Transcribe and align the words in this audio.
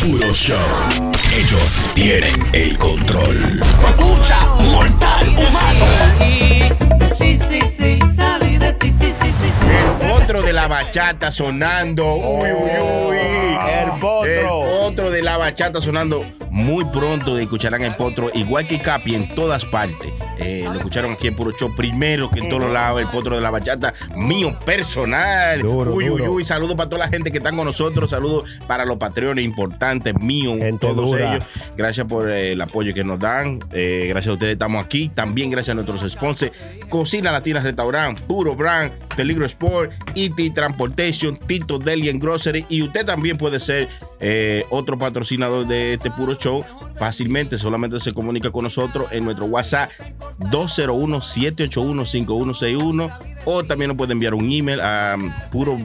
Puro 0.00 0.32
Show. 0.32 0.56
Ellos 1.34 1.76
tienen 1.94 2.32
el 2.52 2.76
control. 2.78 3.60
Escucha, 3.82 4.38
mortal 4.72 5.28
humano. 5.28 5.86
Sí, 7.18 7.38
sí, 7.48 7.60
sí, 7.76 7.98
salí 8.14 8.58
de 8.58 8.72
ti, 8.74 8.90
sí, 8.90 9.12
sí, 9.20 9.28
sí, 9.28 9.50
sí. 9.60 10.06
Otro 10.12 10.42
de 10.42 10.45
la 10.68 10.82
bachata 10.82 11.30
sonando. 11.30 12.16
Uy, 12.16 12.50
uy, 12.50 12.70
uy. 13.10 13.16
El 13.16 13.90
potro. 14.00 14.26
El 14.26 14.46
potro 14.80 15.10
de 15.12 15.22
la 15.22 15.36
bachata 15.36 15.80
sonando. 15.80 16.24
Muy 16.50 16.84
pronto 16.86 17.38
escucharán 17.38 17.82
el 17.82 17.94
potro, 17.94 18.30
igual 18.32 18.66
que 18.66 18.78
Capi, 18.78 19.14
en 19.14 19.34
todas 19.34 19.64
partes. 19.66 20.10
Eh, 20.38 20.64
lo 20.64 20.74
escucharon 20.74 21.12
aquí 21.12 21.28
en 21.28 21.36
Puro 21.36 21.52
Show 21.52 21.74
primero 21.74 22.30
que 22.30 22.40
en 22.40 22.48
todos 22.48 22.70
lados. 22.72 23.00
El 23.00 23.08
potro 23.08 23.36
de 23.36 23.42
la 23.42 23.50
bachata 23.50 23.92
mío 24.16 24.58
personal. 24.64 25.60
Duro, 25.60 25.92
uy, 25.92 26.08
uy, 26.08 26.22
uy. 26.22 26.44
Saludos 26.44 26.74
para 26.74 26.88
toda 26.88 27.04
la 27.04 27.08
gente 27.08 27.30
que 27.30 27.38
están 27.38 27.56
con 27.56 27.66
nosotros. 27.66 28.10
Saludos 28.10 28.44
para 28.66 28.84
los 28.84 28.96
patreones 28.96 29.44
importantes 29.44 30.14
míos. 30.20 30.58
Gente 30.58 30.86
todos 30.86 31.10
dura. 31.10 31.34
ellos. 31.34 31.44
Gracias 31.76 32.06
por 32.06 32.30
eh, 32.30 32.52
el 32.52 32.60
apoyo 32.60 32.92
que 32.94 33.04
nos 33.04 33.18
dan. 33.20 33.60
Eh, 33.72 34.06
gracias 34.08 34.30
a 34.30 34.34
ustedes 34.34 34.54
estamos 34.54 34.84
aquí. 34.84 35.10
También 35.10 35.50
gracias 35.50 35.72
a 35.72 35.74
nuestros 35.74 36.10
sponsors. 36.10 36.52
Cocina 36.88 37.30
Latina 37.30 37.60
Restaurant, 37.60 38.18
Puro 38.22 38.56
Brand, 38.56 38.92
Peligro 39.14 39.44
Sport, 39.46 39.92
E.T. 40.14 40.50
Transportation, 40.56 41.38
Tito 41.46 41.78
Deli 41.78 42.08
and 42.08 42.20
Grocery. 42.20 42.66
Y 42.68 42.82
usted 42.82 43.06
también 43.06 43.38
puede 43.38 43.60
ser 43.60 43.88
eh, 44.18 44.64
otro 44.70 44.98
patrocinador 44.98 45.64
de 45.66 45.92
este 45.92 46.10
Puro 46.10 46.34
Show. 46.34 46.64
Fácilmente, 46.96 47.58
solamente 47.58 48.00
se 48.00 48.10
comunica 48.12 48.50
con 48.50 48.64
nosotros 48.64 49.12
en 49.12 49.26
nuestro 49.26 49.44
WhatsApp 49.46 49.90
201-781-5161 50.40 53.18
o 53.44 53.64
también 53.64 53.88
nos 53.88 53.96
puede 53.96 54.12
enviar 54.12 54.34
un 54.34 54.50
email 54.50 54.80
a 54.80 55.14
um, 55.16 55.32
puro, 55.52 55.78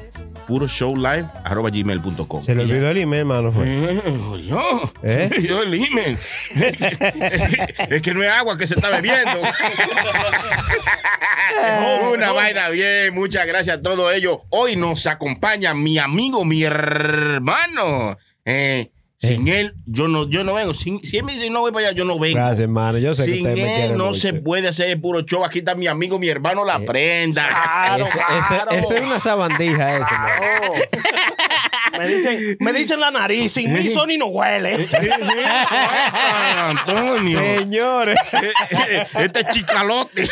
puro 0.52 0.68
show 0.68 0.94
live 0.98 1.26
arroba 1.46 1.70
gmail.com. 1.70 2.44
Se 2.44 2.54
le 2.54 2.64
olvidó 2.64 2.90
el 2.90 2.98
email, 2.98 3.24
mano. 3.24 3.54
fue. 3.54 3.64
Eh, 3.66 4.02
yo, 4.44 4.92
¿Eh? 5.02 5.30
yo 5.48 5.62
el 5.62 5.74
email. 5.74 6.18
es 7.90 8.02
que 8.02 8.14
no 8.14 8.22
es 8.22 8.30
agua 8.30 8.58
que 8.58 8.68
se 8.68 8.76
está 8.76 8.90
bebiendo. 8.90 9.32
Una 12.14 12.34
vaina 12.34 12.68
bien, 12.68 13.14
muchas 13.14 13.48
gracias 13.48 13.78
a 13.78 13.82
todos 13.82 14.14
ellos. 14.14 14.40
Hoy 14.50 14.76
nos 14.76 15.08
acompaña 15.08 15.74
mi 15.74 15.98
amigo, 15.98 16.44
mi 16.44 16.64
hermano. 16.64 18.18
Eh, 18.44 18.92
sin 19.22 19.48
él, 19.48 19.74
yo 19.86 20.08
no, 20.08 20.28
yo 20.30 20.44
no 20.44 20.54
vengo. 20.54 20.74
Sin- 20.74 21.04
si 21.04 21.18
él 21.18 21.24
me 21.24 21.34
dice 21.34 21.50
no 21.50 21.62
voy 21.62 21.72
para 21.72 21.88
allá, 21.88 21.96
yo 21.98 22.06
no 22.06 22.18
vengo. 22.20 22.38
Gracias, 22.38 22.60
hermano. 22.62 22.98
Yo 22.98 23.14
sé 23.16 23.26
que 23.26 23.32
Sin 23.34 23.42
usted 23.48 23.56
me 23.56 23.62
quiere 23.64 23.86
él 23.86 23.98
no 23.98 24.08
mucho. 24.08 24.20
se 24.20 24.34
puede 24.34 24.68
hacer 24.68 24.90
el 24.90 25.00
puro 25.00 25.22
show. 25.22 25.46
Aquí 25.46 25.60
está 25.60 25.76
mi 25.76 25.88
amigo, 25.88 26.18
mi 26.20 26.28
hermano, 26.30 26.66
la 26.66 26.80
prenda. 26.80 27.98
Ese- 27.98 28.04
ese- 28.10 28.80
Eso 28.80 28.94
es 28.96 29.02
una 29.02 29.20
sabandija, 29.20 29.96
eso. 29.98 30.06
mano. 30.10 30.82
Me 32.00 32.08
dicen, 32.08 32.58
me 32.62 32.72
dicen 32.74 33.00
la 33.02 33.12
nariz, 33.12 33.52
sin 33.52 33.72
mí 33.72 33.90
Sony 33.90 34.18
no 34.18 34.28
huele. 34.28 34.88
Ah, 35.46 36.70
Antonio. 36.70 37.40
Señores. 37.60 38.16
Este 39.20 39.44
chicalote. 39.52 40.24
No, 40.24 40.30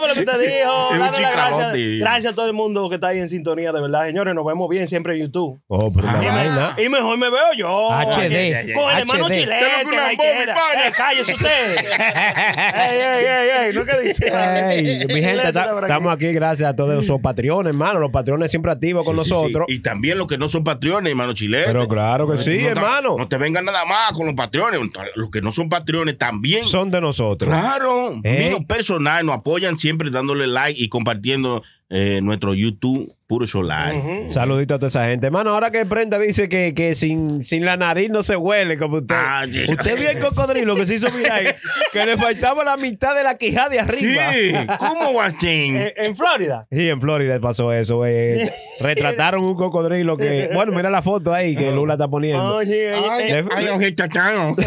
pero 0.00 0.14
que 0.14 0.24
te 0.24 0.38
dijo. 0.38 0.88
Dale 0.98 1.20
gracias, 1.20 1.72
gracias 2.00 2.32
a 2.32 2.34
todo 2.34 2.46
el 2.46 2.52
mundo 2.52 2.88
que 2.88 2.96
está 2.96 3.08
ahí 3.08 3.18
en 3.18 3.28
sintonía, 3.28 3.72
de 3.72 3.80
verdad. 3.80 4.06
Señores, 4.06 4.34
nos 4.34 4.44
vemos 4.44 4.68
bien 4.68 4.88
siempre 4.88 5.14
en 5.14 5.22
YouTube. 5.22 5.60
Oh, 5.68 5.92
pero 5.92 6.08
Y, 6.22 6.24
me- 6.26 6.30
vaina. 6.30 6.74
y 6.84 6.88
mejor 6.88 7.18
me 7.18 7.30
veo 7.30 7.52
yo. 7.56 7.88
HD. 7.90 8.74
Con 8.74 8.92
el 8.92 8.98
hermano 9.00 9.28
chilete. 9.28 9.64
Eh, 9.64 10.92
cállese 10.96 11.34
usted. 11.34 11.76
ey, 11.78 12.98
ey, 12.98 13.24
ey, 13.24 13.66
ey. 13.68 13.72
¿No 13.74 13.84
qué 13.84 14.00
dice? 14.08 14.26
Ey, 14.28 15.06
mi 15.06 15.14
gente, 15.20 15.30
Chilete 15.46 15.58
estamos 15.82 16.12
aquí 16.12 16.32
gracias 16.32 16.70
a 16.70 16.76
todos 16.76 17.02
esos 17.02 17.20
patrones, 17.20 17.70
hermano. 17.70 18.00
Los 18.00 18.10
patrones 18.10 18.50
siempre 18.50 18.72
activos 18.72 19.04
con 19.04 19.16
Sí, 19.16 19.22
sí, 19.24 19.28
sí. 19.28 19.34
nosotros. 19.34 19.64
Y 19.68 19.80
también 19.80 20.18
los 20.18 20.26
que 20.26 20.38
no 20.38 20.48
son 20.48 20.64
patriones, 20.64 21.10
hermano 21.10 21.32
chileno. 21.34 21.66
Pero 21.66 21.88
claro 21.88 22.28
que 22.30 22.38
sí, 22.38 22.64
hermano. 22.64 23.16
No 23.18 23.28
te 23.28 23.36
vengan 23.38 23.64
nada 23.64 23.84
más 23.84 24.12
con 24.12 24.26
los 24.26 24.34
patrones. 24.34 24.80
Los 25.14 25.30
que 25.30 25.40
no 25.40 25.52
son 25.52 25.68
patrones 25.68 26.16
también. 26.18 26.64
Son 26.64 26.90
de 26.90 27.00
nosotros. 27.00 27.48
Claro, 27.50 28.20
¿Eh? 28.24 28.48
mío 28.50 28.58
personal, 28.66 29.24
nos 29.24 29.36
apoyan 29.36 29.78
siempre 29.78 30.10
dándole 30.10 30.46
like 30.46 30.80
y 30.80 30.88
compartiendo 30.88 31.62
eh, 31.90 32.20
nuestro 32.22 32.54
YouTube 32.54 33.14
Puro 33.28 33.44
Live. 33.44 34.24
Saludito 34.30 34.74
a 34.74 34.78
toda 34.78 34.88
esa 34.88 35.04
gente. 35.04 35.26
Hermano, 35.26 35.50
ahora 35.50 35.70
que 35.70 35.84
Brenda 35.84 36.18
dice 36.18 36.48
que, 36.48 36.72
que 36.74 36.94
sin, 36.94 37.42
sin 37.42 37.66
la 37.66 37.76
nariz 37.76 38.08
no 38.08 38.22
se 38.22 38.36
huele 38.36 38.78
como 38.78 38.96
usted. 38.96 39.14
Ah, 39.18 39.44
sí. 39.44 39.64
usted 39.70 39.98
vio 39.98 40.08
el 40.08 40.18
cocodrilo 40.18 40.74
que 40.74 40.86
se 40.86 40.94
hizo 40.94 41.10
viral, 41.10 41.54
que 41.92 42.06
le 42.06 42.16
faltaba 42.16 42.64
la 42.64 42.78
mitad 42.78 43.14
de 43.14 43.22
la 43.22 43.36
quijada 43.36 43.68
de 43.68 43.76
Sí, 43.76 44.18
arriba. 44.18 44.78
¿cómo 44.78 45.12
va 45.12 45.26
a 45.26 45.30
ser? 45.30 45.38
Eh, 45.42 45.94
En 45.98 46.16
Florida. 46.16 46.66
Sí, 46.72 46.88
en 46.88 47.02
Florida 47.02 47.38
pasó 47.38 47.70
eso. 47.70 48.06
eh. 48.06 48.50
Retrataron 48.80 49.44
un 49.44 49.56
cocodrilo 49.56 50.16
que. 50.16 50.48
Bueno, 50.54 50.72
mira 50.72 50.88
la 50.88 51.02
foto 51.02 51.34
ahí 51.34 51.54
que 51.54 51.70
Lula 51.70 51.94
está 51.94 52.08
poniendo. 52.08 52.56
Oye, 52.56 52.94
Ay, 52.94 53.24
eh, 53.30 53.44
ay, 53.54 53.66
oje, 53.68 53.94
chachano. 53.94 54.56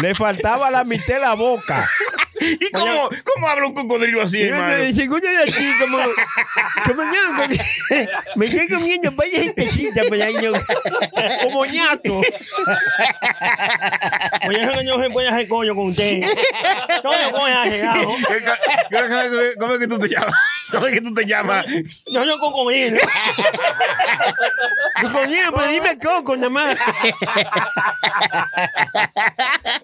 Le 0.00 0.14
faltaba 0.14 0.70
la 0.70 0.84
mitad 0.84 1.12
de 1.14 1.20
la 1.20 1.34
boca. 1.34 1.84
¿Y 2.40 2.70
cómo, 2.72 3.10
cómo 3.34 3.46
habla 3.46 3.66
un 3.66 3.74
cocodrilo 3.74 4.22
así, 4.22 4.38
Y 4.38 4.42
hermano? 4.44 4.68
me 4.78 4.84
dice, 4.86 5.06
"Coño, 5.06 5.20
de 5.30 5.42
aquí, 5.50 5.66
como, 5.78 5.98
como 6.86 7.02
ñango, 7.04 7.42
me 8.36 8.46
estoy 8.46 8.68
comiendo 8.76 9.10
vaya 9.12 9.40
gentecita, 9.42 10.02
pues, 10.08 10.20
ay, 10.22 10.34
yo, 10.42 10.52
como 11.42 11.66
ñato. 11.66 12.20
Oye, 14.48 14.62
ese 14.62 14.72
coño 14.72 15.02
se 15.02 15.10
puede 15.10 15.28
hacer 15.28 15.48
coño 15.48 15.74
con 15.74 15.88
usted. 15.88 16.22
Coño, 17.02 17.32
coño, 17.32 17.58
ha 17.58 17.66
llegado. 17.66 18.08
¿Qué- 18.28 18.44
qué- 18.44 18.52
qué- 18.90 19.54
¿Cómo 19.58 19.74
es 19.74 19.80
que 19.80 19.86
tú 19.88 19.98
te 19.98 20.08
llamas? 20.08 20.34
¿Cómo 20.70 20.86
es 20.86 20.92
que 20.92 21.00
tú 21.00 21.14
te 21.14 21.24
llamas? 21.26 21.66
Yo, 22.06 22.24
yo, 22.24 22.38
cocodrilo. 22.38 22.98
Coño, 25.00 25.52
pues 25.52 25.70
dime 25.70 25.98
coco 25.98 26.36
nada 26.36 26.48
más. 26.50 26.76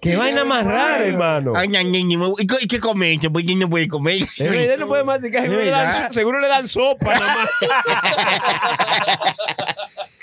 Qué 0.01 0.15
vaina 0.15 0.43
más 0.45 0.65
rara, 0.65 1.05
hermano. 1.05 1.53
Ay, 1.55 1.69
¿Y 2.39 2.47
qué- 2.47 2.55
y 2.61 2.67
qué 2.67 2.79
come? 2.79 3.19
Pues 3.31 3.45
¿quién 3.45 3.59
no 3.59 3.69
puede 3.69 3.87
comer? 3.87 4.19
No 4.79 4.87
puede 4.87 5.03
masticar, 5.03 6.13
seguro, 6.13 6.28
seguro 6.29 6.39
le 6.39 6.47
dan 6.47 6.67
sopa 6.67 7.13
nada 7.17 7.35
más. 7.35 7.49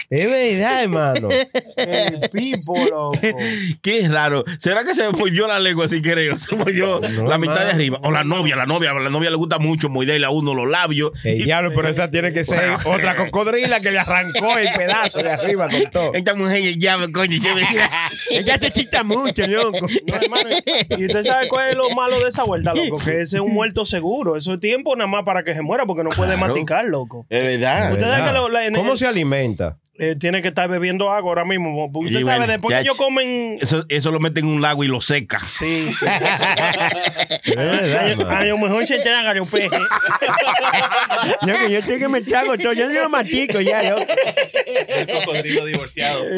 es 0.08 0.30
verdad, 0.30 0.82
hermano. 0.82 1.28
El 1.76 2.30
pipo, 2.30 2.76
loco. 2.88 3.18
Qué 3.82 4.08
raro. 4.08 4.44
¿Será 4.58 4.84
que 4.84 4.94
se 4.94 5.02
me 5.10 5.18
mordió 5.18 5.48
la 5.48 5.58
lengua 5.58 5.88
sin 5.88 6.02
querer? 6.02 6.38
Se 6.38 6.54
mordió 6.54 7.00
No, 7.00 7.26
la 7.26 7.38
mitad 7.38 7.64
de 7.64 7.72
arriba. 7.72 7.98
O 8.04 8.10
la 8.12 8.22
novia, 8.24 8.54
la 8.56 8.66
novia. 8.66 8.92
La 8.94 9.10
novia 9.10 9.30
le 9.30 9.36
gusta 9.36 9.58
mucho 9.58 9.88
morderle 9.88 10.26
a 10.26 10.30
uno 10.30 10.54
los 10.54 10.68
labios. 10.68 11.10
El 11.24 11.40
Y- 11.40 11.44
diablo, 11.44 11.72
pero 11.74 11.88
esa 11.88 12.08
tiene 12.10 12.32
que 12.32 12.44
ser 12.44 12.76
otra 12.84 13.16
cocodrila 13.16 13.80
que 13.80 13.90
le 13.90 13.98
arrancó 13.98 14.56
el 14.58 14.68
pedazo 14.76 15.18
de 15.18 15.30
arriba 15.32 15.68
con 15.68 15.90
todo. 15.90 16.12
Esta 16.14 16.34
mujer 16.34 16.76
ya, 16.78 16.96
coño, 17.12 17.38
ya 17.42 17.54
me 17.54 17.64
tira. 17.66 17.90
Ella 18.30 18.58
te 18.58 18.70
chita 18.70 19.02
mucho, 19.02 19.46
loco. 19.46 19.86
No, 20.06 20.14
hermano, 20.16 20.50
y 20.98 21.06
usted 21.06 21.24
sabe 21.24 21.48
cuál 21.48 21.70
es 21.70 21.76
lo 21.76 21.90
malo 21.90 22.20
de 22.20 22.28
esa 22.28 22.44
vuelta, 22.44 22.74
loco, 22.74 22.98
que 22.98 23.20
ese 23.22 23.36
es 23.36 23.40
un 23.40 23.52
muerto 23.52 23.84
seguro. 23.84 24.36
Eso 24.36 24.54
es 24.54 24.60
tiempo 24.60 24.94
nada 24.94 25.08
más 25.08 25.24
para 25.24 25.42
que 25.42 25.52
se 25.54 25.62
muera 25.62 25.84
porque 25.86 25.95
no 26.02 26.10
puede 26.10 26.34
Claro. 26.34 26.46
masticar, 26.52 26.84
loco. 26.84 27.26
Es 27.28 27.42
verdad. 27.44 27.92
Usted 27.92 28.04
sabe 28.06 28.24
que 28.24 28.32
lo- 28.32 28.48
la- 28.48 28.66
en 28.66 28.74
¿Cómo 28.74 28.92
el- 28.92 28.98
se 28.98 29.06
alimenta? 29.06 29.78
Eh, 29.98 30.16
tiene 30.18 30.42
que 30.42 30.48
estar 30.48 30.68
bebiendo 30.68 31.10
agua 31.10 31.30
ahora 31.30 31.44
mismo. 31.44 31.90
porque 31.92 32.08
Usted 32.08 32.20
Y 32.20 32.24
sabe, 32.24 32.38
bueno, 32.38 32.52
después 32.52 32.74
que 32.76 32.82
ellos 32.82 32.96
comen. 32.96 33.58
Eso, 33.60 33.84
eso 33.88 34.10
lo 34.12 34.20
meten 34.20 34.44
en 34.44 34.50
un 34.50 34.62
lago 34.62 34.84
y 34.84 34.88
lo 34.88 35.00
seca. 35.00 35.38
Sí, 35.40 35.90
sí. 35.92 36.06
A, 38.28 38.44
lo 38.44 38.58
mejor 38.58 38.86
se 38.86 38.98
tragan 38.98 39.36
los 39.36 39.48
peces. 39.50 39.70
Yo, 41.46 41.54
que 41.54 41.70
yo 41.70 41.80
tengo 41.82 41.98
que 41.98 42.08
me 42.08 42.24
chago 42.24 42.56
todo. 42.58 42.72
Yo 42.72 42.88
no 42.88 42.92
lo 43.02 43.08
matico 43.08 43.60
ya. 43.60 43.82
Yo. 43.82 43.96
El 44.88 45.06
cocodrilo 45.06 45.64
divorciado. 45.64 46.24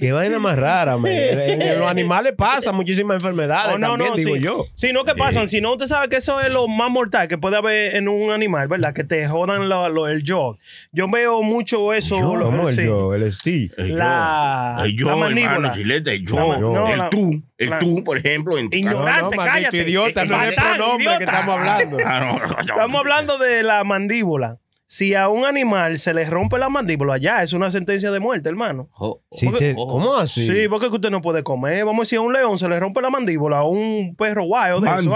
Qué 0.00 0.12
vaina 0.12 0.38
más 0.38 0.56
rara, 0.56 0.96
man. 0.96 1.10
En, 1.12 1.78
los 1.78 1.90
animales 1.90 2.34
pasan 2.36 2.74
muchísimas 2.74 3.16
enfermedades 3.16 3.74
Oh, 3.74 3.78
no, 3.78 3.88
también, 3.90 4.10
no, 4.10 4.16
digo 4.16 4.34
sí. 4.36 4.40
yo. 4.42 4.64
Sí, 4.74 4.92
no, 4.92 5.04
¿qué 5.04 5.14
pasan? 5.14 5.46
Si 5.48 5.60
no, 5.60 5.72
usted 5.72 5.86
sabe 5.86 6.08
que 6.08 6.16
eso 6.16 6.40
es 6.40 6.52
lo 6.52 6.68
más 6.68 6.90
mortal 6.90 7.28
que 7.28 7.38
puede 7.38 7.56
haber 7.56 7.96
en 7.96 8.08
un 8.08 8.30
animal, 8.32 8.68
¿verdad? 8.68 8.92
Que 8.92 9.04
te 9.04 9.26
jodan 9.26 9.68
lo- 9.68 9.88
lo- 9.88 10.08
el 10.08 10.22
jaw. 10.24 10.56
Yo 10.92 11.08
veo 11.10 11.42
mucho 11.42 11.61
eso. 11.94 12.36
lo- 12.36 12.46
¿Cómo 12.46 12.68
el 12.68 12.74
sí. 12.74 12.84
yo? 12.84 13.14
El 13.14 13.32
Steve. 13.32 13.70
El 13.76 13.96
La- 13.96 14.74
yo, 14.78 14.84
el 14.84 14.96
yo, 14.96 15.06
la 15.08 15.16
mandíbula. 15.16 15.52
hermano, 15.54 15.74
chilete, 15.74 16.12
el 16.14 16.26
yo, 16.26 16.36
La 16.36 16.58
no, 16.58 16.88
el 16.88 16.98
la- 16.98 17.10
tú, 17.10 17.42
el 17.58 17.70
la- 17.70 17.78
tú, 17.78 18.02
por 18.04 18.18
ejemplo. 18.18 18.58
En 18.58 18.68
Ignorante, 18.72 19.36
maldito 19.36 19.42
cállate. 19.44 19.76
idiota, 19.78 20.24
no 20.24 20.42
es 20.42 20.54
pronombre 20.54 21.04
idiota. 21.04 21.18
que 21.18 21.24
estamos 21.24 21.58
hablando. 21.60 21.96
Ah, 22.04 22.20
no, 22.20 22.38
no, 22.38 22.46
no. 22.54 22.60
Estamos 22.60 22.98
hablando 23.00 23.38
de 23.38 23.62
la 23.62 23.84
mandíbula. 23.84 24.58
Si 24.86 25.14
a 25.14 25.30
un 25.30 25.46
animal 25.46 25.98
se 25.98 26.12
le 26.12 26.24
rompe 26.28 26.58
la 26.58 26.68
mandíbula, 26.68 27.16
ya 27.16 27.42
es 27.42 27.54
una 27.54 27.70
sentencia 27.70 28.10
de 28.10 28.20
muerte, 28.20 28.50
hermano. 28.50 28.90
Oh, 28.98 29.22
Sí, 29.30 29.46
oh, 29.50 29.56
se- 29.56 29.74
oh. 29.74 29.88
¿Cómo 29.88 30.16
así? 30.16 30.46
Sí, 30.46 30.68
porque 30.68 30.88
usted 30.88 31.08
no 31.08 31.22
puede 31.22 31.42
comer. 31.42 31.86
Vamos 31.86 32.00
a 32.00 32.02
decir, 32.02 32.18
a 32.18 32.20
un 32.20 32.32
león 32.34 32.58
se 32.58 32.68
le 32.68 32.78
rompe 32.78 33.00
la 33.00 33.08
mandíbula, 33.08 33.58
a 33.60 33.64
un 33.64 34.14
perro 34.16 34.44
wild 34.44 34.84
de 34.84 34.90
eso. 35.00 35.10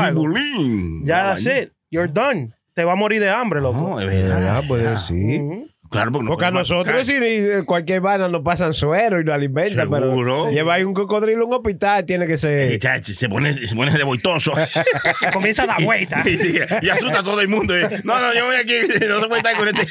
Ya, 1.05 1.25
that's 1.35 1.45
it. 1.47 1.73
You're 1.91 2.11
done. 2.11 2.53
Te 2.73 2.85
va 2.85 2.93
a 2.93 2.97
morir 2.97 3.21
de 3.21 3.29
hambre, 3.31 3.61
loco. 3.61 3.79
No, 3.79 4.01
es 4.01 4.07
De 4.11 4.23
verdad. 4.23 4.63
puede 4.67 4.91
decir. 4.91 5.41
Ujú. 5.43 5.67
Claro, 5.91 6.13
porque, 6.13 6.25
no 6.25 6.31
Porque 6.31 6.45
a 6.47 6.51
nosotros 6.51 7.07
si 7.07 7.19
ni- 7.21 7.65
cualquier 7.65 8.01
vaina 8.01 8.29
nos 8.29 8.43
pasan 8.43 8.75
suero 8.75 9.21
y 9.21 9.25
nos 9.25 9.35
alimentan, 9.35 9.89
Seguro. 9.89 10.15
pero 10.17 10.51
lleva 10.51 10.75
ahí 10.75 10.85
un 10.85 10.95
cocodrilo 10.95 11.45
a 11.45 11.47
un 11.47 11.55
hospital, 11.55 12.05
tiene 12.05 12.27
que 12.27 12.35
Eh, 12.35 12.39
ser... 12.39 13.05
se 13.05 13.29
pone, 13.29 13.53
se 13.67 13.75
pone 13.75 13.91
revoltoso. 13.93 14.53
Comienza 15.33 15.65
a 15.65 15.67
dar 15.67 15.83
vueltas. 15.83 16.27
Y 16.83 16.89
asusta 16.89 17.21
a 17.21 17.23
todo 17.23 17.41
el 17.41 17.49
mundo. 17.49 17.77
eh. 17.77 18.01
No, 18.05 18.19
no, 18.21 18.35
yo 18.35 18.45
voy 18.47 18.57
aquí, 18.57 18.75
no 19.09 19.21
se 19.21 19.27
puede 19.29 19.39
estar 19.41 19.57
con 19.57 19.69
este. 19.69 19.87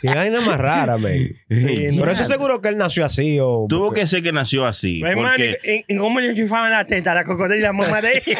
Qué 0.00 0.08
vaina 0.08 0.40
más 0.40 0.58
rara, 0.58 0.96
man. 0.98 1.12
Sí, 1.50 1.88
Pero 1.98 2.10
eso 2.10 2.24
seguro 2.24 2.60
que 2.60 2.68
él 2.68 2.76
nació 2.76 3.04
así 3.04 3.38
o... 3.40 3.66
Tuvo 3.68 3.86
porque- 3.86 4.02
que 4.02 4.06
ser 4.06 4.22
que 4.22 4.32
nació 4.32 4.66
así. 4.66 5.02
Hermano, 5.04 5.28
Porque, 5.30 5.84
¿y, 5.88 5.94
y 5.94 5.96
cómo 5.96 6.20
le 6.20 6.30
enchufaban 6.30 6.70
la 6.70 6.86
teta 6.86 7.12
a 7.12 7.14
la 7.14 7.24
cocodrila 7.24 7.68
la 7.68 7.72
mamá 7.72 8.00
de 8.00 8.22
ella? 8.26 8.38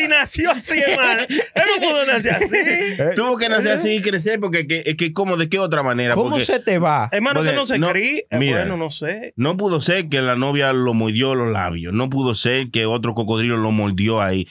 Si 0.00 0.08
nació 0.08 0.50
así, 0.50 0.78
hermano. 0.78 1.22
Él 1.28 1.62
no 1.76 1.86
pudo 1.88 2.06
nacer 2.06 2.32
así. 2.34 2.56
Eh, 2.56 3.10
tuvo 3.16 3.36
que 3.36 3.48
nacer 3.48 3.72
así 3.72 3.96
y 3.96 4.02
crecer 4.02 4.40
porque 4.40 4.66
que, 4.66 4.82
es 4.86 4.94
que 4.96 5.12
como 5.12 5.36
de 5.36 5.48
qué 5.48 5.58
otra 5.58 5.82
manera. 5.82 6.14
¿Cómo 6.14 6.30
porque 6.30 6.44
se 6.44 6.60
te 6.60 6.78
va? 6.78 7.08
Hermano, 7.12 7.42
que 7.42 7.52
no 7.52 7.66
se 7.66 7.78
no- 7.78 7.90
críe. 7.90 8.26
Eh, 8.30 8.38
mira. 8.38 8.58
Bueno, 8.60 8.76
no 8.76 8.90
sé. 8.90 9.32
no 9.36 9.56
pudo 9.56 9.80
ser 9.80 10.08
que 10.08 10.20
la 10.22 10.36
novia 10.36 10.72
lo 10.72 10.94
mordió 10.94 11.34
los 11.34 11.50
labios. 11.50 11.92
No 11.94 12.10
pudo 12.10 12.34
ser 12.34 12.70
que 12.70 12.86
otro 12.86 13.14
cocodrilo 13.14 13.56
lo 13.56 13.70
mordió 13.70 14.20
ahí. 14.20 14.46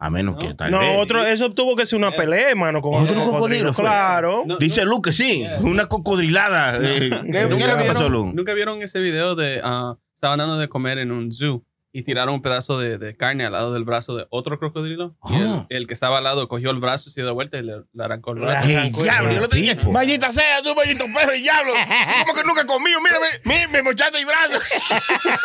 A 0.00 0.10
menos 0.10 0.36
que 0.38 0.54
tal 0.54 0.70
No, 0.70 0.78
vez. 0.78 0.96
otro, 0.96 1.26
eso 1.26 1.50
tuvo 1.50 1.74
que 1.74 1.84
ser 1.84 1.98
una 1.98 2.12
pelea, 2.12 2.50
hermano, 2.50 2.80
con 2.80 2.94
¿Otro 2.94 3.16
cocodrilo 3.16 3.32
cocodrilo. 3.32 3.74
Claro. 3.74 4.44
No, 4.46 4.56
Dice 4.58 4.84
no, 4.84 4.90
Luke 4.92 5.10
que 5.10 5.12
sí. 5.12 5.44
Una 5.62 5.86
cocodrilada. 5.86 6.76
Eh, 6.76 7.10
¿Qué, 7.10 7.30
qué 7.32 7.38
es 7.42 7.50
lo 7.50 7.56
que 7.56 7.64
¿Nunca 7.64 7.76
pasó, 7.78 7.98
vieron, 8.00 8.12
Luke? 8.12 8.32
nunca 8.36 8.54
vieron 8.54 8.82
ese 8.82 9.00
video 9.00 9.34
de 9.34 9.60
ah, 9.64 9.96
estaban 10.14 10.38
dando 10.38 10.56
de 10.56 10.68
comer 10.68 10.98
en 10.98 11.10
un 11.10 11.32
zoo 11.32 11.64
y 11.92 12.02
tiraron 12.02 12.34
un 12.34 12.42
pedazo 12.42 12.78
de, 12.78 12.98
de 12.98 13.16
carne 13.16 13.44
al 13.46 13.52
lado 13.52 13.72
del 13.72 13.84
brazo 13.84 14.16
de 14.16 14.26
otro 14.30 14.58
crocodrilo? 14.58 15.16
Y 15.30 15.36
el, 15.36 15.66
el 15.70 15.86
que 15.86 15.94
estaba 15.94 16.18
al 16.18 16.24
lado 16.24 16.48
cogió 16.48 16.70
el 16.70 16.78
brazo, 16.80 17.10
se 17.10 17.22
dio 17.22 17.32
vuelta 17.34 17.58
y 17.58 17.62
le, 17.62 17.82
le 17.92 18.04
arrancó 18.04 18.32
el 18.32 18.40
brazo. 18.40 18.66
Le 18.66 18.72
¡Ey, 18.72 18.76
arrancó 18.78 18.98
el 19.00 19.04
diablo! 19.04 19.32
Yo 19.32 19.40
lo 19.40 19.48
tenía. 19.48 19.76
Maldita 19.90 20.32
sea, 20.32 20.62
tú, 20.62 20.74
maldito 20.74 21.04
perro 21.14 21.34
y 21.34 21.40
diablo. 21.42 21.72
¿Cómo 22.26 22.34
que 22.38 22.44
nunca 22.46 22.62
he 22.62 22.66
comido? 22.66 23.00
Mírame, 23.00 23.26
mírame, 23.44 23.68
me 23.72 23.82
mochaste 23.82 24.18
el 24.18 24.26
brazo. 24.26 24.58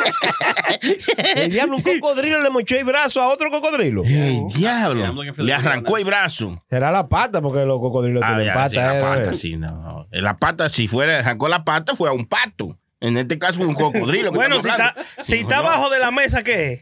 El 1.35 1.51
diablo, 1.51 1.77
un 1.77 1.81
cocodrilo 1.81 2.41
le 2.41 2.49
mochó 2.49 2.75
el 2.75 2.83
brazo 2.83 3.21
a 3.21 3.27
otro 3.29 3.49
cocodrilo. 3.49 4.03
¡Ey, 4.03 4.41
Yeah, 4.57 4.87
I'm 4.87 4.97
diablo! 4.97 5.23
Le 5.37 5.53
arrancó 5.53 5.97
el 5.97 6.05
brazo. 6.05 6.61
Será 6.69 6.91
la 6.91 7.07
pata, 7.07 7.41
porque 7.41 7.65
los 7.65 7.79
cocodrilos 7.79 8.21
Ah, 8.23 8.27
tienen 8.35 8.45
ya, 8.47 8.53
pata. 8.53 8.69
sí, 8.69 8.75
la 8.75 8.97
eh, 8.97 9.01
pata, 9.01 9.31
eh. 9.31 9.35
sí, 9.35 9.57
no. 9.57 10.07
La 10.11 10.35
pata, 10.35 10.69
si 10.69 10.87
fuera, 10.87 11.19
arrancó 11.19 11.47
la 11.47 11.63
pata, 11.63 11.95
fue 11.95 12.09
a 12.09 12.13
un 12.13 12.25
pato. 12.25 12.77
En 13.03 13.17
este 13.17 13.37
caso, 13.37 13.59
un 13.61 13.73
cocodrilo. 13.75 14.31
que 14.31 14.37
Bueno, 14.37 14.59
si 14.61 14.69
está, 14.69 14.95
si 15.21 15.35
está 15.39 15.57
abajo 15.57 15.89
de 15.89 15.99
la 15.99 16.09
mesa, 16.11 16.41
¿qué 16.41 16.71
es? 16.73 16.81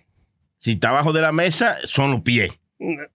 Si 0.60 0.74
está 0.74 0.90
abajo 0.90 1.12
de 1.12 1.22
la 1.22 1.32
mesa, 1.32 1.78
son 1.84 2.12
los 2.12 2.22
pies. 2.22 2.52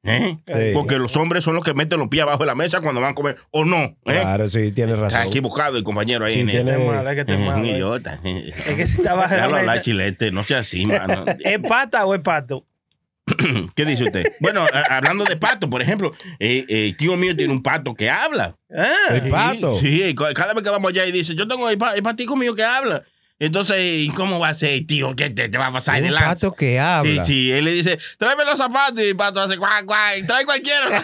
¿Eh? 0.05 0.37
Sí. 0.47 0.71
Porque 0.75 0.99
los 0.99 1.17
hombres 1.17 1.43
son 1.43 1.55
los 1.55 1.65
que 1.65 1.75
meten 1.75 1.99
los 1.99 2.09
pies 2.09 2.23
abajo 2.23 2.41
de 2.41 2.47
la 2.47 2.55
mesa 2.55 2.81
cuando 2.81 3.01
van 3.01 3.13
a 3.13 3.15
comer. 3.15 3.37
¿O 3.51 3.65
no? 3.65 3.77
¿eh? 3.79 3.95
Claro, 4.05 4.49
sí, 4.51 4.71
tienes 4.73 4.99
razón. 4.99 5.19
Está 5.19 5.27
equivocado 5.27 5.77
el 5.77 5.85
compañero 5.85 6.25
ahí. 6.25 6.33
Sí, 6.33 6.41
en 6.41 6.47
tiene- 6.49 6.73
Está 6.73 6.85
mal, 6.85 7.07
es 7.19 7.25
que 7.25 7.33
Es 7.33 7.39
mal. 7.41 7.65
eh. 8.25 8.53
Es 8.57 8.75
que 8.77 8.87
si 8.87 8.97
está 8.99 9.13
abajo 9.13 9.35
de 9.35 9.41
la 9.41 9.49
mesa. 9.49 9.81
chilete. 9.81 10.31
No 10.33 10.43
sea 10.45 10.59
así, 10.59 10.85
mano. 10.87 11.25
¿Es 11.41 11.59
pata 11.61 12.05
o 12.07 12.15
es 12.15 12.21
pato? 12.21 12.66
¿Qué 13.75 13.85
dice 13.85 14.05
usted? 14.05 14.25
Bueno, 14.41 14.65
a- 14.73 14.97
hablando 14.97 15.25
de 15.25 15.37
pato, 15.37 15.69
por 15.69 15.83
ejemplo, 15.83 16.13
eh, 16.39 16.65
eh, 16.69 16.95
tío 16.97 17.17
mío 17.17 17.35
tiene 17.35 17.53
un 17.53 17.63
pato 17.63 17.95
que 17.95 18.09
habla. 18.09 18.57
Ah, 18.71 18.95
El 19.15 19.31
pato. 19.31 19.75
Sí, 19.79 20.03
sí, 20.05 20.15
ca- 20.15 20.33
cada 20.33 20.55
vez 20.55 20.63
que 20.63 20.71
vamos 20.71 20.91
allá 20.91 21.05
y 21.07 21.13
dice, 21.13 21.35
yo 21.35 21.49
tengo 21.49 21.69
el, 21.69 21.77
pa- 21.79 21.95
el 21.95 22.03
patico 22.03 22.37
mío 22.37 22.55
que 22.55 22.63
habla. 22.65 23.03
Entonces, 23.39 23.77
¿y 23.81 24.09
¿cómo 24.11 24.39
va 24.41 24.49
a 24.49 24.55
ser, 24.55 24.87
tío? 24.87 25.15
¿Qué 25.15 25.29
te, 25.29 25.51
te 25.51 25.59
va 25.59 25.67
a 25.67 25.73
pasar 25.73 26.01
de 26.01 26.09
Un 26.09 26.15
lanza? 26.15 26.29
pato 26.31 26.53
que 26.55 26.71
Sí, 26.73 26.77
habla. 26.79 27.25
sí, 27.27 27.53
él 27.53 27.67
le 27.67 27.73
dice, 27.73 27.99
tráeme 28.19 28.47
los 28.47 28.57
zapatos 28.57 28.99
y 29.01 29.09
el 29.09 29.17
pato 29.17 29.41
hace 29.43 29.57
guay, 29.57 29.85
guay, 29.85 30.23
trae 30.27 30.45
cualquiera. 30.47 30.87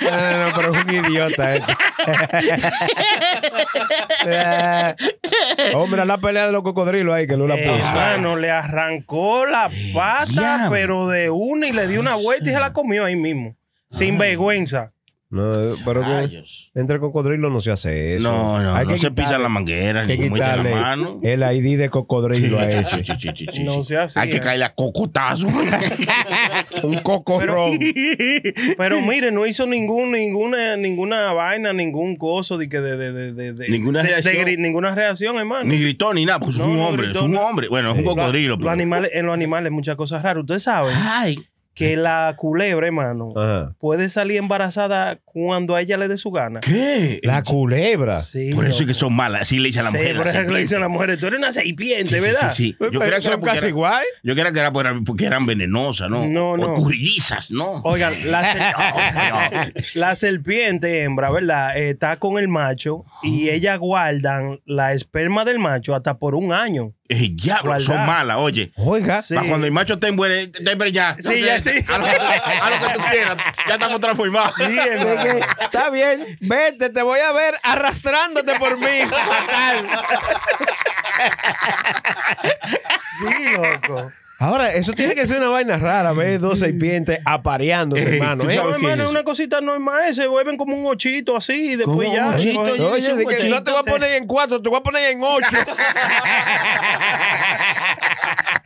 No, 0.00 0.10
no, 0.10 0.48
no, 0.48 0.56
pero 0.56 0.74
es 0.74 0.84
un 0.84 0.94
idiota. 0.94 1.54
este. 1.54 1.72
Eh, 4.26 4.94
Hombre, 5.74 6.04
la 6.04 6.18
pelea 6.18 6.46
de 6.46 6.52
los 6.52 6.62
cocodrilos 6.62 7.14
ahí 7.14 7.26
que 7.26 7.36
no 7.36 7.46
la 7.46 7.54
Eh, 7.56 7.64
puso. 7.68 7.78
hermano, 7.88 8.36
le 8.36 8.50
arrancó 8.50 9.46
la 9.46 9.70
pata, 9.94 10.26
diablo. 10.26 10.70
pero 10.70 11.06
de 11.08 11.30
una 11.30 11.68
y 11.68 11.72
le 11.72 11.86
dio 11.86 12.00
una 12.00 12.14
vuelta 12.16 12.48
y 12.50 12.52
se 12.52 12.60
la 12.60 12.72
comió 12.72 13.04
ahí 13.04 13.16
mismo. 13.16 13.56
Sin 13.90 14.18
vergüenza. 14.18 14.92
No, 15.30 15.74
pero 15.84 16.00
que 16.00 16.06
Rayos. 16.06 16.70
entre 16.74 16.98
cocodrilos 17.00 17.52
no 17.52 17.60
se 17.60 17.70
hace 17.70 18.16
eso. 18.16 18.32
No, 18.32 18.62
no, 18.62 18.74
Hay 18.74 18.86
no 18.86 18.92
que 18.94 18.98
se 18.98 19.08
quitarle- 19.08 19.14
pisan 19.26 19.42
la 19.42 19.48
manguera, 19.50 20.02
ni 20.04 20.16
que 20.16 20.30
meten 20.30 20.30
la 20.30 20.34
quitarle 20.54 20.70
mano. 20.74 21.20
el 21.22 21.42
ID 21.42 21.76
de 21.78 21.90
cocodrilo 21.90 22.58
a 22.58 22.64
ese. 22.66 23.04
Sí, 23.04 23.12
sí, 23.52 23.62
No 23.64 23.82
sea 23.82 24.04
así, 24.04 24.18
Hay 24.18 24.30
que 24.30 24.38
eh. 24.38 24.40
caerle 24.40 24.64
a 24.64 24.74
cocotazo. 24.74 25.46
un 26.82 26.94
cocorrón. 27.02 27.78
Pero 28.78 29.00
mire, 29.02 29.30
no 29.30 29.44
hizo 29.46 29.66
ningún, 29.66 30.12
ninguna, 30.12 30.76
ninguna 30.78 31.32
vaina, 31.34 31.74
ningún 31.74 32.16
coso 32.16 32.56
de 32.56 32.68
que 32.70 32.80
de, 32.80 32.96
de, 32.96 33.12
de, 33.12 33.32
de- 33.34 33.52
de- 33.52 33.68
Ninguna 33.68 34.02
de- 34.02 34.08
de 34.08 34.20
reacción. 34.22 34.62
ninguna 34.62 34.94
reacción, 34.94 35.36
hermano. 35.36 35.64
ni 35.64 35.78
gritó 35.78 36.14
ni 36.14 36.24
nada, 36.24 36.40
pues 36.40 36.54
es 36.54 36.60
un 36.60 36.74
no 36.76 36.88
hombre, 36.88 37.04
gritó, 37.08 37.18
es 37.20 37.24
un 37.26 37.36
hombre. 37.36 37.68
Bueno, 37.68 37.92
es 37.92 37.98
un 37.98 38.04
Lo- 38.04 38.14
cocodrilo. 38.14 38.50
los 38.56 38.58
pero- 38.60 38.70
animales, 38.70 39.10
en 39.12 39.26
los 39.26 39.34
animales 39.34 39.72
muchas 39.72 39.96
cosas 39.96 40.22
raras. 40.22 40.40
Ustedes 40.40 40.62
saben 40.62 40.94
Ay. 40.96 41.36
Que 41.78 41.96
la 41.96 42.34
culebra, 42.36 42.86
hermano, 42.86 43.28
Ajá. 43.36 43.74
puede 43.78 44.10
salir 44.10 44.38
embarazada 44.38 45.18
cuando 45.24 45.74
a 45.76 45.80
ella 45.80 45.96
le 45.96 46.08
dé 46.08 46.18
su 46.18 46.30
gana. 46.30 46.60
¿Qué? 46.60 47.20
La 47.22 47.42
culebra. 47.42 48.20
Sí, 48.20 48.52
Por 48.54 48.66
eso 48.66 48.82
es 48.82 48.88
que 48.88 48.94
son 48.94 49.12
malas. 49.14 49.42
Así 49.42 49.58
le 49.58 49.68
dicen 49.68 49.82
a 49.82 49.84
la 49.84 49.90
Sí, 49.92 49.96
mujer. 49.98 50.16
por 50.16 50.26
eso 50.28 50.38
es 50.40 50.46
que 50.46 50.52
le 50.52 50.60
dicen 50.60 50.78
a 50.78 50.80
las 50.82 50.90
mujeres, 50.90 51.18
tú 51.20 51.26
eres 51.28 51.38
una 51.38 51.52
serpiente, 51.52 52.06
Sí, 52.08 52.14
sí, 52.16 52.20
¿verdad? 52.20 52.50
sí, 52.52 52.64
sí. 52.64 52.76
Yo 52.80 52.90
Pero 52.90 53.00
creo 53.00 53.14
que 53.16 53.22
son 53.22 53.32
era 53.32 53.40
porque 53.40 53.46
casi 53.54 53.58
era- 53.58 53.68
igual. 53.68 54.04
Yo 54.22 54.34
creo 54.34 54.52
que 54.52 54.58
era 54.58 54.72
por- 54.72 55.04
porque 55.04 55.24
eran 55.26 55.46
venenosas, 55.46 56.10
¿no? 56.10 56.26
No, 56.26 56.56
no. 56.56 56.72
O 56.72 56.74
currillizas, 56.74 57.50
¿no? 57.50 57.80
Oigan, 57.84 58.12
la, 58.30 58.52
ser- 58.52 59.74
la 59.94 60.14
serpiente 60.16 61.02
hembra, 61.04 61.30
¿verdad? 61.30 61.76
Eh, 61.76 61.90
está 61.90 62.16
con 62.18 62.38
el 62.38 62.48
macho 62.48 63.04
y 63.22 63.48
ellas 63.50 63.78
guardan 63.78 64.60
la 64.66 64.92
esperma 64.92 65.44
del 65.44 65.58
macho 65.58 65.94
hasta 65.94 66.18
por 66.18 66.34
un 66.34 66.52
año. 66.52 66.92
Eh, 67.10 67.30
diablo, 67.32 67.80
son 67.80 68.04
malas, 68.04 68.36
oye. 68.38 68.70
Oiga, 68.76 69.22
Sí. 69.22 69.34
Pa' 69.34 69.42
cuando 69.44 69.66
el 69.66 69.72
macho 69.72 69.98
buena, 70.16 70.34
esté 70.36 70.70
en 70.72 70.92
ya. 70.92 71.16
Sí, 71.18 71.40
ya 71.40 71.58
sí. 71.58 71.70
A 71.88 71.98
lo, 71.98 72.04
que, 72.04 72.10
a 72.10 72.70
lo 72.70 72.86
que 72.86 72.92
tú 72.92 73.00
quieras. 73.10 73.36
Ya 73.66 73.74
estamos 73.74 74.00
transformados. 74.00 74.54
Sí, 74.56 74.78
es 74.78 75.04
que, 75.04 75.40
está 75.62 75.88
bien, 75.88 76.36
vete, 76.40 76.90
te 76.90 77.00
voy 77.02 77.20
a 77.20 77.32
ver 77.32 77.54
arrastrándote 77.62 78.58
por 78.58 78.78
mí. 78.78 79.06
Fatal. 79.08 79.88
Sí, 83.18 83.52
loco. 83.56 84.12
Ahora, 84.40 84.72
eso 84.72 84.92
tiene 84.92 85.16
que 85.16 85.26
ser 85.26 85.38
una 85.38 85.48
vaina 85.48 85.78
rara, 85.78 86.12
ver 86.12 86.38
dos 86.38 86.60
serpientes 86.60 87.18
apareándose, 87.24 88.04
Eh, 88.04 88.16
hermano. 88.18 88.48
¿eh? 88.48 88.54
No, 88.54 88.72
hermano, 88.72 89.02
es 89.04 89.10
una 89.10 89.24
cosita 89.24 89.60
normal. 89.60 90.14
Se 90.14 90.28
vuelven 90.28 90.56
como 90.56 90.76
un 90.76 90.86
ochito 90.86 91.36
así 91.36 91.72
y 91.72 91.76
después 91.76 92.08
ya. 92.12 92.28
un 92.28 92.34
ochito, 92.34 92.60
Oye, 92.60 92.78
yo- 92.78 92.92
Oye, 92.92 93.14
de 93.16 93.26
que 93.26 93.34
Ochito, 93.34 93.54
no 93.56 93.64
te 93.64 93.72
voy 93.72 93.80
a 93.80 93.82
poner 93.82 94.12
en 94.14 94.26
cuatro, 94.28 94.62
te 94.62 94.68
voy 94.68 94.78
a 94.78 94.82
poner 94.82 95.10
en 95.10 95.20
ocho. 95.24 95.44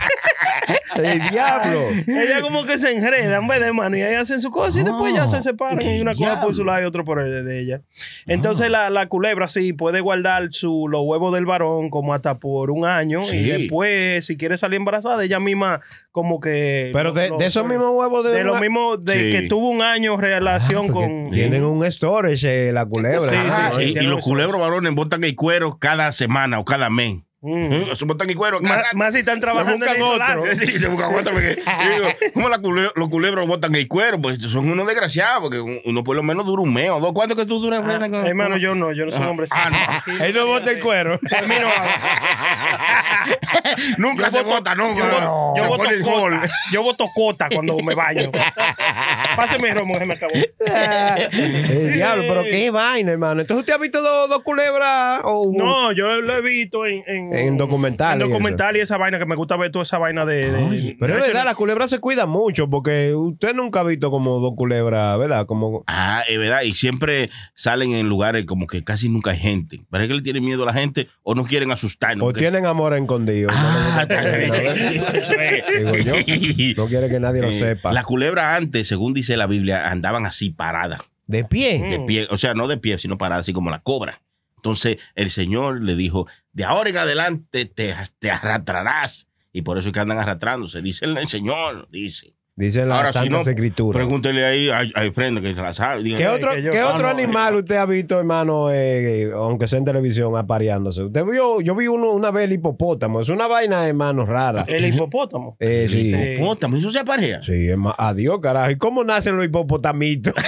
El 0.96 1.28
diablo. 1.30 1.80
Ellas 2.06 2.40
como 2.42 2.64
que 2.64 2.78
se 2.78 2.92
enredan, 2.96 3.46
¿ves, 3.48 3.60
hermano? 3.62 3.96
Y 3.96 4.02
ahí 4.02 4.14
hacen 4.14 4.40
su 4.40 4.50
cosa 4.50 4.80
y 4.80 4.82
después 4.82 5.14
ya 5.14 5.26
se 5.28 5.42
separan. 5.42 5.80
Y 5.80 6.00
una 6.00 6.14
cosa 6.14 6.40
por 6.40 6.54
su 6.54 6.64
lado 6.64 6.82
y 6.82 6.84
otro 6.84 7.04
por 7.04 7.20
el 7.20 7.44
de 7.44 7.60
ella. 7.60 7.80
Entonces 8.26 8.70
la, 8.70 8.90
la 8.90 9.06
culebra 9.06 9.48
sí 9.48 9.72
puede 9.72 10.00
guardar 10.00 10.48
su, 10.52 10.88
los 10.88 11.02
huevos 11.04 11.32
del 11.34 11.46
varón 11.46 11.90
como 11.90 12.14
hasta 12.14 12.38
por 12.38 12.70
un 12.70 12.84
año. 12.84 13.24
Sí. 13.24 13.36
Y 13.36 13.44
después, 13.44 14.24
si 14.26 14.36
quiere 14.36 14.58
salir 14.58 14.76
embarazada, 14.76 15.22
ella 15.24 15.40
misma 15.40 15.80
como 16.10 16.40
que... 16.40 16.90
Pero 16.92 17.12
de, 17.12 17.28
lo- 17.30 17.38
de 17.38 17.46
esos 17.46 17.66
mismos 17.66 17.90
huevos 17.94 18.24
de, 18.24 18.32
De 18.32 18.44
lo 18.44 18.52
una- 18.52 18.60
mismo, 18.60 18.96
de 18.96 19.12
Sí. 19.12 19.30
que 19.30 19.42
tuvo 19.48 19.68
un 19.70 19.82
año 19.82 20.16
relación 20.16 20.88
Porque 20.92 21.06
con... 21.08 21.30
Tienen 21.30 21.64
un 21.64 21.90
storage 21.90 22.68
eh, 22.68 22.72
la 22.72 22.84
culebra. 22.86 23.20
Sí, 23.20 23.36
Ah, 23.38 23.70
sí, 23.76 23.82
y- 23.94 23.98
y, 23.98 24.02
los 24.02 24.22
culebros 24.24 24.60
varones 24.60 24.94
botan 24.94 25.24
el 25.24 25.34
cuero 25.34 25.78
cada 25.78 26.12
semana 26.12 26.58
o 26.58 26.64
cada 26.64 26.90
mes. 26.90 27.18
Mm. 27.44 27.94
Se 27.96 28.04
botan 28.04 28.30
el 28.30 28.36
cuero 28.36 28.60
Más, 28.60 28.84
más 28.94 29.12
si 29.12 29.18
están 29.18 29.40
trabajando 29.40 29.84
en 29.84 29.98
buscan 30.00 30.02
otro. 30.02 30.38
isolarse. 30.44 30.64
Sí, 30.66 30.78
se 30.78 30.86
buscan 30.86 31.12
otro 31.12 31.32
porque- 31.32 31.56
digo, 31.96 32.08
¿Cómo 32.34 32.48
la 32.48 32.58
cule- 32.58 32.92
los 32.94 33.08
culebros 33.08 33.48
botan 33.48 33.74
el 33.74 33.88
cuero? 33.88 34.20
Pues 34.22 34.38
son 34.42 34.70
unos 34.70 34.86
desgraciados, 34.86 35.40
porque 35.42 35.60
uno 35.84 36.04
por 36.04 36.14
lo 36.14 36.22
menos 36.22 36.46
dura 36.46 36.62
un 36.62 36.72
mes 36.72 36.90
o 36.90 37.00
dos. 37.00 37.12
¿Cuánto 37.12 37.34
que 37.34 37.44
tú 37.44 37.58
duras, 37.60 37.80
con- 37.82 38.14
Hermano, 38.26 38.56
yo 38.58 38.76
no, 38.76 38.92
yo 38.92 39.06
no 39.06 39.10
soy 39.10 39.22
un 39.22 39.26
hombre 39.26 39.46
Ah, 39.50 40.02
sano. 40.04 40.24
Él 40.24 40.34
no 40.34 40.46
bota 40.46 40.70
el 40.70 40.78
cuero. 40.80 41.14
A 41.14 41.42
mí 41.42 41.54
no 41.60 41.68
Nunca 43.98 44.24
Yo 44.24 44.30
se 44.30 44.44
voto- 44.44 44.74
no. 44.74 45.54
Yo, 45.56 45.68
voto- 45.68 45.84
yo 45.84 45.90
Se 45.96 46.02
cota. 46.02 46.42
Yo 46.72 46.82
voto 46.82 47.06
cota 47.14 47.48
cuando 47.52 47.76
me 47.78 47.94
baño. 47.94 48.30
Páseme 49.36 49.70
el 49.70 49.76
romo 49.78 49.98
que 49.98 50.04
me 50.06 50.14
acabó. 50.14 50.32
El 51.32 51.92
diablo, 51.94 52.24
pero 52.28 52.42
qué 52.44 52.70
vaina, 52.70 53.12
hermano. 53.12 53.40
Entonces, 53.40 53.60
¿usted 53.60 53.72
ha 53.74 53.78
visto 53.78 54.00
dos, 54.02 54.28
dos 54.28 54.42
culebras? 54.42 55.20
o 55.24 55.42
un- 55.42 55.56
No, 55.56 55.92
yo 55.92 56.20
lo 56.20 56.36
he 56.36 56.42
visto 56.42 56.86
en, 56.86 57.02
en, 57.06 57.34
En 57.34 57.56
documentales 57.56 58.20
En 58.22 58.28
y 58.28 58.30
documental 58.30 58.76
y 58.76 58.80
esa 58.80 58.96
vaina 58.98 59.18
que 59.18 59.26
me 59.26 59.36
gusta 59.36 59.56
ver 59.56 59.70
toda 59.70 59.82
esa 59.84 59.98
vaina 59.98 60.24
de. 60.24 60.96
Pero 60.98 61.14
de 61.14 61.20
es 61.20 61.26
verdad, 61.26 61.44
las 61.44 61.54
culebras 61.54 61.90
se 61.90 61.98
cuidan 61.98 62.28
mucho 62.28 62.68
porque 62.68 63.14
usted 63.14 63.54
nunca 63.54 63.80
ha 63.80 63.84
visto 63.84 64.10
como 64.10 64.38
dos 64.40 64.54
culebras, 64.56 65.18
¿verdad? 65.18 65.46
Como 65.46 65.84
Ah, 65.86 66.22
es 66.28 66.38
verdad. 66.38 66.62
Y 66.62 66.74
siempre 66.74 67.30
salen 67.54 67.92
en 67.94 68.08
lugares 68.08 68.44
como 68.44 68.66
que 68.66 68.84
casi 68.84 69.08
nunca 69.08 69.30
hay 69.32 69.38
gente. 69.38 69.80
¿Parece 69.90 70.08
que 70.08 70.14
le 70.14 70.22
tienen 70.22 70.44
miedo 70.44 70.62
a 70.64 70.66
la 70.66 70.74
gente 70.74 71.08
o 71.22 71.34
no 71.34 71.44
quieren 71.44 71.70
asustarnos? 71.70 72.22
o 72.22 72.26
Porque- 72.28 72.40
tienen 72.40 72.66
amor 72.66 72.94
escondido. 73.12 73.50
Ah, 73.52 74.06
No. 74.08 75.92
Digo 75.94 76.74
yo, 76.76 76.86
quiere 76.88 77.08
que 77.08 77.20
nadie 77.20 77.42
lo 77.42 77.52
sepa. 77.52 77.92
Las 77.92 78.04
culebras 78.04 78.56
antes, 78.58 78.88
según 78.88 79.14
dice 79.14 79.36
la 79.36 79.46
Biblia, 79.46 79.90
andaban 79.90 80.26
así 80.26 80.50
paradas. 80.50 81.00
De 81.26 81.44
pie. 81.44 81.78
de 81.78 82.00
pie, 82.00 82.26
o 82.30 82.36
sea, 82.36 82.52
no 82.54 82.68
de 82.68 82.76
pie, 82.76 82.98
sino 82.98 83.16
parada, 83.16 83.40
así 83.40 83.52
como 83.52 83.70
la 83.70 83.78
cobra. 83.80 84.20
Entonces 84.56 84.98
el 85.14 85.30
Señor 85.30 85.82
le 85.82 85.96
dijo, 85.96 86.26
de 86.52 86.64
ahora 86.64 86.90
en 86.90 86.98
adelante 86.98 87.64
te, 87.64 87.94
te 88.18 88.30
arrastrarás. 88.30 89.26
Y 89.52 89.62
por 89.62 89.78
eso 89.78 89.88
es 89.88 89.92
que 89.92 90.00
andan 90.00 90.18
arrastrándose. 90.18 90.80
Dice 90.82 91.04
el 91.04 91.28
Señor, 91.28 91.88
dice. 91.90 92.34
Dice 92.54 92.84
la 92.84 92.96
Ahora, 92.96 93.08
si 93.12 93.18
Santa 93.20 93.30
no, 93.30 93.40
Escritura. 93.40 93.96
Pregúntele 93.98 94.44
ahí 94.44 94.68
a, 94.68 94.80
a 94.94 95.04
Efrendo 95.06 95.40
que 95.40 95.54
se 95.54 95.62
la 95.62 95.72
sabe. 95.72 96.04
¿Qué 96.14 96.26
"Ay, 96.26 96.34
otro, 96.36 96.50
que 96.52 96.62
yo- 96.62 96.70
¿qué 96.70 96.80
Ah, 96.80 96.88
otro 96.88 97.04
no, 97.04 97.08
animal 97.08 97.54
usted 97.56 97.76
ha 97.76 97.86
visto, 97.86 98.18
hermano, 98.18 98.68
eh, 98.70 99.30
aunque 99.34 99.66
sea 99.66 99.78
en 99.78 99.86
televisión, 99.86 100.36
apareándose? 100.36 101.02
Usted 101.02 101.24
vio, 101.24 101.62
yo 101.62 101.74
vi 101.74 101.86
uno 101.86 102.10
una 102.12 102.30
vez 102.30 102.44
el 102.44 102.52
hipopótamo. 102.52 103.22
Es 103.22 103.30
una 103.30 103.46
vaina, 103.46 103.88
hermano, 103.88 104.26
rara. 104.26 104.66
El 104.68 104.84
hipopótamo. 104.84 105.56
Eh, 105.60 105.86
sí. 105.88 106.12
Sí. 106.12 106.18
hipopótamo, 106.34 106.76
eso 106.76 106.90
se 106.92 106.98
aparea. 106.98 107.40
Sí, 107.42 107.70
más, 107.74 107.94
adiós, 107.96 108.38
carajo. 108.42 108.70
¿Y 108.70 108.76
cómo 108.76 109.02
nacen 109.02 109.34
los 109.36 109.46
hipopotamitos? 109.46 110.34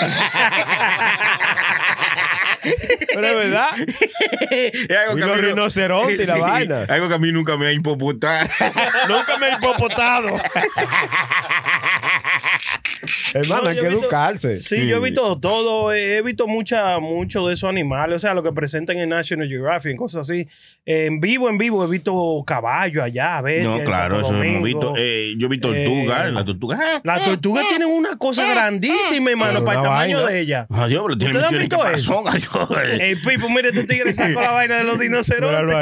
Pero 3.14 3.26
es 3.26 3.34
verdad. 3.34 3.68
Algo 5.06 5.18
Y 5.18 5.20
los 5.20 5.38
rinocerontes 5.38 6.20
y 6.20 6.26
la 6.26 6.34
Sí, 6.34 6.40
vaina. 6.40 6.84
Algo 6.88 7.08
que 7.08 7.14
a 7.14 7.18
mí 7.18 7.30
nunca 7.32 7.56
me 7.56 7.66
ha 7.68 7.72
impoputado. 7.72 8.46
Nunca 9.08 9.38
me 9.38 9.48
he 9.48 9.52
hipopotado. 9.54 10.28
Hermano, 13.42 13.62
No, 13.64 13.68
hay 13.68 13.74
que 13.76 13.80
he 13.82 13.88
visto- 13.88 14.02
educarse. 14.02 14.62
Sí, 14.62 14.86
yo 14.86 14.96
he 14.96 15.00
visto 15.00 15.38
todo, 15.40 15.92
eh, 15.92 16.16
he 16.18 16.22
visto 16.22 16.46
mucha, 16.46 16.98
mucho 17.00 17.46
de 17.48 17.54
esos 17.54 17.68
animales, 17.68 18.16
o 18.16 18.18
sea, 18.20 18.34
lo 18.34 18.42
que 18.42 18.52
presentan 18.52 18.98
en 18.98 19.08
National 19.08 19.48
Geographic, 19.48 19.90
en 19.92 19.96
cosas 19.96 20.28
así. 20.30 20.46
En 20.86 21.20
vivo, 21.20 21.48
en 21.48 21.58
vivo, 21.58 21.84
he 21.84 21.88
visto 21.88 22.42
caballos 22.46 23.02
allá, 23.02 23.40
bestia, 23.40 23.64
No, 23.68 23.78
en 23.78 23.84
claro, 23.84 24.20
eso 24.20 24.28
hemos 24.28 24.38
Domingo. 24.38 24.62
visto. 24.64 24.94
Eh, 24.96 25.34
yo 25.38 25.48
vi 25.48 25.58
tortugas, 25.58 26.26
Eh, 26.28 26.32
la 26.32 26.44
tortuga. 26.44 26.78
ah, 26.80 27.00
Las 27.04 27.24
tortugas 27.24 27.66
tienen 27.68 27.88
una 27.88 28.16
cosa 28.16 28.46
grandísima, 28.48 29.30
hermano, 29.30 29.64
para 29.64 29.78
el 29.80 29.84
tamaño 29.84 30.16
vaina. 30.22 30.30
de 30.30 30.40
ella. 30.40 30.66
Adiós, 30.70 31.02
pero 31.06 31.18
tiene 31.18 31.34
¿Ustedes 31.34 31.52
han 31.52 31.58
visto 31.58 31.82
adiós. 31.82 32.90
El 33.00 33.20
Pipo, 33.20 33.48
mire, 33.48 33.68
este 33.70 33.84
tigre 33.84 34.12
sacó 34.14 34.40
la 34.40 34.50
vaina 34.52 34.76
de 34.76 34.84
los 34.84 34.98
Míralo 34.98 35.72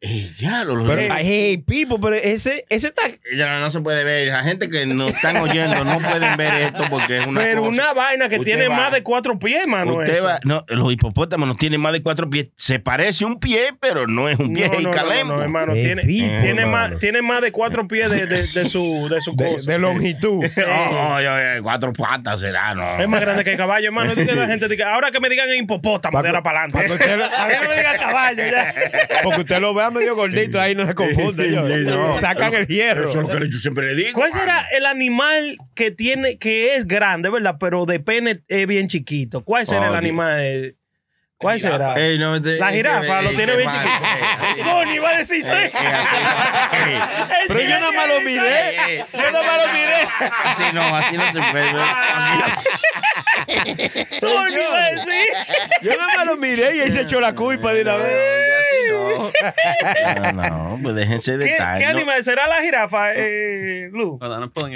Pero, 0.00 1.14
hey, 1.18 1.56
Pipo, 1.66 2.00
pero 2.00 2.14
ese, 2.14 2.64
ese 2.68 2.86
está. 2.88 3.02
ya 3.36 3.58
no 3.58 3.68
se 3.68 3.80
puede 3.80 4.04
ver. 4.04 4.28
La 4.28 4.44
gente 4.44 4.70
que 4.70 4.86
nos 4.86 5.10
están 5.10 5.36
oyendo 5.38 5.82
no 5.84 5.98
pueden 5.98 6.36
ver 6.36 6.54
esto 6.54 6.84
porque 6.88 7.18
es 7.18 7.26
una 7.26 7.40
Pero 7.40 7.62
cosa. 7.62 7.70
una 7.72 7.92
vaina 7.94 8.28
que 8.28 8.36
Usted 8.36 8.44
tiene 8.44 8.68
va- 8.68 8.76
más 8.76 8.92
de 8.92 9.02
cuatro 9.02 9.36
pies, 9.40 9.66
mano. 9.66 9.96
Usted 9.96 10.12
eso. 10.14 10.24
va, 10.26 10.38
no, 10.44 10.64
los 10.68 10.92
hipopótamos 10.92 11.48
no 11.48 11.56
tienen 11.56 11.80
más 11.80 11.92
de 11.92 12.00
cuatro 12.02 12.30
pies. 12.30 12.50
Se 12.56 12.78
parece 12.78 13.24
un 13.24 13.40
pie, 13.40 13.74
pero 13.80 14.06
no 14.06 14.28
es 14.28 14.38
un 14.38 14.54
pie. 14.54 14.68
No, 14.68 14.74
es 14.74 14.82
no, 14.82 14.88
no, 14.90 14.94
calemo. 14.94 15.34
no, 15.34 15.42
hermano, 15.42 15.72
Eh, 15.74 15.82
tiene, 15.82 16.02
Pipo, 16.02 16.28
tiene, 16.42 16.60
hermano. 16.62 16.90
más, 16.90 16.98
tiene 17.00 17.22
más 17.22 17.42
de 17.42 17.50
cuatro 17.50 17.88
pies 17.88 18.08
de, 18.08 18.26
de, 18.26 18.46
de 18.46 18.68
su, 18.68 19.08
de 19.10 19.20
su 19.20 19.32
De, 19.36 19.52
cosa. 19.54 19.70
de 19.72 19.78
longitud. 19.80 20.44
Sí. 20.52 20.60
No, 20.64 21.14
oye, 21.16 21.60
cuatro 21.62 21.92
patas 21.92 22.40
será, 22.40 22.72
no. 22.72 22.98
Es 23.00 23.08
más 23.08 23.20
grande 23.20 23.42
que 23.42 23.50
el 23.50 23.56
caballo, 23.56 23.86
hermano. 23.86 24.14
Dice 24.14 24.32
la 24.32 24.46
gente, 24.46 24.66
ahora 24.84 25.10
que 25.10 25.18
me 25.18 25.28
digan 25.28 25.48
hipopótamo, 25.56 26.18
de 26.18 26.22
que- 26.22 26.28
ahora 26.36 26.42
para 26.44 26.68
pa' 26.68 26.82
que 26.84 26.92
adelante. 26.92 27.04
usted- 27.04 27.20
A 27.36 27.46
mí 27.48 27.54
no 27.62 27.68
me 27.68 27.76
digan 27.76 27.96
caballo, 27.98 28.42
ya. 28.48 28.74
Porque 29.24 29.40
usted 29.40 29.58
lo 29.58 29.74
vea 29.74 29.87
medio 29.90 30.14
gordito, 30.16 30.60
ahí 30.60 30.74
no 30.74 30.86
se 30.86 30.94
confunde. 30.94 31.50
yo. 31.52 31.62
No. 31.68 32.18
Sacan 32.18 32.54
el 32.54 32.66
hierro. 32.66 33.10
Eso 33.10 33.20
es 33.20 33.28
lo 33.28 33.38
que 33.38 33.48
yo 33.50 33.58
siempre 33.58 33.86
le 33.86 33.94
digo. 33.94 34.10
¿Cuál 34.14 34.32
será 34.32 34.66
el 34.72 34.86
animal 34.86 35.56
que 35.74 35.90
tiene, 35.90 36.38
que 36.38 36.74
es 36.74 36.86
grande, 36.86 37.30
verdad? 37.30 37.56
Pero 37.60 37.84
de 37.86 38.00
pene 38.00 38.36
es 38.48 38.66
bien 38.66 38.88
chiquito. 38.88 39.44
¿Cuál 39.44 39.66
será 39.66 39.84
el 39.86 39.90
Oye. 39.90 39.98
animal? 39.98 40.36
de- 40.36 40.74
¿Cuál 41.40 41.60
será? 41.60 41.94
Ey, 41.94 42.18
no, 42.18 42.42
te- 42.42 42.58
La 42.58 42.70
eh, 42.72 42.74
jirafa 42.78 43.20
eh, 43.20 43.22
lo 43.22 43.30
eh, 43.30 43.34
tiene 43.36 43.52
eh, 43.52 43.56
bien 43.58 43.68
chiquito. 43.70 43.90
eh, 44.58 44.64
Sony 44.64 44.94
iba 44.96 45.08
a 45.10 45.18
decir, 45.18 45.44
eh, 45.46 45.64
eh, 45.66 45.70
sí. 45.72 45.76
eh, 45.76 47.00
Pero 47.46 47.60
yo 47.60 47.68
nada 47.68 47.92
más 47.92 48.08
lo 48.08 48.20
miré. 48.22 48.70
eh, 48.96 49.04
Yo 49.12 49.30
nada 49.30 49.42
más 49.46 49.66
lo 49.66 49.72
miré. 49.72 49.94
Así 50.44 50.62
no, 50.74 50.96
así 50.96 51.16
no 51.16 51.24
se 51.26 51.40
puede 51.52 51.72
ver. 51.72 51.84
Sony 54.18 54.48
iba 54.52 54.82
a 54.84 54.90
decir. 54.90 55.28
Yo 55.82 55.90
nada 55.96 56.08
más 56.16 56.26
lo 56.26 56.36
miré 56.36 56.76
y 56.76 56.80
él 56.80 56.90
se 56.92 57.02
echó 57.02 57.20
la 57.20 57.32
culpa 57.36 57.72
de 57.72 57.82
una 57.82 57.96
vez. 57.98 58.12
No, 60.32 60.32
no, 60.32 60.78
pues 60.82 60.94
déjense 60.94 61.36
de 61.36 61.46
¿Qué, 61.46 61.56
qué 61.78 61.84
no. 61.84 61.98
animal 61.98 62.22
será 62.22 62.46
la 62.46 62.62
jirafa, 62.62 63.14
eh, 63.14 63.90
Lu? 63.92 64.18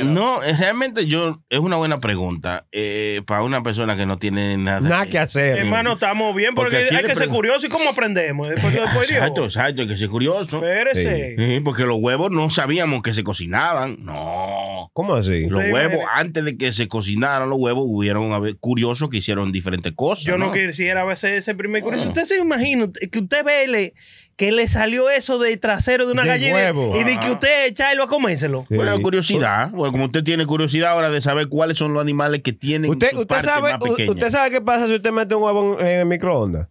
No, 0.05 0.43
eh, 0.43 0.57
realmente 0.59 1.07
yo, 1.07 1.43
es 1.49 1.59
una 1.59 1.77
buena 1.77 2.01
pregunta 2.01 2.67
eh, 2.73 3.23
para 3.27 3.43
una 3.43 3.63
persona 3.63 3.97
que 3.97 4.07
no 4.07 4.19
tiene 4.19 4.57
nada, 4.57 4.81
Nada 4.81 5.07
que 5.07 5.19
hacer. 5.19 5.59
Hermano, 5.59 5.95
estamos 5.95 6.35
bien 6.35 6.55
porque, 6.55 6.77
hay 6.77 7.05
que 7.05 7.17
ser 7.17 7.29
curioso 7.29 7.67
y 7.67 7.69
cómo 7.69 7.91
aprendemos. 7.91 8.49
Después, 8.49 8.73
después 8.75 9.09
Dios. 9.09 9.19
Exacto, 9.21 9.45
exacto, 9.45 9.83
hay 9.83 9.89
que 9.89 9.97
ser 9.97 10.09
curioso. 10.09 10.57
Espérese. 10.57 11.37
Sí, 11.39 11.61
porque 11.61 11.85
los 11.85 11.99
huevos 12.01 12.31
no 12.31 12.51
sabíamos 12.51 13.03
que 13.03 13.15
se 13.15 13.25
cocinaban. 13.25 13.99
No. 14.05 14.91
¿Cómo 14.93 15.15
así? 15.15 15.47
Los 15.47 15.61
Usted 15.61 15.73
huevos, 15.73 16.01
antes 16.15 16.45
de 16.45 16.57
que 16.57 16.73
se 16.73 16.89
cocinaran 16.89 17.49
los 17.49 17.59
huevos, 17.59 17.85
hubieron 17.87 18.33
a 18.33 18.39
ver 18.39 18.57
curiosos 18.59 19.09
que 19.09 19.19
hicieron 19.19 19.53
diferentes 19.53 19.93
cosas. 19.95 20.25
Yo 20.25 20.37
no, 20.37 20.53
quisiera 20.53 21.05
ver 21.05 21.15
ese, 21.15 21.37
ese 21.37 21.55
primer 21.55 21.83
curioso. 21.83 22.09
Usted 22.09 22.25
se 22.25 22.39
imagina 22.39 22.89
que 23.11 23.19
usted 23.19 23.45
ve 23.45 23.65
le- 23.83 23.95
que 24.37 24.51
le 24.51 24.67
salió 24.67 25.11
eso 25.11 25.39
de 25.39 25.57
trasero 25.57 26.07
de 26.07 26.13
una 26.13 26.23
De 26.23 26.29
gallina 26.29 26.55
huevo. 26.55 26.97
y 26.99 27.05
de 27.05 27.19
que 27.19 27.31
usted 27.31 27.67
echarlo 27.67 28.05
a 28.05 28.09
comérselo. 28.09 28.65
Sí. 28.69 28.75
Bueno, 28.77 29.01
curiosidad. 29.03 29.71
Bueno, 29.71 29.93
como 29.93 30.07
usted 30.07 30.25
tiene 30.25 30.47
curiosidad 30.47 30.93
ahora 30.93 31.11
de 31.11 31.21
saber 31.21 31.49
cuáles 31.49 31.77
son 31.77 31.93
los 31.93 32.01
animales 32.01 32.41
que 32.43 32.53
tienen 32.53 32.91
Usted, 32.91 33.11
sus 33.11 33.21
usted, 33.21 33.43
sabe, 33.43 33.73
más 33.79 33.81
usted 34.09 34.31
sabe 34.31 34.51
qué 34.51 34.61
pasa 34.61 34.87
si 34.87 34.95
usted 34.95 35.13
mete 35.13 35.35
un 35.35 35.43
huevo 35.43 35.79
en, 35.79 35.87
el 35.87 36.07
microondas. 36.07 36.67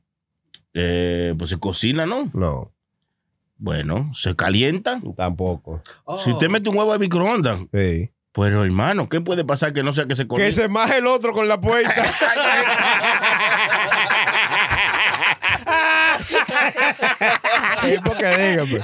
Eh, 0.73 1.33
pues 1.37 1.49
se 1.51 1.59
cocina, 1.59 2.05
¿no? 2.05 2.29
No, 2.33 2.71
Bueno, 3.57 4.11
se 4.15 4.35
calienta. 4.35 4.99
tampoco. 5.15 5.81
Oh. 6.05 6.17
Si 6.17 6.31
usted 6.31 6.49
mete 6.49 6.67
un 6.69 6.77
huevo 6.77 6.93
en 6.95 6.99
microondas, 7.01 7.59
Sí. 7.73 8.09
Pero 8.33 8.63
hermano, 8.63 9.09
¿qué 9.09 9.19
puede 9.19 9.43
pasar 9.43 9.73
que 9.73 9.83
no 9.83 9.91
sea 9.91 10.05
que 10.05 10.15
se 10.15 10.23
Que 10.23 10.27
cocine? 10.29 10.53
se 10.53 10.69
maje 10.69 10.99
el 10.99 11.07
otro 11.07 11.33
con 11.33 11.49
la 11.49 11.59
puerta. 11.59 11.93
Es 17.87 17.99
porque 18.05 18.27
dígame. 18.27 18.79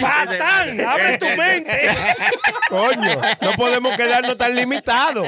¡Patán! 0.00 0.80
¡Abre 0.86 1.18
tu 1.18 1.26
mente! 1.28 1.90
Coño, 2.68 3.20
no 3.40 3.52
podemos 3.52 3.96
quedarnos 3.96 4.36
tan 4.36 4.54
limitados. 4.54 5.26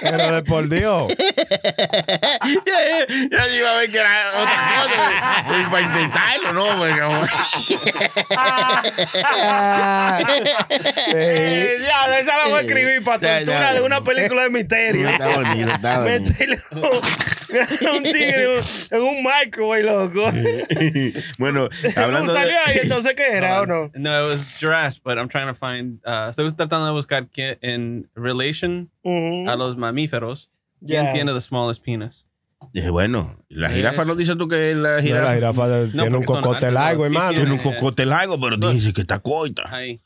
Pero 0.00 0.32
de 0.32 0.42
por 0.42 0.68
Dios. 0.68 1.12
ya, 2.66 2.78
ya 3.30 3.46
yo 3.46 3.54
iba 3.56 3.70
a 3.70 3.76
ver 3.76 3.90
que 3.90 3.98
era 3.98 4.30
otra 4.38 4.74
cosa. 4.82 5.44
pues, 5.48 5.64
para 5.68 5.82
intentarlo, 5.82 6.52
¿no? 6.52 6.78
Porque 6.78 7.00
como- 7.00 7.26
ya, 11.12 12.18
esa 12.18 12.36
la 12.36 12.44
voy 12.48 12.58
a 12.58 12.60
escribir 12.62 13.04
para 13.04 13.18
tortura 13.20 13.60
ya. 13.60 13.72
de 13.74 13.80
una 13.82 14.00
película 14.02 14.42
de 14.44 14.50
misterio. 14.50 15.08
Está 15.08 15.28
bonito, 15.28 15.70
está 15.70 15.98
bonito. 16.00 16.32
Un, 17.96 18.02
tigre 18.02 18.58
en 18.90 19.00
un 19.02 19.22
microwave, 19.22 19.82
loco. 19.84 20.22
bueno, 21.38 21.68
hablando 21.96 22.32
¿No 22.32 22.38
salió 22.38 22.56
ahí 22.64 22.74
de... 22.76 22.80
entonces 22.82 23.14
qué 23.16 23.32
era 23.36 23.60
o 23.62 23.66
no? 23.66 23.90
No, 23.94 24.24
it 24.26 24.30
was 24.32 24.48
giraffes, 24.58 25.00
but 25.02 25.16
I'm 25.18 25.28
trying 25.28 25.46
to 25.46 25.54
find. 25.54 26.00
Uh, 26.06 26.30
estoy 26.30 26.50
tratando 26.52 26.86
de 26.86 26.92
buscar 26.92 27.26
que 27.28 27.58
en 27.62 28.08
relation 28.14 28.90
Ujú. 29.02 29.48
a 29.48 29.56
los 29.56 29.76
mamíferos, 29.76 30.50
¿quién 30.84 31.06
Ya. 31.06 31.12
tiene 31.12 31.32
the 31.32 31.40
smallest 31.40 31.84
penis? 31.84 32.24
Dije, 32.72 32.90
bueno, 32.90 33.38
la 33.48 33.68
jirafa 33.70 34.04
no 34.04 34.14
dice 34.16 34.34
tú 34.34 34.48
que 34.48 34.74
la 34.74 34.96
No, 34.96 35.02
jirafa 35.02 35.26
la 35.28 35.34
jirafa 35.34 35.66
tiene 35.92 36.16
un 36.16 36.24
cocote 36.24 36.70
largo, 36.70 37.04
no, 37.04 37.10
sí 37.10 37.14
hermano. 37.16 37.34
tiene 37.36 37.52
un 37.52 37.58
tiene- 37.60 37.76
cocote 37.78 38.06
largo, 38.06 38.40
pero 38.40 38.56
No. 38.56 38.70
dice 38.70 38.92
que 38.92 39.02
está 39.02 39.18
coita. 39.20 39.62
Ahí. 39.66 40.00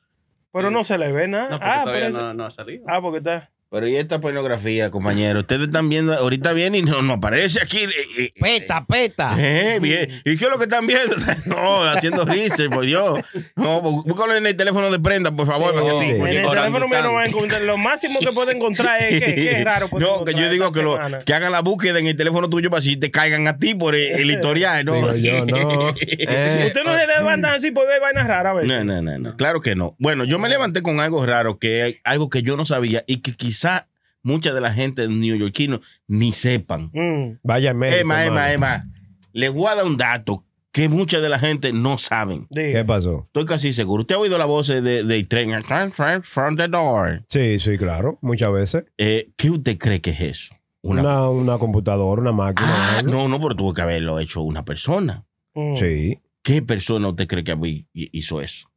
Pero 0.53 0.71
no 0.71 0.83
se 0.83 0.99
le 0.99 1.13
ve 1.13 1.29
nada. 1.29 1.45
No, 1.51 1.59
porque 1.59 1.71
ah, 1.73 1.83
todavía 1.85 2.11
no, 2.11 2.35
no 2.35 2.45
ha 2.45 2.51
salido. 2.51 2.85
ah, 2.89 3.01
porque 3.01 3.19
está. 3.19 3.51
Pero 3.73 3.87
y 3.87 3.95
esta 3.95 4.21
pornografía, 4.21 4.91
compañero, 4.91 5.41
ustedes 5.41 5.69
están 5.69 5.89
viendo, 5.89 6.13
ahorita 6.13 6.53
viene 6.53 6.79
y 6.79 6.83
no, 6.83 7.03
no 7.03 7.13
aparece 7.13 7.61
aquí. 7.63 7.79
eh, 7.79 7.89
eh, 8.19 8.33
Peta, 8.41 8.85
peta. 8.85 9.37
Eh, 9.39 9.79
bien. 9.81 10.09
¿Y 10.25 10.37
qué 10.37 10.45
es 10.47 10.51
lo 10.51 10.59
que 10.59 10.65
están 10.65 10.89
viendo? 10.89 11.15
No, 11.47 11.85
haciendo 11.85 12.25
research, 12.25 12.69
por 12.73 12.85
Dios. 12.85 13.21
No, 13.55 13.81
bú- 13.81 14.03
búscalo 14.05 14.35
en 14.35 14.45
el 14.47 14.57
teléfono 14.57 14.91
de 14.91 14.99
prenda, 14.99 15.31
por 15.31 15.47
favor. 15.47 15.73
para 15.73 15.87
que 15.87 16.01
Sí. 16.01 16.07
En 16.11 16.19
porque- 16.19 16.41
el 16.41 16.51
teléfono 16.51 16.89
mío 16.89 17.03
no 17.03 17.13
va 17.13 17.23
a 17.23 17.27
encontrar. 17.27 17.63
Lo 17.63 17.77
máximo 17.77 18.19
que 18.19 18.33
puede 18.33 18.57
encontrar 18.57 19.01
es 19.03 19.21
que, 19.25 19.35
que 19.37 19.53
es 19.59 19.65
raro. 19.65 19.89
No, 19.93 20.25
que 20.25 20.35
yo 20.35 20.51
digo 20.51 20.71
que, 20.73 20.83
lo, 20.83 20.99
que 21.25 21.33
hagan 21.35 21.53
la 21.53 21.61
búsqueda 21.61 22.01
en 22.01 22.09
el 22.09 22.17
teléfono 22.17 22.51
tuyo 22.51 22.71
para 22.71 22.83
si 22.83 22.97
te 22.97 23.13
caigan 23.13 23.47
a 23.47 23.57
ti 23.57 23.77
por 23.77 23.95
el, 23.95 24.03
el 24.21 24.31
historial, 24.33 24.85
¿no? 24.85 24.95
Digo 24.95 25.15
yo, 25.15 25.47
no. 25.47 25.95
Eh, 26.01 26.65
Usted 26.67 26.83
no 26.85 26.97
se 26.99 27.07
levantan 27.07 27.55
así 27.55 27.71
porque 27.71 27.93
ve 27.93 28.01
vainas 28.01 28.27
raras, 28.27 28.57
¿ves? 28.57 28.67
No, 28.67 28.83
no, 28.85 29.01
no, 29.01 29.19
no. 29.19 29.37
Claro 29.37 29.61
que 29.61 29.75
no. 29.77 29.95
Bueno, 29.99 30.25
yo 30.25 30.39
me 30.41 30.49
levanté 30.49 30.83
con 30.83 30.99
algo 31.01 31.25
raro, 31.25 31.59
que 31.59 32.01
algo 32.05 32.29
que 32.31 32.43
yo 32.43 32.57
no 32.57 32.65
sabía 32.67 33.05
y 33.07 33.19
que 33.19 33.33
quizá 33.61 33.87
mucha 34.23 34.53
de 34.53 34.61
la 34.61 34.73
gente 34.73 35.07
neoyorquino 35.09 35.81
ni 36.09 36.33
sepan. 36.33 36.91
Mm. 36.93 37.39
Vaya 37.43 37.75
médico, 37.75 38.01
Emma, 38.01 38.25
Emma. 38.25 38.53
Emma, 38.53 38.85
les 39.33 39.53
voy 39.53 39.67
a 39.67 39.75
dar 39.77 39.85
un 39.85 39.97
dato 39.97 40.45
que 40.73 40.89
mucha 40.89 41.21
de 41.21 41.29
la 41.29 41.39
gente 41.39 41.73
no 41.73 41.99
saben. 41.99 42.47
¿Qué 42.55 42.85
pasó? 42.87 43.25
Estoy 43.27 43.45
casi 43.45 43.73
seguro. 43.73 44.03
Usted 44.03 44.15
ha 44.15 44.19
oído 44.19 44.39
la 44.39 44.45
voz 44.47 44.69
de, 44.69 44.81
de 44.83 45.25
tren 45.25 45.51
"Tran, 45.65 45.91
tran, 45.93 46.23
from 46.23 46.57
the 46.57 46.69
door. 46.69 47.25
Sí, 47.29 47.59
sí, 47.59 47.77
claro. 47.77 48.19
Muchas 48.23 48.53
veces. 48.53 48.85
Eh, 48.97 49.31
¿Qué 49.37 49.51
usted 49.51 49.77
cree 49.79 50.01
que 50.01 50.11
es 50.11 50.21
eso? 50.21 50.55
Una- 50.83 51.03
Una, 51.03 51.29
una 51.31 51.59
computadora, 51.59 52.23
una 52.23 52.33
máquina. 52.33 52.69
Ah, 52.99 53.03
no, 53.03 53.29
no, 53.29 53.41
pero 53.41 53.55
tuvo 53.57 53.75
que 53.75 53.83
haberlo 53.83 54.19
hecho 54.21 54.43
una 54.43 54.65
persona. 54.65 55.25
Mm. 55.55 55.77
Sí. 55.77 56.19
¿Qué 56.43 56.63
persona 56.63 57.09
usted 57.09 57.27
cree 57.27 57.45
que 57.45 57.85
hizo 57.93 58.41
eso? 58.41 58.70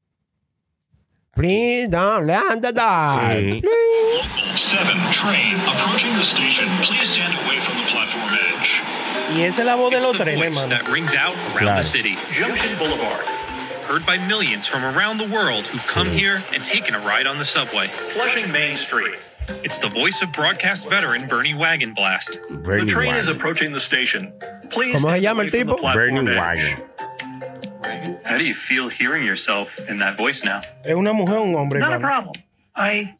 Please 1.35 1.87
don't 1.89 2.27
let 2.27 2.61
the 2.61 2.71
door. 2.71 3.17
Sí. 3.17 3.63
Seven, 4.55 5.11
train 5.11 5.59
approaching 5.61 6.13
the 6.15 6.23
station. 6.23 6.69
Please 6.83 7.09
stand 7.09 7.33
away 7.45 7.59
from 7.59 7.77
the 7.77 7.83
platform 7.89 8.29
edge. 8.53 8.83
Y 9.35 9.41
esa 9.41 9.61
es 9.61 9.65
la 9.65 9.75
voz 9.75 9.89
de 9.89 9.97
It's 9.97 10.05
los 10.05 10.17
the 10.17 10.23
trenes, 10.25 10.39
voice 10.39 10.55
mano. 10.55 10.69
that 10.69 10.87
rings 10.91 11.15
out 11.15 11.35
around 11.35 11.57
Claro. 11.57 11.77
the 11.77 11.83
city. 11.83 12.15
Junction 12.33 12.77
Boulevard. 12.77 13.25
Heard 13.89 14.05
by 14.05 14.17
millions 14.27 14.67
from 14.67 14.83
around 14.85 15.17
the 15.19 15.27
world 15.27 15.65
who've 15.67 15.85
come 15.87 16.07
here 16.07 16.43
and 16.53 16.63
taken 16.63 16.93
a 16.93 16.99
ride 16.99 17.25
on 17.25 17.39
the 17.39 17.45
subway. 17.45 17.87
Flushing 18.09 18.51
Main 18.51 18.77
Street. 18.77 19.15
It's 19.63 19.77
the 19.79 19.89
voice 19.89 20.21
of 20.21 20.31
broadcast 20.31 20.87
veteran 20.87 21.27
Bernie 21.27 21.53
Wagonblast. 21.53 22.63
Bernie 22.63 22.81
the 22.85 22.87
train 22.89 23.15
is 23.15 23.25
Wagon. 23.27 23.35
approaching 23.41 23.71
the 23.73 23.81
station. 23.81 24.31
Please 24.69 24.95
¿Cómo 25.01 25.09
se 25.11 25.19
stand 25.19 25.21
llama 25.23 25.41
away 25.43 25.51
el 25.51 25.59
from 25.59 25.67
the 25.67 25.75
platform 25.81 26.15
Bernie 26.25 26.31
edge. 26.31 26.37
Wagon. 26.37 26.89
How 28.25 28.37
do 28.37 28.43
you 28.43 28.53
feel 28.53 28.89
hearing 28.89 29.23
yourself 29.25 29.77
in 29.89 29.99
that 29.99 30.17
voice 30.17 30.43
now? 30.43 30.61
¿Es 30.85 30.93
una 30.95 31.13
mujer 31.13 31.37
o 31.37 31.43
un 31.43 31.55
hombre, 31.55 31.79
Not 31.79 31.91
a 31.91 31.93
hermano? 31.95 32.31
problem. 32.31 32.43
I 32.75 33.13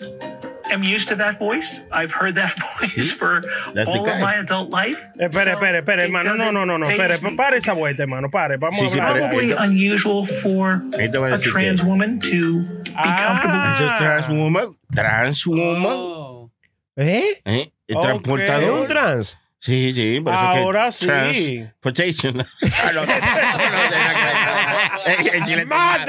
am 0.72 0.82
used 0.84 1.10
to 1.10 1.16
that 1.18 1.38
voice. 1.38 1.84
I've 1.92 2.12
heard 2.12 2.34
that 2.36 2.56
voice 2.80 3.12
for 3.12 3.42
That's 3.76 3.88
all 3.88 4.10
of 4.10 4.20
my 4.20 4.36
adult 4.38 4.72
life. 4.72 4.98
Espere, 5.20 5.52
so 5.54 5.60
espere, 5.60 5.78
espere, 5.84 6.02
hermano. 6.06 6.34
No, 6.36 6.52
no, 6.52 6.66
no, 6.66 6.78
no. 6.78 6.86
faze 6.88 6.98
Espere, 7.14 7.32
me. 7.32 7.38
pare 7.38 7.58
esa 7.58 7.74
vuelta, 7.74 8.04
hermano. 8.04 8.30
Pare, 8.32 8.58
vamos 8.58 8.80
Sí, 8.80 9.00
a 9.00 9.08
hablar. 9.10 9.30
pero- 9.30 9.48
Probably 9.48 9.52
unusual 9.54 10.26
for 10.26 10.82
Ahí 10.98 11.10
te 11.12 11.20
voy 11.20 11.32
a 11.32 11.36
a 11.36 11.38
trans 11.38 11.82
que- 11.82 11.88
woman 11.88 12.20
to 12.20 12.28
be 12.30 12.84
comfortable. 12.94 12.96
Ah. 12.96 13.74
Eso 13.76 13.86
es 13.86 13.98
transwoman. 14.00 14.66
Transwoman. 14.94 15.94
Oh. 15.96 16.52
¿Eh? 16.96 17.42
¿eh? 17.46 17.72
El 17.88 17.98
Ok. 17.98 18.04
Transportador. 18.04 18.80
un 18.82 18.88
trans? 18.88 19.38
Sí, 19.66 19.94
sí, 19.94 20.20
por 20.20 20.34
eso 20.34 20.42
Ahora 20.42 20.86
que 20.88 20.92
sí. 21.34 21.58
Transportation. 21.82 22.46
Ah. 25.72 26.04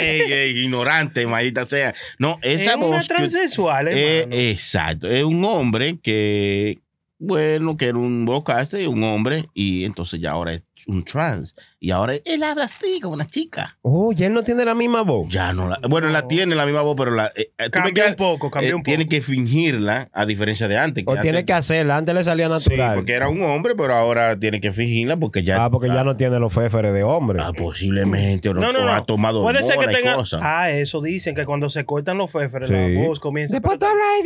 Eh, 0.00 0.24
eh, 0.28 0.52
Ignorante, 0.56 1.26
maldita 1.26 1.64
sea. 1.66 1.94
No, 2.18 2.38
esa 2.42 2.72
Es 2.72 2.76
una 2.76 3.00
que- 3.00 3.06
transexual, 3.06 3.88
Eh, 3.90 4.26
exacto. 4.50 5.08
Es 5.10 5.24
un 5.24 5.44
hombre 5.44 5.98
que, 6.02 6.80
bueno, 7.18 7.76
que 7.76 7.86
era 7.86 7.98
un 7.98 8.24
broadcaster, 8.26 8.86
un 8.88 9.02
hombre, 9.04 9.46
y 9.54 9.84
entonces 9.84 10.20
ya 10.20 10.32
ahora 10.32 10.54
es 10.54 10.62
un 10.86 11.04
trans. 11.04 11.54
Y 11.80 11.90
ahora 11.90 12.14
él 12.24 12.42
habla 12.42 12.64
así, 12.64 12.98
como 13.00 13.14
una 13.14 13.26
chica. 13.28 13.76
Oh, 13.82 14.12
ya 14.12 14.26
él 14.28 14.32
no 14.32 14.42
tiene 14.42 14.64
la 14.64 14.74
misma 14.74 15.02
voz. 15.02 15.28
Ya 15.28 15.52
no 15.52 15.68
la. 15.68 15.78
Bueno, 15.88 16.08
la 16.08 16.26
tiene 16.26 16.54
la 16.54 16.64
misma 16.64 16.80
voz, 16.80 16.94
pero 16.96 17.10
la. 17.10 17.30
eh, 17.36 17.50
eh, 17.58 17.70
Cambió 17.70 18.06
un 18.08 18.14
poco, 18.14 18.50
cambió 18.50 18.70
eh, 18.70 18.74
un 18.74 18.80
poco. 18.80 18.86
Tiene 18.90 19.06
que 19.06 19.20
fingirla, 19.20 20.08
a 20.12 20.24
diferencia 20.24 20.66
de 20.66 20.78
antes. 20.78 21.04
O 21.06 21.10
antes- 21.10 21.22
tiene 21.22 21.44
que 21.44 21.52
hacerla. 21.52 21.96
Antes 21.98 22.14
le 22.14 22.24
salía 22.24 22.46
Sí, 22.58 22.70
natural. 22.70 22.94
porque 22.94 23.12
era 23.12 23.28
un 23.28 23.42
hombre, 23.42 23.74
pero 23.74 23.94
ahora 23.94 24.38
tiene 24.38 24.60
que 24.60 24.72
fingirla 24.72 25.16
porque 25.18 25.42
ya. 25.44 25.64
ah, 25.64 25.70
porque 25.70 25.88
ya 25.88 26.04
no 26.04 26.16
tiene 26.16 26.38
los 26.38 26.52
féferes 26.54 26.94
de 26.94 27.02
hombre. 27.02 27.38
Ah, 27.42 27.52
posiblemente, 27.56 28.48
o 28.48 28.54
no, 28.54 28.60
No, 28.60 28.72
no, 28.72 28.78
o 28.80 28.84
no. 28.86 28.92
ha 28.92 29.04
tomado 29.04 29.42
Puede 29.42 29.62
ser 29.62 29.78
que 29.78 29.88
tenga. 29.88 30.14
cosas. 30.14 30.40
Ah, 30.42 30.70
eso 30.70 31.02
dicen 31.02 31.34
que 31.34 31.44
cuando 31.44 31.68
se 31.68 31.84
cortan 31.84 32.16
los 32.16 32.30
féferes, 32.32 32.70
Sí. 32.70 32.74
la 32.74 33.06
voz 33.06 33.20
comienza. 33.20 33.54
Después 33.54 33.78
tú 33.78 33.84
hablas 33.86 34.06
de 34.16 34.22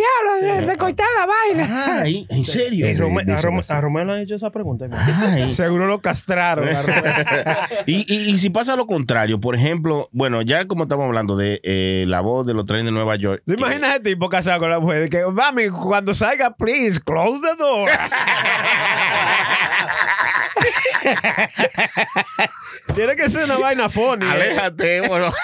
diablo, 0.49 0.61
de, 0.61 0.67
de 0.73 0.77
cortar 0.77 1.07
la 1.19 1.27
vaina. 1.27 2.03
Ay, 2.03 2.27
¿en 2.29 2.45
serio? 2.45 2.87
Rome- 2.99 3.25
dicen 3.25 3.61
a, 3.77 3.81
Romeo 3.81 4.05
le 4.05 4.12
han 4.12 4.21
hecho 4.21 4.37
esa 4.37 4.50
pregunta. 4.50 4.87
Ay. 4.93 5.55
Seguro 5.57 5.87
lo 5.87 6.00
castraron. 6.00 6.48
y, 7.87 8.05
y- 8.12 8.31
y 8.31 8.38
si 8.38 8.50
pasa 8.50 8.76
lo 8.76 8.87
contrario, 8.87 9.40
por 9.40 9.55
ejemplo, 9.55 10.09
bueno, 10.12 10.43
ya 10.43 10.64
como 10.67 10.85
estamos 10.85 11.07
hablando 11.07 11.37
de 11.37 11.61
eh, 11.64 12.05
la 12.07 12.21
voz 12.21 12.47
de 12.47 12.55
los 12.55 12.67
trenes 12.67 12.87
de 12.87 12.93
Nueva 12.93 13.17
York. 13.17 13.43
¿Te 13.47 13.55
imaginas 13.55 13.90
ese 13.90 14.00
tipo 14.00 14.28
casado 14.28 14.61
con 14.61 14.71
la 14.71 14.81
mujer? 14.81 15.09
Que, 15.11 15.25
mami, 15.26 15.69
cuando 15.69 16.14
salga, 16.14 16.55
please, 16.55 17.00
close 17.00 17.40
the 17.40 17.57
door. 17.62 17.88
Tiene 22.95 23.17
que 23.17 23.28
ser 23.31 23.45
una 23.45 23.59
vaina 23.59 23.88
funny. 23.88 24.26
¿eh? 24.26 24.31
Aléjate, 24.31 25.00
bueno. 25.09 25.31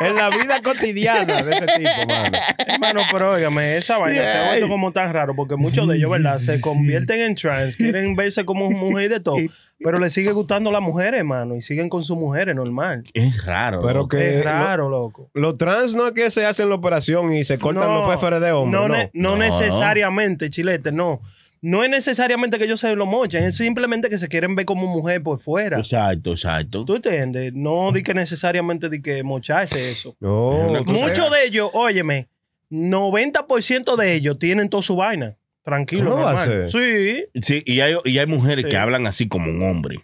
En 0.00 0.14
la 0.14 0.28
vida 0.30 0.60
cotidiana 0.62 1.42
de 1.42 1.50
ese 1.52 1.66
tipo, 1.66 2.06
mano. 2.06 2.38
Hermano, 2.66 3.00
pero 3.10 3.32
óigame, 3.32 3.76
esa 3.78 3.96
vaina 3.98 4.26
se 4.26 4.36
ha 4.36 4.46
vuelto 4.48 4.68
como 4.68 4.92
tan 4.92 5.12
raro 5.12 5.34
porque 5.34 5.56
muchos 5.56 5.88
de 5.88 5.96
ellos, 5.96 6.10
¿verdad? 6.10 6.38
Se 6.38 6.60
convierten 6.60 7.20
en 7.20 7.34
trans, 7.34 7.76
quieren 7.76 8.14
verse 8.14 8.44
como 8.44 8.70
mujer 8.70 9.06
y 9.06 9.08
de 9.08 9.20
todo, 9.20 9.36
pero 9.82 9.98
les 9.98 10.12
sigue 10.12 10.32
gustando 10.32 10.70
las 10.70 10.82
mujeres, 10.82 11.20
hermano, 11.20 11.56
y 11.56 11.62
siguen 11.62 11.88
con 11.88 12.04
sus 12.04 12.16
mujeres 12.16 12.54
normal. 12.54 13.04
Es 13.14 13.44
raro. 13.44 13.80
Pero 13.82 14.00
loco. 14.00 14.16
que 14.16 14.38
es 14.38 14.44
raro, 14.44 14.88
loco. 14.88 15.30
Los 15.34 15.56
trans 15.56 15.94
no 15.94 16.06
es 16.06 16.12
que 16.12 16.30
se 16.30 16.44
hacen 16.46 16.68
la 16.68 16.74
operación 16.76 17.32
y 17.32 17.44
se 17.44 17.58
cortan 17.58 17.92
los 17.94 18.10
féferes 18.12 18.40
de 18.40 18.52
hombre. 18.52 18.78
no, 18.80 18.88
No, 18.88 18.94
ne- 18.94 19.10
no 19.14 19.30
No. 19.30 19.36
necesariamente, 19.38 20.50
chilete, 20.50 20.92
no. 20.92 21.20
No 21.62 21.84
es 21.84 21.90
necesariamente 21.90 22.56
que 22.56 22.64
ellos 22.64 22.80
se 22.80 22.94
lo 22.96 23.04
mochen, 23.04 23.44
es 23.44 23.56
simplemente 23.56 24.08
que 24.08 24.16
se 24.16 24.28
quieren 24.28 24.54
ver 24.56 24.64
como 24.64 24.86
mujer 24.86 25.22
por 25.22 25.38
fuera. 25.38 25.78
Exacto, 25.78 26.30
exacto. 26.30 26.86
¿Tú 26.86 26.94
entiendes? 26.96 27.52
No 27.54 27.92
di 27.92 28.02
que 28.02 28.14
necesariamente 28.14 28.88
di 28.88 29.02
que 29.02 29.22
mocharse 29.22 29.90
eso. 29.90 30.16
No, 30.20 30.82
Muchos 30.86 31.30
de 31.30 31.44
ellos, 31.44 31.70
óyeme, 31.74 32.28
90% 32.70 33.96
de 33.96 34.14
ellos 34.14 34.38
tienen 34.38 34.68
toda 34.68 34.82
su 34.82 34.96
vaina. 34.96 35.36
Tranquilo, 35.62 36.10
¿Cómo 36.12 36.22
va 36.24 36.42
a 36.42 36.46
normal. 36.46 36.70
Sí. 36.70 37.24
Sí, 37.42 37.62
y 37.66 37.80
hay, 37.80 37.94
y 38.04 38.18
hay 38.18 38.26
mujeres 38.26 38.64
Sí. 38.64 38.70
que 38.70 38.76
hablan 38.76 39.06
así 39.06 39.28
como 39.28 39.50
un 39.50 39.62
hombre. 39.62 40.00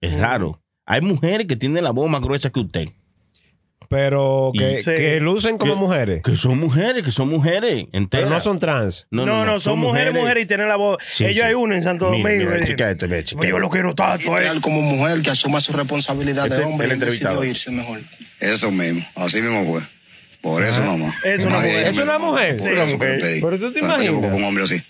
Es 0.00 0.12
Mm. 0.12 0.20
raro. 0.20 0.60
Hay 0.86 1.00
mujeres 1.00 1.46
que 1.46 1.56
tienen 1.56 1.84
la 1.84 1.90
voz 1.90 2.08
más 2.10 2.20
gruesa 2.22 2.50
que 2.50 2.60
usted. 2.60 2.88
pero 3.88 4.50
que, 4.58 4.78
Y- 4.78 4.82
Sí. 4.82 4.90
que 4.90 5.20
lucen 5.20 5.56
como 5.58 5.74
Que- 5.74 5.78
mujeres. 5.80 6.22
Que 6.24 6.34
son 6.36 6.58
mujeres, 6.58 7.02
que 7.04 7.10
son 7.12 7.28
mujeres 7.28 7.84
enteras. 7.92 8.24
Pero 8.24 8.30
no 8.30 8.40
son 8.40 8.58
trans. 8.58 9.06
No, 9.10 9.24
no, 9.26 9.60
son, 9.60 9.78
mujeres, 9.78 10.12
mujeres 10.12 10.44
y 10.44 10.46
tienen 10.46 10.68
la 10.68 10.74
voz. 10.76 10.96
Sí, 11.04 11.24
ellos 11.26 11.36
sí. 11.44 11.48
hay 11.50 11.54
uno 11.54 11.74
en 11.74 11.82
Santo 11.82 12.10
Mira, 12.10 12.28
Domingo. 12.30 12.50
mira, 12.50 12.64
y- 12.64 12.66
checa 12.66 12.90
este, 12.90 13.06
ve, 13.06 13.24
yo 13.24 13.58
lo 13.58 13.68
quiero 13.70 13.94
tanto, 13.94 14.36
eh. 14.36 14.40
Ideal 14.42 14.60
como 14.62 14.80
mujer 14.80 15.22
que 15.22 15.30
asuma 15.30 15.60
su 15.60 15.72
responsabilidad 15.74 16.46
Ese 16.46 16.56
de 16.56 16.62
es 16.62 16.66
hombre 16.66 16.86
el 16.88 16.96
y 16.96 16.98
decidió 17.00 17.28
entrevistado. 17.28 17.44
irse 17.44 17.70
mejor. 17.70 18.00
Eso 18.40 18.70
mismo, 18.72 19.04
así 19.14 19.40
mismo 19.42 19.64
fue. 19.64 19.82
Por 20.40 20.64
eso 20.64 20.82
nomás. 20.84 21.14
Es 21.22 21.44
una 21.44 21.56
mujer. 21.60 21.86
¿Es 21.86 21.98
una 21.98 22.18
mujer? 22.18 22.56
Por 22.56 22.72
eso 22.72 22.98
que. 22.98 23.38
Pero 23.42 23.58
tú 23.60 23.72
te 23.72 23.80
yo 23.80 23.86
imaginas. 23.86 24.32
un 24.34 24.44
hombre 24.44 24.64
así. 24.64 24.82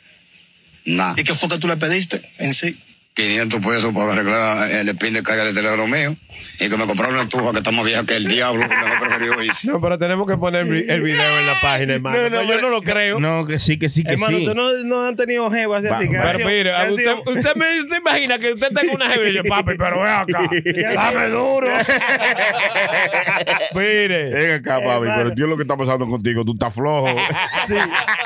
Nada. 0.84 1.14
¿Y 1.16 1.24
qué 1.24 1.34
fue 1.34 1.48
que 1.48 1.58
tú 1.58 1.66
le 1.66 1.76
pediste 1.76 2.30
en 2.38 2.52
sí? 2.52 2.78
500 3.14 3.60
pesos 3.60 3.94
para 3.94 4.12
arreglar 4.12 4.70
el 4.70 4.88
spin 4.90 5.14
de 5.14 5.22
carga 5.22 5.44
del 5.44 5.54
teléfono 5.54 5.86
mío. 5.86 6.16
Y 6.60 6.68
que 6.68 6.76
me 6.76 6.86
compraron 6.86 7.14
una 7.14 7.24
estufa 7.24 7.50
que 7.52 7.58
está 7.58 7.70
más 7.72 7.84
vieja 7.84 8.04
que 8.06 8.16
el 8.16 8.28
diablo. 8.28 8.68
Que 8.68 8.74
me 8.74 8.96
preferido 9.00 9.42
irse. 9.42 9.68
No, 9.68 9.80
pero 9.80 9.98
tenemos 9.98 10.26
que 10.26 10.36
poner 10.36 10.66
el 10.66 11.02
video 11.02 11.38
en 11.38 11.46
la 11.46 11.54
página, 11.60 11.94
hermano. 11.94 12.16
No, 12.16 12.30
no, 12.30 12.42
yo 12.42 12.48
pero- 12.48 12.60
no 12.62 12.68
lo 12.68 12.82
creo. 12.82 13.20
No, 13.20 13.46
que 13.46 13.58
sí, 13.58 13.78
que 13.78 13.88
sí, 13.88 14.04
que 14.04 14.12
Hermano, 14.14 14.38
sí. 14.38 14.44
tú 14.46 14.54
no, 14.54 14.72
no 14.84 15.06
han 15.06 15.16
tenido 15.16 15.50
jevas 15.50 15.84
así. 15.84 16.08
Que 16.08 16.16
Pero 16.18 16.38
sido- 16.38 16.48
mire, 16.48 16.90
usted, 16.90 17.12
usted 17.26 17.54
me 17.56 17.66
se 17.88 17.96
imagina 17.96 18.38
que 18.38 18.52
usted 18.52 18.68
tenga 18.68 18.94
una 18.94 19.10
jeva 19.10 19.24
y 19.24 19.30
dice, 19.32 19.44
papi, 19.44 19.72
pero 19.76 20.02
ve 20.02 20.10
acá, 20.10 20.50
dame 20.94 21.28
duro. 21.28 21.68
mire, 23.74 24.30
Ven 24.30 24.58
acá, 24.60 24.76
papi, 24.76 24.88
Hermano. 24.88 25.12
pero 25.16 25.30
Dios 25.30 25.48
lo 25.48 25.56
que 25.56 25.62
está 25.62 25.76
pasando 25.76 26.06
contigo, 26.06 26.44
tú 26.44 26.52
estás 26.52 26.72
flojo. 26.74 27.08
Sí, 27.66 27.74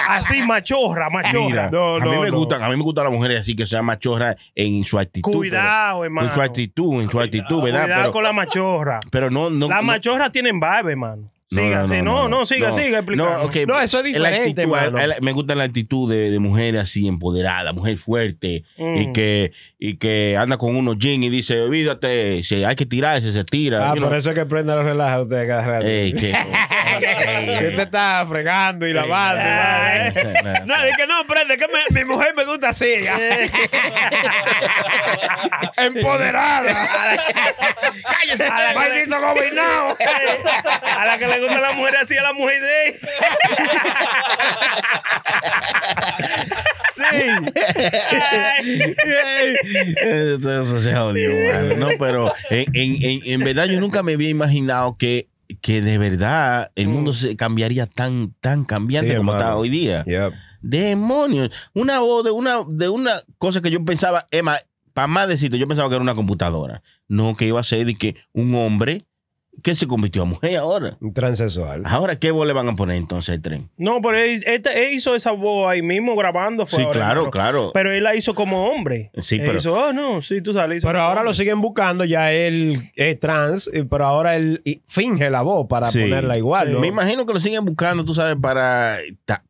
así, 0.08 0.42
machorra, 0.42 1.08
machorra. 1.10 1.44
Mira, 1.46 1.70
No, 1.70 1.96
a 1.96 2.00
mí 2.00 2.10
no, 2.10 2.22
me 2.22 2.30
no. 2.30 2.38
gustan, 2.38 2.62
a 2.62 2.68
mí 2.68 2.76
me 2.76 2.82
gustan 2.82 3.04
las 3.04 3.12
mujeres 3.12 3.40
así 3.42 3.54
que 3.54 3.66
sean 3.66 3.84
machorras 3.84 4.36
en 4.54 4.84
su 4.84 4.98
actitud. 4.98 5.32
Cuidado, 5.32 6.00
pero- 6.00 6.04
hermano. 6.04 6.28
En 6.28 6.34
su 6.34 6.42
actitud, 6.42 7.02
en 7.02 7.10
su 7.10 7.20
actitud, 7.20 7.62
¿verdad? 7.62 7.82
Cuidado 7.84 8.07
Pero, 8.08 8.12
con 8.12 8.22
la 8.24 8.32
machorra. 8.32 9.00
pero 9.10 9.30
no, 9.30 9.50
no. 9.50 9.68
Las 9.68 9.78
no- 9.78 9.84
machorras 9.84 10.32
tienen 10.32 10.58
barba, 10.60 10.90
hermano. 10.90 11.30
no, 11.50 11.62
Siga, 11.62 11.86
sí, 11.88 12.02
no, 12.02 12.28
no, 12.28 12.44
siga, 12.44 12.68
no. 12.68 12.74
siga 12.76 12.98
explicando. 12.98 13.50
No, 13.50 13.66
No, 13.66 13.80
eso 13.80 14.00
es 14.00 14.04
la 14.18 14.28
diferente, 14.30 14.62
actitud, 14.64 14.98
el- 15.00 15.14
me 15.22 15.32
gusta 15.32 15.54
la 15.54 15.64
actitud 15.64 16.10
de, 16.10 16.30
de 16.30 16.38
mujer 16.38 16.76
así 16.76 17.08
empoderada, 17.08 17.72
mujer 17.72 17.96
fuerte 17.96 18.64
Mm. 18.76 18.96
y 18.98 19.12
que 19.14 19.52
y 19.78 19.94
que 19.96 20.36
anda 20.36 20.58
con 20.58 20.76
unos 20.76 20.98
jeans 20.98 21.24
y 21.24 21.30
dice, 21.30 21.60
olvídate, 21.62 22.42
si 22.42 22.64
hay 22.64 22.76
que 22.76 22.84
tirarse, 22.84 23.32
se 23.32 23.44
tira. 23.44 23.78
ah, 23.90 23.94
you 23.94 24.00
por 24.02 24.08
know. 24.10 24.18
eso 24.18 24.30
es 24.30 24.34
que 24.36 24.44
prenda 24.44 24.74
los 24.76 24.84
relaja 24.84 25.22
usted 25.22 25.46
cada 25.48 25.64
rato. 25.66 25.86
Ey, 25.86 26.12
que- 26.12 26.32
Que 26.98 27.68
usted 27.70 27.80
está 27.80 28.24
fregando 28.28 28.86
y 28.86 28.92
lavando. 28.92 29.40
y 29.42 29.44
vaina. 29.44 30.62
No, 30.66 30.74
es 30.84 30.96
que 30.96 31.06
no, 31.06 31.26
prende, 31.26 31.56
que 31.56 31.66
me- 31.68 31.84
mi 32.00 32.04
mujer 32.04 32.34
me 32.36 32.44
gusta 32.44 32.70
así. 32.70 32.92
Empoderada. 35.76 37.18
Cállese. 38.02 38.50
Maldito 38.74 39.20
gobernado. 39.20 39.96
A 40.98 41.04
la 41.06 41.18
que 41.18 41.26
le 41.26 41.38
gusta 41.40 41.60
la 41.60 41.72
mujer 41.72 41.96
así, 42.02 42.16
a 42.16 42.22
la 42.22 42.32
mujer 42.32 42.60
de 42.60 42.86
él. 42.88 42.98
Entonces 50.02 50.82
se 50.82 50.94
jodió. 50.94 51.30
No, 51.76 51.88
pero 51.98 52.32
en- 52.50 52.66
en- 52.74 53.20
en 53.24 53.40
verdad 53.40 53.64
yo 53.66 53.80
nunca 53.80 54.02
me 54.02 54.14
había 54.14 54.28
imaginado 54.28 54.96
que, 54.98 55.28
que 55.60 55.80
de 55.82 55.98
verdad 55.98 56.70
el 56.74 56.88
mundo 56.88 57.12
se 57.12 57.36
cambiaría 57.36 57.86
tan, 57.86 58.34
tan 58.40 58.64
cambiante 58.64 59.10
Sí, 59.10 59.16
como 59.16 59.32
hermano. 59.32 59.48
está 59.48 59.56
hoy 59.56 59.68
día. 59.70 60.04
Yep. 60.04 60.32
Demonios. 60.60 61.50
Una 61.74 62.00
voz 62.00 62.24
de 62.24 62.30
una, 62.30 62.64
de 62.68 62.88
una 62.88 63.22
cosa 63.38 63.60
que 63.60 63.70
yo 63.70 63.84
pensaba, 63.84 64.28
Emma, 64.30 64.56
para 64.92 65.06
más 65.06 65.28
decirte, 65.28 65.58
yo 65.58 65.66
pensaba 65.68 65.88
que 65.88 65.94
era 65.94 66.02
una 66.02 66.14
computadora. 66.14 66.82
No 67.08 67.36
que 67.36 67.46
iba 67.46 67.60
a 67.60 67.64
ser 67.64 67.86
de 67.86 67.94
que 67.96 68.16
un 68.32 68.54
hombre 68.54 69.06
¿Qué 69.62 69.74
se 69.74 69.86
convirtió 69.86 70.22
a 70.22 70.24
mujer 70.24 70.56
ahora? 70.56 70.96
Un 71.00 71.12
transexual. 71.12 71.82
Ahora, 71.84 72.18
¿qué 72.18 72.30
voz 72.30 72.46
le 72.46 72.52
van 72.52 72.68
a 72.68 72.76
poner 72.76 72.96
entonces 72.96 73.34
al 73.34 73.42
tren? 73.42 73.68
No, 73.76 74.00
pero 74.00 74.18
él, 74.18 74.42
él 74.46 74.62
hizo 74.92 75.14
esa 75.14 75.32
voz 75.32 75.68
ahí 75.68 75.82
mismo 75.82 76.14
grabando. 76.16 76.64
Fue 76.66 76.78
Sí, 76.78 76.84
ahora, 76.84 76.92
claro, 76.98 77.10
hermano. 77.20 77.30
claro. 77.30 77.70
Pero 77.74 77.92
él 77.92 78.04
la 78.04 78.14
hizo 78.14 78.34
como 78.34 78.66
hombre. 78.68 79.10
Sí, 79.18 79.36
Él 79.36 79.42
pero- 79.46 79.58
hizo, 79.58 79.74
oh, 79.74 79.92
no, 79.92 80.22
sí, 80.22 80.40
tú 80.42 80.54
sabes. 80.54 80.84
Pero 80.84 81.00
ahora 81.02 81.22
lo 81.22 81.34
siguen 81.34 81.60
buscando, 81.60 82.04
ya 82.04 82.32
él 82.32 82.78
es 82.94 83.18
trans, 83.18 83.68
eh, 83.72 83.84
pero 83.88 84.06
ahora 84.06 84.36
él 84.36 84.62
finge 84.86 85.28
la 85.30 85.42
voz 85.42 85.66
para 85.68 85.90
Sí. 85.90 86.00
ponerla 86.02 86.38
igual. 86.38 86.72
¿no? 86.72 86.80
Me 86.80 86.86
imagino 86.88 87.26
que 87.26 87.32
lo 87.32 87.40
siguen 87.40 87.64
buscando, 87.64 88.04
tú 88.04 88.14
sabes, 88.14 88.36
para, 88.40 88.96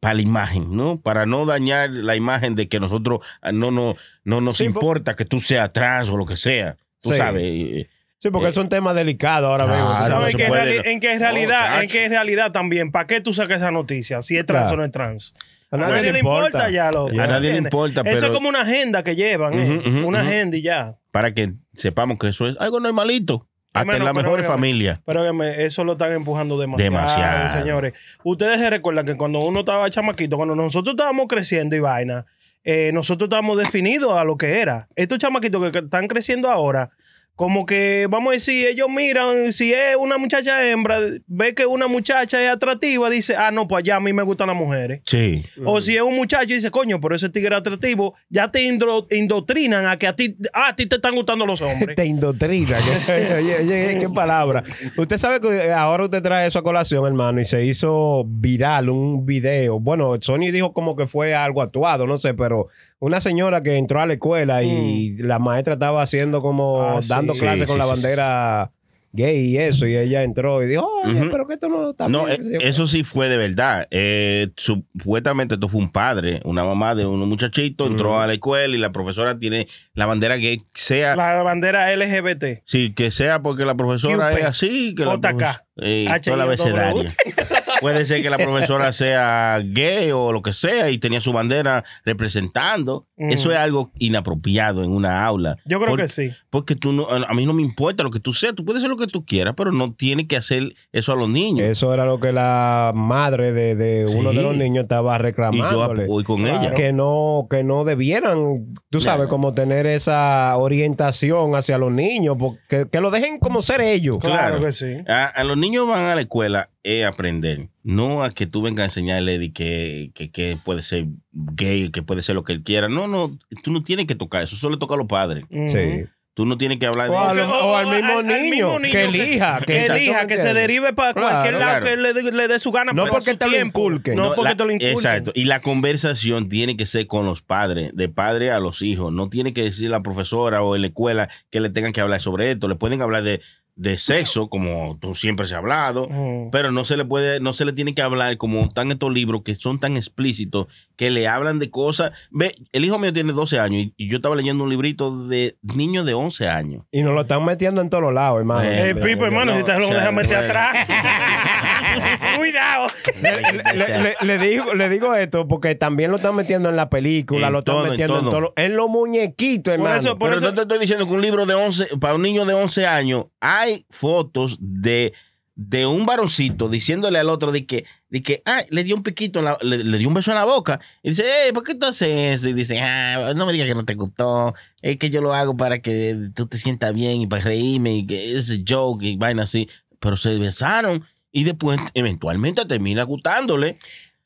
para 0.01 0.15
la 0.15 0.23
imagen, 0.23 0.77
¿no? 0.77 1.01
Para 1.01 1.27
no 1.27 1.45
dañar 1.45 1.91
la 1.91 2.17
imagen 2.17 2.55
de 2.55 2.69
que 2.69 2.81
nosotros 2.81 3.21
ah, 3.43 3.53
no, 3.53 3.71
no, 3.71 3.95
no 4.25 4.41
nos 4.41 4.57
Sí, 4.59 4.65
importa 4.65 5.15
que 5.15 5.25
tú 5.25 5.39
seas 5.41 5.73
trans 5.73 6.09
o 6.09 6.17
lo 6.17 6.25
que 6.27 6.37
sea. 6.37 6.77
Tú 7.03 7.11
Sí. 7.11 7.17
sabes. 7.17 7.87
Sí, 8.21 8.31
porque 8.31 8.47
Eh, 8.47 8.51
es 8.51 8.57
un 8.57 8.69
tema 8.69 8.93
delicado 8.95 9.47
ahora 9.49 9.67
mismo. 9.67 9.87
claro, 9.89 10.15
sabes. 10.21 10.35
que 10.37 10.45
puede, 10.47 10.77
no. 10.83 10.85
en 10.91 11.01
que 11.01 11.13
en 11.13 11.19
No, 11.21 11.25
realidad, 11.25 11.83
en 11.85 11.91
en 12.05 12.11
realidad 12.11 12.53
también, 12.53 12.91
¿para 12.91 13.07
qué 13.07 13.21
tú 13.21 13.33
sacas 13.33 13.59
esa 13.59 13.71
noticia? 13.71 14.21
Si 14.23 14.37
es 14.37 14.45
trans 14.45 14.65
Claro. 14.65 14.75
o 14.75 14.77
no 14.79 14.85
es 14.85 14.91
trans. 14.91 15.35
A 15.71 15.77
A 15.77 15.79
nadie, 15.79 16.13
le 16.13 16.19
importa, 16.21 16.71
ya 16.71 16.91
lo. 16.91 17.09
A 17.09 17.27
nadie 17.27 17.53
le 17.53 17.59
importa, 17.59 18.01
Eso 18.01 18.11
pero- 18.21 18.27
es 18.27 18.33
como 18.33 18.49
una 18.49 18.63
agenda 18.63 19.03
que 19.05 19.15
llevan, 19.15 19.55
¿eh? 19.59 20.03
Una 20.05 20.21
agenda 20.23 20.57
y 20.57 20.63
ya. 20.63 20.97
para 21.13 21.33
que 21.35 21.53
sepamos 21.75 22.19
que 22.19 22.29
eso 22.29 22.49
es 22.49 22.57
algo 22.59 22.81
normalito. 22.81 23.47
Hasta 23.75 23.97
en 23.99 24.05
la 24.05 24.13
mejor 24.15 24.43
familia. 24.45 25.01
Pero 25.05 25.21
óigame, 25.21 25.63
eso 25.65 25.85
lo 25.85 25.93
están 25.93 26.13
empujando 26.13 26.59
demasiado, 26.59 26.91
Demasiado. 26.97 27.51
señores. 27.51 27.93
Ustedes 28.25 28.59
se 28.59 28.71
recuerdan 28.71 29.05
que 29.07 29.15
cuando 29.17 29.41
uno 29.41 29.61
estaba 29.61 29.89
chamaquito, 29.91 30.37
cuando 30.37 30.57
nosotros 30.57 30.95
estábamos 30.95 31.27
creciendo 31.29 31.77
y 31.77 31.81
vaina, 31.81 32.25
eh, 32.65 32.91
nosotros 32.95 33.27
estábamos 33.27 33.59
definidos 33.59 34.19
a 34.19 34.25
lo 34.25 34.37
que 34.37 34.61
era. 34.61 34.89
Estos 34.97 35.19
chamaquitos 35.19 35.71
que 35.71 35.79
están 35.79 36.09
creciendo 36.09 36.51
ahora, 36.51 36.91
como 37.39 37.67
que, 37.67 38.09
vamos 38.11 38.31
a 38.31 38.35
decir, 38.35 38.67
ellos 38.67 38.89
miran, 38.91 39.53
si 39.53 39.73
es 39.73 39.95
una 39.95 40.19
muchacha 40.19 40.69
hembra, 40.69 40.99
ve 41.29 41.55
que 41.55 41.67
una 41.67 41.87
muchacha 41.87 42.43
es 42.43 42.51
atractiva, 42.51 43.09
dice, 43.11 43.37
ah, 43.37 43.53
no, 43.53 43.69
pues 43.69 43.85
ya 43.85 43.95
a 43.95 44.01
mí 44.01 44.13
me 44.13 44.25
gustan 44.25 44.49
las 44.49 44.57
mujeres. 44.57 45.03
Sí. 45.05 45.45
O 45.65 45.81
si 45.81 45.95
es 45.95 46.03
un 46.03 46.17
muchacho 46.17 46.51
y 46.51 46.55
dice, 46.57 46.73
coño, 46.73 47.01
pero 47.01 47.15
ese 47.15 47.29
tigre 47.29 47.55
es 47.55 47.61
atractivo, 47.61 48.15
ya 48.29 48.51
te 48.51 48.69
indro- 48.69 49.07
indoctrinan 49.13 49.87
a 49.87 49.97
que 50.01 50.09
a 50.09 50.17
ti, 50.17 50.37
ah, 50.53 50.71
a 50.71 50.75
ti 50.75 50.87
te 50.87 50.97
están 50.97 51.15
gustando 51.15 51.47
los 51.47 51.61
hombres. 51.63 51.95
Te 51.97 52.07
indoctrina. 52.07 52.77
que- 53.07 53.13
oye, 53.39 53.57
oye, 53.61 53.99
qué 54.01 54.09
palabra. 54.13 54.65
Usted 54.97 55.17
sabe 55.17 55.41
que 55.41 55.47
eh, 55.67 55.73
ahora 55.73 56.07
usted 56.07 56.21
trae 56.21 56.49
eso 56.49 56.59
a 56.59 56.65
colación, 56.65 57.07
hermano, 57.07 57.41
y 57.41 57.45
se 57.45 57.65
hizo 57.65 58.25
viral 58.27 58.89
un 58.91 59.25
video. 59.25 59.79
Bueno, 59.79 60.17
Sony 60.21 60.51
dijo 60.51 60.73
como 60.73 60.97
que 60.97 61.07
fue 61.07 61.37
algo 61.37 61.63
actuado, 61.63 62.05
no 62.05 62.17
sé, 62.17 62.35
pero 62.35 62.67
una 63.01 63.21
señora 63.21 63.63
que 63.63 63.77
entró 63.77 64.01
a 64.01 64.07
la 64.07 64.15
escuela 64.15 64.63
y 64.63 65.17
la 65.19 65.39
maestra 65.39 65.75
estaba 65.75 66.03
haciendo 66.03 66.43
como 66.43 66.79
Mm. 66.95 66.97
Ah, 66.99 67.03
sí. 67.03 67.09
dando 67.09 67.35
Sí, 67.35 67.41
clase 67.41 67.65
con 67.67 67.75
sí, 67.75 67.79
la 67.79 67.85
sí, 67.85 67.91
bandera 67.91 68.71
gay 69.11 69.39
y 69.53 69.57
eso, 69.57 69.87
y 69.87 69.97
ella 69.97 70.23
entró 70.23 70.63
y 70.63 70.67
dijo, 70.67 70.87
oye, 71.03 71.29
pero 71.31 71.47
que 71.47 71.55
esto 71.55 71.69
no 71.69 71.91
está 71.91 72.09
No, 72.11 72.27
bien", 72.27 72.41
eh, 72.43 72.59
eso 72.61 72.87
sí 72.87 73.03
fue 73.05 73.29
de 73.31 73.39
verdad. 73.39 73.89
Eh, 73.91 74.49
supuestamente 74.57 75.55
esto 75.55 75.67
fue 75.67 75.81
un 75.81 75.91
padre, 75.91 76.41
una 76.45 76.63
mamá 76.63 76.95
de 76.95 77.07
un 77.07 77.27
muchachito, 77.29 77.87
entró 77.87 78.21
a 78.21 78.27
la 78.27 78.35
escuela 78.35 78.75
y 78.75 78.79
la 78.79 78.93
profesora 78.93 79.39
tiene 79.39 79.67
la 79.95 80.05
bandera 80.07 80.37
gay, 80.37 80.63
sea, 80.75 81.17
La 81.17 81.43
bandera 81.43 81.91
LGBT. 81.97 82.63
sí, 82.65 82.93
que 82.95 83.11
sea 83.11 83.41
porque 83.43 83.65
la 83.65 83.75
profesora 83.77 84.31
es 84.33 84.45
así, 84.45 84.95
que 84.95 85.05
la 85.07 85.15
JK, 85.17 85.23
profes- 85.23 85.63
eh, 85.79 86.21
toda 86.23 86.37
la 86.37 86.45
abecedaria. 86.45 87.15
Puede 87.81 88.07
ser 88.07 88.23
que 88.23 88.31
la 88.31 88.39
profesora 88.39 88.93
sea 88.93 89.61
gay 89.65 90.11
o 90.13 90.33
lo 90.33 90.41
que 90.43 90.53
sea 90.53 90.91
y 90.91 90.99
tenía 90.99 91.21
su 91.21 91.33
bandera 91.33 91.85
representando. 92.05 93.08
Mm. 93.19 93.31
Eso 93.33 93.51
es 93.53 93.59
algo 93.59 93.91
inapropiado 93.99 94.85
en 94.85 94.91
una 94.91 95.25
aula. 95.27 95.57
Yo 95.65 95.81
creo 95.81 95.97
que 95.97 96.09
sí. 96.09 96.31
Porque 96.51 96.75
tú 96.77 96.93
no, 96.93 97.07
a 97.09 97.35
mí 97.35 97.45
no 97.47 97.53
me 97.53 97.63
importa 97.63 98.03
lo 98.05 98.11
que 98.11 98.21
tú 98.21 98.33
seas, 98.33 98.55
tú 98.55 98.65
puedes 98.65 98.81
ser 98.83 98.91
lo 98.91 98.97
que 98.97 99.07
tú 99.07 99.25
quieras, 99.25 99.55
pero 99.57 99.73
no 99.73 99.93
tienes 99.93 100.27
que 100.29 100.37
hacer 100.37 100.75
eso 100.93 101.13
a 101.13 101.17
los 101.17 101.29
niños. 101.29 101.67
Eso 101.69 101.93
era 101.93 102.05
lo 102.07 102.21
que 102.21 102.33
la 102.33 102.93
madre 102.95 103.53
de, 103.53 103.75
de 103.75 104.07
uno 104.07 104.31
Sí. 104.31 104.37
de 104.37 104.43
los 104.43 104.57
niños 104.57 104.83
estaba 104.85 105.15
y 105.15 105.19
yo 105.19 105.23
reclamándole. 105.23 106.07
voy 106.07 106.25
con 106.25 106.43
Claro. 106.43 106.63
ella. 106.63 106.75
que 106.75 106.93
no 106.93 107.47
que 107.51 107.65
no 107.65 107.85
debieran, 107.85 108.75
tú 108.91 109.01
sabes, 109.01 109.17
Claro. 109.19 109.29
como 109.31 109.55
tener 109.55 109.87
esa 109.87 110.57
orientación 110.57 111.55
hacia 111.55 111.79
los 111.79 111.93
niños, 111.93 112.37
porque 112.39 112.87
que 112.91 113.01
lo 113.01 113.11
dejen 113.11 113.39
como 113.39 113.63
ser 113.63 113.81
ellos. 113.81 114.19
Claro, 114.19 114.61
que 114.61 114.73
sí. 114.73 114.95
A, 115.09 115.27
a 115.27 115.45
los 115.45 115.57
niños 115.57 115.87
van 115.89 116.05
a 116.07 116.15
la 116.15 116.21
escuela 116.21 116.71
es 116.83 117.05
aprender, 117.05 117.69
no 117.83 118.23
a 118.23 118.31
que 118.31 118.47
tú 118.47 118.63
vengas 118.63 118.83
a 118.83 118.85
enseñarle 118.87 119.39
de 119.39 119.53
que, 119.53 120.11
que, 120.15 120.31
que 120.31 120.57
puede 120.65 120.83
ser 120.83 121.07
gay, 121.55 121.91
que 121.91 122.03
puede 122.03 122.23
ser 122.23 122.35
lo 122.35 122.45
que 122.45 122.53
él 122.53 122.63
quiera. 122.63 122.89
No, 122.89 123.07
no, 123.07 123.37
tú 123.63 123.71
no 123.71 123.83
tienes 123.83 124.07
que 124.07 124.15
tocar 124.15 124.43
eso, 124.43 124.57
solo 124.57 124.75
le 124.75 124.81
toca 124.81 124.95
a 124.95 124.99
los 124.99 125.07
padres. 125.07 125.45
Sí. 125.51 126.05
Tú 126.35 126.47
no 126.47 126.57
tienes 126.57 126.79
que 126.79 126.87
hablar 126.87 127.11
de 127.11 127.17
O, 127.17 127.19
al, 127.19 127.37
eso. 127.37 127.51
o 127.51 127.77
al 127.77 127.87
mismo 127.89 128.23
niño, 128.23 128.79
que 128.93 129.05
elija, 129.07 129.59
que, 129.67 129.87
elija, 129.87 130.29
que 130.29 130.39
se 130.39 130.55
derive 130.55 130.93
para 130.93 131.13
Claro, 131.13 131.29
cualquier 131.31 131.55
lado 131.59 131.81
claro. 131.81 131.87
que 131.87 131.97
le, 132.23 132.31
le 132.31 132.47
dé 132.47 132.59
su 132.61 132.71
gana. 132.71 132.93
No 132.93 133.07
porque 133.07 133.35
te 133.35 133.49
lo 133.49 133.61
inculquen. 133.61 134.15
No, 134.15 134.35
porque 134.37 134.51
la- 134.51 134.57
te 134.57 134.65
lo 134.65 134.71
inculquen. 134.71 134.93
Exacto. 134.97 135.33
Y 135.35 135.47
la 135.47 135.61
conversación 135.63 136.49
tiene 136.49 136.77
que 136.77 136.87
ser 136.87 137.09
con 137.09 137.27
los 137.27 137.43
padres, 137.43 137.91
de 137.95 138.09
padre 138.09 138.53
a 138.53 138.61
los 138.61 138.83
hijos. 138.83 139.13
No 139.13 139.29
tiene 139.29 139.53
que 139.53 139.65
decir 139.65 139.91
la 139.91 140.01
profesora 140.05 140.63
o 140.63 140.77
en 140.77 140.83
la 140.83 140.87
escuela 140.89 141.29
que 141.51 141.59
le 141.59 141.71
tengan 141.71 141.93
que 141.93 142.01
hablar 142.01 142.21
sobre 142.21 142.53
esto. 142.53 142.69
Le 142.69 142.77
pueden 142.77 143.03
hablar 143.03 143.25
de, 143.25 143.41
de 143.79 143.97
sexo, 143.97 144.49
como 144.49 144.99
tú 145.01 145.15
siempre 145.15 145.47
se 145.47 145.55
ha 145.55 145.59
hablado, 145.59 146.09
Ujú. 146.09 146.49
pero 146.51 146.73
no 146.73 146.85
se 146.85 146.97
le 146.97 147.05
puede, 147.05 147.39
no 147.39 147.53
se 147.53 147.65
le 147.65 147.73
tiene 147.73 147.95
que 147.95 148.03
hablar 148.03 148.37
como 148.37 148.63
están 148.65 148.91
estos 148.91 149.13
libros 149.13 149.43
que 149.45 149.55
son 149.55 149.79
tan 149.79 149.97
explícitos 149.97 150.67
que 150.97 151.11
le 151.11 151.29
hablan 151.29 151.61
de 151.61 151.71
cosas. 151.71 152.11
Ve, 152.31 152.57
el 152.73 152.85
hijo 152.85 152.99
mío 152.99 153.13
tiene 153.13 153.33
12 153.33 153.61
años 153.61 153.83
y, 153.83 153.95
y 153.97 154.11
yo 154.11 154.17
estaba 154.17 154.35
leyendo 154.35 154.65
un 154.65 154.71
librito 154.71 155.27
de 155.29 155.57
niños 155.63 156.05
de 156.05 156.15
11 156.15 156.49
años. 156.49 156.83
Y 156.91 157.03
nos 157.03 157.15
lo 157.15 157.21
están 157.21 157.45
metiendo 157.45 157.81
en 157.81 157.89
todos 157.89 158.03
los 158.03 158.13
lados, 158.13 158.39
hermano. 158.41 158.63
Eh, 158.69 158.91
Eh, 158.91 158.95
Pipo, 158.97 159.25
hermano, 159.25 159.53
no, 159.53 159.59
si 159.59 159.63
te 159.65 159.79
lo 159.79 159.85
o 159.85 159.89
sea, 159.89 159.97
dejas 159.99 160.13
meter 160.13 160.37
atrás. 160.39 160.77
Cuidado. 162.37 162.89
le, 163.23 164.03
le- 164.03 164.17
le 164.21 164.39
digo, 164.39 164.75
le 164.75 164.89
digo 164.89 165.15
esto 165.15 165.47
porque 165.49 165.75
también 165.75 166.11
lo 166.11 166.17
están 166.17 166.35
metiendo 166.35 166.69
en 166.69 166.77
la 166.77 166.89
película, 166.91 167.47
En 167.47 167.53
lo 167.53 167.59
están 167.61 167.75
todo, 167.77 167.85
en 167.87 167.91
metiendo 167.93 168.15
en, 168.17 168.21
todo. 168.23 168.31
todo 168.31 168.41
lo- 168.41 168.53
en 168.57 168.77
los 168.77 168.89
muñequitos, 168.89 169.73
Por 169.73 169.75
hermano. 169.75 169.97
eso- 169.97 170.19
por 170.19 170.29
Pero 170.31 170.39
eso- 170.39 170.47
no 170.49 170.55
te 170.55 170.63
estoy 170.63 170.79
diciendo 170.79 171.07
que 171.07 171.13
un 171.13 171.21
libro 171.23 171.47
de 171.47 171.55
11, 171.55 171.97
para 171.99 172.15
un 172.15 172.23
niño 172.23 172.45
de 172.45 172.55
11 172.55 172.87
años, 172.87 173.27
hay 173.41 173.68
fotos 173.91 174.57
de, 174.61 175.13
de 175.55 175.87
un 175.87 176.07
varoncito 176.07 176.69
diciéndole 176.69 177.19
al 177.19 177.29
otro 177.31 177.51
de 177.53 177.67
que, 177.67 177.85
de 178.11 178.23
que 178.23 178.43
ah, 178.45 178.63
le 178.71 178.85
dio 178.85 178.95
un 178.97 179.03
piquito, 179.03 179.43
la- 179.43 179.59
le, 179.61 179.79
le 179.85 179.99
dio 179.99 180.09
un 180.09 180.15
beso 180.15 180.31
en 180.31 180.37
la 180.37 180.45
boca. 180.45 180.81
Y 181.03 181.11
dice, 181.11 181.25
hey, 181.27 181.51
¿por 181.53 181.63
qué 181.65 181.75
tú 181.75 181.87
haces 181.87 182.09
eso? 182.41 182.49
Y 182.49 182.53
dice, 182.53 182.81
ah, 182.81 183.33
no 183.35 183.45
me 183.47 183.53
digas 183.53 183.67
que 183.67 183.75
no 183.75 183.85
te 183.85 183.95
gustó. 183.95 184.55
Es 184.83 184.97
que 184.99 185.11
yo 185.11 185.21
lo 185.21 185.35
hago 185.35 185.57
para 185.57 185.81
que 185.81 186.31
tú 186.35 186.47
te 186.47 186.57
sientas 186.59 186.95
bien 186.95 187.21
y 187.21 187.27
para 187.27 187.43
reírme 187.43 187.95
y 187.97 188.07
que 188.07 188.37
es 188.37 188.61
joke 188.69 189.03
y 189.05 189.17
vaina 189.17 189.43
así. 189.43 189.69
Pero 190.01 190.17
se 190.17 190.39
besaron 190.39 191.05
y 191.33 191.45
después 191.45 191.81
eventualmente 191.95 192.65
termina 192.65 193.03
gustándole. 193.03 193.79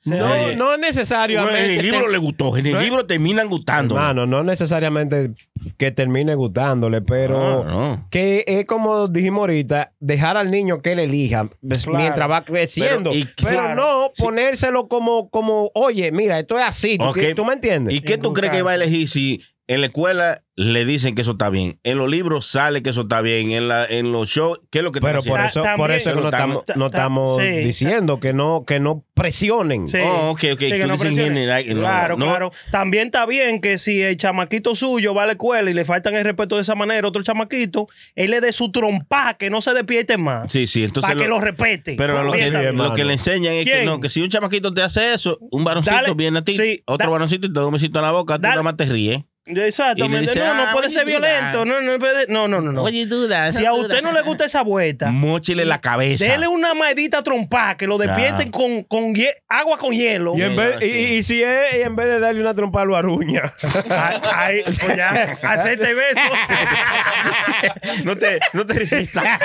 No, 0.06 0.54
no 0.56 0.72
es 0.74 0.78
necesario. 0.78 1.48
en 1.48 1.56
el 1.70 1.82
libro 1.82 2.08
le 2.08 2.18
gustó, 2.18 2.56
en 2.56 2.66
el 2.66 2.72
no 2.72 2.80
es- 2.80 2.84
libro 2.88 3.06
terminan 3.06 3.48
gustándole. 3.48 4.00
Hermano, 4.00 4.26
no 4.26 4.42
necesariamente 4.42 5.32
que 5.76 5.90
termine 5.92 6.34
gustándole, 6.34 7.00
pero 7.02 7.38
No, 7.38 7.64
no. 7.64 8.06
que 8.10 8.44
es 8.46 8.64
como 8.66 9.08
dijimos 9.08 9.40
ahorita, 9.40 9.92
dejar 10.00 10.36
al 10.36 10.50
niño 10.50 10.80
que 10.82 10.92
él 10.92 10.98
elija 11.00 11.48
pues, 11.66 11.84
Claro. 11.84 11.98
mientras 11.98 12.30
va 12.30 12.44
creciendo. 12.44 13.10
Pero, 13.10 13.26
Pero, 13.36 13.50
y- 13.52 13.54
claro, 13.54 13.74
no 13.74 14.12
ponérselo 14.18 14.88
como, 14.88 15.28
como, 15.30 15.70
oye, 15.74 16.10
mira, 16.12 16.38
esto 16.38 16.58
es 16.58 16.64
así. 16.64 16.98
¿tú- 16.98 17.04
Ok. 17.04 17.18
¿Tú 17.36 17.44
me 17.44 17.52
entiendes? 17.54 17.94
¿Y 17.94 18.00
qué 18.00 18.18
tú 18.18 18.32
crees 18.32 18.52
que 18.52 18.62
va 18.62 18.72
a 18.72 18.74
elegir 18.74 19.08
si 19.08 19.40
en 19.68 19.80
la 19.80 19.86
escuela 19.86 20.42
le 20.54 20.84
dicen 20.84 21.14
que 21.14 21.22
eso 21.22 21.32
está 21.32 21.48
bien? 21.48 21.78
En 21.82 21.96
los 21.98 22.08
libros 22.10 22.46
sale 22.46 22.82
que 22.82 22.90
eso 22.90 23.02
está 23.02 23.22
bien. 23.22 23.52
En, 23.52 23.68
la, 23.68 23.86
en 23.86 24.12
los 24.12 24.28
shows, 24.28 24.60
¿qué 24.70 24.78
es 24.78 24.84
lo 24.84 24.92
que 24.92 25.00
Pero 25.00 25.22
por 25.22 25.40
haciendo? 25.40 25.68
eso, 25.68 25.76
por 25.76 25.90
eso 25.90 26.10
es 26.10 26.16
que 26.16 26.20
no 26.20 26.28
estamos, 26.28 26.64
no 26.76 26.86
estamos 26.86 27.40
sí, 27.40 27.48
diciendo 27.48 28.20
que 28.20 28.32
no, 28.32 28.64
que 28.66 28.80
no 28.80 29.04
presionen. 29.14 29.88
Sí. 29.88 29.98
Oh, 30.04 30.30
ok, 30.30 30.44
ok. 30.52 30.60
Sí, 30.60 30.70
que 30.70 30.86
no 30.86 30.98
general 30.98 31.64
no, 31.68 31.80
claro, 31.80 32.16
no. 32.16 32.26
claro. 32.26 32.52
También 32.70 33.06
está 33.06 33.24
bien 33.24 33.60
que 33.60 33.78
si 33.78 34.02
el 34.02 34.16
chamaquito 34.16 34.74
suyo 34.74 35.14
va 35.14 35.22
a 35.22 35.26
la 35.26 35.32
escuela 35.32 35.70
y 35.70 35.74
le 35.74 35.84
faltan 35.84 36.14
el 36.16 36.24
respeto 36.24 36.56
de 36.56 36.62
esa 36.62 36.74
manera 36.74 37.06
a 37.06 37.08
otro 37.08 37.22
chamaquito, 37.22 37.86
él 38.14 38.30
le 38.30 38.40
dé 38.40 38.52
su 38.52 38.70
trompa 38.70 39.34
que 39.34 39.48
no 39.48 39.62
se 39.62 39.72
despierte 39.72 40.18
más. 40.18 40.52
Sí, 40.52 40.66
sí. 40.66 40.84
Entonces 40.84 41.10
para 41.10 41.22
que 41.22 41.28
lo 41.28 41.40
respete. 41.40 41.94
Pero 41.96 42.22
lo 42.22 42.32
que, 42.32 42.50
también. 42.50 42.76
lo 42.76 42.92
que 42.94 43.04
le 43.04 43.14
enseñan 43.14 43.54
es 43.54 43.64
que 43.64 43.84
no, 43.84 44.00
que 44.00 44.10
si 44.10 44.20
un 44.20 44.28
chamaquito 44.28 44.74
te 44.74 44.82
hace 44.82 45.14
eso, 45.14 45.38
un 45.50 45.64
varoncito 45.64 45.94
Dale, 45.94 46.14
viene 46.14 46.40
a 46.40 46.44
ti, 46.44 46.56
sí, 46.56 46.82
otro 46.84 47.06
da- 47.06 47.12
varoncito 47.12 47.46
y 47.46 47.52
te 47.52 47.58
da 47.60 47.66
un 47.66 47.72
besito 47.72 47.98
en 47.98 48.04
la 48.04 48.10
boca, 48.12 48.36
tú 48.36 48.42
nada 48.42 48.62
más 48.62 48.76
te 48.76 48.84
ríes. 48.86 49.22
Exactamente. 49.44 50.20
Dice, 50.32 50.38
no, 50.38 50.54
no 50.54 50.62
ah, 50.62 50.70
puede 50.72 50.88
ser 50.88 51.04
violento. 51.04 51.64
No, 51.64 51.80
no, 51.80 51.98
puede- 51.98 52.26
no, 52.28 52.46
no, 52.46 52.60
no. 52.60 52.70
no. 52.72 52.82
Oye, 52.84 53.06
duda. 53.06 53.50
Si 53.52 53.66
a 53.66 53.72
usted 53.72 54.00
no 54.00 54.12
le 54.12 54.22
gusta 54.22 54.44
esa 54.44 54.62
vuelta, 54.62 55.10
Móchile 55.10 55.64
la 55.64 55.80
cabeza. 55.80 56.24
dele 56.24 56.46
una 56.46 56.74
maldita 56.74 57.22
trompa 57.24 57.76
que 57.76 57.86
lo 57.88 57.98
despierte 57.98 58.48
Claro. 58.48 58.50
con, 58.52 58.82
con 58.84 59.14
hie- 59.14 59.34
agua 59.48 59.78
con 59.78 59.92
hielo. 59.92 60.34
Y, 60.36 60.42
en 60.42 60.54
vez, 60.54 60.76
y, 60.80 60.84
y- 60.86 61.04
y 61.18 61.22
si 61.24 61.42
es, 61.42 61.74
y 61.74 61.80
en 61.82 61.96
vez 61.96 62.06
de 62.06 62.20
darle 62.20 62.40
una 62.40 62.54
trompa 62.54 62.84
lo 62.84 62.94
aruña. 62.96 63.52
Ay, 63.90 64.20
ay, 64.32 64.62
pues 64.64 64.96
ya, 64.96 65.36
acepte 65.42 65.92
beso. 65.92 66.20
no 68.04 68.16
te, 68.16 68.38
no 68.52 68.64
te 68.66 68.74
resistas. 68.74 69.24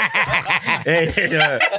Eh, 0.89 1.29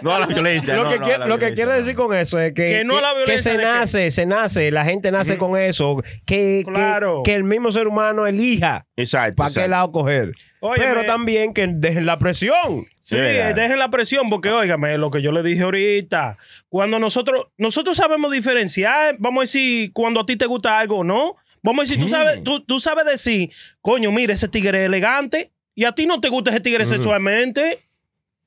no 0.02 0.12
a 0.12 0.18
la 0.20 0.26
violencia. 0.26 0.74
lo 0.76 0.90
que, 0.90 0.98
quiere, 0.98 1.18
la 1.20 1.26
lo 1.26 1.38
que 1.38 1.46
violencia, 1.46 1.54
quiere 1.54 1.70
no. 1.72 1.78
decir 1.78 1.94
con 1.94 2.14
eso 2.14 2.38
es 2.38 2.52
que, 2.52 2.66
Que 2.66 2.84
no 2.84 2.98
a 2.98 3.00
la 3.00 3.14
que- 3.24 3.32
que 3.32 3.38
se 3.38 3.56
nace, 3.56 4.10
se 4.10 4.26
nace, 4.26 4.70
la 4.70 4.84
gente 4.84 5.10
nace 5.10 5.38
con 5.38 5.56
eso, 5.58 6.02
que, 6.26 6.62
que- 6.66 6.72
Claro. 6.72 7.22
que, 7.24 7.34
el 7.34 7.44
mismo 7.44 7.72
ser 7.72 7.86
humano 7.86 8.07
hermano, 8.08 8.26
elija 8.26 8.86
Exacto. 8.96 9.36
para 9.36 9.52
qué 9.52 9.68
lado 9.68 9.92
coger. 9.92 10.32
Óyeme. 10.60 10.86
Pero 10.86 11.06
también 11.06 11.54
que 11.54 11.66
dejen 11.68 12.06
la 12.06 12.18
presión. 12.18 12.86
Sí, 13.00 13.16
verdad. 13.16 13.54
dejen 13.54 13.78
la 13.78 13.90
presión, 13.90 14.28
porque 14.28 14.50
óigame, 14.50 14.98
lo 14.98 15.10
que 15.10 15.22
yo 15.22 15.32
le 15.32 15.42
dije 15.42 15.62
ahorita, 15.62 16.36
cuando 16.68 16.98
nosotros, 16.98 17.46
nosotros 17.56 17.96
sabemos 17.96 18.32
diferenciar, 18.32 19.16
vamos 19.18 19.40
a 19.40 19.42
decir, 19.42 19.92
cuando 19.92 20.20
a 20.20 20.26
ti 20.26 20.36
te 20.36 20.46
gusta 20.46 20.78
algo 20.78 20.98
o 20.98 21.04
no, 21.04 21.36
vamos 21.62 21.82
a 21.82 21.84
decir, 21.84 22.00
tú 22.00 22.08
sabes, 22.08 22.42
tú, 22.42 22.60
tú 22.60 22.80
sabes 22.80 23.06
decir, 23.06 23.50
coño, 23.80 24.10
mira, 24.10 24.34
ese 24.34 24.48
tigre 24.48 24.80
es 24.80 24.86
elegante, 24.86 25.52
y 25.74 25.84
a 25.84 25.92
ti 25.92 26.06
no 26.06 26.20
te 26.20 26.28
gusta 26.28 26.50
ese 26.50 26.60
tigre 26.60 26.84
sexualmente. 26.86 27.84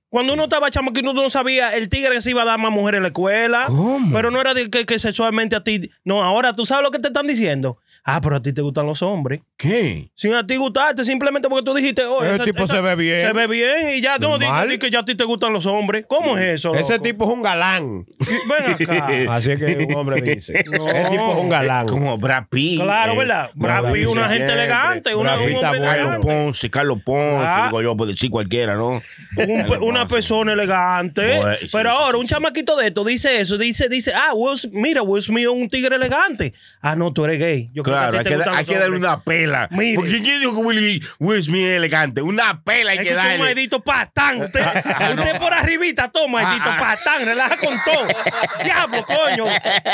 Cuando 0.09 0.33
uno 0.33 0.43
estaba 0.43 0.69
chamaquito, 0.69 1.11
uno 1.11 1.21
no 1.21 1.29
sabía 1.29 1.73
el 1.77 1.87
tigre 1.87 2.15
que 2.15 2.21
se 2.21 2.31
iba 2.31 2.41
a 2.41 2.45
dar 2.45 2.59
más 2.59 2.73
mujeres 2.73 2.97
en 2.97 3.03
la 3.03 3.07
escuela. 3.07 3.63
¿Cómo? 3.67 4.13
Pero 4.13 4.29
no 4.29 4.41
era 4.41 4.53
de 4.53 4.69
que, 4.69 4.85
que 4.85 4.99
sexualmente 4.99 5.55
a 5.55 5.63
ti. 5.63 5.89
No, 6.03 6.21
ahora 6.21 6.53
tú 6.53 6.65
sabes 6.65 6.83
lo 6.83 6.91
que 6.91 6.99
te 6.99 7.07
están 7.07 7.27
diciendo. 7.27 7.77
Ah, 8.03 8.19
pero 8.19 8.37
a 8.37 8.41
ti 8.41 8.51
te 8.51 8.61
gustan 8.61 8.87
los 8.87 9.01
hombres. 9.03 9.41
¿Qué? 9.57 10.09
Sin 10.15 10.33
a 10.33 10.45
ti 10.45 10.55
gustarte, 10.55 11.05
simplemente 11.05 11.47
porque 11.47 11.63
tú 11.63 11.73
dijiste, 11.75 12.03
oh, 12.05 12.23
Ese 12.23 12.43
tipo 12.45 12.63
esa- 12.63 12.75
se 12.77 12.81
ve 12.81 12.95
bien. 12.95 13.27
Se 13.27 13.31
ve 13.33 13.45
bien 13.45 13.91
y 13.91 14.01
ya 14.01 14.17
no, 14.17 14.39
di, 14.39 14.45
Normal. 14.45 14.69
di 14.69 14.79
que 14.79 14.89
ya 14.89 14.99
a 15.01 15.05
ti 15.05 15.13
te 15.13 15.23
gustan 15.23 15.53
los 15.53 15.67
hombres. 15.67 16.05
¿Cómo 16.07 16.35
es 16.35 16.45
eso? 16.55 16.73
Ese 16.73 16.97
tipo 16.97 17.25
es 17.25 17.31
un 17.35 17.43
galán. 17.43 18.05
Ven 18.49 18.89
acá. 18.89 19.07
Así 19.35 19.51
es 19.51 19.59
que 19.59 19.85
un 19.87 19.95
hombre 19.95 20.19
dice. 20.21 20.63
No. 20.75 20.87
El 20.89 21.09
tipo 21.11 21.31
es 21.31 21.37
un 21.37 21.49
galán. 21.49 21.87
Como 21.87 22.17
Brad 22.17 22.45
Pitt. 22.49 22.81
Claro, 22.81 23.13
eh, 23.13 23.17
¿verdad? 23.19 23.51
Brad 23.53 23.81
Brad 23.83 23.93
Pitt, 23.93 24.07
una 24.07 24.21
gente 24.29 24.35
siempre. 24.37 24.53
elegante, 24.63 25.15
una, 25.15 25.35
un 25.35 25.41
hombre 25.55 25.79
bueno. 25.79 25.85
Carlos. 25.85 26.19
Ponce, 26.25 26.69
Carlos 26.71 26.97
Ponce, 27.05 27.45
Ah. 27.45 27.65
digo 27.67 27.81
yo, 27.83 27.95
puede 27.95 28.13
decir 28.13 28.31
cualquiera, 28.31 28.75
¿no? 28.75 28.99
Un 29.37 29.83
una 29.83 30.07
persona 30.07 30.53
elegante. 30.53 31.37
Pues, 31.39 31.59
sí, 31.61 31.67
pero 31.71 31.91
sí, 31.91 31.95
ahora, 31.99 32.11
sí, 32.13 32.17
un 32.21 32.27
sí. 32.27 32.33
chamaquito 32.33 32.75
de 32.77 32.87
esto 32.87 33.03
dice 33.03 33.39
eso, 33.39 33.57
dice, 33.59 33.89
dice, 33.89 34.11
ah, 34.15 34.33
Will, 34.33 34.57
mira, 34.71 35.03
Will 35.03 35.21
Smith 35.21 35.43
es 35.43 35.49
un 35.51 35.69
tigre 35.69 35.97
elegante. 35.97 36.53
Ah, 36.81 36.95
no, 36.95 37.13
tú 37.13 37.25
eres 37.25 37.39
gay. 37.39 37.69
Yo 37.73 37.83
creo 37.83 37.90
Claro, 37.91 38.17
hay 38.17 38.23
que, 38.65 38.73
hay 38.75 38.79
darle 38.79 38.97
una 38.97 39.21
pela. 39.21 39.67
Mire. 39.71 39.95
Porque 39.95 40.21
¿quién 40.21 40.41
dijo 40.41 40.55
que 40.55 40.61
Will, 40.61 41.03
Will 41.19 41.43
Smith 41.43 41.65
es 41.65 41.77
elegante? 41.77 42.21
Una 42.21 42.61
pela 42.63 42.91
hay 42.91 42.97
Es 42.99 43.03
que 43.03 43.09
que 43.09 43.15
tú 43.15 43.19
un 43.21 43.25
darle. 43.27 43.43
maldito 43.45 43.81
patán. 43.83 44.41
Usted, 44.41 44.61
usted 45.19 45.37
por 45.39 45.53
arribita, 45.53 46.11
toma, 46.11 46.41
maldito 46.43 46.69
Ah, 46.69 46.77
ah. 46.79 46.97
patán, 47.03 47.25
relaja 47.25 47.57
con 47.57 47.75
todo. 47.85 48.07
Diablo, 48.63 49.05
coño. 49.05 49.45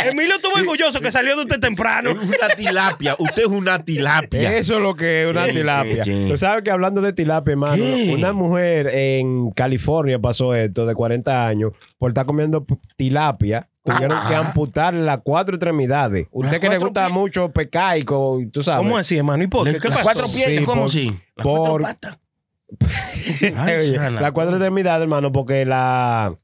Emilio 0.05 0.36
estuvo 0.36 0.53
orgulloso 0.53 0.99
que 1.01 1.12
salió 1.12 1.36
de 1.36 1.41
usted 1.43 1.60
temprano. 1.60 2.12
Es 2.12 2.17
una 2.17 2.49
tilapia. 2.55 3.15
Usted 3.17 3.41
es 3.43 3.47
una 3.47 3.83
tilapia. 3.83 4.57
Eso 4.57 4.75
es 4.75 4.81
lo 4.81 4.95
que 4.95 5.23
es 5.23 5.29
una 5.29 5.45
tilapia. 5.45 6.03
Tú 6.03 6.38
sabes 6.38 6.63
que 6.63 6.71
hablando 6.71 7.01
de 7.01 7.13
tilapia, 7.13 7.51
hermano, 7.51 7.83
una 8.13 8.33
mujer 8.33 8.88
en 8.88 9.51
California 9.51 10.19
pasó 10.19 10.53
esto 10.55 10.86
de 10.86 10.93
40 10.95 11.47
años 11.47 11.71
por 11.97 12.12
estar 12.12 12.25
comiendo 12.25 12.65
tilapia. 12.95 13.67
Tuvieron 13.93 14.28
que 14.28 14.36
amputarle 14.36 15.02
las 15.04 15.19
cuatro 15.23 15.56
extremidades. 15.56 16.28
Usted 16.32 16.60
que 16.60 16.69
le 16.69 16.78
gusta 16.78 17.08
pi- 17.08 17.13
mucho 17.13 17.50
pescaico, 17.52 18.39
tú 18.52 18.62
sabes. 18.63 18.80
¿Cómo 18.84 18.97
así, 18.97 19.17
hermano? 19.17 19.43
¿Y 19.43 19.47
por 19.47 19.65
qué? 19.65 19.80
¿Qué 19.80 19.88
las 19.89 19.97
pasó? 20.00 20.04
cuatro 20.04 20.26
piernas, 20.28 20.60
Sí, 20.60 20.65
¿cómo 20.65 20.82
por- 20.82 20.89
así? 20.89 21.19
Las 21.36 21.43
por- 21.45 21.60
cuatro 21.60 21.80
patas. 21.84 22.17
Las 24.21 24.32
cuatro 24.34 24.56
extremidades, 24.56 25.04
hermano, 25.04 25.32
porque 25.32 25.65
la 25.65 26.36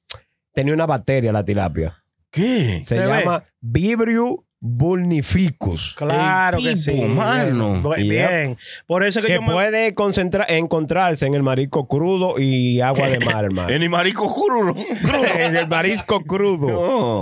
tenía 0.53 0.73
una 0.73 0.85
bacteria 0.85 1.31
la 1.31 1.43
tilapia. 1.43 2.03
¿Qué? 2.31 2.81
Se 2.85 2.95
¿Te 2.95 3.05
llama 3.05 3.43
Vibrio 3.59 4.45
vulnificus. 4.65 5.93
Claro 5.97 6.57
El 6.57 6.63
que 6.63 6.69
tipo, 6.75 6.81
sí. 6.81 7.01
mano. 7.01 7.81
Bu- 7.83 7.95
Bien. 7.97 8.57
Por 8.87 9.03
eso 9.03 9.21
que, 9.21 9.27
Que 9.27 9.33
yo 9.35 9.41
me- 9.41 9.51
puede 9.53 9.93
concentra- 9.93 10.45
encontrarse 10.47 11.25
en 11.25 11.33
el 11.33 11.43
marisco 11.43 11.87
crudo 11.87 12.39
y 12.39 12.79
agua 12.81 13.09
de 13.09 13.19
mar, 13.37 13.45
hermano. 13.45 13.69
En 13.69 13.83
el 13.83 13.89
marico 13.89 14.33
crudo. 14.33 14.73
en 15.37 15.55
el 15.55 15.67
marisco 15.67 16.21
crudo. 16.23 16.67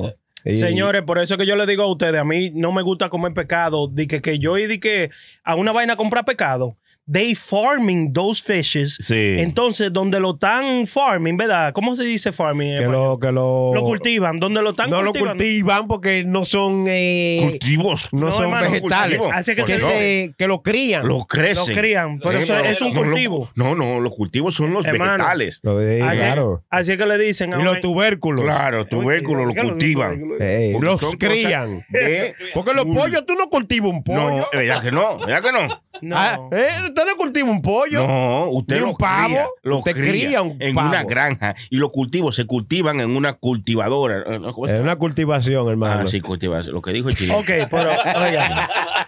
No. 0.05 0.13
Señores, 0.55 1.03
por 1.03 1.19
eso 1.19 1.37
que 1.37 1.45
yo 1.45 1.55
le 1.55 1.65
digo 1.67 1.83
a 1.83 1.91
ustedes, 1.91 2.19
a 2.19 2.23
mí 2.23 2.51
no 2.55 2.71
me 2.71 2.81
gusta 2.81 3.09
comer 3.09 3.31
pescado, 3.33 3.87
de 3.87 4.07
que, 4.07 4.21
que 4.21 4.39
yo 4.39 4.57
y 4.57 4.65
de 4.65 4.79
que 4.79 5.11
a 5.43 5.55
una 5.55 5.71
vaina 5.71 5.93
a 5.93 5.97
comprar 5.97 6.25
pescado. 6.25 6.77
They 7.11 7.35
farming 7.35 8.13
those 8.13 8.41
fishes. 8.41 8.95
Sí. 9.01 9.35
Entonces, 9.39 9.91
donde 9.91 10.19
lo 10.19 10.33
están 10.35 10.85
farming, 10.87 11.35
¿verdad? 11.35 11.73
¿Cómo 11.73 11.95
se 11.95 12.03
dice 12.05 12.31
farming? 12.31 12.77
que 12.77 12.85
lo, 12.85 13.17
que 13.19 13.31
lo, 13.31 13.73
Lo 13.73 13.81
cultivan, 13.81 14.39
donde 14.39 14.61
lo 14.61 14.69
están 14.69 14.89
no 14.89 15.01
lo 15.01 15.07
cultivando. 15.11 15.43
cultivan 15.43 15.87
porque 15.87 16.23
no 16.25 16.45
son 16.45 16.85
eh, 16.87 17.39
Cultivos. 17.41 18.09
no, 18.13 18.27
No, 18.27 18.31
son 18.31 18.43
hermano, 18.45 18.71
vegetales. 18.71 19.19
Así 19.33 19.55
que 19.55 19.63
que, 19.63 19.79
se- 19.79 19.81
se- 19.81 20.33
que 20.37 20.47
lo 20.47 20.61
crían. 20.61 21.05
Los 21.07 21.25
crecen. 21.27 21.75
Lo 21.75 21.81
crían, 21.81 22.19
pero 22.19 22.37
eso 22.39 22.57
es 22.59 22.81
un 22.81 22.93
no, 22.93 23.01
cultivo. 23.03 23.49
No, 23.55 23.75
no, 23.75 23.99
los 23.99 24.15
cultivos 24.15 24.53
son 24.55 24.71
los 24.71 24.85
Hermano. 24.85 25.13
vegetales. 25.17 25.59
Lo 25.63 25.77
de- 25.79 26.01
Así, 26.03 26.17
claro. 26.19 26.63
así 26.69 26.97
que 26.97 27.05
le 27.05 27.17
dicen. 27.17 27.53
a 27.53 27.59
Y 27.59 27.63
los 27.63 27.81
tubérculos. 27.81 28.45
Claro, 28.45 28.85
tubérculos 28.85 29.45
los 29.47 29.53
¿Qué 29.55 29.59
es 29.59 29.65
lo 29.65 29.71
cultivan. 29.71 30.21
Eh, 30.39 30.77
los 30.79 31.01
crían. 31.17 31.83
de- 31.89 32.33
Porque 32.53 32.73
los 32.73 32.85
pollos, 32.85 33.25
tú 33.25 33.33
no 33.33 33.49
cultivas 33.49 33.89
un 33.91 34.03
pollo. 34.03 34.19
No, 34.37 34.47
¿verdad 34.53 34.81
que 34.81 34.91
no? 34.91 35.19
¿Verdad 35.19 35.41
que 35.41 35.51
no? 35.51 35.81
No. 36.01 36.15
Ah, 36.17 36.39
¿eh? 36.51 36.90
¿Usted 36.91 37.05
no 37.05 37.17
cultiva 37.17 37.49
un 37.49 37.61
pollo? 37.61 38.05
No, 38.07 38.49
usted 38.51 38.75
¿Ni 38.75 38.81
lo 38.81 38.89
un 38.89 38.95
pavo? 38.97 39.27
cría, 39.27 39.45
lo 39.63 39.77
Usted 39.79 39.93
cría, 39.93 40.11
cría 40.11 40.41
un 40.41 40.57
en 40.61 40.75
pavo. 40.75 40.89
una 40.89 41.03
granja 41.03 41.55
y 41.69 41.77
los 41.77 41.91
cultivos 41.91 42.35
se 42.35 42.45
cultivan 42.45 42.99
en 43.01 43.15
una 43.15 43.33
cultivadora. 43.33 44.19
Eh, 44.27 44.39
¿cómo 44.53 44.67
se 44.67 44.73
Es 44.73 44.77
llama? 44.79 44.91
una 44.91 44.95
cultivación, 44.97 45.67
hermano. 45.69 46.01
Ah, 46.03 46.07
sí, 46.07 46.21
cultivación. 46.21 46.73
Lo 46.75 46.81
que 46.81 46.91
dijo 46.91 47.09
el 47.09 47.15
chile. 47.15 47.33
Ok, 47.33 47.49
pero 47.69 47.91
oigan, 48.25 48.51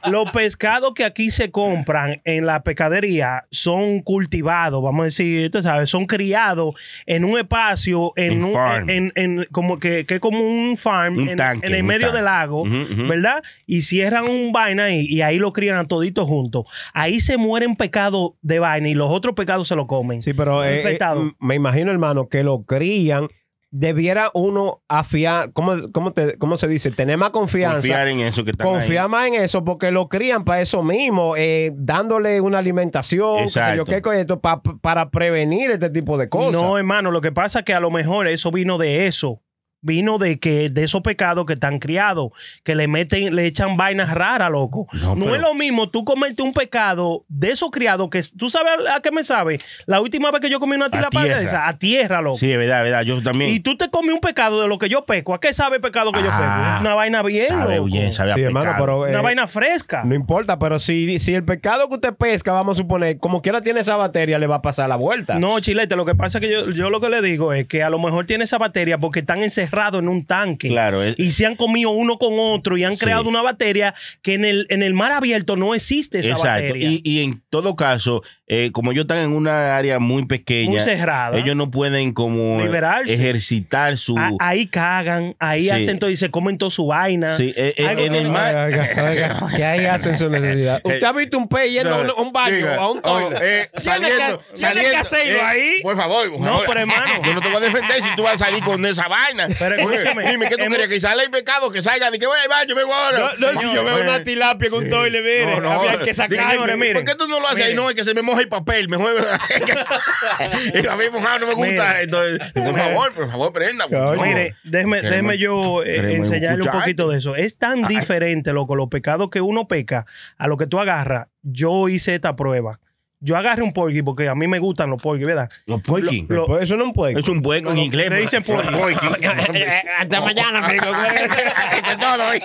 los 0.09 0.31
pescados 0.31 0.93
que 0.93 1.03
aquí 1.05 1.29
se 1.31 1.51
compran 1.51 2.21
en 2.25 2.45
la 2.45 2.63
pescadería 2.63 3.45
son 3.51 4.01
cultivados, 4.01 4.81
vamos 4.83 5.01
a 5.01 5.05
decir, 5.05 5.45
usted 5.45 5.61
sabe, 5.61 5.87
son 5.87 6.05
criados 6.05 6.75
en 7.05 7.25
un 7.25 7.37
espacio, 7.39 8.13
en, 8.15 8.37
Un 8.39 8.43
un, 8.45 8.53
farm. 8.53 8.89
en, 8.89 9.11
en- 9.15 9.47
como 9.51 9.79
que, 9.79 10.05
que 10.05 10.15
es 10.15 10.19
como 10.19 10.39
un 10.41 10.77
farm 10.77 11.17
Un 11.17 11.29
en, 11.29 11.37
tanque, 11.37 11.67
en 11.67 11.75
el 11.75 11.83
medio 11.83 12.07
tanque. 12.07 12.15
del 12.17 12.25
lago. 12.25 12.63
¿verdad? 13.07 13.43
Y 13.67 13.81
cierran 13.81 14.27
un 14.29 14.51
vaina 14.51 14.91
y, 14.91 15.01
y 15.05 15.21
ahí 15.21 15.37
lo 15.39 15.51
crían 15.53 15.77
a 15.77 15.85
toditos 15.85 16.27
juntos. 16.27 16.65
Ahí 16.93 17.19
se 17.19 17.37
mueren 17.37 17.72
pecados 17.75 18.31
de 18.41 18.59
vaina 18.59 18.87
y 18.89 18.93
los 18.93 19.11
otros 19.11 19.35
pecados 19.35 19.67
se 19.67 19.75
lo 19.75 19.87
comen. 19.87 20.21
Sí, 20.21 20.33
pero 20.33 20.63
eh, 20.63 20.83
eh, 20.97 20.97
me 21.39 21.55
imagino, 21.55 21.91
hermano, 21.91 22.27
que 22.29 22.43
lo 22.43 22.63
crían. 22.63 23.27
Debiera 23.75 24.29
uno 24.35 24.83
afiar, 24.87 25.51
¿cómo, 25.51 25.73
cómo, 25.91 26.13
te- 26.13 26.37
cómo 26.37 26.57
se 26.57 26.67
dice? 26.67 26.91
Tener 26.91 27.17
más 27.17 27.31
confianza. 27.31 27.77
Confiar 27.77 28.07
en 28.07 28.19
eso 28.19 28.43
que 28.45 28.51
están 28.51 28.67
Confiar 28.67 29.05
ahí. 29.05 29.09
más 29.09 29.27
en 29.29 29.33
eso 29.35 29.63
porque 29.63 29.89
lo 29.89 30.07
crían 30.09 30.43
para 30.43 30.61
eso 30.61 30.83
mismo, 30.83 31.35
eh, 31.35 31.71
dándole 31.75 32.39
una 32.39 32.59
alimentación, 32.59 33.45
qué 33.45 33.49
sé 33.49 33.61
yo, 33.75 33.83
qué 33.85 33.99
coño, 34.03 34.19
esto, 34.19 34.39
pa- 34.39 34.61
para 34.61 35.09
prevenir 35.09 35.71
este 35.71 35.89
tipo 35.89 36.19
de 36.19 36.29
cosas. 36.29 36.51
No, 36.61 36.77
hermano, 36.77 37.09
lo 37.09 37.19
que 37.21 37.31
pasa 37.31 37.59
es 37.59 37.65
que 37.65 37.73
a 37.73 37.79
lo 37.79 37.89
mejor 37.89 38.27
eso 38.27 38.51
vino 38.51 38.77
de 38.77 39.07
eso. 39.07 39.41
Vino 39.85 40.17
de 40.17 40.39
que 40.39 40.69
de 40.69 40.83
esos 40.83 41.01
pecados 41.01 41.45
que 41.45 41.53
están 41.53 41.77
criados, 41.79 42.31
que 42.63 42.73
le 42.73 42.87
meten, 42.87 43.35
le 43.35 43.45
echan 43.45 43.77
vainas 43.77 44.11
raras, 44.13 44.49
loco. 44.49 44.87
No, 44.93 45.13
No, 45.15 45.25
pero- 45.25 45.35
es 45.35 45.41
lo 45.41 45.53
mismo 45.53 45.89
tú 45.89 46.03
comerte 46.05 46.41
un 46.41 46.53
pecado 46.53 47.25
de 47.27 47.51
esos 47.51 47.69
criados 47.69 48.09
que 48.09 48.21
tú 48.37 48.49
sabes 48.49 48.73
a 48.93 49.01
qué 49.01 49.11
me 49.11 49.23
sabe. 49.23 49.59
La 49.85 49.99
última 50.01 50.31
vez 50.31 50.41
que 50.41 50.49
yo 50.49 50.59
comí 50.59 50.75
una 50.75 50.89
tilapia 50.89 51.19
de 51.19 51.25
tierra. 51.27 51.41
esa, 51.41 51.67
a 51.67 51.77
tierra, 51.77 52.21
loco. 52.21 52.37
Sí, 52.37 52.51
es 52.51 52.57
verdad, 52.57 52.79
es 52.79 52.83
verdad. 52.91 53.01
Yo 53.03 53.21
también. 53.21 53.51
Y 53.51 53.59
tú 53.59 53.75
te 53.77 53.89
comes 53.89 54.13
un 54.15 54.21
pecado 54.21 54.61
de 54.61 54.67
lo 54.69 54.77
que 54.77 54.87
yo 54.89 55.05
peco. 55.05 55.33
¿A 55.33 55.39
qué 55.41 55.51
sabe 55.53 55.75
el 55.75 55.81
pecado 55.81 56.11
que 56.13 56.21
yo 56.23 56.29
Ah, 56.31 56.69
peco? 56.77 56.81
Una 56.81 56.95
vaina 56.95 57.21
bien, 57.21 57.47
sabe 57.47 57.75
loco. 57.75 57.87
bien, 57.87 58.11
sabe 58.13 58.31
a 58.31 58.35
hermano, 58.35 58.65
pecado. 58.67 58.85
pero 58.85 59.07
eh, 59.07 59.09
Una 59.11 59.21
vaina 59.21 59.47
fresca. 59.47 60.03
no 60.05 60.15
importa, 60.15 60.57
pero 60.59 60.79
si, 60.79 61.19
si 61.19 61.33
el 61.35 61.43
pescado 61.43 61.89
que 61.89 61.95
usted 61.95 62.13
pesca, 62.13 62.53
vamos 62.53 62.77
a 62.77 62.81
suponer, 62.81 63.17
como 63.17 63.41
quiera 63.41 63.61
tiene 63.61 63.81
esa 63.81 63.97
batería, 63.97 64.39
le 64.39 64.47
va 64.47 64.55
a 64.55 64.61
pasar 64.61 64.87
la 64.87 64.95
vuelta. 64.95 65.39
No, 65.39 65.59
Chilete, 65.59 65.95
lo 65.97 66.05
que 66.05 66.15
pasa 66.15 66.37
es 66.37 66.41
que 66.45 66.49
yo, 66.51 66.69
yo 66.71 66.89
lo 66.89 67.01
que 67.01 67.09
le 67.09 67.21
digo 67.21 67.51
es 67.51 67.67
que 67.67 67.83
a 67.83 67.89
lo 67.89 67.99
mejor 67.99 68.25
tiene 68.25 68.45
esa 68.45 68.57
bacteria 68.57 68.97
porque 68.97 69.19
están 69.19 69.43
encerrados 69.43 69.72
en 69.73 70.07
un 70.07 70.23
tanque. 70.23 70.67
Claro, 70.69 71.01
es- 71.03 71.17
Y 71.19 71.31
se 71.31 71.45
han 71.45 71.55
comido 71.55 71.89
uno 71.91 72.17
con 72.17 72.33
otro 72.37 72.77
y 72.77 72.83
han 72.83 72.95
Sí. 72.95 73.05
creado 73.05 73.27
una 73.27 73.41
bacteria 73.41 73.93
que 74.21 74.35
en 74.35 74.45
el, 74.45 74.67
en 74.69 74.83
el 74.83 74.93
mar 74.93 75.11
abierto 75.11 75.55
no 75.55 75.73
existe 75.75 76.19
esa 76.19 76.29
Exacto. 76.31 76.63
bacteria. 76.73 76.89
Y, 76.89 77.01
y 77.03 77.23
en 77.23 77.41
todo 77.49 77.75
caso, 77.75 78.21
eh, 78.53 78.71
como 78.71 78.91
ellos 78.91 79.03
están 79.03 79.17
en 79.19 79.31
una 79.33 79.75
área 79.77 79.99
muy 79.99 80.25
pequeña, 80.25 80.69
Muy 80.71 80.79
cerrada. 80.79 81.37
ellos 81.37 81.55
no 81.55 81.71
pueden 81.71 82.13
como 82.13 82.61
Liberarse. 82.61 83.13
ejercitar 83.13 83.97
su... 83.97 84.17
A- 84.17 84.31
ahí 84.39 84.67
cagan, 84.67 85.35
ahí 85.39 85.63
Sí. 85.63 85.69
hacen 85.69 85.99
todo 85.99 86.09
y 86.09 86.17
se 86.17 86.29
comen 86.29 86.57
toda 86.57 86.71
su 86.71 86.85
vaina. 86.87 87.35
Sí, 87.37 87.53
eh, 87.55 87.73
eh, 87.77 87.95
en 87.99 88.15
el 88.15 88.29
mar... 88.29 88.55
Oiga, 88.67 88.89
oiga, 89.09 89.47
que 89.55 89.63
ahí 89.65 89.85
hacen 89.85 90.17
su 90.17 90.29
necesidad. 90.29 90.81
¿Usted 90.83 91.03
ha 91.03 91.11
visto 91.13 91.37
un 91.37 91.47
pez 91.47 91.71
yendo 91.71 91.95
a 91.95 92.21
un, 92.21 92.31
baño 92.31 92.55
Diga, 92.55 92.77
o 92.79 92.81
a 92.81 92.91
un 92.91 92.97
oh, 92.99 93.01
toilet? 93.01 93.39
eh, 93.41 93.69
Tiene 93.73 93.83
saliendo, 93.83 94.39
que- 94.39 94.57
saliendo, 94.57 94.97
hacerlo 94.99 95.35
eh, 95.37 95.41
ahí. 95.41 95.71
Por 95.81 95.95
favor, 95.97 96.29
por 96.31 96.39
No, 96.41 96.59
pero, 96.67 96.79
hermano. 96.81 97.05
Yo 97.25 97.33
no 97.33 97.41
te 97.41 97.47
voy 97.49 97.57
a 97.57 97.59
defender 97.61 98.01
si 98.01 98.15
tú 98.15 98.23
vas 98.23 98.35
a 98.35 98.45
salir 98.45 98.63
con 98.63 98.85
esa 98.85 99.07
vaina. 99.07 99.47
Pero 99.57 99.75
escúchame, 99.75 100.29
Dime, 100.29 100.47
¿qué 100.49 100.57
tú 100.57 100.69
queres? 100.69 100.87
Que 100.87 100.99
sale 100.99 101.23
el 101.23 101.31
pecado, 101.31 101.71
que 101.71 101.81
salga, 101.81 102.11
de 102.11 102.19
que 102.19 102.27
voy 102.27 102.37
al 102.41 102.49
baño, 102.49 102.75
vengo 102.75 102.93
ahora. 102.93 103.31
No, 103.39 103.51
no, 103.53 103.61
si 103.61 103.73
yo 103.73 103.83
veo 103.83 104.01
una 104.03 104.23
tilapia 104.23 104.69
con 104.69 104.83
un 104.83 104.89
toile, 104.89 105.21
mire, 105.21 105.45
No, 105.55 105.61
no. 105.61 105.71
había 105.71 105.97
que 105.99 106.13
sacarlo. 106.13 106.61
¿Por 106.93 107.05
qué 107.05 107.15
tú 107.15 107.27
no 107.27 107.39
lo 107.39 107.47
haces 107.47 107.65
ahí? 107.65 107.73
No, 107.73 107.89
es 107.89 107.95
que 107.95 108.03
se 108.03 108.13
me 108.13 108.21
moja 108.21 108.42
el 108.43 108.49
papel. 108.49 108.89
Mejor. 108.89 109.13
y 110.73 110.87
a 110.87 110.95
mí 110.95 111.03
mojado 111.11 111.39
no 111.39 111.47
me 111.47 111.53
gusta. 111.53 112.01
Entonces, 112.01 112.51
por 112.53 112.77
favor, 112.77 113.13
por 113.13 113.29
favor, 113.29 113.53
prenda. 113.53 113.87
por 113.87 113.97
favor. 113.97 114.27
Mire, 114.27 114.55
déjeme, 114.63 115.01
Queremos- 115.01 115.09
déjeme 115.09 115.37
yo 115.37 115.83
eh, 115.83 116.15
enseñarle 116.15 116.63
un 116.63 116.71
poquito 116.71 117.09
de 117.09 117.17
eso. 117.17 117.35
Es 117.35 117.57
tan 117.57 117.87
diferente, 117.87 118.53
loco, 118.53 118.75
los 118.75 118.89
pecados 118.89 119.29
que 119.29 119.41
uno 119.41 119.67
peca 119.67 120.05
a 120.37 120.47
lo 120.47 120.57
que 120.57 120.67
tú 120.67 120.79
agarras. 120.79 121.27
Yo 121.41 121.89
hice 121.89 122.15
esta 122.15 122.35
prueba. 122.35 122.79
Yo 123.25 123.37
agarré 123.37 123.63
un 123.63 123.71
porky 123.71 124.01
porque 124.03 124.27
a 124.27 124.35
mí 124.35 124.47
me 124.47 124.59
gustan 124.59 124.89
los 124.89 125.01
porky, 125.01 125.23
¿verdad? 125.23 125.49
Los 125.65 125.81
porky. 125.81 126.25
Lo- 126.27 126.45
Pues 126.45 126.63
eso 126.63 126.75
no 126.75 126.83
es 126.83 126.87
un 126.89 126.93
puerco. 126.93 127.19
Es 127.19 127.27
un 127.29 127.41
puerco 127.41 127.71
en 127.71 127.77
inglés. 127.77 128.09
le 128.09 128.17
dicen 128.17 128.43
pero- 128.45 128.61
porky. 128.77 129.07
Hasta 129.99 130.21
mañana, 130.21 130.65
amigo. 130.65 130.85
Es 131.89 131.97
todo 131.99 132.27
hoy. 132.29 132.41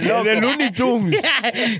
Lo 0.00 0.24
de 0.24 0.40
Looney 0.40 0.70
Tunes. 0.72 1.20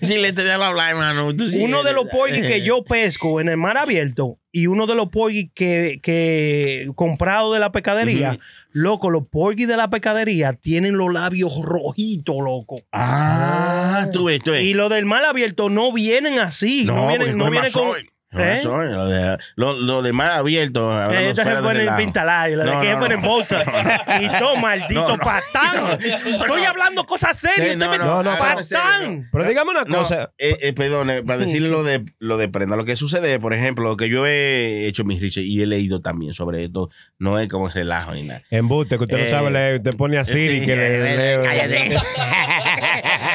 Si 0.02 0.18
le 0.18 0.32
te 0.32 0.44
dejo 0.44 0.62
hablar, 0.62 0.90
hermano. 0.90 1.34
tú 1.34 1.48
sí 1.48 1.58
Uno 1.60 1.82
de 1.82 1.90
eres- 1.90 1.94
los 2.02 2.06
porky 2.12 2.42
que 2.42 2.62
yo 2.62 2.82
pesco 2.84 3.40
en 3.40 3.48
el 3.48 3.56
mar 3.56 3.78
abierto 3.78 4.38
y 4.50 4.66
uno 4.66 4.86
de 4.86 4.94
los 4.94 5.08
porky 5.08 5.50
que, 5.54 5.98
que 6.02 6.88
comprado 6.94 7.52
de 7.52 7.60
la 7.60 7.72
pescadería, 7.72 8.38
loco, 8.72 9.10
los 9.10 9.26
porky 9.28 9.66
de 9.66 9.76
la 9.76 9.90
pescadería 9.90 10.52
tienen 10.52 10.96
los 10.96 11.12
labios 11.12 11.52
rojitos, 11.62 12.36
loco. 12.42 12.76
Ah, 12.92 14.08
tú 14.12 14.24
ves, 14.24 14.40
tú 14.42 14.50
ves. 14.50 14.64
Y 14.64 14.74
los 14.74 14.90
del 14.90 15.06
mar 15.06 15.24
abierto 15.24 15.68
no 15.68 15.92
vienen 15.92 16.38
así, 16.38 16.84
no, 16.84 17.06
vienen, 17.06 17.36
no 17.38 17.50
vienen 17.50 17.72
con... 17.72 17.92
¿Eh? 18.34 18.60
Lo, 18.64 19.06
de, 19.08 19.38
lo, 19.56 19.72
lo 19.74 20.02
de 20.02 20.12
más 20.12 20.38
abierto. 20.38 20.90
Estos 21.12 21.46
se 21.46 21.56
ponen 21.56 21.96
pintalabios, 21.96 22.56
los 22.58 22.66
de 22.66 22.72
No, 22.72 22.80
que 22.80 22.88
se 22.90 22.96
ponen 22.96 23.20
no. 23.20 23.28
botas. 23.28 23.78
Y 24.22 24.28
todo, 24.38 24.56
maldito 24.56 25.02
No, 25.08 25.16
no. 25.16 25.22
patán. 25.22 25.98
Estoy 26.02 26.64
hablando 26.64 27.04
cosas 27.04 27.36
serias. 27.38 27.72
Sí, 27.72 27.76
no, 27.76 27.90
me- 27.90 27.98
no, 27.98 28.22
no, 28.22 28.38
patán. 28.38 29.28
Pero 29.30 29.44
dígame 29.48 29.70
una 29.72 29.84
No, 29.84 29.98
cosa. 29.98 30.30
eh, 30.38 30.56
eh, 30.62 30.72
perdón, 30.72 31.10
eh, 31.10 31.22
para 31.22 31.38
decirle 31.40 31.68
lo 31.68 31.82
de 31.84 32.04
lo 32.18 32.36
de 32.38 32.48
prenda, 32.48 32.76
lo 32.76 32.84
que 32.84 32.96
sucede, 32.96 33.38
por 33.38 33.52
ejemplo, 33.54 33.84
lo 33.84 33.96
que 33.96 34.08
yo 34.08 34.26
he 34.26 34.86
hecho 34.86 35.04
mis 35.04 35.20
research 35.20 35.46
y 35.46 35.62
he 35.62 35.66
leído 35.66 36.00
también 36.00 36.32
sobre 36.34 36.64
esto, 36.64 36.88
no 37.18 37.38
es 37.38 37.48
como 37.48 37.68
relajo 37.68 38.12
ni 38.14 38.22
nada. 38.22 38.40
Embuste, 38.50 38.96
que 38.96 39.04
usted 39.04 39.18
no 39.18 39.24
Eh, 39.24 39.30
sabe 39.30 39.50
leer. 39.50 39.76
Usted 39.76 39.96
pone 39.96 40.18
a 40.18 40.24
Siri 40.24 40.60
Sí, 40.60 40.66
que 40.66 40.76
le 40.76 40.96
eh, 41.12 41.16
leo. 41.16 41.42
cállate. 41.42 41.96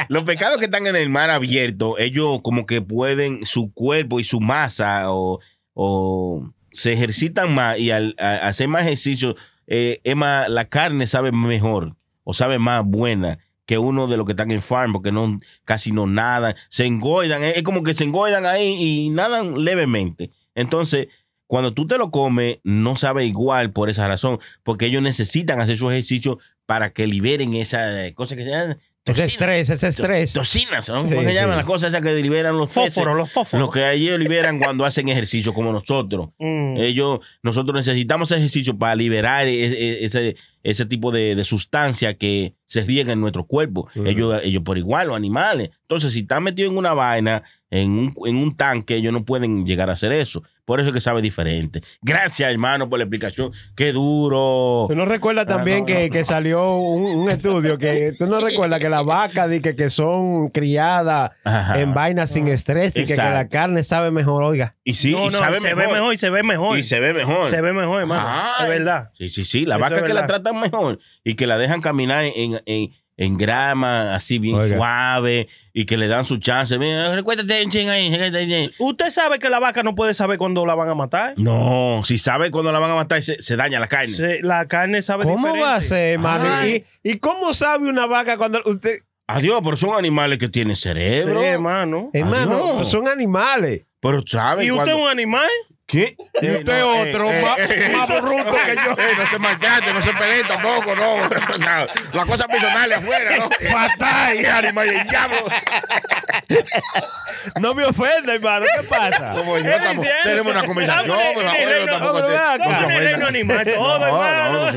Los 0.08 0.24
pecados 0.24 0.58
que 0.58 0.66
están 0.66 0.86
en 0.86 0.96
el 0.96 1.08
mar 1.08 1.30
abierto, 1.30 1.98
ellos 1.98 2.40
como 2.42 2.66
que 2.66 2.82
pueden, 2.82 3.44
su 3.44 3.72
cuerpo 3.72 4.20
y 4.20 4.24
su 4.24 4.40
masa 4.40 5.10
o, 5.10 5.40
o 5.74 6.50
se 6.72 6.92
ejercitan 6.92 7.54
más 7.54 7.78
y 7.78 7.90
al 7.90 8.14
hacer 8.18 8.68
más 8.68 8.82
ejercicio, 8.82 9.36
eh, 9.66 10.00
la 10.04 10.64
carne 10.68 11.06
sabe 11.06 11.32
mejor 11.32 11.96
o 12.24 12.32
sabe 12.32 12.58
más 12.58 12.84
buena 12.84 13.38
que 13.66 13.76
uno 13.76 14.06
de 14.06 14.16
los 14.16 14.24
que 14.24 14.32
están 14.32 14.50
en 14.50 14.62
farm 14.62 14.94
porque 14.94 15.12
no 15.12 15.40
casi 15.64 15.92
no 15.92 16.06
nadan, 16.06 16.54
se 16.70 16.86
engordan, 16.86 17.44
es, 17.44 17.62
como 17.62 17.82
que 17.82 17.92
se 17.92 18.04
engordan 18.04 18.46
ahí 18.46 18.76
y 18.78 19.10
nadan 19.10 19.62
levemente. 19.62 20.30
Entonces, 20.54 21.08
cuando 21.46 21.74
tú 21.74 21.86
te 21.86 21.98
lo 21.98 22.10
comes, 22.10 22.58
no 22.64 22.96
sabe 22.96 23.26
igual 23.26 23.72
por 23.72 23.90
esa 23.90 24.08
razón, 24.08 24.38
porque 24.62 24.86
ellos 24.86 25.02
necesitan 25.02 25.60
hacer 25.60 25.76
su 25.76 25.90
ejercicio 25.90 26.38
para 26.64 26.94
que 26.94 27.06
liberen 27.06 27.54
esa 27.54 28.06
eh, 28.06 28.14
cosa 28.14 28.36
que 28.36 28.44
se 28.44 28.78
Ese 29.08 29.24
estrés, 29.24 29.70
ese 29.70 29.88
estrés. 29.88 30.32
Toxinas, 30.32 30.88
¿no? 30.88 31.02
Sí, 31.02 31.10
¿Cómo 31.10 31.22
se 31.22 31.28
sí. 31.30 31.34
llaman 31.34 31.56
las 31.56 31.66
cosas 31.66 31.90
esas 31.90 32.02
que 32.02 32.14
liberan 32.22 32.56
los 32.56 32.68
peces? 32.68 32.94
Fósforo, 32.94 33.14
los 33.14 33.30
fósforos. 33.30 33.66
Lo 33.66 33.72
que 33.72 33.90
ellos 33.92 34.18
liberan 34.18 34.58
cuando 34.58 34.84
hacen 34.84 35.08
ejercicio, 35.08 35.52
como 35.54 35.72
nosotros. 35.72 36.28
Mm. 36.38 36.76
Ellos, 36.78 37.20
nosotros 37.42 37.74
necesitamos 37.74 38.30
ejercicio 38.32 38.76
para 38.78 38.94
liberar 38.94 39.46
e- 39.48 39.64
e- 39.66 40.04
ese, 40.04 40.36
ese 40.62 40.86
tipo 40.86 41.10
de, 41.12 41.34
de 41.34 41.44
sustancia 41.44 42.14
que 42.14 42.54
se 42.66 42.82
riega 42.82 43.12
en 43.12 43.20
nuestro 43.20 43.44
cuerpo. 43.44 43.88
Ujú. 43.94 44.06
ellos, 44.06 44.40
ellos 44.44 44.62
por 44.62 44.78
igual, 44.78 45.08
los 45.08 45.16
animales. 45.16 45.70
Entonces, 45.82 46.12
si 46.12 46.20
están 46.20 46.44
metidos 46.44 46.72
en 46.72 46.78
una 46.78 46.94
vaina, 46.94 47.42
en 47.70 47.90
un, 47.92 48.14
en 48.26 48.36
un 48.36 48.56
tanque, 48.56 48.96
ellos 48.96 49.12
no 49.12 49.24
pueden 49.24 49.66
llegar 49.66 49.90
a 49.90 49.94
hacer 49.94 50.12
eso. 50.12 50.42
Por 50.68 50.80
eso 50.80 50.90
es 50.90 50.94
que 50.94 51.00
sabe 51.00 51.22
diferente. 51.22 51.80
Gracias, 52.02 52.50
hermano, 52.50 52.90
por 52.90 52.98
la 52.98 53.04
explicación. 53.06 53.50
Qué 53.74 53.90
duro. 53.90 54.84
¿Tú 54.86 54.94
no 54.94 55.06
recuerdas 55.06 55.46
Ah, 55.48 55.54
también 55.56 55.78
no, 55.80 55.86
que, 55.86 56.08
no. 56.08 56.12
que 56.12 56.24
salió 56.26 56.74
un, 56.76 57.20
un 57.22 57.30
estudio 57.30 57.78
que 57.78 58.12
tú 58.18 58.26
no 58.26 58.38
recuerdas 58.38 58.78
que 58.78 58.90
las 58.90 59.02
vacas 59.06 59.48
di 59.48 59.60
que, 59.60 59.74
que 59.74 59.88
son 59.88 60.50
criadas 60.50 61.30
Ajá. 61.42 61.80
en 61.80 61.94
vainas 61.94 62.30
sin 62.30 62.48
estrés 62.48 62.94
y 62.96 63.06
que, 63.06 63.14
que 63.14 63.16
la 63.16 63.48
carne 63.48 63.82
sabe 63.82 64.10
mejor, 64.10 64.42
oiga? 64.44 64.76
Y 64.84 64.92
sí, 64.92 65.12
no, 65.12 65.22
y 65.22 65.26
no, 65.30 65.32
sabe 65.32 65.58
se 65.60 65.72
ve 65.72 65.88
mejor 65.88 66.12
y 66.12 66.18
se 66.18 66.28
ve 66.28 66.42
mejor. 66.42 66.78
Y 66.78 66.84
se 66.84 67.00
ve 67.00 67.14
mejor. 67.14 67.46
Se 67.46 67.62
ve 67.62 67.72
mejor, 67.72 68.00
hermano. 68.02 68.24
Ay. 68.28 68.64
Es 68.64 68.68
verdad. 68.68 69.10
Sí, 69.16 69.30
sí, 69.30 69.44
sí. 69.44 69.64
La 69.64 69.76
Eso 69.76 69.84
vaca 69.84 69.96
es 69.96 70.02
que 70.02 70.12
la 70.12 70.26
tratan 70.26 70.60
mejor 70.60 70.98
y 71.24 71.34
que 71.34 71.46
la 71.46 71.56
dejan 71.56 71.80
caminar 71.80 72.24
en, 72.24 72.32
en, 72.36 72.60
en 72.66 72.90
grama, 73.36 74.14
así 74.14 74.38
bien 74.38 74.54
Oiga. 74.56 74.76
suave, 74.76 75.48
y 75.72 75.84
que 75.86 75.96
le 75.96 76.06
dan 76.06 76.24
su 76.24 76.38
chance. 76.38 76.78
Mira, 76.78 77.14
recuérdate 77.16 77.52
ahí. 77.54 78.70
Usted 78.78 79.10
sabe 79.10 79.38
que 79.40 79.48
la 79.50 79.58
vaca 79.58 79.82
no 79.82 79.94
puede 79.94 80.14
saber 80.14 80.38
cuándo 80.38 80.64
la 80.64 80.74
van 80.76 80.88
a 80.88 80.94
matar. 80.94 81.34
No, 81.36 82.02
si 82.04 82.16
sabe 82.18 82.50
cuándo 82.50 82.70
la 82.72 82.78
van 82.78 82.92
a 82.92 82.94
matar, 82.94 83.22
se, 83.22 83.40
se 83.42 83.56
daña 83.56 83.80
la 83.80 83.88
carne. 83.88 84.12
Se- 84.14 84.42
la 84.42 84.66
carne 84.68 85.02
sabe 85.02 85.24
¿Cómo 85.24 85.36
diferente. 85.38 85.62
va 85.62 85.74
a 85.74 85.82
ser, 85.82 86.12
hermano? 86.14 86.44
Ay. 86.48 86.84
¿Y, 87.02 87.10
y 87.10 87.18
cómo 87.18 87.52
sabe 87.54 87.88
una 87.88 88.06
vaca 88.06 88.36
cuando 88.38 88.60
usted... 88.64 89.00
Adiós, 89.26 89.60
pero 89.62 89.76
son 89.76 89.94
animales 89.94 90.38
que 90.38 90.48
tienen 90.48 90.74
Sí, 90.76 90.82
cerebro. 90.84 91.42
hermano. 91.42 92.10
Hermano, 92.14 92.56
Adiós. 92.76 92.90
son 92.90 93.08
animales. 93.08 93.84
pero 94.00 94.22
saben 94.26 94.66
¿Y 94.66 94.70
usted 94.70 94.92
es 94.92 94.94
un 94.94 95.08
animal? 95.08 95.48
¿Qué? 95.88 96.16
Y 96.42 96.46
Eh, 96.46 96.56
usted 96.58 96.80
no, 96.80 97.00
otro, 97.00 97.32
eh, 97.32 97.40
más- 97.42 97.58
eh, 97.58 97.92
más 97.96 98.10
eh, 98.10 98.20
bruto 98.20 98.52
que 98.52 98.74
yo. 98.74 98.92
eh, 99.02 99.12
no 99.16 99.26
se 99.26 99.38
marcate, 99.38 99.92
no 99.94 100.02
se 100.02 100.12
peleen 100.12 100.46
tampoco, 100.46 100.94
no. 100.94 101.14
O 101.24 101.56
sea, 101.56 101.86
Las 102.12 102.26
cosas 102.26 102.46
personales 102.46 102.98
afuera, 102.98 103.30
¿no? 103.38 103.48
Diablo. 105.08 105.38
No 107.60 107.74
me 107.74 107.84
ofenda, 107.84 108.34
hermano. 108.34 108.66
¿Qué 108.80 108.86
pasa? 108.86 109.32
Como 109.34 109.58
yo 109.58 109.64
estamos- 109.70 110.06
tenemos 110.24 110.52
una 110.52 110.62
conversación, 110.64 111.18
pero 111.34 111.40
el 111.40 111.48
abuelo 111.62 111.86
tampoco 111.86 112.12
Pero 112.14 112.26
te- 112.28 112.34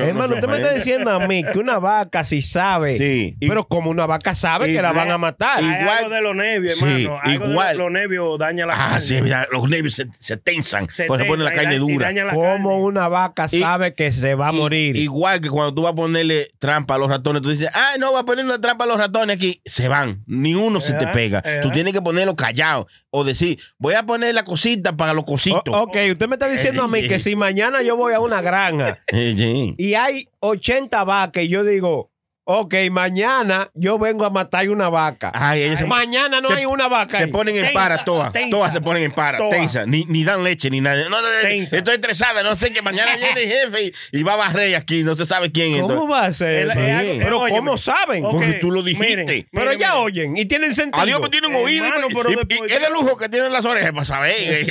hermano. 0.10 0.36
usted 0.36 0.48
me 0.48 0.58
está 0.58 0.74
diciendo 0.74 1.12
a 1.12 1.28
mí 1.28 1.44
que 1.44 1.60
una 1.60 1.80
vaca 1.80 2.24
sí 2.24 2.42
sabe. 2.42 2.98
Sí. 2.98 3.36
Y- 3.40 3.48
Pero 3.50 3.68
como 3.68 3.90
una 3.90 4.06
vaca 4.06 4.34
sabe 4.34 4.68
que 4.74 4.82
la 4.82 4.92
van 4.94 5.12
a 5.12 5.18
matar. 5.18 5.62
Igual- 5.62 5.90
algo 5.90 6.10
de 6.10 6.22
los 6.22 6.36
nervios, 6.36 6.82
hermano. 6.82 7.20
Algo 7.22 7.46
de 7.48 7.52
igual. 7.52 7.78
los 7.78 7.92
nervios 7.92 8.40
daña 8.40 8.66
la 8.66 8.74
Ah, 8.96 9.02
sí, 9.02 9.22
mira, 9.22 9.48
los 9.52 9.68
nervios 9.70 10.02
se 10.18 10.38
tensan. 10.38 10.88
Se 11.02 11.08
pues 11.08 11.22
se 11.22 11.26
pone 11.28 11.44
la 11.44 11.52
carne 11.52 11.78
dura. 11.78 12.14
Como 12.34 12.80
una 12.84 13.08
vaca 13.08 13.48
Y- 13.52 13.60
sabe 13.60 13.94
que 13.94 14.12
se 14.12 14.36
va 14.36 14.50
a 14.50 14.52
morir. 14.52 14.96
Igual 14.98 15.42
que 15.42 15.50
cuando 15.50 15.74
tú 15.74 15.82
vas 15.84 15.94
a 15.94 15.96
ponerle 15.96 16.50
trampa 16.60 16.96
a 16.96 16.98
los 16.98 17.10
ratones, 17.10 17.42
tú 17.42 17.50
dices, 17.50 17.70
ah, 17.74 17.96
no, 18.00 18.12
voy 18.12 18.22
a 18.22 18.24
poner 18.24 18.46
una 18.46 18.60
trampa 18.62 18.84
a 18.84 18.88
los 18.88 18.98
ratones 18.98 19.36
aquí. 19.38 19.62
Se 19.66 19.88
van. 19.88 20.24
Ni 20.28 20.54
uno 20.56 20.80
se 20.82 20.94
te 20.94 21.08
pega. 21.08 21.40
ajá. 21.40 21.62
Tú 21.62 21.70
tienes 21.72 21.94
que 21.94 22.02
ponerlo 22.02 22.36
callado. 22.36 22.88
O 23.10 23.24
decir, 23.24 23.60
voy 23.78 23.96
a 23.96 24.04
poner 24.04 24.34
la 24.36 24.44
cosita 24.44 24.96
para 24.96 25.14
los 25.14 25.26
cositos. 25.26 25.64
O- 25.68 25.84
ok, 25.84 25.98
usted 26.12 26.28
me 26.28 26.36
está 26.36 26.48
diciendo 26.48 26.84
a 26.84 26.88
mí 26.88 27.08
que 27.08 27.20
si 27.20 27.36
mañana 27.36 27.82
yo 27.82 27.96
voy 27.98 28.14
a 28.14 28.20
una 28.20 28.42
granja 28.42 29.00
y 29.78 29.94
hay 29.96 30.28
80 30.40 31.04
vacas 31.04 31.44
y 31.44 31.48
yo 31.48 31.64
digo, 31.64 32.11
ok, 32.44 32.74
mañana 32.92 33.70
yo 33.74 33.98
vengo 34.00 34.26
a 34.26 34.30
matar 34.30 34.70
una 34.70 34.90
vaca. 34.90 35.32
Ay, 35.34 35.64
ellos 35.64 35.80
se- 35.80 35.86
mañana 35.86 36.42
no 36.42 36.48
se- 36.50 36.56
hay 36.56 36.66
una 36.66 36.88
vaca. 36.88 37.18
Se 37.18 37.24
ahí. 37.26 37.32
ponen 37.32 37.56
en 37.56 37.62
Tensa, 37.66 37.80
para 37.80 38.04
todas. 38.04 38.34
tensa. 38.34 38.50
Todas 38.50 38.74
se 38.74 38.82
ponen 38.82 39.04
en 39.04 39.12
para. 39.12 39.38
Todas. 39.38 39.52
Tensa. 39.58 39.86
Ni, 39.86 40.06
ni 40.06 40.24
dan 40.24 40.44
leche 40.44 40.70
ni 40.70 40.82
nada. 40.82 41.04
No, 41.04 41.10
no, 41.10 41.22
no, 41.22 41.28
Tensa. 41.44 41.78
estoy 41.78 41.96
estresada. 41.96 42.44
No 42.44 42.56
sé 42.58 42.72
que 42.74 42.82
mañana 42.82 43.16
viene 43.18 43.44
el 43.44 43.50
jefe 43.50 43.84
y, 44.12 44.20
y 44.20 44.24
va 44.24 44.34
a 44.34 44.38
barrer 44.38 44.76
aquí. 44.76 45.04
No 45.04 45.16
se 45.16 45.26
sabe 45.26 45.52
quién. 45.52 45.80
¿Cómo 45.82 45.94
entonces. 45.94 46.12
va 46.12 46.26
a 46.26 46.34
ser? 46.34 46.50
El- 46.50 46.72
eso? 46.72 46.80
es 46.80 46.94
algo- 46.94 47.14
Pero 47.24 47.40
óyeme. 47.40 47.60
¿cómo 47.60 47.78
saben? 47.78 48.26
Ok, 48.26 48.32
Porque 48.34 48.54
tú 48.54 48.72
lo 48.72 48.84
dijiste. 48.84 49.08
miren, 49.10 49.26
Pero 49.52 49.66
miren, 49.66 49.80
ya 49.80 49.90
miren. 49.92 50.04
oyen 50.04 50.38
y 50.38 50.46
tienen 50.46 50.74
sentido. 50.74 51.02
Adiós, 51.04 51.20
pues 51.20 51.32
tienen 51.32 51.56
oído. 51.56 51.86
Hermano, 51.86 52.08
y- 52.10 52.14
pero 52.16 52.32
y- 52.32 52.36
después- 52.36 52.72
y 52.72 52.74
es 52.74 52.82
de 52.82 52.90
lujo 52.90 53.18
que 53.18 53.30
tienen 53.30 53.52
las 53.54 53.66
orejas 53.66 53.92
para 53.92 54.06
saber 54.06 54.36
eh, 54.40 54.68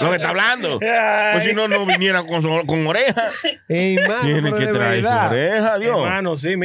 lo 0.00 0.08
que 0.10 0.16
está 0.16 0.28
hablando. 0.30 0.78
Pues 0.78 1.44
si 1.44 1.52
no, 1.54 1.68
no 1.68 1.84
vinieran 1.84 2.26
con, 2.26 2.42
su- 2.42 2.66
con 2.66 2.86
orejas. 2.86 3.32
Tienen 3.68 4.42
pero 4.44 4.54
que 4.56 4.66
de 4.66 4.72
traer 4.72 5.02
su 5.02 5.08
verdad. 5.08 5.30
oreja, 5.30 5.78
Dios. 5.78 5.98
Hermano, 5.98 6.36
sí, 6.36 6.56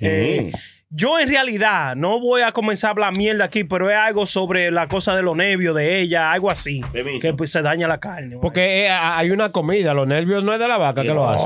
eh, 0.00 0.52
yo 0.94 1.18
en 1.18 1.28
realidad 1.28 1.96
no 1.96 2.20
voy 2.20 2.42
a 2.42 2.52
comenzar 2.52 2.88
a 2.88 2.90
hablar 2.92 3.16
mierda 3.16 3.44
aquí, 3.44 3.64
pero 3.64 3.88
es 3.90 3.96
algo 3.96 4.26
sobre 4.26 4.70
la 4.70 4.88
cosa 4.88 5.16
de 5.16 5.22
los 5.22 5.34
nervios 5.36 5.74
de 5.74 6.00
ella, 6.00 6.32
algo 6.32 6.50
así. 6.50 6.82
Que 7.20 7.32
pues 7.32 7.50
se 7.50 7.62
daña 7.62 7.88
la 7.88 7.98
carne. 7.98 8.38
Porque 8.42 8.84
eh, 8.86 8.90
hay 8.90 9.30
una 9.30 9.52
comida, 9.52 9.94
los 9.94 10.06
nervios 10.06 10.44
no 10.44 10.52
es 10.52 10.60
de 10.60 10.68
la 10.68 10.76
vaca 10.78 11.02
que 11.02 11.08
lo 11.14 11.28
hace. 11.28 11.44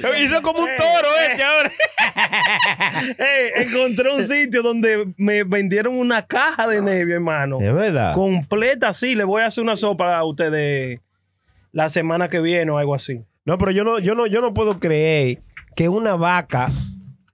Fue- 0.00 0.20
Hizo 0.24 0.42
como 0.42 0.60
un 0.60 0.68
toro 0.76 1.08
ese 1.30 1.42
ahora. 1.42 1.70
Encontré 3.56 4.10
un 4.14 4.26
sitio 4.26 4.62
donde 4.62 5.12
me 5.16 5.44
vendieron 5.44 5.96
una 5.98 6.26
caja 6.26 6.66
de 6.68 6.80
nervios, 6.82 7.16
hermano. 7.16 7.58
Es 7.60 7.72
verdad. 7.74 8.12
Completa, 8.12 8.92
sí. 8.92 9.14
Le 9.14 9.24
voy 9.24 9.42
a 9.42 9.46
hacer 9.46 9.62
una 9.62 9.76
sopa 9.76 10.16
a 10.16 10.24
ustedes 10.24 11.00
la 11.72 11.88
semana 11.88 12.28
que 12.28 12.40
viene 12.40 12.70
o 12.70 12.78
algo 12.78 12.94
así. 12.94 13.22
No, 13.44 13.58
pero 13.58 13.70
yo 13.72 13.84
no, 13.84 13.98
yo 13.98 14.14
no, 14.14 14.26
yo 14.26 14.40
no 14.40 14.54
puedo 14.54 14.78
creer 14.80 15.42
que 15.76 15.88
una 15.88 16.16
vaca 16.16 16.70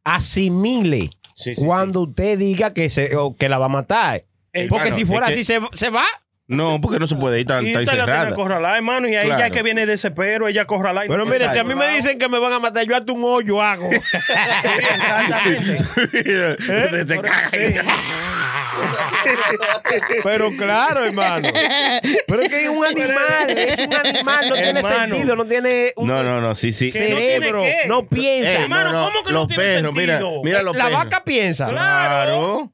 asimile 0.05 1.11
Sí, 1.35 1.55
sí, 1.55 1.65
cuando 1.65 2.03
usted 2.03 2.39
diga 2.39 2.73
que 2.75 2.91
se 2.91 3.17
o 3.17 3.35
que 3.37 3.49
la 3.49 3.59
va 3.59 3.67
a 3.67 3.71
matar. 3.71 4.25
Ey, 4.53 4.69
Porque 4.69 4.93
si 4.93 5.05
fuera 5.07 5.27
que- 5.29 5.33
así, 5.35 5.45
se, 5.45 5.59
se 5.73 5.89
va. 5.89 6.05
No, 6.49 6.81
porque 6.81 6.99
no 6.99 7.07
se 7.07 7.15
puede 7.15 7.39
ir 7.41 7.47
tan, 7.47 7.65
Y 7.65 7.73
tan 7.73 7.85
usted 7.85 7.97
la 7.97 8.23
acorralada, 8.23 8.77
hermano. 8.77 9.09
Y 9.09 9.15
ahí 9.15 9.27
Claro. 9.27 9.39
ya 9.41 9.47
es 9.47 9.53
que 9.53 9.63
viene 9.63 9.87
desespero, 9.87 10.49
ella 10.49 10.63
acorralada. 10.63 11.07
y 11.07 11.09
Pero 11.09 11.25
mire, 11.25 11.49
si 11.51 11.59
a 11.59 11.65
mí 11.65 11.77
me 11.77 11.89
dicen 11.95 12.19
que 12.19 12.29
me 12.29 12.41
van 12.41 12.53
a 12.53 12.59
matar, 12.59 12.85
yo 12.85 12.97
hasta 12.97 13.13
un 13.13 13.23
hoyo 13.25 13.63
hago. 13.63 13.89
Sí, 13.91 13.99
exactamente. 14.91 15.85
se, 16.65 17.07
se 17.07 17.15
Por- 17.15 17.25
caga. 17.25 17.49
sí. 17.51 17.59
Pero 20.25 20.51
claro, 20.57 21.05
hermano. 21.05 21.49
Pero 22.27 22.43
es 22.43 22.49
que 22.49 22.63
es 22.65 22.69
un 22.69 22.85
animal, 22.87 23.51
es 23.51 23.79
un 23.87 23.95
animal, 23.95 24.49
no 24.49 24.55
tiene 24.55 24.81
Hermano. 24.81 25.15
sentido, 25.15 25.37
no 25.37 25.45
tiene 25.45 25.93
un 25.97 26.07
No, 26.07 26.23
no, 26.23 26.41
no, 26.41 26.55
sí, 26.55 26.73
sí. 26.73 26.93
Que 26.93 27.01
no 27.01 27.05
tiene 27.17 27.21
cerebro, 27.35 27.63
qué. 27.63 27.77
no 27.89 28.07
piensa. 28.09 28.53
Eh, 28.53 28.63
Hermano, 28.63 28.93
no, 28.93 28.99
no, 29.01 29.05
¿cómo 29.13 29.25
que 29.25 29.33
no 29.33 29.39
los 29.41 29.49
tiene 29.49 29.63
perros, 29.65 29.95
mira, 29.95 30.19
sentido? 30.19 30.43
mira 30.43 30.63
los 30.63 30.77
la 30.77 30.85
perros. 30.85 31.05
vaca 31.05 31.25
piensa. 31.25 31.67
Claro. 31.67 32.73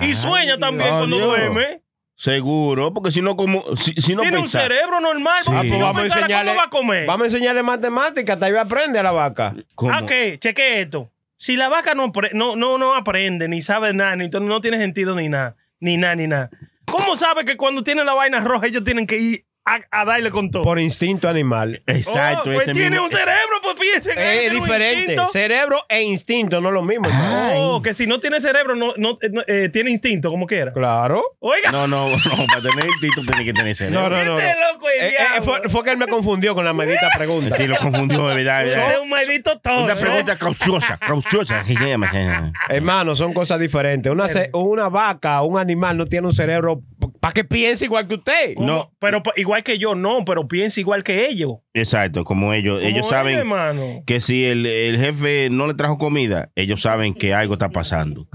Y 0.00 0.14
sueña 0.14 0.58
también 0.58 0.88
Dios. 0.90 0.98
cuando 0.98 1.18
duerme. 1.18 1.82
Seguro, 2.18 2.94
porque 2.94 3.10
si 3.10 3.20
no, 3.20 3.36
como, 3.36 3.62
si, 3.76 3.92
si 4.00 4.14
no 4.14 4.22
Tiene 4.22 4.38
un 4.38 4.48
cerebro 4.48 5.00
normal. 5.00 5.38
Sí. 5.40 5.44
porque 5.46 5.58
Ah, 5.58 5.62
si 5.64 5.68
pues 5.68 5.78
no 5.80 5.84
vamos 5.86 6.00
a 6.00 6.02
pensara, 6.04 6.26
enseñarle- 6.26 6.48
¿cómo 6.48 6.58
va 6.60 6.64
a 6.64 6.70
comer? 6.70 7.06
Vamos 7.06 7.24
a 7.24 7.26
enseñarle 7.26 7.62
matemáticas, 7.62 8.34
hasta 8.34 8.46
ahí 8.46 8.56
aprende 8.56 8.98
a 8.98 9.02
la 9.02 9.12
vaca. 9.12 9.54
¿Cómo? 9.74 9.92
Ah, 9.92 10.02
¿qué? 10.06 10.38
Cheque 10.38 10.80
esto. 10.80 11.10
Si 11.36 11.56
la 11.56 11.68
vaca 11.68 11.94
no, 11.94 12.12
no, 12.32 12.56
no, 12.56 12.78
no 12.78 12.94
aprende, 12.94 13.48
ni 13.48 13.62
sabe 13.62 13.92
nada, 13.92 14.16
ni 14.16 14.28
no 14.28 14.60
tiene 14.60 14.78
sentido 14.78 15.14
ni 15.14 15.28
nada, 15.28 15.56
ni 15.80 15.96
nada, 15.96 16.14
ni 16.14 16.26
nada. 16.26 16.50
¿Cómo 16.86 17.16
sabe 17.16 17.44
que 17.44 17.56
cuando 17.56 17.82
tiene 17.82 18.04
la 18.04 18.14
vaina 18.14 18.40
roja 18.40 18.66
ellos 18.66 18.84
tienen 18.84 19.06
que 19.06 19.18
ir 19.18 19.45
a, 19.66 19.80
a 19.90 20.04
darle 20.04 20.30
con 20.30 20.50
todo? 20.50 20.62
Por 20.62 20.78
instinto 20.78 21.28
animal. 21.28 21.82
Exacto, 21.86 22.42
Oh, 22.42 22.44
pues 22.44 22.62
ese 22.62 22.72
tiene 22.72 22.90
mismo- 22.90 23.04
un 23.06 23.10
cerebro, 23.10 23.60
pues 23.62 23.74
piense 23.78 24.14
que 24.14 24.46
Es 24.46 24.52
diferente. 24.52 25.16
Cerebro 25.30 25.84
e 25.88 26.02
instinto 26.02 26.60
no 26.60 26.68
es 26.68 26.74
lo 26.74 26.82
mismo. 26.82 27.06
hermano. 27.06 27.50
Oh, 27.76 27.82
que 27.82 27.92
si 27.92 28.06
no 28.06 28.20
tiene 28.20 28.40
cerebro, 28.40 28.76
no, 28.76 28.92
no, 28.96 29.18
no, 29.32 29.42
eh, 29.46 29.68
tiene 29.72 29.90
instinto, 29.90 30.30
como 30.30 30.46
quiera. 30.46 30.72
Claro. 30.72 31.22
Oiga, 31.40 31.70
No, 31.72 31.86
no, 31.88 32.08
no, 32.10 32.16
para 32.48 32.62
tener 32.62 32.86
instinto 32.86 33.22
tiene 33.26 33.44
que 33.44 33.52
tener 33.52 33.74
cerebro. 33.74 34.02
No, 34.02 34.10
no, 34.10 34.24
no. 34.24 34.32
no. 34.34 34.38
este 34.38 34.54
loco 34.72 34.86
Eh, 34.88 35.08
eh, 35.08 35.42
fue, 35.42 35.68
fue 35.68 35.84
que 35.84 35.90
él 35.90 35.98
me 35.98 36.06
confundió 36.06 36.54
con 36.54 36.64
la 36.64 36.72
maldita 36.72 37.10
pregunta. 37.16 37.56
Sí, 37.56 37.66
lo 37.66 37.76
confundió, 37.76 38.28
de 38.28 38.36
verdad. 38.36 38.66
Es 38.66 38.98
un 39.00 39.08
maldito 39.08 39.58
todo. 39.58 39.84
Una 39.84 39.94
¿eh? 39.94 39.96
pregunta 39.96 40.36
cauchosa, 40.38 40.96
cauchosa. 40.98 41.64
se 41.64 41.74
llama. 41.74 42.52
Hermano, 42.68 43.14
son 43.16 43.32
cosas 43.34 43.58
diferentes. 43.58 44.10
Una, 44.12 44.26
una 44.52 44.88
vaca, 44.88 45.42
un 45.42 45.58
animal 45.58 45.96
no 45.96 46.06
tiene 46.06 46.28
un 46.28 46.32
cerebro 46.34 46.82
para 47.20 47.32
que 47.34 47.44
piense 47.44 47.84
igual 47.86 48.06
que 48.06 48.14
usted. 48.14 48.54
¿Cómo? 48.54 48.66
No. 48.66 48.92
Pero 48.98 49.22
pa- 49.22 49.32
igual 49.58 49.62
que 49.64 49.78
yo, 49.78 49.94
no, 49.94 50.24
pero 50.24 50.46
piensa 50.48 50.80
igual 50.80 51.02
que 51.02 51.26
ellos. 51.28 51.54
Exacto, 51.74 52.24
como 52.24 52.52
ellos, 52.52 52.78
Como 52.78 52.88
ellos 52.88 53.08
saben 53.08 53.38
hermano. 53.38 54.02
que 54.06 54.20
si 54.20 54.44
el, 54.44 54.66
el 54.66 54.98
jefe 54.98 55.48
no 55.50 55.66
le 55.66 55.74
trajo 55.74 55.96
comida, 55.98 56.50
ellos 56.54 56.82
saben 56.82 57.14
que 57.14 57.32
algo 57.34 57.54
está 57.54 57.68
pasando. 57.70 58.28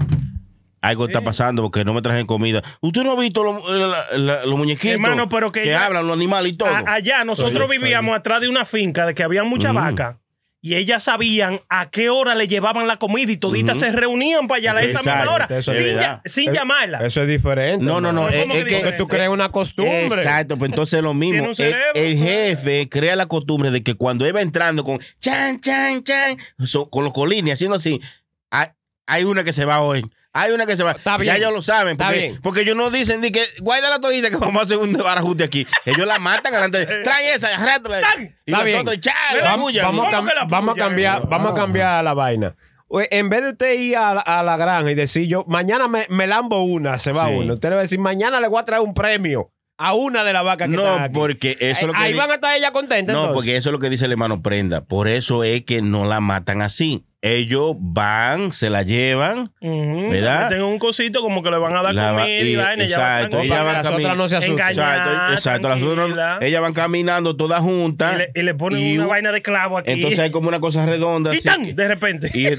Algo 0.80 1.06
está 1.06 1.20
pasando 1.22 1.62
porque 1.62 1.84
no 1.84 1.94
me 1.94 2.02
trajen 2.02 2.26
comida. 2.26 2.60
¿Usted 2.80 3.04
no 3.04 3.12
ha 3.12 3.20
visto 3.20 3.44
los, 3.44 3.62
la- 3.70 4.04
la- 4.18 4.44
los 4.46 4.58
muñequitos 4.58 4.94
Hermano, 4.94 5.28
pero 5.28 5.52
que 5.52 5.64
ya- 5.64 5.86
hablan, 5.86 6.08
los 6.08 6.16
animales 6.16 6.54
y 6.54 6.56
todo? 6.56 6.68
A- 6.70 6.82
allá 6.94 7.24
nosotros 7.24 7.68
Sí, 7.70 7.78
vivíamos 7.78 8.16
atrás 8.16 8.40
de 8.40 8.48
una 8.48 8.64
finca 8.64 9.06
de 9.06 9.14
que 9.14 9.22
había 9.22 9.44
mucha 9.44 9.72
Mm. 9.72 9.76
vaca. 9.76 10.18
Y 10.64 10.76
ellas 10.76 11.02
sabían 11.02 11.60
a 11.68 11.90
qué 11.90 12.08
hora 12.08 12.36
le 12.36 12.46
llevaban 12.46 12.86
la 12.86 12.96
comida 12.96 13.32
y 13.32 13.36
toditas 13.36 13.80
se 13.80 13.90
reunían 13.90 14.46
para 14.46 14.58
allá 14.58 14.72
a 14.76 14.82
esa 14.82 14.98
misma 15.00 15.32
hora. 15.34 15.48
es 15.50 15.64
sin, 15.64 15.74
verdad. 15.74 16.20
ya- 16.24 16.30
sin 16.30 16.52
llamarla. 16.52 17.04
Eso 17.04 17.20
es 17.22 17.26
diferente. 17.26 17.84
No, 17.84 18.00
no, 18.00 18.12
no. 18.12 18.28
Es, 18.28 18.42
¿Cómo 18.42 18.54
es 18.54 18.62
que 18.62 18.70
que, 18.70 18.76
Porque 18.76 18.92
tú 18.96 19.08
creas 19.08 19.28
una 19.30 19.50
costumbre. 19.50 20.20
Exacto, 20.22 20.56
pues 20.56 20.70
entonces 20.70 20.98
es 20.98 21.02
lo 21.02 21.14
mismo. 21.14 21.46
El, 21.58 21.72
pues. 21.94 22.16
jefe 22.16 22.88
crea 22.88 23.16
la 23.16 23.26
costumbre 23.26 23.72
de 23.72 23.82
que 23.82 23.94
cuando 23.96 24.24
él 24.24 24.36
va 24.36 24.40
entrando 24.40 24.84
con 24.84 25.00
chan, 25.20 25.58
chan, 25.60 26.04
chan, 26.04 26.36
so- 26.64 26.88
con 26.88 27.02
los 27.02 27.12
colines 27.12 27.54
haciendo 27.54 27.74
así, 27.74 28.00
hay, 28.48 28.68
hay 29.06 29.24
una 29.24 29.42
que 29.42 29.52
se 29.52 29.64
va 29.64 29.80
hoy. 29.80 30.08
Hay 30.34 30.52
una 30.52 30.64
que 30.64 30.76
se 30.76 30.82
va. 30.82 30.92
Está 30.92 31.22
Ya 31.22 31.36
ellos 31.36 31.52
lo 31.52 31.60
saben. 31.60 31.92
Está 31.92 32.06
Porque, 32.06 32.18
bien. 32.20 32.40
porque 32.42 32.60
ellos 32.62 32.74
no 32.76 32.88
dicen 32.90 33.20
ni 33.20 33.30
que 33.30 33.42
guarda 33.60 33.90
la 33.90 33.98
todita 34.00 34.30
que 34.30 34.36
vamos 34.36 34.62
a 34.62 34.64
hacer 34.64 34.78
un 34.78 34.92
desbarajuste 34.92 35.44
aquí. 35.44 35.66
Ellos 35.84 36.06
la 36.06 36.18
matan 36.18 36.52
delante. 36.52 36.86
de- 36.86 37.02
Trae 37.04 37.34
esa, 37.34 37.48
arrástrala. 37.48 38.00
Y 38.18 38.50
Está 38.50 38.62
bien. 38.64 38.78
nosotros, 38.78 39.00
chale, 39.00 39.36
Le 39.38 39.42
la 39.42 39.50
Vamos, 39.50 39.64
puya. 39.66 39.82
vamos 39.84 40.08
a 40.08 40.10
¿Cómo 40.16 40.28
cam- 40.30 40.34
la 40.34 40.44
vamos 40.44 40.70
a 40.70 40.74
puya? 40.74 40.84
cambiar, 40.86 41.28
vamos 41.28 41.52
a 41.52 41.54
cambiar 41.54 42.04
la 42.04 42.14
vaina. 42.14 42.56
Oye, 42.88 43.08
En 43.10 43.28
vez 43.28 43.42
de 43.42 43.50
usted 43.50 43.72
ir 43.78 43.96
a, 43.96 44.14
la- 44.14 44.20
a 44.20 44.42
la 44.42 44.56
granja 44.56 44.90
y 44.90 44.94
decir 44.94 45.26
yo, 45.28 45.44
mañana 45.48 45.86
me, 45.88 46.06
me 46.08 46.26
lambo 46.26 46.62
una, 46.62 46.98
se 46.98 47.12
va 47.12 47.26
Sí. 47.28 47.34
uno. 47.34 47.54
Usted 47.54 47.68
le 47.68 47.74
va 47.74 47.80
a 47.80 47.82
decir, 47.82 47.98
mañana 47.98 48.40
le 48.40 48.48
voy 48.48 48.60
a 48.60 48.64
traer 48.64 48.82
un 48.82 48.94
premio 48.94 49.50
a 49.84 49.94
una 49.94 50.22
de 50.24 50.32
las 50.32 50.44
vacas 50.44 50.68
que 50.68 50.76
están 50.76 50.98
No, 50.98 51.04
aquí. 51.04 51.14
porque 51.14 51.56
eso 51.60 51.80
es 51.82 51.86
lo 51.86 51.92
que. 51.92 51.98
Ahí 52.00 52.14
van 52.14 52.30
a 52.30 52.34
estar 52.34 52.54
ellas 52.56 52.70
contentas. 52.70 53.12
No, 53.12 53.20
entonces. 53.22 53.34
porque 53.34 53.56
eso 53.56 53.68
es 53.70 53.72
lo 53.72 53.78
que 53.78 53.90
dice 53.90 54.04
el 54.06 54.12
hermano 54.12 54.42
Prenda. 54.42 54.84
Por 54.84 55.08
eso 55.08 55.44
es 55.44 55.62
que 55.64 55.82
no 55.82 56.04
la 56.04 56.20
matan 56.20 56.62
así. 56.62 57.04
Ellos 57.24 57.74
van, 57.78 58.50
se 58.50 58.68
la 58.68 58.82
llevan. 58.82 59.52
Ujú. 59.60 60.08
¿Verdad? 60.10 60.48
Tengo 60.48 60.66
un 60.66 60.80
cosito 60.80 61.20
como 61.20 61.40
que 61.42 61.50
le 61.50 61.58
van 61.58 61.76
a 61.76 61.82
dar 61.82 61.94
La 61.94 62.10
va- 62.12 62.22
comida 62.22 62.40
y, 62.40 62.48
y- 62.48 62.56
vaina. 62.56 62.68
van 62.70 62.80
exacto, 62.80 63.30
tranquilas. 63.30 63.44
ella 63.44 63.54
Para 63.54 63.64
va 63.64 63.70
que 63.70 63.76
las 63.84 63.92
cami- 63.92 64.00
otras 64.02 64.16
no 64.16 64.28
se 64.28 64.36
asusten. 64.36 64.52
Engañar. 64.58 64.98
Exacto, 64.98 65.32
exacto. 65.34 65.68
Las 65.68 65.82
otras- 65.82 66.42
ellas 66.42 66.60
van 66.62 66.72
caminando 66.74 67.36
todas 67.36 67.60
juntas. 67.62 68.14
Y 68.14 68.18
le, 68.18 68.30
y 68.34 68.42
le 68.42 68.54
ponen 68.54 68.80
Y 68.80 68.94
una 68.94 69.04
un- 69.04 69.10
vaina 69.10 69.30
de 69.30 69.40
clavo 69.42 69.78
aquí. 69.78 69.92
Entonces 69.92 70.18
hay 70.18 70.30
como 70.32 70.48
una 70.48 70.58
cosa 70.58 70.84
redonda. 70.84 71.32
y 71.32 71.38
así 71.38 71.48
tan, 71.48 71.64
que- 71.66 71.74
de 71.74 71.88
repente. 71.88 72.28
y- 72.34 72.46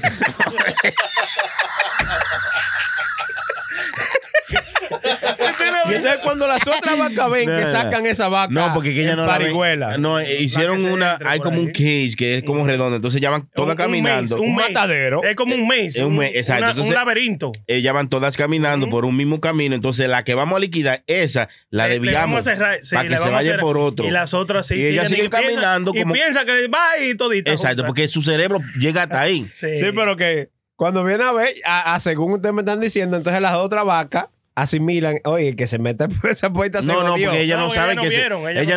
Y 5.90 5.94
entonces 5.94 6.20
cuando 6.22 6.46
las 6.46 6.62
otras 6.66 6.98
vacas 6.98 7.30
ven 7.30 7.48
que 7.48 7.66
sacan 7.66 8.06
esa 8.06 8.28
vaca 8.28 8.52
no, 8.52 8.72
porque 8.74 8.94
que 8.94 9.02
ella 9.02 9.16
no 9.16 9.26
la 9.26 9.38
ven. 9.38 10.02
No, 10.02 10.18
eh, 10.18 10.42
hicieron 10.42 10.84
una. 10.84 11.18
Hay 11.26 11.40
como 11.40 11.60
un 11.60 11.68
cage 11.68 12.12
que 12.16 12.36
es 12.36 12.42
como 12.42 12.66
redondo. 12.66 12.96
Entonces 12.96 13.20
ya 13.20 13.30
van 13.30 13.48
todas 13.54 13.66
Un- 13.66 13.70
un 13.72 13.76
caminando. 13.76 14.36
maze, 14.36 14.38
un 14.38 14.54
matadero. 14.54 15.22
Es 15.24 15.36
como 15.36 15.54
un 15.54 15.66
maze. 15.66 15.86
Es 15.86 15.98
un 15.98 16.06
un, 16.06 16.16
maze, 16.16 16.38
exacto. 16.38 16.62
una- 16.62 16.70
Entonces- 16.70 16.90
un 16.90 16.94
laberinto. 16.96 17.52
Ellas 17.66 17.94
van 17.94 18.08
todas 18.08 18.36
caminando 18.36 18.88
por 18.88 19.04
un 19.04 19.16
mismo 19.16 19.40
camino. 19.40 19.74
Entonces 19.74 20.08
la 20.08 20.24
que 20.24 20.34
vamos 20.34 20.56
a 20.56 20.60
liquidar, 20.60 21.02
esa 21.06 21.48
la 21.70 21.88
desviamos 21.88 22.44
para 22.44 22.78
que 22.78 23.18
se 23.18 23.30
vaya 23.30 23.58
por 23.58 23.78
otro. 23.78 24.06
Y 24.06 24.10
las 24.10 24.34
otras 24.34 24.66
sí. 24.66 24.76
Y 24.76 24.86
ellas 24.86 25.08
siguen 25.08 25.28
caminando 25.30 25.92
Y 25.94 26.02
como- 26.02 26.14
piensa 26.14 26.44
que 26.44 26.68
va 26.68 26.98
y 27.04 27.14
todita. 27.16 27.52
Exacto, 27.52 27.84
porque 27.86 28.08
su 28.08 28.22
cerebro 28.22 28.60
llega 28.78 29.02
hasta 29.04 29.20
ahí. 29.20 29.50
Sí. 29.54 29.76
Sí, 29.78 29.86
pero 29.94 30.16
que 30.16 30.50
cuando 30.76 31.04
viene 31.04 31.22
a 31.24 31.32
ver, 31.32 31.54
a, 31.64 31.94
a 31.94 32.00
según 32.00 32.32
ustedes 32.32 32.54
me 32.54 32.62
están 32.62 32.80
diciendo, 32.80 33.16
entonces 33.16 33.40
las 33.40 33.54
otras 33.54 33.84
vacas 33.84 34.26
asimilan, 34.56 35.18
oye, 35.24 35.56
que 35.56 35.66
se 35.66 35.78
mete 35.78 36.08
por 36.08 36.30
esa 36.30 36.52
puerta 36.52 36.80
se 36.80 36.86
No, 36.86 37.02
no, 37.02 37.14
porque 37.14 37.40
ellas 37.42 37.58
no, 37.58 37.68
No, 37.68 37.94
no 37.94 38.02
que 38.02 38.10
se- 38.10 38.16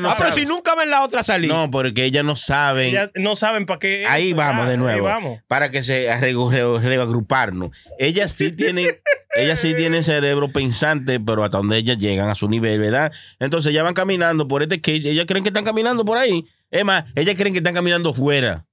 no 0.01 0.09
Ah, 0.09 0.15
pero 0.17 0.33
si 0.33 0.45
nunca 0.45 0.75
ven 0.75 0.89
la 0.89 1.03
otra 1.03 1.23
salir. 1.23 1.49
No, 1.49 1.69
porque 1.69 2.05
ellas 2.05 2.23
no 2.25 2.35
saben. 2.35 2.87
Ellas 2.87 3.09
no 3.15 3.35
saben 3.35 3.65
para 3.65 3.79
qué. 3.79 4.05
Ahí 4.07 4.27
eso, 4.29 4.37
vamos 4.37 4.63
ya, 4.63 4.65
de 4.65 4.71
ahí 4.71 4.77
nuevo. 4.77 5.03
vamos. 5.05 5.39
Para 5.47 5.69
que 5.69 5.83
se 5.83 6.09
reagruparnos. 6.19 7.71
Ellas 7.99 8.31
sí 8.31 8.51
tienen, 8.55 8.87
ellas 9.35 9.59
sí 9.59 9.73
tienen 9.75 10.03
cerebro 10.03 10.51
pensante, 10.51 11.19
pero 11.19 11.43
hasta 11.43 11.57
donde 11.57 11.77
ellas 11.77 11.97
llegan 11.97 12.29
a 12.29 12.35
su 12.35 12.49
nivel, 12.49 12.79
¿verdad? 12.79 13.11
Entonces 13.39 13.71
ellas 13.71 13.83
van 13.83 13.93
caminando 13.93 14.47
por 14.47 14.63
este 14.63 14.81
cage, 14.81 15.09
ellas 15.11 15.25
creen 15.27 15.43
que 15.43 15.49
están 15.49 15.65
caminando 15.65 16.05
por 16.05 16.17
ahí. 16.17 16.45
Es 16.69 16.83
más, 16.83 17.05
ellas 17.15 17.35
creen 17.35 17.53
que 17.53 17.59
están 17.59 17.73
caminando 17.73 18.13
fuera. 18.13 18.65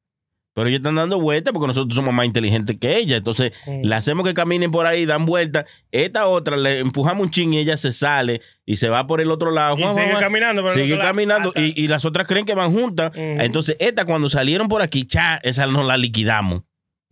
Pero 0.55 0.69
ellas 0.69 0.79
están 0.79 0.95
dando 0.95 1.21
vueltas 1.21 1.53
porque 1.53 1.67
nosotros 1.67 1.95
somos 1.95 2.15
más 2.15 2.27
inteligentes 2.27 2.77
que 2.79 2.97
ellas. 2.97 3.19
Entonces, 3.19 3.53
le 3.67 3.95
hacemos 3.95 4.25
que 4.25 4.35
caminen 4.35 4.71
por 4.71 4.87
ahí, 4.87 5.05
dan 5.05 5.27
vueltas. 5.27 5.65
Esta 5.91 6.27
otra 6.27 6.57
le 6.57 6.79
empujamos 6.79 7.25
un 7.27 7.31
ching 7.31 7.53
y 7.55 7.59
ella 7.59 7.77
se 7.77 7.93
sale 7.93 8.41
y 8.65 8.77
se 8.77 8.89
va 8.89 9.07
por 9.07 9.21
el 9.21 9.31
otro 9.31 9.51
lado. 9.51 9.77
Y 9.77 9.83
Juan, 9.83 9.95
sigue 9.95 10.07
Juan, 10.11 10.21
caminando 10.21 10.63
por 10.63 10.71
el 10.71 10.79
Sigue 10.79 10.95
otro 10.95 11.05
caminando 11.07 11.53
y, 11.57 11.83
y 11.83 11.89
las 11.89 12.05
otras 12.05 12.29
creen 12.29 12.47
que 12.47 12.55
van 12.55 12.73
juntas. 12.73 13.11
Entonces, 13.15 13.77
esta 13.81 14.05
cuando 14.05 14.29
salieron 14.29 14.69
por 14.69 14.81
aquí, 14.81 15.05
cha, 15.05 15.41
esa 15.43 15.67
nos 15.67 15.87
la 15.87 15.97
liquidamos. 15.97 16.63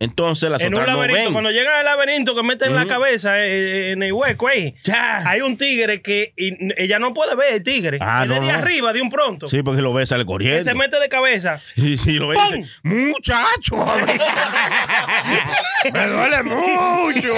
Entonces, 0.03 0.49
las 0.51 0.61
en 0.61 0.67
un 0.67 0.73
otras 0.81 0.87
no 0.89 0.93
laberinto, 0.95 1.23
ven. 1.23 1.33
cuando 1.33 1.51
llegan 1.51 1.73
al 1.73 1.85
laberinto 1.85 2.35
que 2.35 2.43
meten 2.43 2.75
la 2.75 2.81
Ujú. 2.81 2.89
cabeza 2.89 3.39
eh, 3.43 3.91
en 3.91 4.03
el 4.03 4.13
hueco 4.13 4.47
ahí, 4.47 4.75
hay 5.25 5.41
un 5.41 5.57
tigre 5.57 6.01
que 6.01 6.33
y- 6.37 6.53
ella 6.81 6.99
no 6.99 7.13
puede 7.13 7.35
ver 7.35 7.53
el 7.53 7.63
tigre. 7.63 7.97
Ah, 8.01 8.25
no, 8.27 8.35
de 8.35 8.41
no. 8.41 8.49
arriba, 8.51 8.93
de 8.93 9.01
un 9.01 9.09
pronto. 9.09 9.47
Sí, 9.47 9.63
porque 9.63 9.81
lo 9.81 9.93
ve, 9.93 10.05
sale 10.05 10.23
que 10.23 10.27
corriendo. 10.27 10.63
se 10.63 10.73
mete 10.75 10.99
de 10.99 11.09
cabeza. 11.09 11.59
Sí, 11.75 11.97
sí, 11.97 12.13
lo 12.13 12.27
ve. 12.27 12.35
y 12.35 12.39
¡Pum! 12.39 12.61
dice, 12.61 12.69
Muchacho. 12.83 13.85
Me 15.93 16.07
duele 16.07 16.43
mucho. 16.43 17.33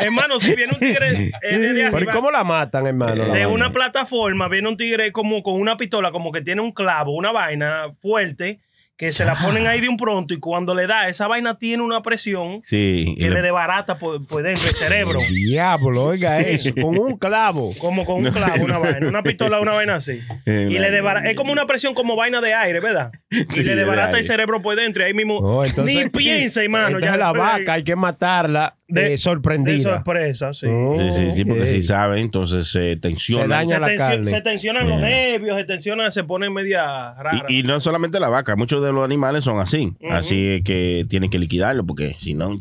Hermano, 0.00 0.38
si 0.40 0.54
viene 0.54 0.72
un 0.74 0.80
tigre 0.80 1.32
eh, 1.42 1.58
de 1.58 1.68
Pero 1.68 1.78
¿y 1.78 1.82
arriba, 1.82 2.12
cómo 2.12 2.30
la 2.30 2.44
matan, 2.44 2.86
hermano? 2.86 3.14
la 3.14 3.28
de 3.34 3.46
una 3.46 3.72
plataforma, 3.72 4.48
viene 4.48 4.68
un 4.68 4.76
tigre 4.76 5.12
como 5.12 5.42
con 5.42 5.60
una 5.60 5.76
pistola, 5.76 6.10
como 6.10 6.32
que 6.32 6.40
tiene 6.42 6.60
un 6.60 6.72
clavo, 6.72 7.12
una 7.12 7.32
vaina 7.32 7.86
fuerte, 8.00 8.60
que 8.96 9.12
se 9.12 9.24
la 9.24 9.34
ponen 9.34 9.66
ahí 9.66 9.80
de 9.80 9.88
un 9.88 9.96
pronto 9.96 10.34
y 10.34 10.38
cuando 10.38 10.72
le 10.74 10.86
da, 10.86 11.08
esa 11.08 11.26
vaina 11.26 11.58
tiene 11.58 11.82
una 11.82 12.00
presión 12.02 12.62
Sí. 12.64 13.16
que 13.18 13.28
le 13.28 13.42
desbarata 13.42 13.98
por, 13.98 14.24
por 14.26 14.42
dentro 14.44 14.68
el 14.68 14.74
cerebro. 14.76 15.18
Diablo, 15.28 16.04
oiga 16.04 16.40
eso. 16.40 16.70
Con 16.80 16.96
un 16.98 17.18
clavo. 17.18 17.72
Como 17.78 18.04
con 18.04 18.24
un 18.24 18.32
clavo, 18.32 18.64
una 18.64 18.78
vaina, 18.78 19.08
una 19.08 19.22
pistola, 19.24 19.60
una 19.60 19.72
vaina 19.72 19.96
así. 19.96 20.20
Eh, 20.46 20.68
Y 20.70 20.78
le 20.78 21.00
no. 21.00 21.18
es 21.20 21.34
como 21.36 21.52
una 21.52 21.64
presión 21.66 21.94
como 21.94 22.16
vaina 22.16 22.40
de 22.40 22.52
aire, 22.54 22.78
¿verdad? 22.80 23.10
Sí, 23.30 23.44
y 23.60 23.62
le 23.62 23.70
de 23.70 23.76
desbarata 23.76 24.18
el 24.18 24.24
cerebro 24.24 24.60
por 24.62 24.76
dentro 24.76 25.02
y 25.02 25.06
ahí 25.06 25.14
mismo 25.14 25.38
Oh, 25.38 25.64
entonces- 25.64 26.04
ni 26.04 26.10
piensa, 26.10 26.62
hermano. 26.62 26.98
Entonces 26.98 27.18
la 27.18 27.32
vaca 27.32 27.72
hay 27.74 27.82
que 27.82 27.96
matarla 27.96 28.76
de, 28.94 29.16
sorprendida. 29.16 29.76
De 29.76 29.82
sorpresa, 29.82 30.54
sí. 30.54 30.66
Oh, 30.68 30.94
Sí, 30.96 31.10
sí, 31.12 31.30
sí, 31.32 31.44
porque 31.44 31.68
si 31.68 31.82
saben, 31.82 32.18
entonces 32.20 32.68
se 32.68 32.96
tensiona. 32.96 33.42
Se 33.44 33.48
daña 33.48 33.66
se, 33.76 33.80
la 33.80 33.88
tensi- 33.88 33.96
carne. 33.96 34.24
se 34.24 34.40
tensionan 34.40 34.88
los 34.88 35.00
nervios, 35.00 35.56
se 35.56 35.64
tensionan, 35.64 36.12
se 36.12 36.24
ponen 36.24 36.52
media 36.52 37.14
rara. 37.14 37.44
Y, 37.48 37.60
y 37.60 37.62
no 37.62 37.78
solamente 37.80 38.20
la 38.20 38.28
vaca, 38.28 38.56
muchos 38.56 38.82
de 38.82 38.92
los 38.92 39.04
animales 39.04 39.44
son 39.44 39.58
así. 39.60 39.94
Ujú. 40.00 40.12
Así 40.12 40.48
es 40.50 40.62
que 40.62 41.06
tienen 41.08 41.30
que 41.30 41.38
liquidarlo 41.38 41.84
porque 41.84 42.14
si 42.18 42.34
no. 42.34 42.56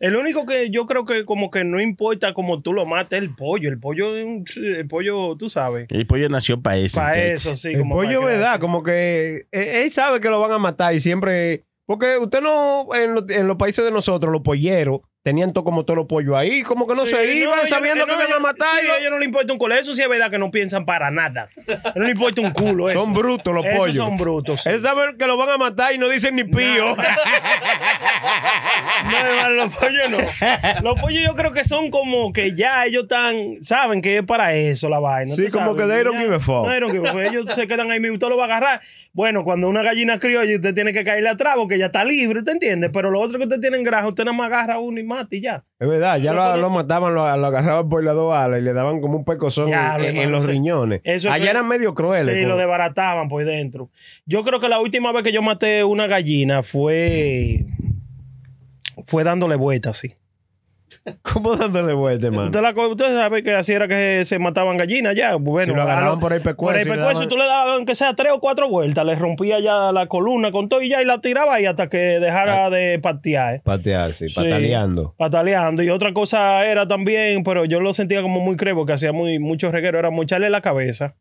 El 0.00 0.16
único 0.16 0.46
que 0.46 0.70
yo 0.70 0.86
creo 0.86 1.04
que 1.04 1.24
como 1.24 1.50
que 1.50 1.64
no 1.64 1.80
importa 1.80 2.32
como 2.34 2.62
tú 2.62 2.72
lo 2.72 2.86
mates 2.86 3.18
es 3.18 3.24
el 3.24 3.34
pollo. 3.34 3.68
El 3.68 3.78
pollo, 3.78 4.16
es 4.16 4.24
un- 4.24 4.44
el 4.56 4.86
pollo, 4.88 5.36
tú 5.36 5.48
sabes. 5.50 5.86
el 5.90 6.06
pollo 6.06 6.28
nació 6.28 6.60
para 6.60 6.76
eso. 6.76 6.96
Para 7.00 7.18
eso, 7.24 7.56
sí. 7.56 7.68
El 7.68 7.78
como 7.80 7.96
pollo, 7.96 8.22
¿verdad? 8.24 8.60
Como 8.60 8.82
que 8.82 9.46
eh, 9.52 9.82
él 9.84 9.90
sabe 9.90 10.20
que 10.20 10.28
lo 10.28 10.40
van 10.40 10.52
a 10.52 10.58
matar 10.58 10.94
y 10.94 11.00
siempre. 11.00 11.64
Porque 11.86 12.18
usted 12.18 12.40
no, 12.40 12.86
en, 12.94 13.14
lo- 13.14 13.28
en 13.28 13.48
los 13.48 13.56
países 13.56 13.84
de 13.84 13.90
nosotros, 13.90 14.30
los 14.32 14.42
polleros, 14.42 15.00
tenían 15.22 15.52
todo 15.52 15.64
como 15.64 15.84
todos 15.84 15.98
los 15.98 16.06
pollos 16.06 16.34
ahí, 16.36 16.62
como 16.62 16.86
que 16.86 16.94
no 16.94 17.04
Sí, 17.04 17.12
se 17.12 17.34
iban 17.36 17.66
sabiendo 17.66 18.06
que 18.06 18.12
no, 18.16 18.22
iban 18.22 18.32
a 18.32 18.38
matar. 18.38 18.80
sí, 18.80 18.86
a 18.88 18.98
ellos 18.98 19.10
no 19.10 19.18
le 19.18 19.26
importa 19.26 19.52
un 19.52 19.58
culo. 19.58 19.74
Eso 19.74 19.94
sí 19.94 20.02
es 20.02 20.08
verdad 20.08 20.30
que 20.30 20.38
no 20.38 20.50
piensan 20.50 20.84
para 20.86 21.10
nada. 21.10 21.48
No 21.94 22.04
le 22.04 22.12
importa 22.12 22.40
un 22.40 22.50
culo. 22.52 22.88
Eso. 22.88 23.00
Son 23.00 23.12
brutos 23.12 23.54
los 23.54 23.64
Esos 23.64 23.78
pollos. 23.78 23.96
son 23.96 24.16
brutos. 24.16 24.62
sí. 24.62 24.70
Es 24.70 24.82
saber 24.82 25.16
que 25.16 25.26
lo 25.26 25.36
van 25.36 25.50
a 25.50 25.58
matar 25.58 25.92
y 25.92 25.98
no 25.98 26.08
dicen 26.08 26.36
ni 26.36 26.44
pío. 26.44 26.96
No, 26.96 26.96
hermano, 28.20 29.54
los 29.54 29.76
pollos 29.76 30.10
no. 30.10 30.18
Los 30.82 31.00
pollos 31.00 31.22
yo 31.22 31.34
creo 31.34 31.52
que 31.52 31.64
son 31.64 31.90
como 31.90 32.32
que 32.32 32.54
ya 32.54 32.84
ellos 32.86 33.04
están, 33.04 33.62
saben 33.62 34.00
que 34.02 34.18
es 34.18 34.22
para 34.22 34.54
eso 34.54 34.88
la 34.88 34.98
vaina. 34.98 35.34
Sí, 35.34 35.48
como 35.50 35.72
sabes, 35.76 35.82
que 35.82 35.88
they 35.88 36.04
don't 36.04 36.18
give 36.18 36.34
a 36.34 36.40
fuck. 36.40 36.64
No, 36.66 36.70
they 36.70 36.80
don't 36.80 36.92
give 36.92 37.08
a 37.08 37.12
fuck. 37.12 37.20
Ellos 37.22 37.46
se 37.54 37.66
quedan 37.66 37.90
ahí 37.90 38.00
mismo, 38.00 38.14
usted 38.14 38.28
lo 38.28 38.36
va 38.36 38.44
a 38.44 38.46
agarrar. 38.46 38.80
Bueno, 39.12 39.42
cuando 39.44 39.68
una 39.68 39.82
gallina 39.82 40.18
criolla, 40.18 40.54
usted 40.54 40.74
tiene 40.74 40.92
que 40.92 41.02
caerle 41.04 41.28
atrás 41.28 41.54
porque 41.56 41.78
ya 41.78 41.86
está 41.86 42.04
libre, 42.04 42.38
¿usted 42.40 42.52
entiende? 42.52 42.90
Pero 42.90 43.10
lo 43.10 43.20
otro 43.20 43.38
que 43.38 43.44
usted 43.44 43.60
tiene 43.60 43.76
en 43.76 43.84
granja, 43.84 44.06
usted 44.08 44.24
nada 44.24 44.36
más 44.36 44.46
agarra 44.46 44.78
uno 44.78 45.00
y 45.00 45.04
mata 45.04 45.34
y 45.34 45.40
ya. 45.40 45.64
Es 45.78 45.88
verdad, 45.88 46.18
ya 46.18 46.32
lo, 46.32 46.56
lo 46.58 46.70
mataban, 46.70 47.14
lo, 47.14 47.36
lo 47.36 47.46
agarraban 47.46 47.88
por 47.88 48.04
las 48.04 48.14
dos 48.14 48.34
alas 48.34 48.60
y 48.60 48.62
le 48.62 48.72
daban 48.72 49.00
como 49.00 49.16
un 49.18 49.24
pecozón 49.24 49.68
Ya, 49.70 49.96
en, 49.98 50.30
los 50.30 50.44
sí. 50.44 50.50
riñones. 50.50 51.00
Eso 51.04 51.28
es 51.28 51.34
Allá 51.34 51.44
que- 51.44 51.50
eran 51.50 51.66
medio 51.66 51.94
crueles. 51.94 52.34
Sí, 52.34 52.42
como- 52.42 52.54
lo 52.54 52.56
desbarataban 52.58 53.28
por 53.28 53.44
dentro. 53.44 53.90
Yo 54.26 54.44
creo 54.44 54.60
que 54.60 54.68
la 54.68 54.78
última 54.78 55.10
vez 55.12 55.24
que 55.24 55.32
yo 55.32 55.42
maté 55.42 55.82
una 55.84 56.06
gallina 56.06 56.62
fue. 56.62 57.64
Fue 59.06 59.24
dándole 59.24 59.56
vueltas, 59.56 59.98
sí. 59.98 60.14
¿Cómo 61.22 61.54
dándole 61.56 61.92
vuelta, 61.92 62.26
hermano? 62.26 62.46
Usted, 62.46 62.60
la 62.62 62.74
co- 62.74 62.88
usted 62.88 63.14
sabe 63.16 63.44
que 63.44 63.54
así 63.54 63.72
era 63.72 63.86
que 63.86 64.24
se 64.24 64.38
mataban 64.40 64.76
gallinas 64.76 65.14
ya. 65.14 65.36
Bueno, 65.36 65.72
Si 65.72 65.76
lo 65.76 65.82
agarraban 65.82 66.14
lo- 66.16 66.20
por 66.20 66.32
el 66.32 66.42
pescuezo 66.42 66.72
Por 66.72 66.80
el 66.80 66.86
pescuezo, 66.88 67.12
daban- 67.20 67.28
tú 67.28 67.36
le 67.36 67.44
dabas 67.46 67.76
aunque 67.76 67.94
sea 67.94 68.14
tres 68.14 68.32
o 68.32 68.40
cuatro 68.40 68.68
vueltas, 68.68 69.06
le 69.06 69.14
rompía 69.14 69.60
ya 69.60 69.92
la 69.92 70.08
columna 70.08 70.50
con 70.50 70.68
todo 70.68 70.82
y 70.82 70.88
ya 70.88 71.00
y 71.00 71.04
la 71.04 71.20
tiraba 71.20 71.54
ahí 71.54 71.66
hasta 71.66 71.88
que 71.88 71.96
dejara 72.18 72.70
de 72.70 72.98
patear. 72.98 73.54
¿eh? 73.56 73.62
Patear, 73.64 74.14
sí, 74.14 74.28
Sí. 74.28 74.34
pataleando. 74.34 75.14
Pataleando. 75.16 75.82
Y 75.84 75.90
otra 75.90 76.12
cosa 76.12 76.66
era 76.66 76.88
también, 76.88 77.44
pero 77.44 77.64
yo 77.64 77.80
lo 77.80 77.94
sentía 77.94 78.20
como 78.20 78.40
muy 78.40 78.56
crevo, 78.56 78.84
que 78.84 78.92
hacía 78.92 79.12
muy, 79.12 79.38
mucho 79.38 79.70
reguero, 79.70 79.96
era 79.98 80.10
mocharle 80.10 80.50
la 80.50 80.60
cabeza. 80.60 81.14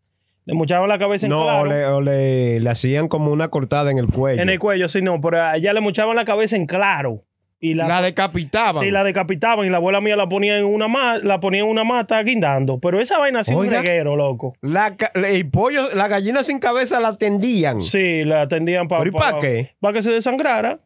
Le 0.45 0.55
mochaban 0.55 0.89
la 0.89 0.97
cabeza 0.97 1.27
en 1.27 1.29
No, 1.29 1.43
claro. 1.43 1.61
o, 1.61 1.65
le, 1.65 1.85
o 1.85 2.01
le- 2.01 2.59
le 2.59 2.69
hacían 2.71 3.07
como 3.07 3.31
una 3.31 3.49
cortada 3.49 3.91
en 3.91 3.99
el 3.99 4.07
cuello. 4.07 4.41
En 4.41 4.49
el 4.49 4.57
cuello, 4.57 4.87
sí, 4.87 5.03
no, 5.03 5.21
pero 5.21 5.43
allá 5.43 5.73
le 5.73 5.79
mochaban 5.79 6.15
la 6.15 6.25
cabeza 6.25 6.55
en 6.55 6.65
claro. 6.65 7.23
Y 7.61 7.73
la, 7.73 7.87
La 7.89 8.01
decapitaban. 8.01 8.81
Sí, 8.83 8.89
la 8.89 9.03
decapitaban 9.03 9.65
y 9.65 9.69
la 9.69 9.77
abuela 9.77 9.99
mía 9.99 10.15
la 10.15 10.29
ponía 10.29 10.57
en 10.57 10.65
una 10.65 10.87
ma- 10.87 11.17
la 11.17 11.39
ponía 11.41 11.61
en 11.61 11.67
una 11.67 11.83
mata 11.83 12.21
guindando. 12.23 12.79
Pero 12.79 13.01
esa 13.01 13.19
vaina 13.19 13.41
hacía 13.41 13.57
un 13.57 13.69
reguero, 13.69 14.15
loco. 14.15 14.53
La 14.61 14.95
el 15.15 15.49
pollo, 15.49 15.89
la 15.93 16.07
gallina 16.07 16.41
sin 16.43 16.59
cabeza 16.59 16.99
la 17.01 17.17
tendían. 17.17 17.81
Sí, 17.81 18.23
la 18.23 18.43
atendían 18.43 18.87
para 18.87 19.03
¿Pero 19.03 19.17
y 19.17 19.19
pa' 19.19 19.39
qué? 19.39 19.75
Para 19.81 19.93
que 19.93 20.01
se 20.01 20.11
desangrara. 20.11 20.79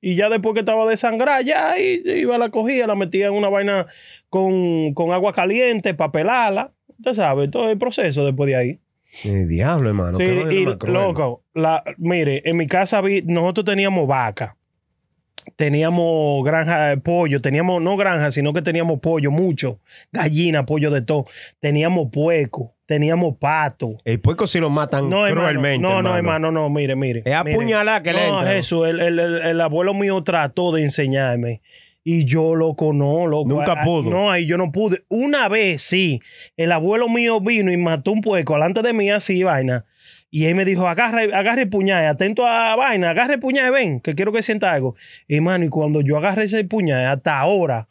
Y 0.00 0.14
ya 0.16 0.28
después 0.28 0.52
que 0.54 0.60
estaba 0.60 0.84
desangrada, 0.86 1.40
ya 1.40 1.76
iba, 1.78 2.38
la 2.38 2.50
cogía, 2.50 2.86
la 2.86 2.94
metía 2.94 3.26
en 3.28 3.32
una 3.32 3.48
vaina 3.48 3.86
con, 4.28 4.92
con 4.94 5.12
agua 5.12 5.32
caliente 5.32 5.94
para 5.94 6.12
pelarla. 6.12 6.72
Usted 6.98 7.14
sabe, 7.14 7.48
todo 7.48 7.70
el 7.70 7.78
proceso 7.78 8.24
después 8.24 8.48
de 8.48 8.56
ahí. 8.56 8.78
El 9.24 9.48
diablo, 9.48 9.88
hermano. 9.88 10.18
Sí, 10.18 10.24
y 10.24 10.66
loco, 10.86 11.42
la, 11.54 11.82
mire, 11.96 12.42
en 12.44 12.58
mi 12.58 12.66
casa 12.66 13.00
vi, 13.00 13.22
nosotros 13.22 13.64
teníamos 13.64 14.06
vaca, 14.06 14.56
teníamos 15.56 16.44
granja 16.44 16.88
de 16.88 16.96
pollo, 16.98 17.40
teníamos 17.40 17.82
no 17.82 17.96
granja, 17.96 18.30
sino 18.30 18.52
que 18.52 18.62
teníamos 18.62 19.00
pollo, 19.00 19.30
mucho, 19.30 19.80
gallina, 20.12 20.64
pollo 20.66 20.90
de 20.90 21.02
todo, 21.02 21.26
teníamos 21.60 22.08
pueco, 22.12 22.74
teníamos 22.86 23.36
pato. 23.38 23.96
El 24.04 24.20
puerco 24.20 24.46
sí 24.46 24.58
lo 24.60 24.70
matan 24.70 25.08
No, 25.10 25.26
hermano, 25.26 25.48
cruelmente. 25.48 25.78
no, 25.86 26.02
no, 26.02 26.16
hermano, 26.16 26.50
no, 26.50 26.68
mire, 26.70 26.96
mire. 26.96 27.22
Es 27.24 27.34
apuñalar 27.34 28.02
que 28.02 28.12
le 28.12 28.28
No, 28.28 28.38
entra. 28.40 28.54
Jesús, 28.54 28.88
el, 28.88 29.00
el- 29.00 29.18
el- 29.18 29.42
el 29.42 29.60
abuelo 29.60 29.94
mío 29.94 30.22
trató 30.22 30.72
de 30.72 30.82
enseñarme. 30.82 31.60
Y 32.04 32.24
yo, 32.24 32.54
loco, 32.54 32.94
no, 32.94 33.26
loco. 33.26 33.48
Nunca 33.50 33.74
Ah, 33.78 33.84
pudo. 33.84 34.08
No, 34.08 34.30
ahí 34.30 34.46
yo 34.46 34.56
no 34.56 34.72
pude. 34.72 35.02
Una 35.08 35.46
vez, 35.48 35.82
sí. 35.82 36.20
El 36.56 36.72
abuelo 36.72 37.06
mío 37.10 37.38
vino 37.38 37.70
y 37.70 37.76
mató 37.76 38.12
un 38.12 38.22
puerco 38.22 38.54
delante 38.54 38.80
de 38.80 38.94
mí 38.94 39.10
así, 39.10 39.42
vaina. 39.42 39.84
Y 40.30 40.44
él 40.44 40.54
me 40.54 40.64
dijo, 40.64 40.86
agarra, 40.86 41.22
agarre 41.22 41.62
el 41.62 41.68
puñal, 41.70 42.04
atento 42.06 42.46
a 42.46 42.76
vaina, 42.76 43.10
agarre 43.10 43.34
el 43.34 43.40
puñal, 43.40 43.70
ven, 43.72 44.00
que 44.00 44.14
quiero 44.14 44.32
que 44.32 44.42
sienta 44.42 44.72
algo. 44.72 44.94
Hermano, 45.26 45.64
y 45.64 45.68
cuando 45.68 46.00
yo 46.02 46.18
agarré 46.18 46.44
ese 46.44 46.64
puñal, 46.64 47.06
hasta 47.06 47.38
ahora, 47.38 47.88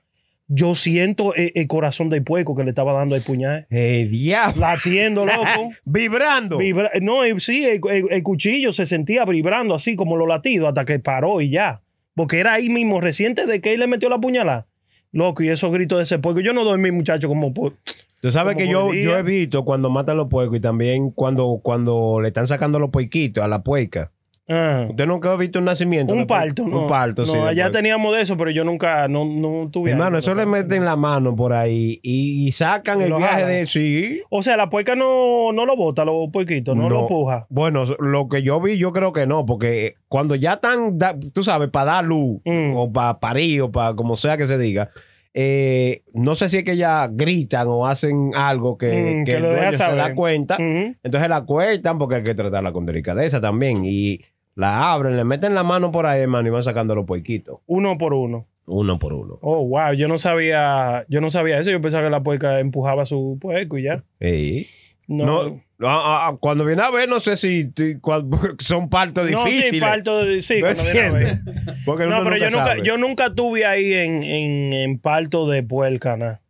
yo 0.48 0.76
siento 0.76 1.34
el, 1.36 1.52
el 1.56 1.68
corazón 1.68 2.10
del 2.10 2.24
puerco 2.24 2.56
que 2.56 2.64
le 2.64 2.70
estaba 2.70 2.94
dando 2.94 3.16
el 3.16 3.22
puñal. 3.24 3.66
El 3.70 4.12
diablo. 4.12 4.62
Latiendo, 4.62 5.26
loco. 5.26 5.72
Vibrando. 5.86 6.58
Vibra- 6.58 6.92
no, 7.02 7.24
eh, 7.24 7.36
sí, 7.40 7.66
el, 7.66 8.24
cuchillo 8.24 8.72
se 8.72 8.86
sentía 8.86 9.26
vibrando 9.26 9.74
así 9.74 9.96
como 9.96 10.16
los 10.16 10.28
latidos 10.28 10.70
hasta 10.70 10.86
que 10.86 11.00
paró 11.00 11.42
y 11.42 11.50
ya. 11.50 11.82
Porque 12.16 12.40
era 12.40 12.54
ahí 12.54 12.70
mismo, 12.70 13.02
reciente 13.02 13.46
de 13.46 13.62
que 13.62 13.74
él 13.74 13.80
le 13.80 13.88
metió 13.88 14.10
la 14.10 14.20
puñalada. 14.20 14.68
Loco, 15.12 15.44
y 15.44 15.50
esos 15.50 15.72
gritos 15.72 15.98
de 15.98 16.04
ese 16.04 16.20
puerco. 16.20 16.40
Yo 16.42 16.54
no 16.54 16.64
dormí, 16.64 16.92
muchacho, 16.92 17.28
como 17.28 17.54
por. 17.54 17.74
Tú 18.22 18.32
sabes 18.32 18.56
como 18.56 18.66
que 18.66 18.72
yo, 18.72 18.92
día. 18.92 19.04
yo 19.04 19.18
he 19.18 19.24
visto 19.24 19.64
cuando 19.66 19.90
matan 19.90 20.18
los 20.18 20.28
puercos 20.28 20.58
y 20.58 20.62
también 20.62 21.12
cuando, 21.12 21.60
cuando 21.62 22.20
le 22.22 22.30
están 22.30 22.48
sacando 22.48 22.80
los 22.80 22.90
puerquitos 22.90 23.44
a 23.44 23.48
la 23.48 23.62
puerca. 23.64 24.12
Ah, 24.50 24.86
Usted 24.90 25.06
nunca 25.08 25.34
ha 25.34 25.36
visto 25.36 25.60
un 25.60 25.66
nacimiento. 25.66 26.14
un 26.14 26.26
parto, 26.26 26.64
¿no? 26.66 26.84
Un 26.84 26.88
parto, 26.88 27.24
no, 27.26 27.32
sí. 27.34 27.38
de 27.38 27.44
allá 27.50 27.70
teníamos 27.70 28.16
de 28.16 28.22
eso, 28.22 28.38
pero 28.38 28.50
yo 28.50 28.64
nunca, 28.64 29.10
no, 29.10 29.26
no 29.26 29.70
tuve. 29.70 29.92
Hermano, 29.92 30.18
eso 30.20 30.34
le 30.34 30.46
¿no? 30.46 30.52
meten 30.52 30.86
la 30.86 30.96
mano 30.96 31.36
por 31.36 31.52
ahí 31.52 32.00
y, 32.02 32.48
y 32.48 32.52
sacan 32.54 33.02
el 33.02 33.12
viaje 33.14 33.42
jalan. 33.42 33.50
de. 33.50 33.68
Sí. 33.68 34.22
O 34.30 34.42
sea, 34.42 34.56
la 34.56 34.70
puerca 34.70 34.96
no, 34.96 35.52
no 35.52 35.66
lo 35.66 35.76
bota, 35.76 36.06
los 36.06 36.30
puerquitos, 36.32 36.78
no, 36.78 36.90
lo 36.90 37.08
puja. 37.08 37.46
Bueno, 37.50 37.84
lo 38.00 38.30
que 38.30 38.42
yo 38.42 38.62
vi, 38.62 38.78
yo 38.78 38.94
creo 38.94 39.12
que 39.12 39.28
no, 39.28 39.46
porque 39.46 39.96
cuando 40.08 40.34
ya 40.36 40.54
están, 40.54 40.98
tú 41.34 41.44
sabes, 41.44 41.70
para 41.70 41.92
dar 41.92 42.06
luz, 42.06 42.40
Mm. 42.46 42.74
o 42.78 42.90
para 42.94 43.20
parir, 43.20 43.64
o 43.64 43.70
para 43.72 43.96
como 43.98 44.16
sea 44.16 44.38
que 44.38 44.48
se 44.48 44.58
diga, 44.58 44.92
eh, 45.40 46.02
no 46.16 46.34
sé 46.34 46.50
si 46.50 46.58
es 46.58 46.64
que 46.64 46.76
ya 46.78 47.08
gritan 47.12 47.68
o 47.68 47.86
hacen 47.86 48.32
algo 48.34 48.76
que, 48.76 48.88
Mm, 49.22 49.24
que 49.24 49.34
que 49.34 49.40
lo 49.40 49.52
dueño 49.52 49.72
se 49.72 49.84
da 49.96 50.16
cuenta. 50.16 50.58
Entonces 50.60 51.30
la 51.30 51.46
cuentan 51.46 52.00
porque 52.00 52.16
hay 52.16 52.24
que 52.24 52.34
tratarla 52.34 52.72
con 52.74 52.88
delicadeza 52.88 53.40
también. 53.40 53.86
Y 53.86 54.22
la 54.56 54.92
abren, 54.92 55.16
le 55.16 55.24
meten 55.24 55.54
la 55.54 55.62
mano 55.64 55.92
por 55.92 56.08
ahí, 56.08 56.22
hermano, 56.22 56.48
y 56.48 56.52
van 56.52 56.64
sacando 56.64 56.96
los 56.96 57.06
puerquitos. 57.06 57.60
Uno 57.68 58.00
por 58.00 58.16
uno. 58.16 58.48
Uno 58.66 58.98
por 58.98 59.14
uno. 59.14 59.38
Oh, 59.42 59.64
wow, 59.68 59.94
yo 59.94 60.08
no 60.08 60.18
sabía, 60.18 61.06
yo 61.08 61.22
no 61.22 61.30
sabía 61.30 61.60
eso. 61.60 61.70
Yo 61.70 61.80
pensaba 61.82 62.04
que 62.06 62.10
la 62.10 62.24
puerca 62.24 62.60
empujaba 62.60 63.06
su 63.06 63.38
puerco 63.40 63.78
y 63.78 63.84
ya. 63.84 64.04
Sí. 64.20 64.66
No, 65.08 65.26
No, 65.26 65.62
ah, 65.82 66.28
ah, 66.32 66.38
cuando 66.40 66.66
viene 66.66 66.82
a 66.82 66.90
ver, 66.92 67.08
no 67.10 67.20
sé 67.20 67.36
si 67.38 67.72
son 68.60 68.90
partos 68.90 69.30
No, 69.30 69.44
difíciles. 69.46 69.70
sí, 69.72 69.80
parto 69.80 70.24
de- 70.26 70.42
sí, 70.42 70.56
¿No 70.56 70.68
cuando 70.68 70.84
viene 70.84 71.00
a 71.00 71.12
ver. 71.12 71.28
entiendes? 71.28 71.56
Porque 71.86 72.06
No, 72.06 72.24
pero 72.24 72.38
yo 72.38 72.50
nunca, 72.50 72.78
yo 72.84 72.98
nunca 72.98 73.34
tuve 73.34 73.66
ahí 73.66 73.94
en, 73.94 74.24
en, 74.24 74.74
en 74.74 75.00
parto 75.00 75.48
de 75.48 75.64
puerca, 75.64 76.18
nada. 76.18 76.42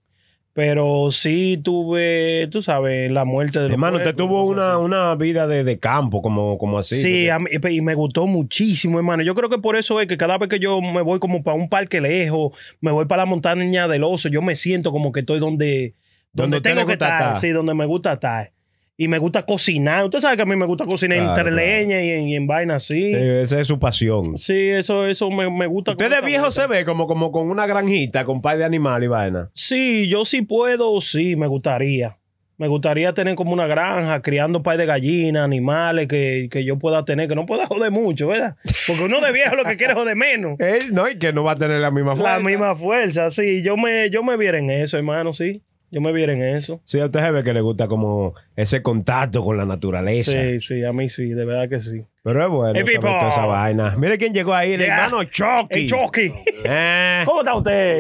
Pero 0.54 1.12
sí 1.12 1.62
tuve, 1.64 2.48
tú 2.52 2.64
sabes, 2.64 3.12
la 3.12 3.26
muerte 3.26 3.60
de 3.60 3.66
los 3.66 3.74
Hermano, 3.74 3.98
usted 3.98 4.16
tuvo 4.16 4.44
una, 4.46 4.80
una 4.80 5.14
vida 5.14 5.46
de, 5.46 5.64
de 5.64 5.78
campo, 5.78 6.24
como, 6.24 6.58
como 6.58 6.80
así. 6.80 6.96
Sí, 6.96 7.30
a 7.30 7.38
mí- 7.38 7.52
y 7.70 7.82
me 7.82 7.94
gustó 7.94 8.26
muchísimo, 8.26 8.98
hermano. 8.98 9.22
Yo 9.22 9.36
creo 9.36 9.52
que 9.52 9.60
por 9.60 9.76
eso 9.76 10.02
es 10.02 10.08
que 10.08 10.18
cada 10.18 10.40
vez 10.40 10.50
que 10.50 10.58
yo 10.58 10.82
me 10.82 11.02
voy 11.02 11.20
como 11.20 11.44
para 11.44 11.56
un 11.56 11.70
parque 11.70 12.02
lejos, 12.02 12.54
me 12.82 12.90
voy 12.92 13.06
para 13.06 13.22
la 13.22 13.26
montaña 13.28 13.88
del 13.88 14.04
oso, 14.04 14.30
yo 14.30 14.42
me 14.42 14.56
siento 14.56 14.92
como 14.92 15.12
que 15.12 15.20
estoy 15.20 15.38
donde, 15.40 15.94
Donde 16.34 16.60
tengo 16.60 16.88
que 16.88 16.94
estar. 16.94 17.36
Sí, 17.36 17.50
donde 17.50 17.76
me 17.76 17.86
gusta 17.86 18.14
estar. 18.14 18.52
Y 19.00 19.08
me 19.08 19.20
gusta 19.20 19.44
cocinar. 19.46 20.06
Usted 20.06 20.20
sabe 20.20 20.36
que 20.38 20.42
a 20.42 20.46
mí 20.46 20.56
me 20.56 20.66
gusta 20.66 20.86
cocinar 20.86 21.20
Claro, 21.20 21.30
entre 21.32 21.44
claro. 21.52 21.56
leña 21.58 22.02
y 22.02 22.10
en, 22.10 22.28
y 22.30 22.36
en 22.36 22.48
vaina 22.48 22.76
así. 22.78 23.14
Sí, 23.14 23.16
esa 23.16 23.60
es 23.62 23.68
su 23.68 23.78
pasión. 23.80 24.38
Sí, 24.40 24.70
eso, 24.70 25.06
eso 25.06 25.30
me, 25.30 25.52
me 25.52 25.68
gusta. 25.68 25.92
Usted 25.92 26.10
de 26.10 26.22
viejo 26.26 26.50
se 26.50 26.66
ve 26.66 26.84
como, 26.84 27.06
como 27.06 27.32
con 27.32 27.52
una 27.52 27.68
granjita, 27.68 28.26
con 28.26 28.42
par 28.42 28.58
de 28.58 28.66
animales 28.66 29.06
y 29.06 29.10
vaina. 29.10 29.52
Sí, 29.54 30.08
yo 30.10 30.26
sí 30.26 30.42
puedo, 30.42 31.00
sí, 31.00 31.36
me 31.36 31.46
gustaría. 31.46 32.18
Me 32.60 32.68
gustaría 32.68 33.14
tener 33.14 33.36
como 33.36 33.54
una 33.54 33.68
granja, 33.68 34.20
criando 34.24 34.64
par 34.64 34.78
de 34.78 34.88
gallinas, 34.88 35.44
animales 35.46 36.08
que, 36.08 36.48
que 36.50 36.66
yo 36.66 36.80
pueda 36.80 37.06
tener, 37.06 37.28
que 37.30 37.36
no 37.36 37.46
pueda 37.46 37.68
joder 37.68 37.92
mucho, 37.92 38.30
¿verdad? 38.30 38.56
Porque 38.88 39.04
uno 39.04 39.22
de 39.22 39.32
viejo 39.32 39.56
lo 39.56 39.64
que 39.64 39.78
quiere 39.78 39.94
es 39.94 40.00
joder 40.00 40.16
menos. 40.16 40.56
Eh, 40.60 40.80
no, 40.92 41.08
y 41.08 41.20
que 41.20 41.32
no 41.34 41.44
va 41.44 41.52
a 41.52 41.56
tener 41.56 41.80
la 41.80 41.92
misma 41.92 42.16
fuerza. 42.16 42.38
La 42.40 42.44
misma 42.44 42.76
fuerza, 42.76 43.30
sí. 43.30 43.62
Yo 43.62 43.78
me, 43.78 44.10
yo 44.10 44.24
me 44.24 44.38
viera 44.38 44.58
en 44.58 44.72
eso, 44.72 44.98
hermano, 44.98 45.34
sí. 45.34 45.62
Yo 45.90 46.02
me 46.02 46.12
viera 46.12 46.34
en 46.34 46.42
eso. 46.44 46.82
Sí, 46.84 47.00
a 47.00 47.06
usted 47.06 47.22
se 47.22 47.32
ve 47.32 47.44
que 47.44 47.54
le 47.54 47.62
gusta 47.62 47.88
como 47.88 48.34
ese 48.58 48.82
contacto 48.82 49.42
con 49.44 49.56
la 49.56 49.66
naturaleza. 49.66 50.34
Sí, 50.34 50.60
sí, 50.60 50.84
a 50.84 50.92
mí 50.92 51.08
sí, 51.08 51.30
de 51.30 51.46
verdad 51.46 51.70
que 51.70 51.80
sí. 51.80 52.04
Pero 52.24 52.44
es 52.44 52.50
bueno 52.50 52.74
Hey, 52.78 52.86
saber 52.86 53.00
toda 53.00 53.30
esa 53.30 53.46
vaina. 53.46 53.96
Mire 53.98 54.18
quién 54.18 54.34
llegó 54.34 54.54
ahí, 54.54 54.74
el 54.74 54.82
Yeah. 54.82 55.06
hermano 55.06 55.24
Chucky. 55.24 55.80
¡El 55.80 55.88
Chucky! 55.90 56.32
Eh, 56.66 57.22
¿Cómo 57.26 57.40
está 57.40 57.56
usted? 57.56 58.00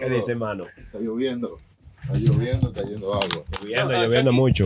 ¿Qué 0.00 0.08
dice, 0.08 0.32
hermano? 0.32 0.64
Está 0.76 0.98
lloviendo. 0.98 1.58
Está 2.02 2.18
lloviendo, 2.18 2.68
está 2.68 2.82
yendo 2.88 3.12
agua. 3.12 3.26
Lloviendo, 3.62 3.92
lloviendo 3.92 4.32
mucho. 4.32 4.64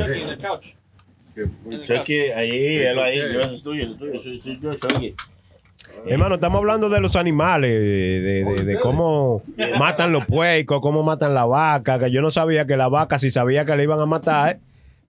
Que- 1.35 1.49
Chucky, 1.85 2.19
ahí, 2.31 2.77
él 2.77 2.99
ahí, 3.01 3.17
lleva 3.19 3.43
eso 3.47 3.55
es 3.55 3.63
tuyo, 3.65 3.83
eso 3.83 3.93
es 3.95 3.99
tuyo, 3.99 4.13
eso 4.15 4.31
es 4.31 4.43
tuyo, 4.43 4.75
Chucky. 4.77 5.15
Hermano, 6.07 6.35
estamos 6.35 6.59
hablando 6.59 6.89
de 6.91 7.01
los 7.01 7.17
animales, 7.17 7.71
de, 7.73 8.21
de- 8.21 8.45
de- 8.45 8.65
de 8.65 8.79
cómo 8.81 9.43
matan 9.79 10.13
los 10.13 10.27
puercos, 10.27 10.81
cómo 10.83 11.03
matan 11.03 11.33
la 11.35 11.45
vaca, 11.47 11.99
que 11.99 12.11
yo 12.11 12.21
no 12.21 12.31
sabía 12.31 12.67
que 12.67 12.77
la 12.77 12.89
vaca, 12.89 13.19
si 13.19 13.31
sabía 13.31 13.65
que 13.65 13.75
le 13.77 13.85
iban 13.85 13.99
a 14.01 14.07
matar, 14.07 14.59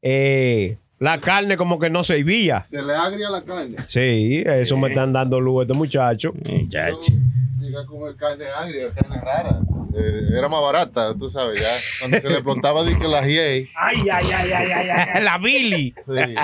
eh, 0.01 0.77
la 0.99 1.19
carne 1.19 1.57
como 1.57 1.79
que 1.79 1.89
no 1.89 2.03
se 2.05 2.15
servía. 2.17 2.63
Se 2.63 2.81
le 2.81 2.93
agria 2.95 3.29
la 3.29 3.43
carne. 3.43 3.75
Sí, 3.87 4.43
eso 4.45 4.77
me 4.77 4.89
están 4.89 5.11
dando 5.11 5.39
luz 5.41 5.63
estos 5.63 5.75
muchachos. 5.77 6.33
Muchacho. 6.49 7.11
Llega 7.59 7.81
a 7.81 7.85
comer 7.85 8.15
carne 8.15 8.45
agria, 8.47 8.93
carne 8.93 9.19
rara. 9.19 9.59
eh, 9.97 10.21
era 10.37 10.47
más 10.47 10.61
barata, 10.61 11.13
tú 11.17 11.29
sabes, 11.29 11.59
ya. 11.61 11.67
Cuando 11.99 12.17
se 12.19 12.27
le 12.29 12.35
explotaba, 12.35 12.83
dije 12.83 13.05
la 13.07 13.19
GA. 13.21 13.25
Ay, 13.27 13.67
ay, 13.75 14.07
ay, 14.11 14.51
ay, 14.53 14.71
ay, 14.71 14.89
ay. 15.13 15.23
la 15.23 15.37
Billy. 15.39 15.93
Sí. 16.07 16.35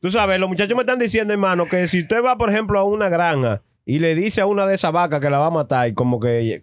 Tú 0.00 0.10
sabes, 0.10 0.38
los 0.38 0.48
muchachos 0.48 0.76
me 0.76 0.82
están 0.82 0.98
diciendo, 0.98 1.32
hermano, 1.32 1.66
que 1.66 1.86
si 1.88 2.02
usted 2.02 2.22
va, 2.22 2.36
por 2.36 2.50
ejemplo, 2.50 2.78
a 2.78 2.84
una 2.84 3.08
granja 3.08 3.62
y 3.88 4.00
le 4.00 4.14
dice 4.14 4.42
a 4.42 4.46
una 4.46 4.66
de 4.66 4.74
esas 4.74 4.92
vacas 4.92 5.18
que 5.18 5.30
la 5.30 5.38
va 5.38 5.46
a 5.46 5.50
matar, 5.50 5.94
como 5.94 6.20
que 6.20 6.62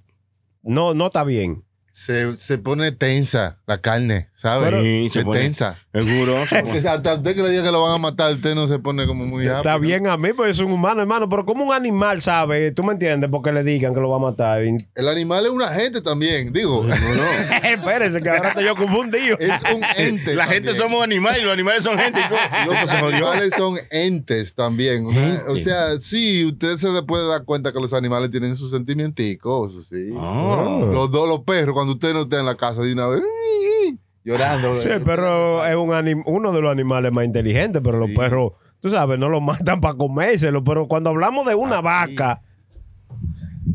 no, 0.62 0.94
no 0.94 1.08
está 1.08 1.24
bien. 1.24 1.65
Se, 1.98 2.38
se 2.38 2.58
pone 2.58 2.92
tensa 2.92 3.58
la 3.66 3.80
carne, 3.80 4.28
¿sabes? 4.34 4.66
Pero- 4.66 4.84
Sí, 4.84 5.08
se 5.08 5.20
se 5.20 5.26
pone- 5.26 5.40
tensa. 5.40 5.78
Seguro. 5.94 6.36
Porque 6.50 6.80
hasta 6.86 7.14
usted 7.14 7.34
que 7.34 7.42
le 7.42 7.50
diga 7.52 7.64
que 7.64 7.72
lo 7.72 7.84
van 7.84 7.94
a 7.94 7.98
matar, 7.98 8.34
usted 8.34 8.54
no 8.54 8.68
se 8.68 8.80
pone 8.80 9.08
como 9.08 9.26
muy 9.26 9.48
Está 9.48 9.76
¿no? 9.76 9.80
bien 9.80 10.06
a 10.08 10.18
mí, 10.18 10.34
porque 10.34 10.52
es 10.52 10.60
un 10.60 10.74
humano, 10.74 11.00
hermano, 11.00 11.30
pero 11.30 11.46
como 11.46 11.64
un 11.64 11.74
animal, 11.74 12.22
¿sabe? 12.22 12.72
¿Tú 12.74 12.84
me 12.84 12.92
entiendes? 12.92 13.30
Porque 13.32 13.54
le 13.54 13.64
digan 13.64 13.94
que 13.94 14.02
lo 14.02 14.10
va 14.10 14.18
a 14.18 14.20
matar. 14.20 14.62
El 14.96 15.08
animal 15.08 15.46
es 15.46 15.52
un 15.54 15.62
agente 15.62 16.02
también, 16.02 16.52
digo. 16.52 16.86
Espérese, 17.64 18.22
que 18.22 18.30
ahora 18.30 18.50
estoy 18.50 18.66
yo 18.66 18.76
confundido. 18.76 19.38
Es 19.40 19.52
un 19.74 19.82
ente. 19.96 20.36
La 20.36 20.48
gente 20.48 20.76
somos 20.76 21.02
animales, 21.02 21.44
los 21.44 21.54
animales 21.54 21.82
son 21.82 21.98
gente. 21.98 22.20
Los 22.66 22.92
Loco, 22.92 23.06
animales 23.08 23.54
son 23.56 23.78
entes 23.90 24.54
también. 24.54 25.10
Gente. 25.10 25.44
o 25.48 25.56
sea, 25.56 25.98
sí, 26.02 26.44
usted 26.46 26.76
se 26.76 26.90
puede 27.04 27.26
dar 27.30 27.46
cuenta 27.46 27.72
que 27.72 27.80
los 27.80 27.94
animales 27.94 28.32
tienen 28.32 28.58
sus 28.58 28.72
sentimienticos, 28.72 29.88
sí. 29.88 30.10
Ah. 30.18 30.82
Los 30.92 31.10
dos, 31.10 31.30
los 31.30 31.40
perros, 31.46 31.74
cuando 31.74 31.85
usted 31.94 32.14
no 32.14 32.22
está 32.24 32.40
en 32.40 32.46
la 32.46 32.56
casa 32.56 32.82
de 32.82 32.94
una 32.94 33.08
vez, 33.08 33.24
llorando. 34.24 34.76
Sí, 34.82 34.90
pero 35.04 35.66
es 35.66 35.76
un 35.76 35.90
anim- 35.90 36.24
uno 36.26 36.52
de 36.52 36.62
los 36.62 36.72
animales 36.72 37.12
más 37.12 37.26
inteligentes, 37.26 37.82
pero 37.84 37.98
los 38.00 38.12
perros, 38.12 38.54
tú 38.80 38.90
sabes, 38.90 39.18
no 39.20 39.30
los 39.30 39.42
matan 39.42 39.80
para 39.82 39.96
comérselo. 39.96 40.64
Pero 40.64 40.88
cuando 40.88 41.10
hablamos 41.12 41.46
de 41.46 41.56
una 41.56 41.82
vaca, 41.82 42.42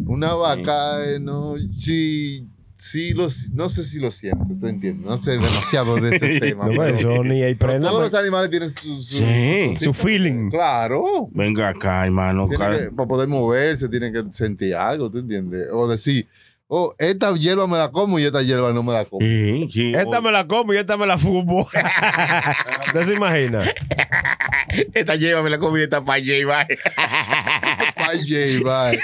Una 0.06 0.34
vaca, 0.34 1.04
eh, 1.04 1.18
no, 1.20 1.54
sí, 1.76 2.48
sí, 2.74 3.12
los, 3.12 3.50
no 3.52 3.68
sé 3.68 3.84
si 3.84 4.00
lo 4.00 4.10
siento, 4.10 4.44
¿tú 4.60 4.66
entiendes? 4.66 5.06
No 5.06 5.16
sé 5.18 5.32
demasiado 5.32 5.96
de 5.96 6.16
ese 6.16 6.40
tema. 6.40 6.66
no, 6.66 6.72
pero- 6.76 6.96
eso 6.96 7.24
ni 7.24 7.42
hay 7.42 7.54
pero 7.54 7.80
todos 7.80 8.00
los 8.02 8.14
animales 8.14 8.50
tienen 8.50 8.70
su, 8.70 9.02
su, 9.02 9.18
Sí, 9.18 9.74
su 9.78 9.94
feeling. 9.94 10.50
Claro. 10.50 11.28
Venga 11.32 11.68
acá, 11.68 12.04
hermano. 12.04 12.48
Que- 12.48 12.56
para 12.58 12.90
poder 13.08 13.28
moverse, 13.28 13.88
tienen 13.88 14.12
que 14.12 14.24
sentir 14.32 14.74
algo, 14.74 15.10
¿tú 15.10 15.18
entiendes? 15.18 15.68
O 15.72 15.86
decir, 15.88 16.26
oh, 16.72 16.94
esta 16.98 17.34
hierba 17.34 17.66
me 17.66 17.76
la 17.76 17.90
como 17.90 18.18
y 18.18 18.24
esta 18.24 18.42
hierba 18.42 18.72
no 18.72 18.82
me 18.82 18.92
la 18.92 19.04
como. 19.04 19.26
Sí, 19.26 19.68
sí. 19.72 19.92
Esta 19.94 20.20
me 20.20 20.30
la 20.30 20.46
como 20.46 20.72
y 20.72 20.76
esta 20.76 20.96
me 20.96 21.06
la 21.06 21.18
fumo. 21.18 21.68
¿Usted 22.86 23.02
se 23.04 23.14
imagina? 23.14 23.60
Esta 24.94 25.16
lleva, 25.16 25.42
me 25.42 25.50
la 25.50 25.58
comí, 25.58 25.80
esta 25.80 26.04
pa' 26.04 26.18
J, 26.18 26.46
bye. 26.46 26.78
Bye. 28.62 28.98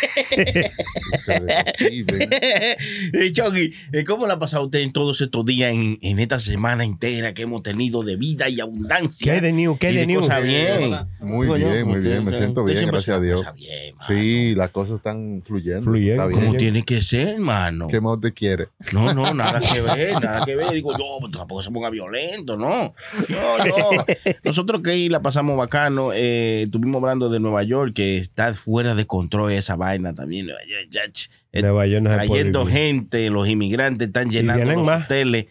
Sí, 1.77 2.03
ven. 2.03 2.29
Eh, 2.33 3.33
Chucky, 3.33 3.73
eh, 3.93 4.05
¿cómo 4.05 4.27
la 4.27 4.35
ha 4.35 4.39
pasado 4.39 4.65
usted 4.65 4.81
en 4.81 4.93
todos 4.93 5.21
estos 5.21 5.45
días, 5.45 5.73
en, 5.73 5.99
en 6.03 6.19
esta 6.19 6.39
semana 6.39 6.85
entera 6.85 7.35
que 7.35 7.43
hemos 7.43 7.63
tenido 7.63 8.03
de 8.03 8.17
vida 8.17 8.49
y 8.49 8.61
abundancia? 8.61 9.35
¿Qué 9.35 9.41
de 9.41 9.53
new? 9.53 9.77
¿Qué 9.79 9.91
Y 9.91 9.95
de 9.95 10.07
new? 10.07 10.21
bien. 10.43 10.97
Muy 11.21 11.59
bien, 11.59 11.87
muy 11.87 12.01
bien, 12.01 12.25
me 12.25 12.33
siento 12.33 12.65
bien, 12.65 12.87
gracias 12.87 13.17
a 13.17 13.21
Dios. 13.21 13.45
bien. 13.55 13.95
Sí, 14.07 14.55
las 14.55 14.71
cosas 14.71 14.97
están 14.97 15.43
fluyendo. 15.45 15.83
Fluyendo, 15.83 16.23
Está 16.23 16.27
bien. 16.29 16.47
Como 16.47 16.57
tiene 16.59 16.85
que 16.85 17.01
ser, 17.01 17.39
hermano. 17.57 17.89
¿Qué 17.89 18.01
más 18.01 18.21
te 18.21 18.33
quiere? 18.33 18.69
No, 18.93 19.13
no, 19.15 19.35
nada 19.35 19.61
que 19.61 19.81
ver, 19.97 20.13
nada 20.23 20.45
que 20.45 20.57
ver. 20.57 20.71
Digo, 20.71 20.93
yo, 20.97 21.05
pues, 21.21 21.33
tampoco 21.33 21.63
se 21.63 21.71
ponga 21.71 21.91
violento, 21.91 22.57
¿no? 22.57 22.95
No, 23.29 23.59
no. 23.67 24.05
Nosotros 24.45 24.83
que 24.83 24.91
ahí 24.91 25.09
la 25.09 25.23
pasamos 25.23 25.57
bacano, 25.57 26.13
eh, 26.13 26.63
estuvimos 26.63 27.03
hablando 27.03 27.29
de 27.29 27.41
Nueva 27.41 27.63
York, 27.63 27.95
que 27.95 28.19
está 28.19 28.55
fuera 28.55 28.95
de 28.95 29.07
control 29.07 29.53
esa 29.53 29.77
vaina 29.77 30.15
también. 30.15 30.47
Nueva 30.47 30.61
York, 30.69 30.89
ya, 30.91 31.11
ch, 31.11 31.31
eh, 31.53 31.63
Nueva 31.63 31.87
York 31.87 32.03
no 32.03 32.11
trayendo 32.11 32.67
gente, 32.67 33.31
los 33.31 33.49
inmigrantes 33.49 34.09
están 34.09 34.31
llenando 34.31 34.73
los 34.73 34.85
más. 34.87 35.05
hoteles. 35.05 35.47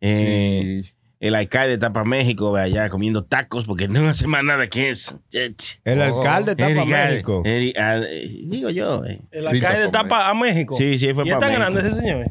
Eh, 0.00 0.82
Sí. 0.84 0.94
El 1.20 1.34
alcalde 1.34 1.74
está 1.74 1.92
para 1.92 2.06
México, 2.06 2.50
ve 2.50 2.62
allá 2.62 2.88
comiendo 2.88 3.22
tacos, 3.24 3.66
porque 3.66 3.88
no 3.88 4.08
hace 4.08 4.26
más 4.26 4.42
nada 4.42 4.66
que 4.68 4.88
eso. 4.88 5.20
El 5.84 6.00
Oh, 6.00 6.18
alcalde 6.18 6.52
está 6.52 6.64
para 6.64 6.80
Erika, 6.82 7.06
México. 7.10 7.42
Eh, 7.44 8.30
digo 8.46 8.70
yo. 8.70 9.04
eh. 9.04 9.20
El 9.30 9.46
alcalde 9.46 9.84
está 9.84 10.00
está 10.00 10.08
pa- 10.08 10.30
a 10.30 10.34
México. 10.34 10.76
Sí, 10.78 10.98
sí, 10.98 11.12
fue 11.12 11.24
¿Y 11.26 11.30
es 11.30 11.38
tan 11.38 11.50
México. 11.50 11.60
grande 11.72 11.80
ese 11.88 12.00
señor? 12.00 12.26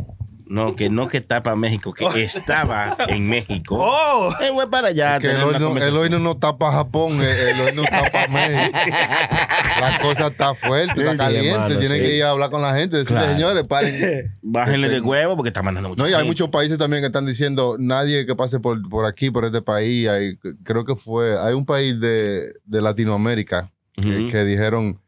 No, 0.49 0.75
que 0.75 0.89
no 0.89 1.07
que 1.07 1.17
está 1.17 1.43
para 1.43 1.55
México, 1.55 1.93
que 1.93 2.05
estaba 2.23 2.97
en 3.07 3.29
México. 3.29 3.77
¡Oh! 3.79 4.31
Eh, 4.41 4.49
fue 4.51 4.69
para 4.69 4.87
allá. 4.89 5.19
Que 5.19 5.27
el 5.31 5.41
hoy, 5.43 5.59
no, 5.59 5.77
el 5.77 5.95
hoy 5.95 6.09
no, 6.09 6.39
para 6.39 6.71
Japón, 6.71 7.21
el, 7.21 7.27
el 7.29 7.61
hoy 7.61 7.71
no 7.75 7.83
está 7.83 8.11
para 8.11 8.27
México. 8.27 8.77
La 9.79 9.99
cosa 10.01 10.27
está 10.27 10.55
fuerte, 10.55 10.99
está 10.99 11.11
Sí, 11.11 11.17
caliente. 11.17 11.49
hermano, 11.51 11.77
Tiene 11.79 11.95
sí. 11.95 12.01
que 12.01 12.15
ir 12.17 12.23
a 12.23 12.31
hablar 12.31 12.49
con 12.49 12.61
la 12.61 12.75
gente, 12.75 12.97
decirle, 12.97 13.21
Claro. 13.21 13.33
señores, 13.37 13.63
paren. 13.67 14.37
Bájenle 14.41 14.89
de 14.89 14.99
huevo 15.01 15.35
porque 15.35 15.49
está 15.49 15.61
mandando 15.61 15.89
mucho. 15.89 16.01
No, 16.03 16.09
y 16.09 16.13
hay 16.13 16.25
muchos 16.25 16.49
países 16.49 16.77
también 16.77 17.01
que 17.03 17.07
están 17.07 17.25
diciendo 17.25 17.75
nadie 17.79 18.25
que 18.25 18.35
pase 18.35 18.59
por, 18.59 18.81
por 18.89 19.05
aquí, 19.05 19.29
por 19.31 19.45
este 19.45 19.61
país. 19.61 20.07
Hay, 20.09 20.37
creo 20.63 20.83
que 20.83 20.95
fue, 20.95 21.39
hay 21.39 21.53
un 21.53 21.65
país 21.65 21.99
de, 21.99 22.53
de 22.65 22.81
Latinoamérica 22.81 23.71
que, 23.93 24.27
que 24.31 24.43
dijeron 24.45 24.99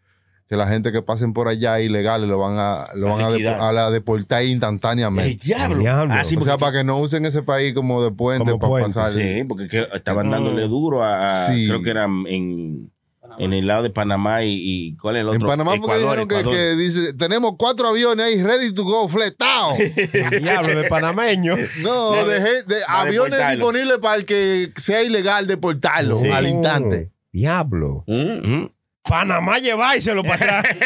que 0.51 0.57
la 0.57 0.67
gente 0.67 0.91
que 0.91 1.01
pasen 1.01 1.31
por 1.31 1.47
allá 1.47 1.79
ilegales 1.79 2.27
lo 2.29 2.37
van 2.37 2.57
a, 2.59 2.87
lo 2.95 3.07
van 3.15 3.21
a, 3.21 3.29
depo- 3.29 3.57
a 3.57 3.71
la 3.71 3.89
deportar 3.89 4.41
El 4.41 4.49
instantáneamente. 4.49 5.45
diablo. 5.45 5.79
Diablo. 5.79 6.13
Ah, 6.13 6.25
sí, 6.25 6.35
o 6.35 6.41
sea, 6.41 6.55
porque- 6.57 6.59
para 6.59 6.77
que 6.79 6.83
no 6.83 6.99
usen 6.99 7.25
ese 7.25 7.41
país 7.41 7.73
como 7.73 8.03
de 8.03 8.11
puente 8.11 8.51
Como 8.51 8.59
para 8.59 8.69
puente, 8.69 8.87
pasar. 8.93 9.13
Sí, 9.13 9.45
porque 9.47 9.69
que 9.69 9.87
estaban 9.93 10.29
dándole 10.29 10.67
duro 10.67 11.03
a, 11.05 11.45
a- 11.45 11.47
Sí. 11.47 11.69
creo 11.69 11.81
que 11.81 11.89
era 11.91 12.03
en, 12.03 12.91
en 13.39 13.53
el 13.53 13.65
lado 13.65 13.83
de 13.83 13.91
Panamá 13.91 14.43
y, 14.43 14.49
y 14.61 14.97
¿cuál 14.97 15.15
es 15.15 15.21
el 15.21 15.29
otro? 15.29 15.39
En 15.39 15.47
Panamá 15.47 15.71
porque 15.79 15.95
Ecuador, 16.01 16.27
dijeron 16.27 16.53
que, 16.53 16.75
dice, 16.75 17.13
tenemos 17.13 17.53
cuatro 17.57 17.87
aviones 17.87 18.25
ahí 18.25 18.43
ready 18.43 18.73
to 18.73 18.83
go, 18.83 19.07
fletados. 19.07 19.77
Diablo 20.41 20.81
de 20.81 20.89
panameño. 20.89 21.55
No, 21.81 22.11
de, 22.25 22.41
de- 22.41 22.63
para 22.85 23.01
aviones 23.03 23.37
deportarlo. 23.37 23.51
disponibles 23.71 23.97
para 23.99 24.15
el 24.17 24.25
que 24.25 24.73
sea 24.75 25.01
ilegal 25.01 25.47
deportarlo 25.47 26.19
Sí. 26.19 26.27
al 26.29 26.45
instante. 26.45 27.09
Diablo. 27.31 28.03
Mm, 28.05 28.53
mm. 28.55 28.71
Panamá 29.03 29.57
lleváiselo 29.59 30.23
para 30.23 30.59
atrás. 30.59 30.77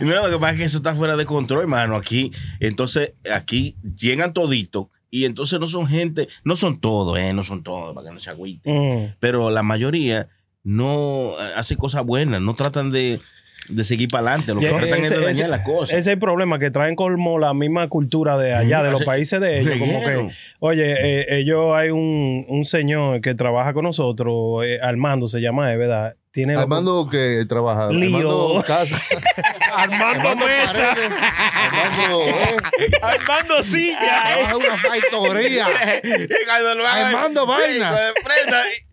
No, 0.00 0.28
lo 0.28 0.30
que 0.30 0.38
pasa 0.38 0.52
es 0.52 0.58
que 0.58 0.64
eso 0.64 0.76
está 0.78 0.94
fuera 0.94 1.16
de 1.16 1.24
control, 1.24 1.62
hermano. 1.62 1.96
Aquí, 1.96 2.30
entonces, 2.60 3.14
aquí 3.32 3.76
llegan 3.96 4.32
toditos 4.34 4.88
y 5.10 5.24
entonces 5.24 5.58
no 5.58 5.66
son 5.66 5.86
gente, 5.86 6.28
no 6.44 6.56
son 6.56 6.80
todos, 6.80 7.18
eh, 7.18 7.32
no 7.32 7.42
son 7.42 7.62
todos, 7.62 7.94
para 7.94 8.08
que 8.08 8.14
no 8.14 8.20
se 8.20 8.30
agüiten. 8.30 8.74
Mm. 8.74 9.14
Pero 9.18 9.50
la 9.50 9.62
mayoría 9.62 10.28
no 10.62 11.30
eh, 11.40 11.52
hace 11.56 11.76
cosas 11.76 12.04
buenas, 12.04 12.40
no 12.42 12.54
tratan 12.54 12.90
de, 12.90 13.20
de 13.68 13.84
seguir 13.84 14.08
para 14.08 14.28
adelante. 14.28 14.54
Lo 14.54 14.60
que 14.60 14.66
Ya, 14.66 14.76
tratan 14.78 15.04
es 15.04 15.10
de 15.10 15.16
ese- 15.16 15.30
ese- 15.30 15.48
las 15.48 15.60
cosas. 15.60 15.90
Ese 15.90 15.98
es 15.98 16.06
el 16.08 16.18
problema, 16.18 16.58
que 16.58 16.70
traen 16.70 16.94
como 16.96 17.38
la 17.38 17.54
misma 17.54 17.88
cultura 17.88 18.36
de 18.38 18.54
allá, 18.54 18.82
de 18.82 18.90
los 18.90 19.02
países 19.04 19.40
de 19.40 19.60
ellos. 19.60 19.78
Como 19.78 20.00
que, 20.04 20.28
oye, 20.60 20.94
eh, 20.98 21.38
ellos 21.38 21.74
hay 21.74 21.90
un, 21.90 22.44
un 22.48 22.64
señor 22.64 23.20
que 23.20 23.34
trabaja 23.34 23.72
con 23.72 23.84
nosotros, 23.84 24.64
eh, 24.64 24.78
Armando 24.82 25.28
se 25.28 25.40
llama, 25.40 25.72
es 25.72 25.78
verdad. 25.78 26.14
Tiene 26.32 26.52
lo- 26.52 26.60
Armando 26.60 27.08
que 27.10 27.46
trabaja. 27.48 27.90
Lío. 27.90 28.58
Armando 28.58 28.64
Casa. 28.66 29.00
Armando 29.74 30.36
Mesa. 30.36 30.92
Armando, 30.92 32.24
eh, 32.26 32.56
Armando 33.00 33.62
Silla. 33.62 33.98
trabaja 33.98 34.56
una 34.58 34.76
factoría. 34.76 35.66
Armando 37.06 37.46
vainas. 37.46 37.98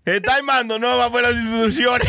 Está 0.05 0.35
armando, 0.35 0.77
no 0.79 0.97
va 0.97 1.09
por 1.09 1.21
las 1.21 1.33
instituciones. 1.33 2.07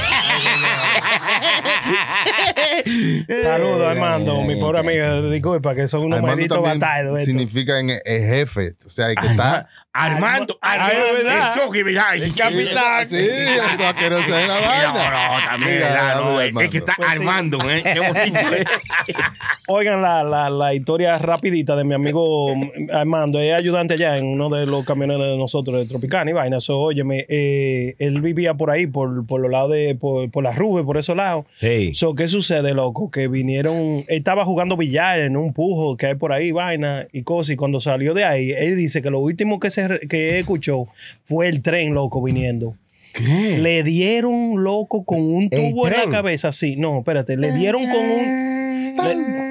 Saludos, 3.43 3.87
Armando, 3.87 4.43
mi 4.43 4.57
pobre 4.57 4.81
amiga. 4.81 5.23
Disculpa, 5.23 5.77
que 5.77 5.87
son 5.87 6.07
unos 6.07 6.21
malditos 6.21 6.61
batallos. 6.61 7.25
significa 7.25 7.79
en 7.79 7.91
el 7.91 8.01
jefe. 8.05 8.75
O 8.85 8.89
sea, 8.89 9.11
el 9.11 9.17
que 9.17 9.29
está. 9.29 9.69
Armando, 9.97 10.59
Arma- 10.61 10.87
Armando, 10.87 11.13
¿verdad? 11.15 11.55
el 11.77 11.85
¿verdad? 11.85 12.15
El 12.17 12.35
capitán. 12.35 13.09
Sí, 13.09 13.17
el 13.17 13.95
que 13.95 14.11
no 14.11 14.23
se 14.27 14.33
ve 14.37 14.47
la 14.49 14.59
vaina. 14.61 14.93
No, 14.93 15.39
no, 15.39 15.47
también. 15.47 15.83
No, 16.17 16.41
es- 16.41 16.53
es 16.65 16.71
que 16.71 16.79
está 16.79 16.95
Pues 16.97 17.09
sí. 17.11 17.15
armando, 17.17 17.59
¿eh? 17.71 17.83
Qué 17.85 18.01
bonito, 18.01 18.55
¿eh? 18.55 18.65
Oigan 19.69 20.03
la, 20.03 20.23
la, 20.25 20.51
la 20.51 20.75
historia 20.75 21.17
rapidita 21.19 21.77
de 21.77 21.85
mi 21.85 21.95
amigo 21.95 22.55
Armando, 22.93 23.39
es 23.41 23.55
ayudante 23.55 23.95
allá 23.95 24.19
en 24.19 24.27
uno 24.27 24.49
de 24.51 24.67
los 24.67 24.85
camioneros 24.85 25.27
de 25.27 25.37
nosotros 25.39 25.79
de 25.81 25.87
Tropicana 25.87 26.31
y 26.31 26.35
vaina. 26.35 26.61
So, 26.61 26.81
óyeme, 26.81 27.25
eh, 27.29 27.95
él 27.99 28.21
vivía 28.21 28.55
por 28.55 28.71
ahí, 28.71 28.87
por, 28.87 29.25
por 29.27 29.41
los 29.41 29.51
lados 29.51 29.71
de, 29.73 29.95
por, 29.95 30.31
por 30.31 30.43
las 30.45 30.57
Rubes, 30.57 30.85
por 30.85 30.99
esos 30.99 31.17
lados. 31.17 31.47
Sí. 31.61 31.95
So, 31.95 32.15
¿qué 32.15 32.27
sucede, 32.29 32.75
loco? 32.75 33.11
Que 33.11 33.29
vinieron, 33.29 33.77
él 33.77 34.05
estaba 34.09 34.45
jugando 34.45 34.77
billar 34.77 35.21
en 35.21 35.37
un 35.37 35.53
pujo 35.55 35.97
que 35.97 36.07
hay 36.07 36.15
por 36.17 36.33
ahí, 36.33 36.51
vaina 36.51 37.07
y 37.13 37.23
cosas, 37.23 37.51
y 37.55 37.57
cuando 37.57 37.81
salió 37.81 38.13
de 38.13 38.25
ahí, 38.25 38.51
él 38.51 38.77
dice 38.77 39.01
que 39.03 39.11
lo 39.11 39.21
último 39.21 39.61
que, 39.61 39.71
se, 39.71 39.84
que 40.09 40.39
escuchó 40.39 40.87
fue 41.23 41.49
el 41.49 41.63
tren, 41.63 41.95
loco, 41.95 42.23
viniendo. 42.23 42.77
Le 43.19 43.83
dieron, 43.85 44.65
loco, 44.65 45.05
con 45.05 45.21
un 45.21 45.49
¿El 45.51 45.71
tubo 45.71 45.87
en 45.87 45.93
la 45.93 46.09
cabeza, 46.09 46.51
sí. 46.53 46.77
No, 46.77 46.99
espérate, 46.99 47.37
le 47.37 47.53
dieron 47.53 47.83
con 47.85 48.01
un... 48.01 48.97
le- 48.97 49.45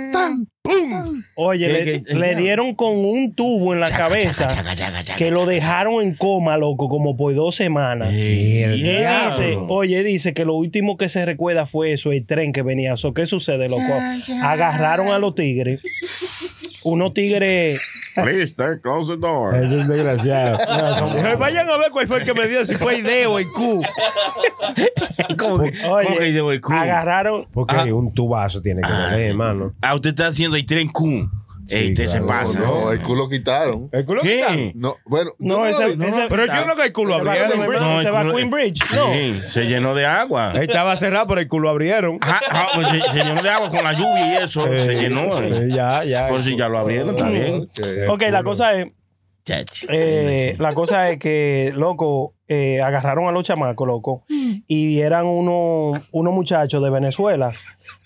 Oye, 1.35 1.67
¿Qué, 1.67 1.73
le, 1.73 2.03
qué, 2.03 2.13
le 2.13 2.29
qué? 2.29 2.35
dieron 2.35 2.75
con 2.75 2.95
un 3.03 3.33
tubo 3.33 3.73
en 3.73 3.79
la 3.79 3.89
cabeza 3.89 4.47
que 5.17 5.31
lo 5.31 5.45
dejaron 5.45 6.01
en 6.03 6.15
coma, 6.15 6.57
loco, 6.57 6.87
como 6.89 7.15
por 7.17 7.33
dos 7.35 7.55
semanas. 7.55 8.13
Y 8.13 8.59
él 8.59 8.77
dice, 8.81 9.57
oye, 9.67 10.03
dice 10.03 10.33
que 10.33 10.45
lo 10.45 10.55
último 10.55 10.95
que 10.97 11.09
se 11.09 11.25
recuerda 11.25 11.65
fue 11.65 11.91
eso, 11.93 12.11
el 12.11 12.25
tren 12.25 12.53
que 12.53 12.61
venía. 12.61 12.95
So, 12.97 13.13
¿Qué 13.13 13.25
sucede, 13.25 13.67
loco? 13.67 13.81
Agarraron 14.41 15.07
a 15.09 15.19
los 15.19 15.35
tigres 15.35 15.79
unos 16.85 17.13
tigres. 17.13 17.81
Please, 18.15 18.53
close 18.81 19.11
the 19.11 19.17
door. 19.17 19.55
Es 19.55 19.71
un 19.71 19.87
desgraciado. 19.87 20.57
Dijo, 21.15 21.37
Vayan 21.37 21.67
a 21.69 21.77
ver 21.77 21.91
cuál 21.91 22.07
fue 22.07 22.17
el 22.19 22.25
que 22.25 22.33
me 22.33 22.47
dio, 22.47 22.65
si 22.65 22.75
fue 22.75 22.99
idea 22.99 23.27
o 23.29 23.39
el 23.39 23.45
Q. 23.55 23.81
¿Cómo 25.37 25.63
que, 25.63 25.69
Oye, 25.87 26.05
cómo 26.07 26.17
que 26.19 26.31
de 26.31 26.41
hoy, 26.41 26.59
Q? 26.59 26.73
agarraron. 26.73 27.47
Porque 27.51 27.91
un 27.93 28.13
tubazo 28.13 28.61
tiene 28.61 28.81
que 28.81 28.89
Ah, 28.91 29.07
tener, 29.09 29.19
sí. 29.25 29.29
hermano. 29.29 29.73
Ah, 29.81 29.95
usted 29.95 30.09
está 30.09 30.27
haciendo 30.27 30.55
el 30.57 30.65
tren 30.65 30.89
Q. 30.89 31.29
Ey, 31.69 31.91
usted 31.93 32.07
se 32.07 32.21
pasa. 32.21 32.59
No, 32.59 32.91
¿eh? 32.91 32.95
el 32.95 33.01
culo 33.01 33.29
quitaron. 33.29 33.89
¿El 33.91 34.05
culo 34.05 34.21
¿Qué? 34.21 34.35
quitaron? 34.37 34.71
No, 34.75 34.95
bueno, 35.05 35.31
No, 35.39 35.65
ese- 35.65 35.91
ese- 35.93 36.25
Pero 36.29 36.45
yo 36.45 36.63
creo 36.63 36.75
que 36.75 36.83
el 36.83 36.93
culo 36.93 37.15
Se 37.17 37.23
va 37.23 37.31
a 37.33 37.35
abrieron. 37.41 37.65
Queen 37.65 37.69
Bridge, 37.69 38.33
Queen 38.35 38.49
Bridge. 38.51 38.81
No. 38.95 39.13
Sí, 39.13 39.41
se 39.49 39.63
llenó 39.67 39.95
de 39.95 40.05
agua. 40.05 40.53
Estaba 40.61 40.95
cerrado, 40.97 41.27
pero 41.27 41.41
el 41.41 41.47
culo 41.47 41.69
abrieron. 41.69 42.17
Ajá, 42.21 42.41
ajá, 42.49 42.67
pues 42.75 42.87
se, 42.89 43.11
se 43.19 43.23
llenó 43.23 43.41
de 43.41 43.49
agua 43.49 43.69
con 43.69 43.83
la 43.83 43.93
lluvia 43.93 44.33
y 44.41 44.43
eso. 44.43 44.67
Eh, 44.67 44.85
se 44.85 44.93
llenó. 44.95 45.41
eh, 45.41 45.67
Ya, 45.69 46.03
ya. 46.03 46.27
Por 46.27 46.43
si 46.43 46.57
ya 46.57 46.67
lo 46.67 46.79
abrieron, 46.79 47.11
está 47.15 47.29
bien. 47.29 47.69
Ok, 48.09 48.21
la 48.29 48.43
cosa 48.43 48.73
es. 48.75 48.87
eh, 49.89 50.55
la 50.59 50.73
cosa 50.73 51.09
es 51.09 51.17
que, 51.19 51.73
loco, 51.75 52.33
eh, 52.47 52.81
agarraron 52.81 53.27
a 53.27 53.31
los 53.31 53.43
chamacos, 53.43 53.85
loco, 53.87 54.23
y 54.67 54.99
eran 54.99 55.25
unos 55.25 56.07
unos 56.11 56.33
muchachos 56.33 56.81
de 56.83 56.89
Venezuela 56.89 57.51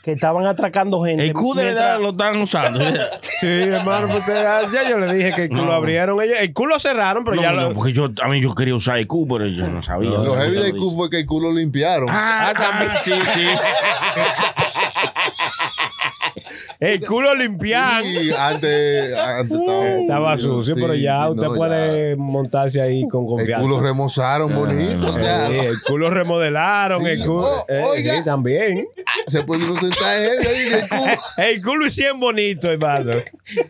que 0.08 0.14
estaban 0.14 0.45
atracando 0.45 1.03
gente. 1.03 1.26
El 1.26 1.34
Q 1.34 1.53
de 1.53 1.64
mientras- 1.64 1.86
verdad 1.86 1.99
lo 2.01 2.10
están 2.12 2.41
usando. 2.41 2.80
Sí, 3.41 3.45
hermano, 3.45 4.08
porque 4.08 4.32
ya, 4.32 4.89
yo 4.89 4.97
le 4.97 5.14
dije 5.14 5.34
que 5.34 5.43
el 5.43 5.49
culo 5.49 5.66
No. 5.66 5.74
abrieron. 5.74 6.20
Ellos- 6.22 6.38
El 6.39 6.53
culo 6.53 6.80
cerraron, 6.80 7.24
pero 7.26 7.36
No, 7.36 7.41
ya 7.41 7.51
no, 7.51 7.62
lo. 7.70 7.74
porque 7.76 7.91
yo, 7.93 8.08
a 8.24 8.28
mí 8.30 8.39
yo 8.41 8.55
quería 8.55 8.74
usar 8.74 8.97
el 8.99 9.05
Q, 9.05 9.28
pero 9.28 9.45
yo 9.47 9.68
no 9.68 9.84
sabía. 9.84 10.10
Lo 10.12 10.34
heavy 10.36 10.55
del 10.55 10.76
Q 10.78 10.95
fue 10.95 11.10
que 11.10 11.20
el 11.20 11.26
culo 11.26 11.51
limpiaron. 11.53 12.08
Ah, 12.10 12.53
también. 12.58 12.91
Sí, 13.03 13.12
sí. 13.34 13.47
El 16.80 17.05
culo 17.05 17.34
limpian. 17.36 18.05
Y 18.05 18.30
antes, 18.32 19.13
antes 19.15 19.57
estaba, 19.59 19.88
Estaba 20.01 20.38
sucio, 20.38 20.75
sí, 20.75 20.82
pero 20.82 20.93
ya 20.95 21.25
sí, 21.25 21.32
usted 21.32 21.47
no, 21.47 21.55
puede 21.55 22.15
montarse 22.15 22.82
ahí 22.82 23.07
con 23.09 23.23
El 23.23 23.28
confianza. 23.30 23.63
culo 23.67 23.80
remozaron 23.80 24.53
bonito. 24.55 25.17
ya. 25.19 25.47
Sí, 25.49 25.57
el 25.59 25.82
culo 25.82 26.09
remodelaron, 26.09 27.03
Sí, 27.03 27.09
el 27.09 27.19
culo. 27.25 27.47
oh, 27.47 27.65
eh, 27.67 27.84
oiga. 27.84 28.15
sí, 28.17 28.23
también. 28.23 28.86
Se 29.25 29.43
puede 29.43 29.65
uno 29.65 29.75
sentar 29.80 30.03
ahí 30.07 30.28
en 30.67 30.73
el 30.73 30.88
culo. 30.89 31.01
El 31.38 31.61
culo 31.63 31.88
hicieron 31.88 32.19
bonito, 32.19 32.71
hermano. 32.71 33.11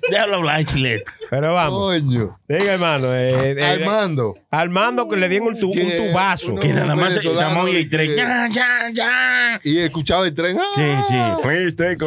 Déjalo 0.09 0.35
hablar, 0.37 0.65
chilete. 0.65 1.05
Pero 1.29 1.53
vamos. 1.53 1.79
Coño. 1.95 2.39
Diga, 2.47 2.73
hermano. 2.73 3.07
eh, 3.13 3.51
eh, 3.57 3.63
Armando. 3.63 4.35
Armando 4.49 5.07
que 5.07 5.17
le 5.17 5.27
dieron 5.29 5.49
un, 5.49 5.59
tu- 5.59 5.71
un 5.71 5.89
tubazo. 6.09 6.55
Que 6.55 6.69
nada 6.73 6.95
más 6.95 7.09
venezolano 7.15 7.47
estamos 7.49 7.69
y 7.69 7.75
el 7.77 7.89
tren. 7.89 8.07
que- 8.09 8.15
Ya, 8.15 8.47
ya, 8.51 8.67
ya. 8.93 9.59
Y 9.63 9.77
escuchaba 9.79 10.25
el 10.25 10.33
tren. 10.33 10.57
Sí, 10.75 10.81
sí. 11.07 11.13
¡ah! 11.15 11.37
Please 11.43 11.73
take 11.75 11.97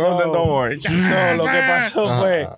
lo 1.36 1.45
que 1.45 1.59
pasó 1.68 2.20
fue 2.20 2.49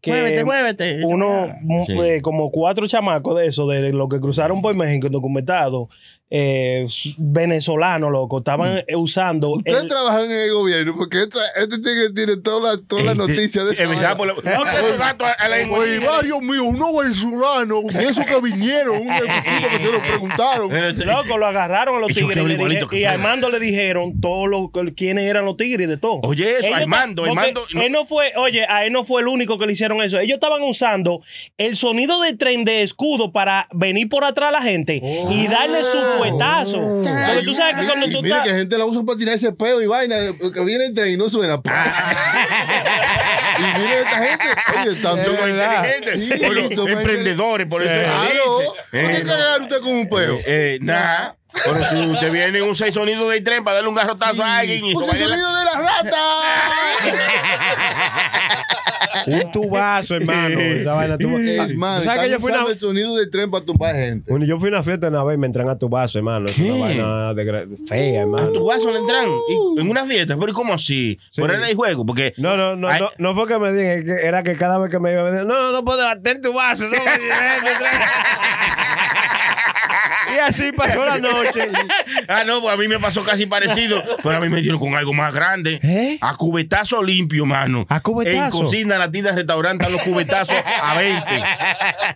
que 0.00 0.10
Muévete, 0.12 0.44
muévete. 0.44 1.00
uno, 1.04 1.46
Sí. 1.86 1.92
eh, 2.00 2.22
como 2.22 2.50
cuatro 2.50 2.86
chamacos 2.86 3.38
de 3.38 3.46
eso, 3.48 3.66
de 3.68 3.92
lo 3.92 4.08
que 4.08 4.18
cruzaron 4.18 4.62
por 4.62 4.74
México 4.74 5.08
documentados, 5.10 5.88
eh, 6.30 6.86
venezolanos, 7.18 8.10
loco, 8.12 8.38
estaban 8.38 8.78
eh, 8.86 8.96
usando. 8.96 9.50
Ustedes 9.50 9.82
el- 9.82 9.88
trabajan 9.88 10.24
en 10.24 10.30
el 10.32 10.52
gobierno 10.52 10.94
porque 10.96 11.22
esta- 11.22 11.38
este 11.56 11.76
tigre 11.78 12.12
tiene 12.14 12.36
todas 12.36 12.76
las 12.78 12.86
todas 12.88 13.04
las 13.04 13.18
Este, 13.18 13.32
noticias 13.32 13.64
de 13.66 13.86
verdad, 13.86 14.16
por 14.16 14.28
a 14.28 15.48
la 15.48 15.56
Oye, 15.76 15.98
varios 16.00 16.40
míos, 16.40 16.64
unos 16.66 16.92
venezolanos, 17.02 17.84
de 17.92 18.04
esos 18.08 18.24
que 18.26 18.40
vinieron, 18.40 18.96
un 19.00 19.10
ejecutivo 19.10 19.68
que 19.70 19.76
se 19.78 19.92
lo 19.92 20.00
preguntaron. 20.02 20.70
Loco, 21.06 21.38
lo 21.38 21.46
agarraron 21.46 21.96
a 21.96 21.98
los 22.00 22.08
tigres 22.08 22.36
y, 22.38 22.56
dije- 22.56 23.06
a 23.06 23.12
Armando 23.12 23.48
le 23.48 23.58
dijeron 23.58 24.20
todos 24.20 24.48
los 24.48 24.68
quiénes 24.94 25.24
eran 25.24 25.44
los 25.44 25.56
tigres 25.56 25.88
de 25.88 25.96
todo. 25.98 26.20
Oye, 26.22 26.58
eso, 26.58 26.66
Ellos 26.68 26.80
Armando, 26.82 27.24
Armando. 27.24 27.64
Él 27.74 27.92
no 27.92 28.04
fue, 28.04 28.32
oye, 28.36 28.64
a 28.66 28.84
él 28.84 28.92
no 28.92 29.04
fue 29.04 29.20
el 29.22 29.28
único 29.28 29.58
que 29.58 29.66
le 29.66 29.72
hicieron 29.72 30.00
eso. 30.02 30.18
Ellos 30.18 30.34
estaban 30.36 30.62
usando 30.62 31.22
el 31.58 31.76
sonido 31.76 32.20
de 32.20 32.34
tren 32.34 32.64
de 32.64 32.82
escudo 32.82 33.32
para 33.32 33.68
venir 33.72 34.08
por 34.08 34.24
atrás 34.24 34.48
a 34.50 34.52
la 34.52 34.62
gente 34.62 35.00
y 35.30 35.46
darle 35.48 35.82
su 35.84 35.98
fuetazo. 36.20 36.80
Porque 37.02 37.42
tú 37.44 37.54
sabes 37.54 37.76
que 37.76 37.86
cuando 37.86 38.06
tú 38.08 38.22
mira 38.22 38.36
estás. 38.38 38.48
que 38.52 38.58
gente 38.58 38.78
la 38.78 38.84
usa 38.86 39.02
para 39.04 39.18
tirar 39.18 39.34
ese 39.34 39.52
peo 39.52 39.80
y 39.80 39.86
vaina, 39.86 40.16
que 40.54 40.64
viene 40.64 40.86
el 40.86 40.94
tren 40.94 41.12
y 41.12 41.16
no 41.16 41.28
suena. 41.30 41.54
y 43.58 43.62
mira 43.78 43.98
esta 44.00 44.18
gente, 44.18 44.44
oye, 44.80 44.92
están 44.96 45.16
verdad. 45.16 45.84
inteligentes. 45.98 46.38
Sí, 46.38 46.44
Bueno, 46.46 46.68
somos 46.74 46.90
emprendedores, 46.92 47.66
por 47.66 47.82
eso. 47.82 47.92
Claro. 47.92 48.74
¿Por 48.90 48.90
qué 48.90 49.16
Eh, 49.16 49.22
cagar 49.24 49.60
usted 49.62 49.80
con 49.80 49.92
un 49.92 50.08
peo? 50.08 50.34
Eh, 50.36 50.42
eh, 50.46 50.78
nada. 50.82 51.36
Pero 51.52 51.84
si 51.90 51.96
usted 52.06 52.32
viene 52.32 52.58
en 52.58 52.64
un 52.64 52.74
seis 52.76 52.94
sonido 52.94 53.28
de 53.28 53.40
tren 53.40 53.62
para 53.64 53.76
darle 53.76 53.88
un 53.90 53.94
garrotazo 53.94 54.42
a 54.42 54.58
alguien 54.58 54.84
y 54.84 54.92
¡Puse 54.92 55.16
el 55.16 55.20
robarle 55.20 55.26
la- 55.28 55.36
sonido 55.36 55.56
de 55.58 55.64
la 55.64 55.72
rata! 55.80 56.16
Un 59.26 59.52
tubazo, 59.52 60.14
hermano. 60.16 60.58
Esa 60.60 60.92
vaina 60.94 61.18
tuba- 61.18 61.38
Hermano, 61.40 61.98
¿Tú 62.00 62.04
¿Sabes 62.04 62.22
que 62.22 62.30
yo 62.30 62.40
fui, 62.40 62.52
a 62.52 62.60
una, 62.62 62.70
el 62.70 62.78
sonido 62.78 63.16
del 63.16 63.28
tren 63.30 63.50
para 63.50 63.64
tumbar 63.64 63.94
gente. 63.96 64.30
bueno, 64.30 64.46
yo 64.46 64.58
fui 64.58 64.68
a 64.68 64.72
una 64.72 64.82
fiesta 64.82 65.08
una 65.08 65.24
vez 65.24 65.34
y 65.36 65.38
me 65.38 65.46
entran 65.46 65.68
a 65.68 65.76
tubazo, 65.78 66.18
hermano. 66.18 66.48
Es 66.48 66.58
una 66.58 66.76
vaina 66.78 67.34
de 67.34 67.68
fea, 67.86 68.20
A 68.20 68.22
hermano. 68.22 68.48
tu 68.52 68.64
vaso 68.66 68.90
le 68.90 68.98
entran 68.98 69.26
y- 69.48 69.80
en 69.80 69.90
una 69.90 70.04
fiesta, 70.04 70.36
pero 70.38 70.52
¿y 70.52 70.54
¿cómo 70.54 70.72
así? 70.74 71.18
Sí. 71.30 71.40
Por 71.40 71.50
el 71.50 71.74
juego, 71.74 72.06
porque 72.06 72.32
No, 72.36 72.56
no, 72.56 72.76
no, 72.76 72.88
Ay. 72.88 73.00
no, 73.00 73.10
no 73.18 73.34
fue 73.34 73.46
que 73.48 73.58
me 73.58 73.72
digan, 73.72 74.04
era 74.22 74.42
que 74.42 74.56
cada 74.56 74.78
vez 74.78 74.90
que 74.90 74.98
me 74.98 75.12
iba 75.12 75.22
a 75.22 75.30
decir, 75.30 75.46
no, 75.46 75.54
no, 75.54 75.72
no 75.72 75.84
puedo 75.84 76.02
bater 76.02 76.40
tu 76.40 76.52
vaso. 76.54 76.84
no, 76.84 76.90
y 80.34 80.38
así 80.38 80.72
pasó 80.72 81.04
la 81.04 81.18
noche. 81.18 81.68
Ah, 82.28 82.44
no, 82.44 82.60
pues 82.60 82.72
a 82.72 82.76
mí 82.76 82.86
me 82.86 82.98
pasó 82.98 83.24
casi 83.24 83.46
parecido, 83.46 84.02
pero 84.22 84.36
a 84.36 84.40
mí 84.40 84.48
me 84.48 84.60
dieron 84.60 84.78
con 84.78 84.94
algo 84.94 85.12
más 85.12 85.34
grande. 85.34 85.80
¿Eh? 85.82 86.18
A 86.20 86.36
cubetazo 86.36 87.02
limpio, 87.02 87.44
mano. 87.44 87.86
¿A 87.88 88.00
cubetazo? 88.00 88.58
En 88.58 88.64
cocina, 88.64 88.98
latina, 88.98 89.32
restaurante, 89.32 89.88
los 89.90 90.02
cubetazos 90.02 90.54
a 90.82 90.96
20. 90.96 91.24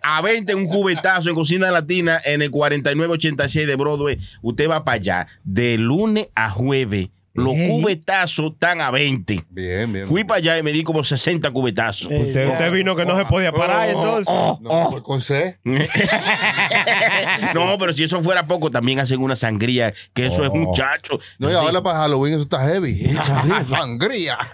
A 0.02 0.22
20 0.22 0.54
un 0.54 0.66
cubetazo 0.66 1.28
en 1.28 1.34
cocina 1.34 1.70
latina 1.70 2.20
en 2.24 2.42
el 2.42 2.50
4986 2.50 3.66
de 3.66 3.76
Broadway. 3.76 4.18
Usted 4.42 4.68
va 4.68 4.84
para 4.84 4.96
allá 4.96 5.26
de 5.42 5.78
lunes 5.78 6.28
a 6.34 6.50
jueves. 6.50 7.08
Los 7.34 7.52
cubetazos 7.68 8.52
están 8.52 8.80
a 8.80 8.90
20. 8.92 9.44
Bien, 9.50 9.92
bien. 9.92 10.06
Fui 10.06 10.22
para 10.22 10.38
allá 10.38 10.56
y 10.58 10.62
me 10.62 10.70
di 10.72 10.84
como 10.84 11.02
60 11.02 11.50
cubetazos. 11.50 12.08
Eh, 12.10 12.18
Usted, 12.28 12.48
usted 12.52 12.70
vino 12.72 12.94
que 12.94 13.04
no 13.04 13.18
se 13.18 13.24
podía 13.24 13.50
parar, 13.52 13.88
entonces. 13.88 14.32
No, 14.60 14.90
fue 14.90 15.02
con 15.02 15.20
C. 15.20 15.58
no, 17.54 17.76
pero 17.78 17.92
si 17.92 18.04
eso 18.04 18.22
fuera 18.22 18.46
poco, 18.46 18.70
también 18.70 19.00
hacen 19.00 19.20
una 19.20 19.34
sangría, 19.36 19.92
que 20.12 20.26
eso 20.26 20.44
es 20.44 20.50
Oh. 20.52 20.56
muchacho. 20.56 21.18
No, 21.38 21.50
y 21.50 21.54
ahora 21.54 21.82
para 21.82 21.98
Halloween 22.00 22.34
eso 22.34 22.42
está 22.42 22.64
heavy. 22.64 23.12
Sangría. 23.68 24.38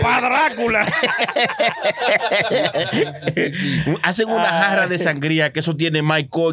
¡Pa 0.00 0.20
Drácula! 0.20 0.86
Hacen 4.02 4.28
una 4.28 4.46
jarra 4.46 4.86
de 4.86 4.98
sangría 4.98 5.52
que 5.52 5.60
eso 5.60 5.74
tiene 5.76 6.02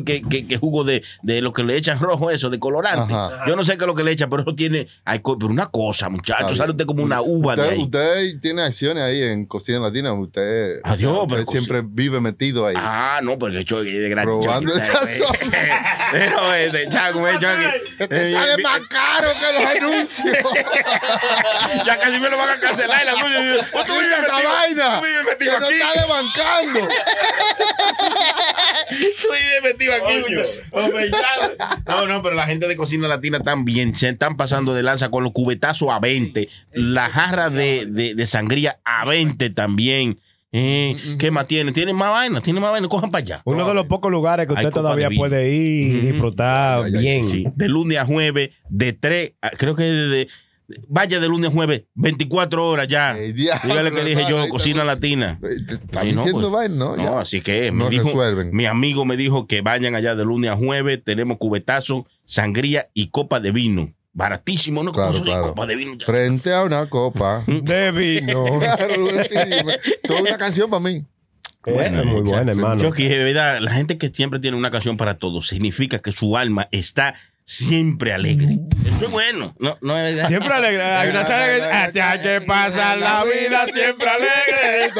que, 0.05 0.21
que, 0.23 0.47
que 0.47 0.57
jugo 0.57 0.83
de, 0.83 1.03
de 1.21 1.41
lo 1.41 1.53
que 1.53 1.63
le 1.63 1.75
echan 1.77 1.99
rojo, 1.99 2.31
eso, 2.31 2.49
de 2.49 2.57
colorante. 2.59 3.13
Ajá. 3.13 3.43
Yo 3.45 3.55
no 3.59 3.63
sé 3.65 3.77
qué 3.77 3.83
es 3.83 3.87
lo 3.87 3.95
que 3.95 4.03
le 4.03 4.11
echan, 4.11 4.29
pero 4.29 4.41
eso 4.43 4.55
tiene 4.55 4.87
alcohol. 5.05 5.37
Pero 5.39 5.51
una 5.51 5.67
cosa, 5.67 6.09
muchacho, 6.09 6.55
sale 6.55 6.71
usted 6.71 6.85
como 6.85 7.03
una 7.03 7.21
uva 7.21 7.55
de 7.55 7.61
Usted, 7.61 7.73
ahí. 7.73 7.83
usted 7.83 8.39
tiene 8.39 8.61
acciones 8.63 9.03
ahí 9.03 9.21
en 9.21 9.45
Cocina 9.45 9.79
Latina. 9.79 10.13
Usted, 10.13 10.79
Adiós, 10.83 11.17
usted 11.23 11.35
pero 11.35 11.45
siempre 11.45 11.81
vive 11.85 12.19
metido 12.21 12.65
ahí. 12.65 12.75
Ah, 12.77 13.19
no, 13.21 13.37
porque 13.37 13.63
yo 13.63 13.83
de 13.83 14.09
gratis. 14.09 14.29
Probando 14.41 14.71
yo- 14.71 14.77
esa 14.79 14.93
yo- 15.17 15.25
zona. 15.25 15.39
Pero, 16.11 16.53
este, 16.55 16.89
chaco, 16.89 17.27
eh, 17.27 17.37
chaco, 17.39 17.61
Te 18.09 18.23
eh, 18.29 18.31
sale 18.31 18.63
más 18.63 18.79
caro 18.89 19.27
que 19.39 19.53
los 19.59 19.65
anuncios. 19.75 20.37
Ya 21.85 21.97
casi 21.97 22.19
me 22.19 22.29
lo 22.29 22.37
van 22.37 22.49
a 22.49 22.59
cancelar. 22.59 23.05
La 23.05 23.13
tuya. 23.13 23.83
Tú 23.85 23.93
vives 23.93 24.17
esa 24.23 24.33
vaina. 24.33 24.99
Tú 24.99 25.05
vives 25.05 25.23
metido 25.25 25.59
no 25.59 25.65
aquí. 25.65 25.75
está 25.75 26.01
desbancando. 26.01 26.79
Tú 28.89 29.27
vives 29.31 29.63
metido 29.63 29.93
aquí. 29.93 30.23
Hombre, 30.71 31.11
ya. 31.11 31.77
No, 31.85 32.05
no, 32.07 32.21
pero 32.23 32.35
la 32.35 32.45
gente 32.47 32.67
de 32.67 32.75
cocina 32.75 33.07
latina 33.07 33.39
también 33.49 33.95
se 33.95 34.09
están 34.09 34.37
pasando 34.37 34.73
de 34.73 34.83
lanza 34.83 35.09
con 35.09 35.23
los 35.23 35.31
cubetazos 35.33 35.89
a 35.89 35.99
20. 35.99 36.47
La 36.73 37.09
jarra 37.09 37.49
de, 37.49 37.85
de, 37.87 38.15
de 38.15 38.25
sangría 38.25 38.79
a 38.83 39.05
20 39.05 39.49
también. 39.51 40.19
Eh, 40.51 40.97
¿Qué 41.19 41.29
más 41.29 41.45
tienen? 41.47 41.73
¿Tienen 41.75 41.95
más 41.95 42.09
vaina? 42.11 42.41
¿Tienen 42.41 42.61
más 42.61 42.71
vaina? 42.71 42.87
Cojan 42.87 43.11
para 43.11 43.23
allá. 43.23 43.41
Uno 43.45 43.67
de 43.67 43.73
los 43.75 43.85
pocos 43.85 44.11
lugares 44.11 44.47
que 44.47 44.53
usted 44.53 44.69
todavía 44.71 45.09
puede 45.15 45.53
ir 45.53 45.95
y 45.95 45.99
disfrutar 46.11 46.89
bien. 46.91 47.23
Sí, 47.29 47.45
de 47.55 47.67
lunes 47.67 47.97
a 47.99 48.05
jueves, 48.05 48.49
de 48.69 48.93
3, 48.93 49.33
a- 49.41 49.49
creo 49.51 49.75
que 49.75 49.83
de, 49.83 50.07
de- 50.07 50.27
vaya 50.87 51.19
de 51.19 51.27
lunes 51.27 51.49
a 51.49 51.53
jueves, 51.53 51.83
24 51.95 52.67
horas 52.67 52.87
ya. 52.87 53.17
El 53.17 53.33
diablo, 53.35 53.69
Dígale 53.69 53.91
que 53.91 54.03
dije 54.03 54.25
yo, 54.29 54.47
cocina 54.49 54.81
está- 54.81 54.85
latina. 54.95 55.39
Te 55.41 55.73
está 55.75 56.01
Ahí 56.01 56.11
no, 56.13 56.23
diciendo 56.23 56.49
pues. 56.49 56.69
vaina, 56.69 56.75
¿no? 56.75 56.95
No, 56.97 57.03
Ya. 57.03 57.19
así 57.19 57.41
que 57.41 57.71
No 57.71 57.89
dijo, 57.89 58.05
resuelven. 58.05 58.49
mi 58.53 58.65
amigo 58.65 59.05
me 59.05 59.17
dijo 59.17 59.47
que 59.47 59.61
vayan 59.61 59.95
allá 59.95 60.15
de 60.15 60.23
lunes 60.25 60.51
a 60.51 60.55
jueves, 60.55 61.01
tenemos 61.03 61.37
cubetazo, 61.37 62.05
sangría 62.25 62.89
y 62.93 63.09
copa 63.09 63.39
de 63.39 63.51
vino. 63.51 63.93
Baratísimo, 64.11 64.83
¿no? 64.83 64.91
Claro, 64.91 65.21
claro. 65.21 65.43
copa 65.49 65.65
de 65.67 65.75
vino. 65.75 65.93
Frente 66.05 66.51
a 66.53 66.63
una 66.63 66.87
copa. 66.89 67.43
De 67.47 67.91
vino. 67.91 68.45
Me- 68.59 69.79
toda 70.03 70.21
una 70.21 70.37
canción 70.37 70.69
para 70.69 70.79
mí. 70.81 71.05
Bueno, 71.65 72.03
muy 72.05 72.21
buena, 72.21 72.51
hermano. 72.51 72.81
Yo 72.81 72.91
que 72.91 73.09
de 73.09 73.23
verdad, 73.23 73.59
la 73.61 73.71
gente 73.71 73.97
que 73.97 74.09
siempre 74.09 74.39
tiene 74.39 74.57
una 74.57 74.71
canción 74.71 74.97
para 74.97 75.17
todos, 75.17 75.47
significa 75.47 75.99
que 75.99 76.11
su 76.11 76.37
alma 76.37 76.67
está 76.71 77.15
siempre 77.49 78.13
alegre. 78.13 78.59
Eso 78.85 79.05
es 79.05 79.11
bueno. 79.11 79.55
No, 79.57 79.75
no 79.81 79.97
es 79.97 80.13
verdad. 80.13 80.27
Siempre 80.29 80.53
alegre. 80.53 80.83
Hay 80.83 81.09
una 81.09 81.25
que 81.25 81.63
hasta 81.63 82.21
que 82.21 82.41
pasa 82.41 82.95
la 82.95 83.23
vida 83.23 83.65
siempre 83.73 84.07
alegre. 84.07 84.91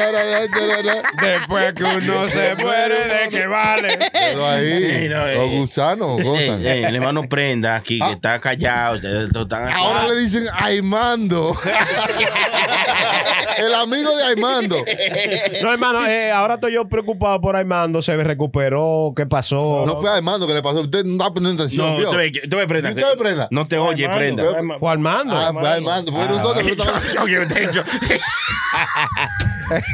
Después 1.22 1.74
que 1.74 1.84
uno 1.84 2.28
se 2.28 2.56
muere, 2.56 3.06
¿de 3.06 3.28
qué 3.30 3.46
vale? 3.46 3.96
Pero 4.12 4.48
ahí, 4.48 5.08
los 5.08 5.50
gusanos 5.50 6.20
gozan. 6.20 6.66
eh, 6.66 6.82
el 6.88 6.96
hermano 6.96 7.22
Prenda 7.28 7.76
aquí, 7.76 8.00
que 8.00 8.10
está 8.10 8.40
callado. 8.40 8.98
Ahora 9.76 10.08
le 10.08 10.16
dicen 10.16 10.44
Aimando. 10.52 11.56
el 13.58 13.74
amigo 13.76 14.16
de 14.16 14.24
Aimando. 14.24 14.84
No, 15.62 15.72
hermano, 15.72 16.04
eh, 16.04 16.32
ahora 16.32 16.54
estoy 16.54 16.74
yo 16.74 16.88
preocupado 16.88 17.40
por 17.40 17.54
Armando. 17.54 18.02
Se 18.02 18.16
recuperó. 18.16 19.12
¿Qué 19.14 19.24
pasó? 19.26 19.84
No 19.86 20.00
fue 20.00 20.10
Aimando 20.10 20.48
que 20.48 20.54
le 20.54 20.62
pasó. 20.62 20.80
Usted 20.80 21.04
no 21.04 21.22
está 21.22 21.32
poniendo 21.32 21.62
atención, 21.62 22.02
No, 22.02 22.10
Ve, 22.48 22.66
Prenda. 22.66 22.88
¿Usted 22.90 23.02
ve, 23.02 23.16
Prenda? 23.16 23.48
No 23.50 23.66
te 23.66 23.78
oye, 23.78 24.04
Armando, 24.06 24.18
Prenda. 24.36 24.58
Armando. 24.58 24.78
¿Fue 24.80 24.90
Armando? 24.92 25.34
Ah, 25.36 25.50
fue 25.52 25.68
Aimando. 25.68 26.12
Fue 26.12 26.26
nosotros. 26.28 26.66
yo- 26.66 27.26
yo- 27.26 27.82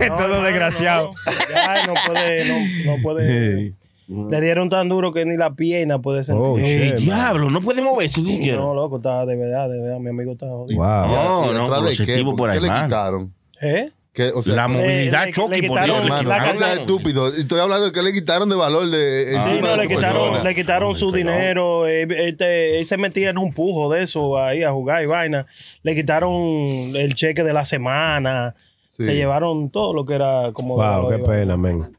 Todo 0.18 0.42
desgraciado. 0.42 1.10
no. 1.10 1.32
Ya 1.52 1.86
no 1.86 1.94
puede, 2.06 2.44
no, 2.48 2.56
no 2.96 3.02
puede. 3.02 3.72
Le 4.08 4.40
dieron 4.40 4.68
tan 4.68 4.88
duro 4.88 5.12
que 5.12 5.24
ni 5.24 5.36
la 5.36 5.54
pierna 5.54 5.98
puede 6.00 6.22
sentir. 6.22 6.44
Oh, 6.46 6.56
shit, 6.58 6.94
diablo, 6.96 7.50
no 7.50 7.60
puede 7.60 7.82
moverse 7.82 8.22
ni 8.22 8.32
siquiera. 8.34 8.58
no, 8.58 8.72
loco, 8.72 8.98
está 8.98 9.26
de 9.26 9.36
verdad, 9.36 9.68
de 9.68 9.80
verdad, 9.82 9.98
mi 9.98 10.10
amigo 10.10 10.32
está 10.32 10.46
jodido. 10.46 10.80
Wow. 10.80 11.06
No, 11.08 11.50
¿Y 11.50 11.54
no, 11.54 11.68
por 11.68 11.82
los 11.82 11.96
qué? 11.96 12.02
activos 12.04 12.34
por 12.36 12.48
¿Qué 12.50 12.56
ahí, 12.56 12.60
le 12.62 12.68
quitaron? 12.84 13.34
¿Eh? 13.60 13.86
Que, 14.16 14.32
o 14.34 14.42
sea, 14.42 14.54
La 14.54 14.66
movilidad 14.66 15.26
le- 15.26 15.32
Chucky 15.32 15.60
le 15.60 15.68
por 15.68 15.76
quitaron- 15.78 15.84
Dios. 16.06 16.20
hermano, 16.20 16.28
la 16.30 16.52
no 16.52 16.58
seas 16.58 16.78
estúpido. 16.78 17.28
Estoy 17.28 17.60
hablando 17.60 17.84
de 17.84 17.92
que 17.92 18.02
le 18.02 18.12
quitaron 18.14 18.48
de 18.48 18.56
valor 18.56 18.88
de 18.88 19.26
Sí, 19.28 19.36
encima 19.36 19.60
no, 19.60 19.76
de 19.76 19.76
le 19.76 19.88
quitaron, 19.94 20.42
le 20.44 20.54
quitaron 20.54 20.96
su 20.96 21.12
dinero. 21.12 21.86
eh, 21.86 22.06
Este, 22.26 22.78
él 22.78 22.86
se 22.86 22.96
metía 22.96 23.28
en 23.28 23.36
un 23.36 23.52
pujo 23.52 23.92
de 23.92 24.02
eso 24.04 24.38
ahí 24.38 24.62
a 24.62 24.72
jugar 24.72 25.02
y 25.02 25.06
vaina. 25.06 25.44
Le 25.82 25.94
quitaron 25.94 26.32
el 26.96 27.14
cheque 27.14 27.44
de 27.44 27.52
la 27.52 27.66
semana. 27.66 28.54
Sí. 28.96 29.04
Se 29.04 29.14
llevaron 29.14 29.68
todo 29.68 29.92
lo 29.92 30.06
que 30.06 30.14
era 30.14 30.50
como. 30.54 30.78
de 30.80 30.86
Wow, 30.88 31.02
valor 31.04 31.16
qué 31.20 31.28
pena, 31.28 31.56
men. 31.58 31.95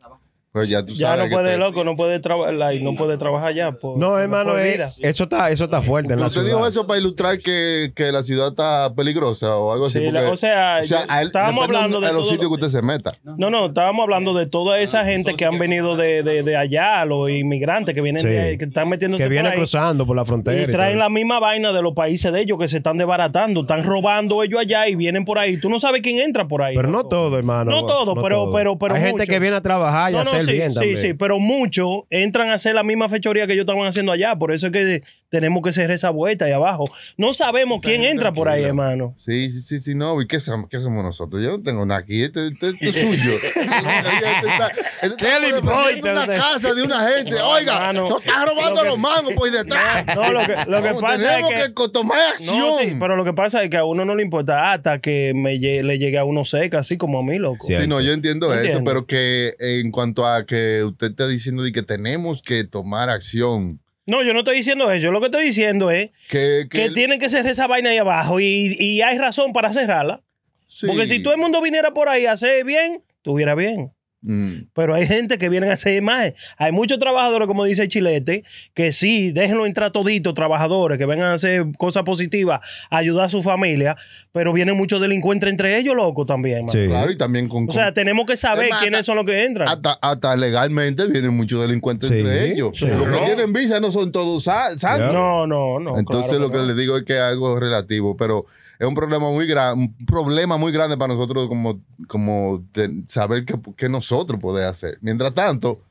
Pues 0.54 0.70
ya 0.70 0.84
tú 0.84 0.93
Ya 0.93 1.10
sabes 1.10 1.30
no 1.30 1.36
puede, 1.36 1.52
te- 1.52 1.58
loco, 1.58 1.84
no 1.84 1.95
puede 1.95 2.20
trabajar 2.20 2.74
y 2.74 2.82
no 2.82 2.95
puede 2.95 3.18
trabajar 3.18 3.54
ya. 3.54 3.74
por- 3.74 3.98
No, 3.98 4.12
por 4.12 4.22
hermano, 4.22 4.58
eh, 4.58 4.72
vida. 4.74 4.89
eso 5.02 5.24
está, 5.26 5.52
eso 5.52 5.66
está 5.66 5.82
fuerte 5.82 6.14
en 6.14 6.20
la 6.20 6.28
¿Usted 6.28 6.45
dijo 6.45 6.66
eso 6.66 6.88
para 6.88 7.00
ilustrar 7.00 7.38
que, 7.39 7.91
que 7.95 8.12
la 8.12 8.24
ciudad 8.24 8.48
está 8.50 8.91
peligrosa 8.95 9.56
o 9.58 9.72
algo 9.72 9.86
así? 9.86 10.00
Sí, 10.00 10.06
la- 10.06 10.22
Porque- 10.22 10.32
o 10.34 10.36
sea, 10.36 10.80
él- 10.80 11.28
estábamos 11.28 11.66
hablando 11.66 12.00
de 12.00 12.08
de 12.08 12.14
los 12.14 12.24
todo 12.24 12.32
sitios 12.32 12.50
lo- 12.50 12.58
que 12.58 12.66
usted 12.66 12.80
se 12.80 12.84
meta. 12.86 13.14
No, 13.24 13.50
no, 13.52 13.68
estábamos 13.68 14.02
hablando 14.04 14.34
de 14.34 14.48
toda 14.48 14.80
esa 14.80 15.06
gente 15.06 15.36
que 15.36 15.45
han 15.45 15.60
venido 15.60 15.95
de, 15.95 16.24
de, 16.24 16.41
de 16.41 16.56
allá, 16.56 17.06
los 17.06 17.30
inmigrantes 17.30 17.93
que 17.93 18.02
vienen 18.02 18.24
Sí. 18.24 18.30
de 18.30 18.39
ahí, 18.39 18.58
que 18.58 18.66
están 18.66 18.89
metiéndose 18.89 19.24
Que 19.24 19.30
viene 19.30 19.50
por 19.50 19.52
ahí. 19.54 19.58
cruzando 19.60 20.08
por 20.08 20.16
la 20.16 20.26
frontera. 20.26 20.60
Y 20.60 20.64
y 20.64 20.68
traen 20.68 20.98
la 20.98 21.10
misma 21.10 21.39
vaina 21.39 21.72
de 21.72 21.82
los 21.84 21.93
países 21.93 22.32
de 22.34 22.41
ellos 22.41 22.58
que 22.58 22.68
se 22.68 22.78
están 22.78 22.98
desbaratando, 22.98 23.62
están 23.62 23.84
robando 23.84 24.41
ellos 24.41 24.60
allá 24.62 24.88
y 24.88 24.95
vienen 24.95 25.24
por 25.24 25.38
ahí. 25.38 25.58
Tú 25.60 25.70
no 25.70 25.80
sabes 25.80 26.02
quién 26.02 26.20
entra 26.20 26.48
por 26.48 26.64
ahí. 26.64 26.76
Pero 26.76 26.89
no 26.89 27.06
todo, 27.06 27.38
hermano. 27.38 27.70
No 27.70 27.86
todo, 27.86 28.16
pero- 28.16 28.50
pero- 28.52 28.78
pero 28.80 28.95
Hay 28.95 29.02
gente 29.02 29.26
que 29.28 29.39
viene 29.39 29.58
a 29.58 29.62
trabajar 29.62 30.12
y 30.12 30.16
a 30.16 30.20
No, 30.20 30.24
no, 30.24 30.30
hacer 30.32 30.47
sí, 30.48 30.58
bien 30.58 30.72
sí, 30.72 30.76
también. 30.76 30.98
sí, 30.98 31.14
pero 31.14 31.39
muchos 31.39 32.04
entran 32.10 32.50
a 32.50 32.54
hacer 32.54 32.76
la 32.76 32.84
misma 32.84 33.10
fechoría 33.10 33.45
que 33.48 33.54
ellos 33.54 33.64
estaban 33.64 33.86
haciendo 33.86 34.12
allá. 34.12 34.36
Por 34.36 34.52
eso 34.52 34.68
es 34.68 34.74
que 34.74 35.04
tenemos 35.30 35.61
que 35.61 35.69
hacer 35.69 35.91
esa 35.91 36.09
vuelta 36.09 36.45
ahí 36.45 36.51
abajo. 36.53 36.86
No 37.17 37.34
sabemos 37.34 37.82
quién 37.82 38.03
entra 38.03 38.32
por 38.34 38.47
ahí, 38.49 38.63
hermano. 38.63 39.15
Sí, 39.17 39.51
sí, 39.51 39.61
sí, 39.61 39.82
sí, 39.82 39.95
no. 39.95 40.21
¿Y 40.21 40.28
qué 40.28 40.39
somos 40.39 40.67
nosotros? 41.03 41.41
Yo 41.43 41.51
no 41.57 41.61
tengo 41.61 41.86
nada 41.86 41.99
aquí. 41.99 42.23
Este, 42.23 42.47
este- 42.47 42.69
este 42.69 42.89
es 42.89 42.95
suyo. 42.95 43.34
Este 43.57 44.49
está- 44.49 44.71
este 45.01 45.15
¿Qué 45.17 45.39
le 45.39 45.49
importa 45.59 46.11
una 46.23 46.28
casa 46.28 46.73
de 46.73 46.84
una 46.84 47.07
gente. 47.09 47.36
Oiga, 47.41 47.93
no 47.93 48.19
estás 48.19 48.45
robando 48.45 48.75
lo 48.75 48.82
que- 48.84 48.89
los 48.89 48.99
mangos 48.99 49.34
por 49.34 49.47
ahí 49.47 49.51
detrás. 49.53 50.05
No, 50.15 50.32
lo 50.32 50.39
que, 50.45 50.55
lo 50.69 50.82
que 50.82 50.93
No, 50.93 50.99
pasa 50.99 51.28
tenemos 51.28 51.51
es 51.53 51.67
que. 51.69 51.73
que 51.73 51.89
tomar 51.89 52.19
acción. 52.34 52.57
No, 52.57 52.80
sí, 52.80 52.95
pero 52.99 53.15
lo 53.15 53.23
que 53.25 53.34
pasa 53.34 53.63
es 53.63 53.69
que 53.69 53.78
a 53.78 53.84
uno 53.86 54.05
no 54.05 54.15
le 54.15 54.23
importa 54.23 54.71
hasta 54.73 54.99
que 54.99 55.34
me 55.36 55.57
le 55.57 55.99
llegue 55.99 56.17
a 56.17 56.23
uno 56.25 56.45
seca, 56.45 56.80
así 56.80 56.97
como 56.97 57.19
a 57.19 57.23
mí, 57.23 57.38
loco. 57.38 57.65
Sí. 57.67 57.75
Sí, 57.75 57.88
no, 57.88 58.01
yo 58.01 58.13
entiendo 58.13 58.51
eso, 58.53 58.61
Entiendo. 58.61 58.89
pero 58.89 59.05
que 59.05 59.53
en 59.59 59.91
cuanto 59.91 60.25
a 60.25 60.45
que 60.45 60.84
usted 60.84 61.11
está 61.11 61.28
diciendo 61.28 61.63
de 61.63 61.71
que 61.71 61.84
tenemos 61.84 62.41
que 62.41 62.63
tomar 62.63 63.09
acción, 63.09 63.80
No, 64.08 64.24
yo 64.24 64.34
no 64.34 64.39
estoy 64.39 64.55
diciendo 64.58 64.89
eso. 64.91 65.03
Yo 65.03 65.12
lo 65.12 65.20
que 65.20 65.28
estoy 65.28 65.45
diciendo 65.45 65.91
es 65.91 66.12
que, 66.30 66.68
que 66.72 66.89
tienen 66.89 67.20
que 67.20 67.30
cerrar 67.30 67.51
esa 67.51 67.68
vaina 67.68 67.89
ahí 67.91 67.97
abajo 67.97 68.39
y, 68.39 68.76
y 68.80 69.01
hay 69.01 69.18
razón 69.18 69.53
para 69.53 69.72
cerrarla. 69.74 70.24
sí. 70.66 70.88
Porque 70.88 71.05
si 71.05 71.22
todo 71.22 71.34
el 71.34 71.39
mundo 71.39 71.62
viniera 71.62 71.93
por 71.93 72.08
ahí 72.10 72.26
a 72.26 72.32
hacer 72.32 72.64
bien, 72.66 73.03
estuviera 73.18 73.53
bien. 73.53 73.91
Mm. 74.22 74.70
Pero 74.74 74.95
hay 74.95 75.05
gente 75.05 75.38
que 75.38 75.47
vienen 75.47 75.70
a 75.70 75.74
hacer 75.74 76.01
más. 76.01 76.34
Hay 76.57 76.72
muchos 76.72 76.97
trabajadores, 76.97 77.47
como 77.47 77.63
dice 77.65 77.88
Chilete, 77.88 78.43
que 78.74 78.91
sí, 78.91 79.32
déjenlo 79.32 79.65
entrar 79.65 79.91
toditos, 79.91 80.34
trabajadores, 80.34 80.97
que 80.97 81.05
vengan 81.05 81.28
a 81.28 81.34
hacer 81.34 81.65
cosas 81.78 82.03
positivas, 82.03 82.59
ayudar 82.89 83.26
a 83.26 83.30
su 83.30 83.43
familia, 83.43 83.95
pero 84.32 84.53
vienen 84.53 84.76
muchos 84.76 84.99
delincuentes 84.99 85.49
entre 85.49 85.78
ellos, 85.78 85.95
loco, 85.95 86.26
también. 86.26 86.68
Sí. 86.70 86.88
Claro, 86.88 87.11
y 87.11 87.15
también 87.18 87.47
con... 87.47 87.70
O 87.70 87.72
sea, 87.72 87.93
tenemos 87.93 88.26
que 88.26 88.36
saber 88.38 88.70
quiénes 88.80 89.01
hasta- 89.01 89.03
son 89.03 89.15
los 89.18 89.26
que 89.26 89.45
entran. 89.45 89.68
hasta, 89.68 89.93
hasta 90.01 90.36
legalmente 90.36 91.05
vienen 91.07 91.36
muchos 91.38 91.61
delincuentes 91.61 92.09
Sí, 92.09 92.18
entre 92.20 92.51
ellos. 92.51 92.72
sí. 92.74 92.88
Los 92.88 93.07
que 93.20 93.26
tienen 93.26 93.53
visa 93.53 93.80
no 93.80 93.91
son 93.91 94.11
todos 94.11 94.43
sa- 94.43 94.78
santos. 94.78 95.13
no, 95.13 95.45
no, 95.45 95.80
no. 95.80 95.97
Entonces 95.99 96.32
claro 96.32 96.45
lo 96.45 96.51
que 96.51 96.57
no. 96.57 96.65
le 96.65 96.74
digo 96.74 96.97
es 96.97 97.03
que 97.03 97.13
es 97.13 97.22
algo 97.22 97.59
relativo, 97.59 98.18
pero 98.18 98.45
es 98.80 98.88
un 98.88 98.95
problema 98.95 99.30
muy 99.32 99.47
grande, 99.47 99.86
un 99.86 100.05
problema 100.05 100.57
muy 100.57 100.71
grande 100.71 100.97
para 100.97 101.13
nosotros 101.13 101.47
como, 101.47 101.80
como 102.07 102.63
de 102.73 103.03
saber 103.07 103.45
qué, 103.45 103.55
qué 103.75 103.89
nosotros 103.89 104.39
podemos 104.39 104.71
hacer. 104.71 104.97
Mientras 105.01 105.34
tanto, 105.34 105.82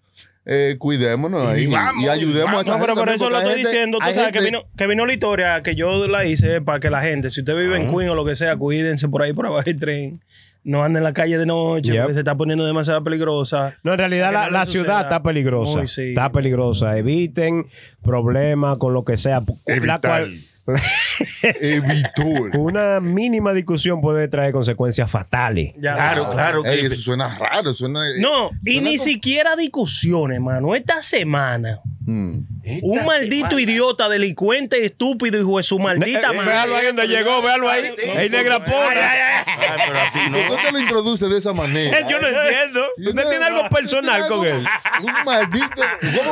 eh, 0.45 0.77
cuidémonos 0.79 1.47
ahí 1.49 1.63
Y 1.63 1.65
y, 1.65 1.67
vamos, 1.67 2.05
y 2.05 2.09
ayudemos 2.09 2.55
y 2.55 2.57
a 2.57 2.61
esa 2.61 2.73
No, 2.75 2.81
pero 2.81 2.95
por 2.95 3.09
eso 3.09 3.29
lo 3.29 3.39
estoy 3.39 3.55
gente- 3.55 3.69
diciendo. 3.69 3.99
Tú 3.99 4.05
sabes 4.05 4.17
que 4.33 4.39
gente- 4.39 4.45
vino, 4.45 4.63
que 4.77 4.87
vino 4.87 5.05
la 5.07 5.13
historia 5.13 5.63
que 5.63 5.75
yo 5.75 6.07
la 6.07 6.25
hice 6.25 6.61
para 6.61 6.79
que 6.79 6.89
la 6.91 7.03
gente, 7.03 7.31
si 7.31 7.41
usted 7.41 7.57
vive 7.57 7.77
en 7.77 7.93
Queen 7.93 8.09
o 8.11 8.15
lo 8.15 8.25
que 8.25 8.37
sea, 8.37 8.57
cuídense 8.57 9.09
por 9.09 9.23
ahí 9.23 9.33
por 9.33 9.47
abajo 9.47 9.65
del 9.65 9.79
tren. 9.79 10.21
No 10.63 10.83
anden 10.83 10.97
en 10.99 11.05
la 11.05 11.13
calle 11.13 11.39
de 11.39 11.47
noche 11.47 11.93
Yep. 11.93 12.01
porque 12.03 12.15
se 12.15 12.21
está 12.21 12.37
poniendo 12.37 12.67
demasiado 12.67 13.03
peligrosa. 13.05 13.77
No, 13.85 13.93
en 13.93 13.99
realidad 14.01 14.33
la, 14.33 14.47
que 14.47 14.51
no 14.51 14.59
la 14.59 14.67
ciudad 14.67 15.01
está 15.03 15.23
peligrosa. 15.23 15.77
Muy, 15.79 15.87
sí. 15.87 16.09
Está 16.09 16.33
peligrosa. 16.33 16.99
Eviten 16.99 17.67
problemas 18.03 18.77
con 18.79 18.93
lo 18.93 19.05
que 19.05 19.17
sea. 19.17 19.43
La 19.67 20.01
cual- 20.01 20.33
Evitó. 21.43 22.25
una 22.59 23.01
mínima 23.01 23.53
discusión 23.53 24.01
puede 24.01 24.29
traer 24.29 24.53
consecuencias 24.53 25.11
fatales. 25.11 25.73
Claro, 25.81 26.23
sabe. 26.25 26.35
claro. 26.35 26.65
Ey, 26.65 26.81
que- 26.81 26.87
eso 26.89 26.97
suena 26.97 27.29
raro, 27.39 27.73
suena... 27.75 28.01
No, 28.21 28.51
y 28.65 28.75
suena 28.75 28.91
ni 28.91 28.97
como- 28.97 29.05
siquiera 29.09 29.57
discusiones, 29.57 30.41
mano. 30.41 30.75
Esta 30.75 31.03
semana, 31.03 31.81
Mm. 32.09 32.45
un 32.83 33.05
maldito 33.05 33.59
idiota, 33.59 34.09
delincuente, 34.09 34.85
estúpido, 34.85 35.41
hijo 35.41 35.57
de 35.57 35.65
su 35.65 35.77
maldita 35.81 36.31
Eh, 36.33 36.37
madre. 36.37 36.51
véalo 36.53 36.77
ahí 36.77 36.87
donde 36.87 37.09
llegó, 37.09 37.43
véalo 37.43 37.69
ahí. 37.69 37.91
Ahí 38.17 38.31
negra 38.31 38.65
pero 38.65 39.99
así 40.01 40.19
no. 40.31 40.39
¿Por 40.49 40.57
qué 40.57 40.67
te 40.67 40.73
lo 40.73 40.79
introduce 40.79 41.27
de 41.27 41.39
esa 41.39 41.53
manera? 41.53 42.09
Yo 42.09 42.21
no 42.21 42.29
entiendo. 42.29 42.85
Y 42.99 43.09
Usted 43.09 43.29
tiene 43.29 43.45
algo 43.45 43.69
personal 43.71 44.29
con 44.29 44.47
él. 44.47 44.65
Un 45.03 45.25
maldito... 45.25 45.83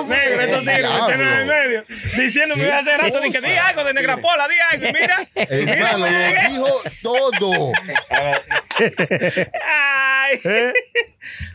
Negro, 0.07 0.41
estos 0.41 0.61
tigres 0.61 0.91
me 0.91 1.07
tienen 1.07 1.29
en 1.29 1.39
el 1.41 1.47
medio. 1.47 1.85
Diciéndome 2.19 2.63
¿Qué 2.65 2.73
hace 2.73 2.97
rato, 2.97 3.21
dije, 3.21 3.41
di 3.41 3.53
algo 3.57 3.85
de 3.85 3.95
negra 3.95 4.17
pola, 4.25 4.49
di 4.49 4.55
algo, 4.73 4.87
mira. 4.99 5.29
Hermano, 5.35 6.07
lo 6.07 6.51
dijo 6.51 6.69
todo. 7.03 7.73
Ay. 9.63 10.41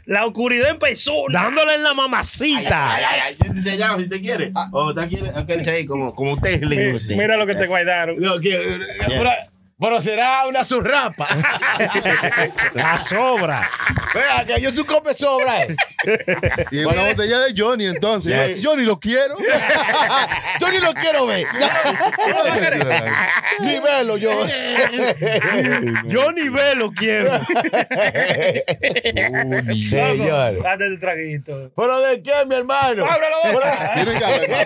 La 0.05 0.25
oscuridad 0.25 0.69
empezó. 0.69 1.25
Dándole 1.31 1.75
en 1.75 1.83
la 1.83 1.93
mamacita. 1.93 2.95
Ay, 2.95 3.03
ay, 3.07 3.19
ay, 3.21 3.35
si 3.97 4.03
usted 4.03 4.21
quiere. 4.21 4.51
O 4.71 4.89
usted 4.89 5.09
quiere, 5.09 5.85
como, 5.87 6.13
como 6.13 6.33
usted 6.33 6.61
le 6.63 6.91
guste. 6.91 7.15
Mira 7.15 7.37
lo 7.37 7.47
que 7.47 7.55
te 7.55 7.65
guardaron. 7.65 8.17
Pero, 8.17 9.29
pero 9.79 10.01
será 10.01 10.45
una 10.47 10.65
surrapa. 10.65 11.27
La 12.73 12.97
sobra. 12.99 13.69
Vea, 14.13 14.45
que 14.45 14.61
yo 14.61 14.71
soy 14.73 14.83
come 14.85 15.13
sobra. 15.13 15.63
eh. 15.63 15.75
Y 16.71 16.79
una 16.83 17.05
botella 17.07 17.39
de 17.41 17.53
Johnny, 17.55 17.85
entonces. 17.85 18.59
Johnny, 18.63 18.83
lo 18.83 18.99
quiero. 18.99 19.37
Yo 20.59 20.71
ni 20.71 20.79
lo 20.79 20.91
quiero 20.93 21.25
ver. 21.25 21.45
ni 23.61 23.79
verlo 23.79 24.17
yo. 24.17 24.31
Yo 26.07 26.31
ni 26.33 26.49
velo 26.49 26.91
quiero. 26.91 27.31
Señor. 29.89 30.61
Date 30.63 30.85
el 30.85 30.99
traguito. 30.99 31.71
¿Pero 31.75 31.99
de 32.01 32.21
qué, 32.21 32.33
mi 32.47 32.55
hermano? 32.55 33.05
Tiene 33.93 34.19
que 34.19 34.25
haber 34.25 34.49
más, 34.49 34.65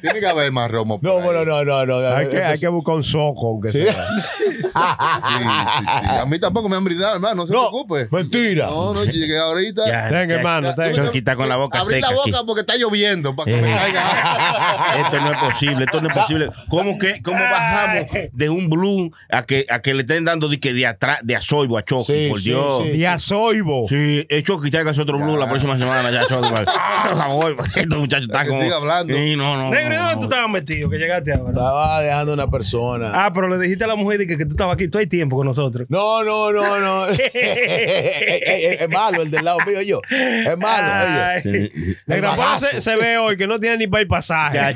tiene 0.00 0.20
que 0.20 0.26
haber 0.26 0.52
más 0.52 0.70
romo. 0.70 1.00
por 1.00 1.08
No, 1.10 1.18
ahí. 1.18 1.24
bueno, 1.24 1.44
no, 1.44 1.64
no, 1.64 1.86
no. 1.86 2.16
Hay 2.16 2.28
que, 2.28 2.42
hay 2.42 2.58
que 2.58 2.68
buscar 2.68 2.94
un 2.96 3.04
soco, 3.04 3.48
aunque 3.48 3.72
sea. 3.72 3.94
Sí, 4.40 4.62
sí, 4.62 5.84
sí. 6.02 6.06
A 6.20 6.24
mí 6.26 6.38
tampoco 6.38 6.68
me 6.68 6.76
han 6.76 6.84
brindado, 6.84 7.14
hermano. 7.14 7.34
No 7.36 7.46
se 7.46 7.52
No, 7.52 7.60
preocupe. 7.70 8.08
mentira. 8.10 8.66
No, 8.66 8.94
no, 8.94 9.04
llegué 9.04 9.38
ahorita. 9.38 9.82
Ya, 9.86 10.10
Venga, 10.10 10.36
hermano. 10.36 10.70
Está- 10.70 10.92
Choqui 10.92 11.18
está 11.18 11.36
con 11.36 11.48
la 11.48 11.56
boca 11.56 11.78
Abrir 11.80 11.96
seca 11.96 12.10
la 12.10 12.16
boca 12.16 12.30
aquí. 12.38 12.46
porque 12.46 12.60
está 12.62 12.76
lloviendo 12.76 13.34
para 13.36 13.50
que 13.50 13.60
me 13.60 13.72
Eh. 13.72 13.76
caiga. 13.76 14.02
Esto 15.04 15.20
no 15.20 15.32
es 15.32 15.38
posible, 15.38 15.84
esto 15.84 16.00
no 16.00 16.08
es 16.08 16.14
posible. 16.14 16.50
¿Cómo 16.68 16.98
que 16.98 17.22
cómo 17.22 17.38
bajamos 17.40 18.06
de 18.32 18.50
un 18.50 18.68
blue 18.68 19.10
a 19.30 19.42
que 19.44 19.66
a 19.70 19.80
que 19.80 19.94
le 19.94 20.00
estén 20.02 20.24
dando 20.24 20.48
de 20.48 20.58
que 20.60 20.72
de 20.72 20.86
atrás 20.86 21.18
de 21.22 21.36
azoibo 21.36 21.78
a 21.78 21.82
Chucky, 21.84 22.04
Sí, 22.12 22.28
por 22.30 22.38
sí, 22.40 22.44
Dios? 22.50 22.82
sí. 22.84 22.90
Y 22.98 23.04
a 23.04 23.18
Soibo. 23.18 23.86
Sí, 23.88 24.26
es 24.28 24.42
Chucky, 24.42 24.70
tráigase 24.70 25.00
otro 25.00 25.18
blue 25.18 25.36
la 25.36 25.48
próxima 25.48 25.78
semana 25.78 26.10
ya 26.10 26.26
Chucky. 26.26 26.48
Por 26.50 27.16
favor, 27.18 27.56
estos 27.76 27.98
muchachos 27.98 28.26
están 28.28 28.44
Que 28.44 28.48
como 28.50 28.62
siga 28.62 28.76
hablando. 28.76 29.14
Sí, 29.14 29.36
no, 29.36 29.56
no. 29.56 29.70
Negro, 29.70 29.94
¿y 29.94 29.96
no, 29.96 30.02
dónde 30.02 30.14
no. 30.16 30.20
tú 30.20 30.24
estabas 30.24 30.50
metido? 30.50 30.90
Que 30.90 30.98
llegaste 30.98 31.32
ahora. 31.32 31.50
Estaba 31.50 32.00
dejando 32.02 32.32
una 32.34 32.48
persona. 32.48 33.10
Ah, 33.14 33.32
pero 33.32 33.48
le 33.48 33.58
dijiste 33.58 33.84
a 33.84 33.86
la 33.88 33.96
mujer 33.96 34.18
de 34.18 34.26
que, 34.30 34.38
que 34.38 34.44
tú 34.46 34.52
estabas 34.52 34.74
aquí. 34.74 34.88
Tú 34.88 34.98
hay 34.98 35.06
tiempo 35.06 35.36
con 35.36 35.46
nosotros. 35.46 35.86
No, 35.90 36.22
no, 36.24 36.52
no, 36.52 36.78
no. 36.78 37.08
es, 37.10 38.80
es 38.80 38.88
malo 38.88 39.22
el 39.22 39.30
del 39.30 39.44
lado 39.44 39.58
mío 39.66 39.82
yo. 39.82 40.00
Es 40.10 40.56
malo. 40.58 40.86
oye. 40.86 41.20
Ay. 41.22 41.42
Sí. 41.42 41.72
El 42.06 42.20
bagazo. 42.22 42.66
se, 42.70 42.80
se 42.80 42.96
ve 42.96 43.18
hoy 43.18 43.36
que 43.36 43.46
no 43.46 43.58
tiene 43.60 43.76
ni 43.78 43.86
para 43.86 44.02
el 44.02 44.08
pasaje. 44.08 44.60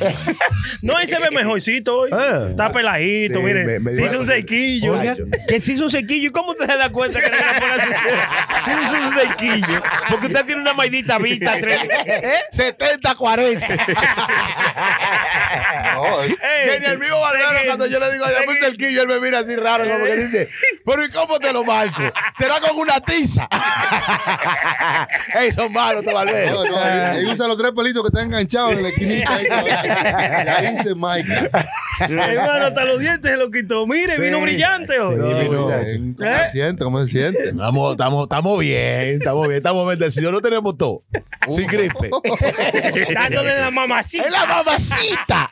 No, 0.80 0.96
ahí 0.96 1.06
se 1.06 1.18
ve 1.18 1.30
mejorcito 1.30 1.98
hoy. 2.00 2.10
Ah. 2.12 2.46
Está 2.50 2.70
peladito, 2.72 3.38
Sí, 3.38 3.44
miren. 3.44 3.66
me- 3.66 3.78
me- 3.80 3.94
se 3.94 4.04
hizo 4.04 4.18
un 4.18 4.26
sequillo. 4.26 4.98
Que 5.46 5.60
se 5.60 5.72
hizo 5.72 5.84
un 5.84 5.90
sequillo. 5.90 6.28
¿Y 6.28 6.32
cómo 6.32 6.50
usted 6.52 6.66
se 6.70 6.76
da 6.76 6.88
cuenta 6.90 7.20
que? 7.20 7.26
Se 7.26 8.70
hizo 8.82 8.96
un 9.06 9.14
sequillo. 9.18 9.82
Porque 10.10 10.26
usted 10.28 10.44
tiene 10.46 10.60
una 10.62 10.72
maidita 10.74 11.18
vista. 11.18 11.58
¿Eh? 11.58 12.38
70-40. 12.52 13.94
No, 15.94 16.22
ni 16.80 16.86
el 16.86 16.98
mismo 16.98 17.20
Valero, 17.20 17.48
cuando 17.66 17.86
yo 17.86 17.98
le 17.98 18.12
digo, 18.12 18.24
dame 18.24 18.46
un 18.48 18.56
cerquillo, 18.58 19.02
él 19.02 19.08
me 19.08 19.20
mira 19.20 19.43
así 19.44 19.56
raro, 19.56 19.84
como 19.84 20.04
que 20.04 20.16
dice, 20.16 20.48
pero 20.84 21.04
¿y 21.04 21.08
cómo 21.10 21.38
te 21.38 21.52
lo 21.52 21.64
marco? 21.64 22.02
¿Será 22.38 22.60
con 22.60 22.76
una 22.78 23.00
tiza? 23.00 23.48
Ey, 25.34 25.52
son 25.52 25.72
malos 25.72 26.04
barberos. 26.04 26.66
no, 26.66 27.32
usa 27.32 27.46
los 27.48 27.56
tres 27.58 27.72
pelitos 27.72 28.02
que 28.02 28.08
están 28.08 28.26
enganchados 28.26 28.72
en 28.72 28.82
la 28.82 28.88
esquinita. 28.88 29.34
ahí, 29.34 29.46
ahí 30.66 30.76
dice 30.76 30.94
Mike. 30.94 31.50
Hermano, 32.00 32.66
hasta 32.66 32.84
los 32.84 33.00
dientes 33.00 33.30
se 33.30 33.36
lo 33.36 33.50
quitó. 33.50 33.86
Mire, 33.86 34.18
vino 34.18 34.40
brillante 34.40 34.98
hoy. 35.00 35.46
¿Cómo 35.46 35.70
se 35.70 36.50
siente? 36.52 36.84
¿Cómo 36.84 37.00
se 37.02 37.08
siente? 37.08 37.48
Estamos, 37.50 37.92
estamos, 37.92 38.22
estamos 38.24 38.58
bien, 38.58 39.18
estamos 39.18 39.42
bien, 39.48 39.56
estamos 39.58 39.86
bendecidos. 39.86 40.32
No 40.32 40.40
tenemos 40.40 40.76
todo. 40.76 41.02
Sin 41.50 41.66
gripe. 41.66 42.10
Dándole 43.14 43.58
la 43.58 43.70
mamacita. 43.70 44.24
¡Es 44.24 44.30
la 44.32 44.46
mamacita! 44.46 45.50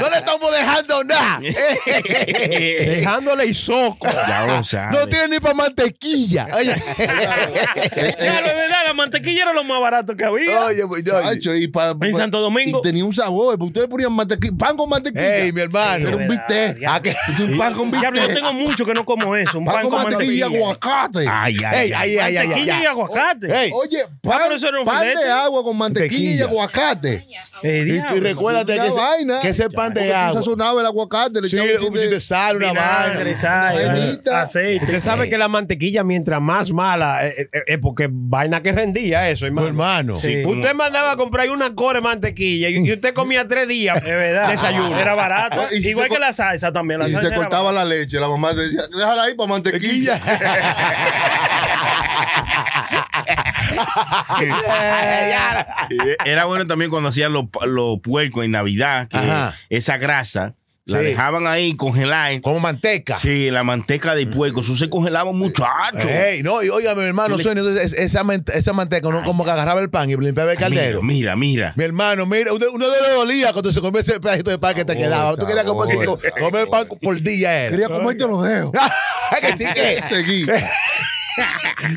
no 0.00 0.10
le 0.10 0.16
estamos 0.16 0.52
dejando 0.52 1.04
nada. 1.04 1.40
Dejándole 1.40 3.46
y 3.46 3.54
soco. 3.54 4.06
Ya 4.26 4.46
lo. 4.46 4.62
No 4.92 5.06
tiene 5.06 5.28
ni 5.34 5.40
para 5.40 5.54
mantequilla. 5.54 6.48
Oye, 6.54 6.74
Ya, 6.98 8.40
lo 8.40 8.46
verdad, 8.46 8.84
la 8.86 8.94
mantequilla 8.94 9.42
era 9.42 9.52
lo 9.52 9.64
más 9.64 9.80
barato 9.80 10.16
que 10.16 10.24
había. 10.24 10.64
oye, 10.64 10.86
pues, 10.86 11.02
oye. 11.02 11.12
Chacho, 11.34 11.54
y 11.54 11.68
pa- 11.68 11.94
En 12.00 12.14
Santo 12.14 12.40
Domingo. 12.40 12.78
Y 12.78 12.82
tenía 12.82 13.04
un 13.04 13.14
sabor. 13.14 13.58
porque 13.58 13.68
Ustedes 13.68 13.88
ponían 13.88 14.12
mantequilla, 14.12 14.31
pan 14.58 14.76
con 14.76 14.88
mantequilla. 14.88 15.36
Ey, 15.38 15.52
mi 15.52 15.60
hermano. 15.62 16.08
Era 16.08 16.16
un 16.16 16.28
bistec. 16.28 16.78
Ya. 16.80 16.94
¿A 16.94 17.02
qué? 17.02 17.10
Es 17.10 17.40
un 17.40 17.56
pan 17.58 17.72
con 17.74 17.90
Diablo, 17.90 18.20
yo 18.20 18.26
bistec. 18.26 18.34
tengo 18.34 18.52
mucho 18.52 18.84
que 18.84 18.94
no 18.94 19.04
como 19.04 19.34
eso. 19.36 19.58
Un 19.58 19.64
Pan 19.64 19.88
con 19.88 20.02
mantequilla 20.02 20.34
y 20.34 20.42
aguacate. 20.56 21.26
Ay, 21.28 21.56
ay, 21.64 21.76
Ey, 21.78 21.92
ay. 21.92 22.16
ay, 22.18 22.36
ay, 22.36 22.46
Mantequilla 22.48 22.76
y 22.76 22.80
ay. 22.80 22.86
aguacate. 22.86 23.62
Ey, 23.64 23.70
Oye, 23.74 23.98
pero 24.22 24.38
pan, 24.38 24.52
eso 24.52 24.68
era 24.68 24.78
un 24.80 24.84
pan 24.84 25.00
filete. 25.00 25.24
de 25.24 25.30
agua 25.32 25.62
con 25.64 25.76
mantequilla 25.76 26.16
y 26.18 26.22
Mantequilla. 26.38 26.44
aguacate. 26.44 27.26
Eh, 27.62 27.84
Y, 27.86 27.92
diablo. 27.92 28.16
y 28.16 28.20
recuérdate 28.20 28.74
que 28.74 28.86
ese, 28.86 28.96
vaina. 28.98 29.40
que 29.40 29.48
ese 29.50 29.70
pan 29.70 29.94
de 29.94 30.08
tú 30.08 30.14
agua. 30.14 30.32
sazonabas 30.40 30.80
el 30.80 30.86
aguacate, 30.86 31.40
le 31.40 31.48
Sí, 31.48 31.56
echabas 31.56 31.82
un 31.82 31.88
poquito 31.94 32.10
de 32.10 32.20
sal, 32.20 32.56
una 32.56 32.68
Vinagre, 32.70 33.24
vaina. 33.24 33.36
sal, 33.36 34.14
aceite. 34.34 34.84
Usted 34.84 35.00
sabe 35.00 35.28
que 35.28 35.38
la 35.38 35.48
mantequilla, 35.48 36.02
mientras 36.04 36.40
más 36.40 36.70
mala, 36.72 37.26
eh, 37.26 37.48
eh, 37.52 37.62
es 37.66 37.78
porque 37.78 38.08
vaina 38.10 38.62
que 38.62 38.72
rendía 38.72 39.28
eso, 39.30 39.44
Mi 39.44 39.48
hermano. 39.48 39.66
hermano. 39.68 40.14
Sí. 40.18 40.42
Usted 40.44 40.74
mandaba 40.74 41.12
a 41.12 41.16
comprar 41.16 41.48
una 41.50 41.74
core 41.74 41.98
de 41.98 42.02
mantequilla 42.02 42.68
y, 42.68 42.76
y 42.78 42.92
usted 42.92 43.14
comía 43.14 43.46
tres 43.46 43.68
días 43.68 43.96
Es 43.98 44.04
verdad. 44.04 44.48
desayuno. 44.50 44.98
Era 44.98 45.14
barato. 45.14 45.62
Y 45.72 45.80
si 45.80 45.90
Igual 45.90 46.08
que 46.08 46.18
la 46.18 46.32
salsa 46.32 46.72
también. 46.72 47.00
La 47.00 47.08
Y 47.08 47.12
salsa 47.12 47.28
se 47.28 47.34
cortaba 47.34 47.64
barata. 47.72 47.84
la 47.84 47.94
leche, 47.94 48.18
la 48.20 48.28
mamá 48.28 48.52
decía, 48.54 48.82
déjala 48.96 49.22
ahí 49.24 49.34
para 49.34 49.48
mantequilla. 49.48 50.20
Era 56.24 56.44
bueno 56.46 56.66
también 56.66 56.90
cuando 56.90 57.08
hacían 57.08 57.32
los, 57.32 57.44
los 57.66 58.00
puercos 58.00 58.44
en 58.44 58.52
Navidad, 58.52 59.08
que 59.08 59.16
Ajá. 59.18 59.54
esa 59.68 59.96
grasa 59.98 60.54
la 60.84 60.98
Sí. 60.98 61.04
dejaban 61.04 61.46
ahí 61.46 61.76
congelar. 61.76 62.40
Como 62.40 62.58
manteca. 62.58 63.16
Sí, 63.16 63.52
la 63.52 63.62
manteca 63.62 64.16
de 64.16 64.26
puerco, 64.26 64.62
eso 64.62 64.74
se 64.74 64.90
congelaba 64.90 65.30
muchacho. 65.30 66.08
Ey, 66.08 66.42
no, 66.42 66.60
y 66.60 66.70
oiga, 66.70 66.96
mi 66.96 67.04
hermano, 67.04 67.36
Le- 67.36 67.42
sueño, 67.44 67.62
esa, 67.68 68.24
esa 68.52 68.72
manteca, 68.72 69.06
uno 69.06 69.22
como 69.22 69.44
que 69.44 69.52
agarraba 69.52 69.80
el 69.80 69.90
pan 69.90 70.10
y 70.10 70.16
limpiaba 70.16 70.50
el 70.52 70.58
caldero. 70.58 71.00
Mira, 71.00 71.36
mira, 71.36 71.38
mira. 71.70 71.72
Mi 71.76 71.84
hermano, 71.84 72.26
mira, 72.26 72.52
uno, 72.52 72.66
uno 72.72 72.86
le 72.90 73.10
dolía 73.14 73.52
cuando 73.52 73.70
se 73.70 73.80
comía 73.80 74.00
ese 74.00 74.18
pedacito 74.18 74.50
de 74.50 74.58
pan 74.58 74.74
que 74.74 74.84
te 74.84 74.96
quedaba. 74.96 75.36
Tú 75.36 75.46
querías 75.46 75.64
comer, 75.64 75.98
comer 76.40 76.68
pan 76.68 76.88
por 77.00 77.20
día. 77.20 77.60
Era. 77.60 77.70
Quería 77.70 77.88
comerte 77.88 78.26
los 78.26 78.42
dedos. 78.42 78.72
que 79.40 79.56
sí 79.56 79.64
que 79.72 80.02
Seguí. 80.10 80.46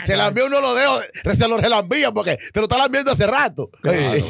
se 0.03 0.17
la 0.17 0.27
envió 0.27 0.45
uno 0.47 0.61
los 0.61 0.75
dedos, 0.75 1.03
se 1.37 1.47
los 1.47 1.61
relambía 1.61 2.11
porque 2.11 2.37
te 2.53 2.59
lo 2.59 2.65
está 2.65 2.77
lambiendo 2.77 3.11
hace 3.11 3.27
rato. 3.27 3.69
Que 3.81 4.23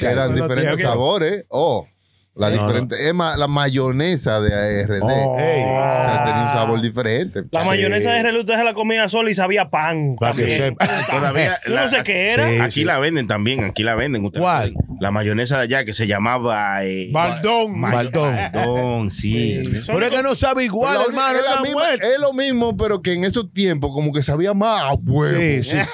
eran 0.00 0.34
diferentes 0.34 0.82
sabores. 0.82 1.44
Oh, 1.48 1.86
la 2.34 2.48
diferente. 2.48 2.96
Es 3.08 3.12
más, 3.12 3.36
la 3.38 3.48
mayonesa 3.48 4.40
de 4.40 4.82
ARD. 4.84 5.00
Oh. 5.02 5.34
O 5.34 5.38
sea, 5.38 6.22
tenía 6.24 6.42
un 6.44 6.50
sabor 6.50 6.80
diferente. 6.80 7.42
La 7.50 7.64
mayonesa 7.64 8.12
de 8.12 8.22
reloj 8.22 8.40
usted 8.40 8.54
se 8.56 8.64
la 8.64 8.72
comía 8.72 9.08
sola 9.08 9.30
y 9.30 9.34
sabía 9.34 9.68
pan. 9.68 10.16
Para 10.18 10.32
que 10.34 10.56
sepa. 10.56 10.86
Todavía 11.10 11.58
no 11.68 11.88
sé 11.88 12.02
qué 12.04 12.30
era. 12.30 12.48
Sí. 12.48 12.58
Aquí 12.60 12.84
la 12.84 12.98
venden 12.98 13.26
también, 13.26 13.64
aquí 13.64 13.82
la 13.82 13.94
venden. 13.94 14.24
ustedes 14.24 14.42
¿Cuál? 14.42 14.74
La 15.00 15.10
mayonesa 15.10 15.56
de 15.56 15.62
allá 15.64 15.84
que 15.84 15.92
se 15.94 16.06
llamaba 16.06 16.84
eh, 16.84 17.08
Baldón. 17.10 17.80
Baldón. 17.80 18.36
Baldón, 18.36 19.10
sí. 19.10 19.62
Pero 19.86 20.06
es 20.06 20.12
que 20.12 20.22
no 20.22 20.34
sabe 20.34 20.64
igual, 20.64 20.94
La- 20.98 21.04
hermano. 21.04 21.38
es, 21.38 21.44
la 21.44 21.52
una 21.52 21.62
misma- 21.62 21.80
muerte. 21.80 22.06
es 22.12 22.18
lo 22.20 22.32
mismo, 22.34 22.76
pero 22.76 23.00
que 23.02 23.14
en 23.14 23.24
esos 23.24 23.50
tiempos 23.52 23.90
como 23.92 24.12
que 24.12 24.22
sabía 24.22 24.52
más 24.54 24.80
a 24.82 24.92
huevo. 24.94 25.38
Sí, 25.40 25.62
sí. 25.64 25.76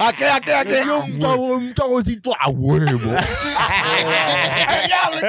¿A 0.00 0.12
qué, 0.16 0.26
a 0.26 0.40
qué, 0.40 0.54
a 0.54 0.64
qué? 0.64 0.74
Tenía 0.76 0.94
un, 0.94 1.20
sabor, 1.20 1.58
un 1.58 1.74
saborcito 1.76 2.30
a 2.38 2.48
huevo. 2.50 3.14
Es 3.68 5.22
verdad. 5.22 5.24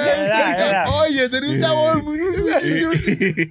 verdad, 0.00 0.50
es 0.50 0.58
verdad. 0.58 0.84
Oye, 1.00 1.28
tenía 1.28 1.50
un 1.50 1.60
sabor 1.60 2.02
muy... 2.02 2.16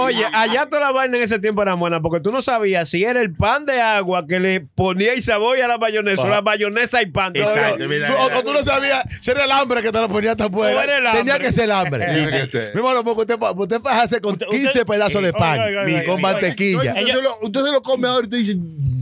Oye, 0.00 0.24
allá 0.32 0.66
toda 0.66 0.80
la 0.80 0.92
vaina 0.92 1.16
en 1.16 1.22
ese 1.24 1.38
tiempo 1.38 1.62
era 1.62 1.74
buena 1.74 2.00
porque 2.00 2.20
tú 2.20 2.30
no 2.32 2.42
sabías 2.42 2.88
si 2.88 3.04
era 3.04 3.20
el 3.20 3.34
pan 3.34 3.66
de 3.66 3.80
agua 3.80 4.26
que 4.26 4.38
le 4.40 4.60
ponía 4.60 5.14
y 5.14 5.22
sabor 5.22 5.60
a 5.60 5.68
la 5.68 5.78
mayonesa 5.78 6.22
o 6.22 6.28
la 6.28 6.42
mayonesa 6.42 7.02
y 7.02 7.06
pan. 7.06 7.32
Exacto, 7.34 7.84
es 7.84 8.10
o, 8.36 8.42
tú 8.42 8.52
no 8.52 8.62
sabías 8.62 9.04
si 9.20 9.30
era 9.30 9.44
el 9.44 9.50
hambre 9.50 9.82
que 9.82 9.90
te 9.92 10.00
lo 10.00 10.08
ponía 10.08 10.36
tan 10.36 10.46
O 10.48 10.50
buena. 10.50 10.82
era 10.84 10.98
el 10.98 11.04
Tenía 11.18 11.38
que 11.38 11.52
ser 11.52 11.64
el 11.64 11.72
hambre. 11.72 12.06
Tiene 12.06 12.30
que 12.30 12.46
ser. 12.46 12.74
Mi 12.74 12.80
hermano, 12.80 13.04
porque 13.04 13.20
usted, 13.32 13.38
usted 13.56 13.80
hacer 13.86 14.20
con 14.20 14.32
Usted- 14.34 14.46
15 14.48 14.66
usted- 14.68 14.86
pedazos 14.86 15.22
de 15.22 15.32
pan 15.32 15.60
oiga, 15.60 15.82
oiga, 15.82 16.04
con 16.04 16.16
oiga. 16.16 16.32
mantequilla. 16.32 16.78
Usted, 16.78 16.94
se 17.06 17.22
lo, 17.22 17.36
usted 17.42 17.64
se 17.64 17.72
lo 17.72 17.82
come 17.82 18.08
ahora 18.08 18.26
y 18.26 18.30
te 18.30 18.36
dice... 18.36 18.56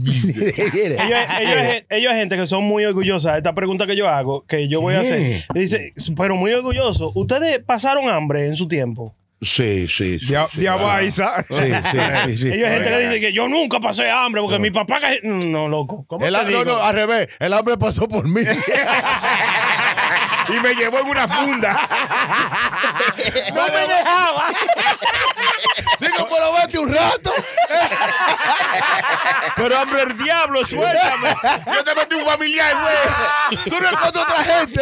Ellos, 0.07 1.83
ellos, 1.89 2.13
gente 2.13 2.37
que 2.37 2.47
son 2.47 2.63
muy 2.63 2.85
orgullosas 2.85 3.33
de 3.33 3.37
esta 3.39 3.53
pregunta 3.53 3.85
que 3.85 3.95
yo 3.95 4.07
hago, 4.07 4.45
que 4.45 4.67
yo 4.67 4.81
voy 4.81 4.95
a 4.95 5.01
hacer. 5.01 5.43
Dice, 5.53 5.93
pero 6.15 6.35
muy 6.35 6.51
orgulloso. 6.53 7.11
¿Ustedes 7.15 7.59
pasaron 7.59 8.09
hambre 8.09 8.47
en 8.47 8.55
su 8.55 8.67
tiempo? 8.67 9.13
Sí, 9.41 9.87
sí, 9.87 10.19
sí. 10.19 10.33
Diabaiza. 10.53 11.43
Sí, 11.43 11.53
sí, 11.55 11.99
sí, 12.25 12.37
sí. 12.37 12.47
Ellos 12.47 12.67
hay 12.69 12.73
gente 12.75 12.89
que 12.89 12.99
dice 12.99 13.19
que 13.19 13.33
yo 13.33 13.47
nunca 13.47 13.79
pasé 13.79 14.09
hambre 14.09 14.41
porque 14.41 14.57
mi 14.57 14.71
papá... 14.71 14.99
que- 14.99 15.19
No, 15.23 15.67
loco. 15.67 16.05
¿Cómo 16.07 16.25
El, 16.25 16.33
te 16.33 16.41
no, 16.41 16.47
digo? 16.47 16.65
no, 16.65 16.77
al 16.81 16.95
revés. 16.95 17.27
El 17.39 17.53
hambre 17.53 17.77
pasó 17.77 18.07
por 18.07 18.27
mí. 18.27 18.41
Y 20.49 20.59
me 20.61 20.73
llevó 20.75 20.99
en 20.99 21.07
una 21.07 21.27
funda. 21.27 21.73
¡No 23.53 23.61
me 23.63 23.95
dejaba! 23.95 24.47
Digo, 25.99 26.27
pero 26.29 26.53
vete 26.53 26.79
un 26.79 26.93
rato. 26.93 27.33
Pero 29.55 29.77
hambre 29.77 30.01
el 30.03 30.17
diablo, 30.17 30.65
suéltame. 30.65 31.29
Yo 31.65 31.83
te 31.83 31.95
metí 31.95 32.15
un 32.15 32.25
familiar, 32.25 32.75
güey. 32.81 33.63
Tú 33.65 33.75
no 33.81 33.89
encuentras 33.89 34.25
otra 34.25 34.43
gente. 34.43 34.81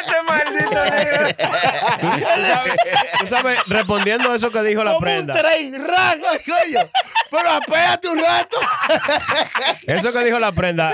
este 0.00 0.22
maldito 0.26 0.84
negro. 0.84 1.28
Tú 3.20 3.26
sabes, 3.26 3.58
respondiendo 3.66 4.30
a 4.32 4.36
eso 4.36 4.50
que 4.50 4.62
dijo 4.62 4.82
la 4.84 4.92
Como 4.94 4.98
un 4.98 5.04
prenda. 5.04 5.34
tren, 5.34 5.86
rago. 5.86 6.26
Coño, 6.46 6.88
pero 7.30 7.50
apéate 7.50 8.08
un 8.08 8.18
rato. 8.18 8.56
Eso 9.86 10.12
que 10.12 10.24
dijo 10.24 10.38
la 10.38 10.52
prenda, 10.52 10.92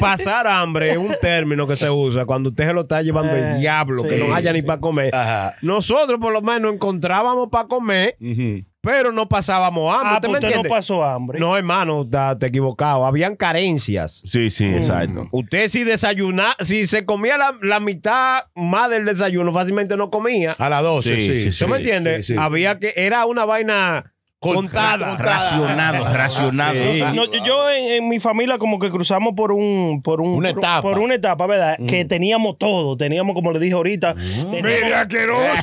pasar 0.00 0.46
hambre 0.46 0.90
es 0.92 0.96
un 0.96 1.14
término 1.20 1.66
que 1.66 1.76
se 1.76 1.90
usa 1.90 2.24
cuando 2.24 2.50
usted 2.50 2.66
se 2.66 2.72
lo 2.72 2.82
está 2.82 3.02
llevando 3.02 3.34
Eh, 3.34 3.52
el 3.52 3.60
diablo, 3.60 4.02
que 4.04 4.18
sí, 4.18 4.24
no 4.24 4.34
haya 4.34 4.52
ni 4.52 4.62
para 4.62 4.80
comer. 4.80 5.14
Ajá. 5.14 5.56
Nosotros 5.62 6.18
por 6.20 6.32
lo 6.32 6.40
menos 6.42 6.72
encontrábamos 6.72 7.48
para 7.50 7.68
comer 7.68 8.16
pero 8.80 9.12
no 9.12 9.28
pasábamos 9.28 9.92
hambre. 9.94 10.08
Ah, 10.12 10.14
¿Usted 10.16 10.28
me 10.28 10.34
pues 10.38 10.44
usted 10.44 10.62
no 10.62 10.68
pasó 10.68 11.04
hambre. 11.04 11.38
No, 11.40 11.56
hermano, 11.56 12.02
está- 12.02 12.38
te 12.38 12.46
equivocado. 12.46 13.04
Habían 13.06 13.36
carencias. 13.36 14.22
Sí, 14.30 14.50
sí, 14.50 14.66
exacto. 14.66 15.28
Usted 15.32 15.68
si 15.68 15.84
desayunaba, 15.84 16.56
si 16.60 16.86
se 16.86 17.04
comía 17.04 17.36
la, 17.38 17.56
la 17.62 17.80
mitad 17.80 18.44
más 18.54 18.88
del 18.90 19.04
desayuno, 19.04 19.52
fácilmente 19.52 19.96
no 19.96 20.10
comía. 20.10 20.52
A 20.58 20.68
las 20.68 20.82
12, 20.82 21.14
Sí, 21.16 21.20
sí. 21.20 21.36
sí, 21.44 21.52
sí, 21.52 21.64
¿Tú 21.64 21.70
me 21.70 21.76
sí, 21.78 21.82
entiendes? 21.82 22.26
sí, 22.26 22.32
sí. 22.34 22.38
Había 22.38 22.78
que, 22.78 22.92
era 22.96 23.26
una 23.26 23.44
vaina 23.44 24.14
contada. 24.40 25.16
Racionado, 25.16 26.04
racionado. 26.12 26.74
Sí. 26.92 27.02
No, 27.14 27.24
yo 27.44 27.70
en, 27.70 27.84
en 28.02 28.08
mi 28.08 28.20
familia 28.20 28.58
como 28.58 28.78
que 28.78 28.90
cruzamos 28.90 29.34
por 29.36 29.52
un 29.52 30.00
por 30.02 30.20
un 30.20 30.28
Una 30.36 30.50
por, 30.50 30.58
etapa. 30.58 30.82
por 30.82 30.98
una 30.98 31.14
etapa, 31.14 31.46
¿verdad? 31.46 31.76
Que 31.88 32.04
teníamos 32.04 32.56
todo, 32.58 32.96
teníamos 32.96 33.34
como 33.34 33.52
le 33.52 33.58
dije 33.58 33.74
ahorita, 33.74 34.14
teníamos- 34.14 34.62
Mira, 34.84 35.00
asqueroso. 35.02 35.42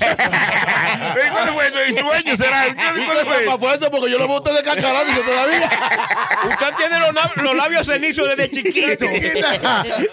¿Y 1.16 1.30
¿Cuándo 1.32 1.54
fue? 1.54 1.66
¿En 1.68 1.98
sueño 1.98 2.38
será? 2.38 2.64
¿Cuándo 2.74 3.26
fue 3.26 3.44
eso? 3.44 3.60
fue 3.60 3.74
eso? 3.76 3.92
Porque 3.92 4.12
yo 4.12 4.18
lo 4.20 4.26
a 4.36 4.38
usted 4.38 4.52
descascarándose 4.52 5.22
todavía. 5.22 5.70
Usted 6.50 6.68
tiene 6.78 7.00
los, 7.00 7.12
nab- 7.12 7.42
los 7.42 7.56
labios 7.56 7.88
cenizos 7.88 8.28
desde 8.30 8.50
chiquito. 8.52 9.06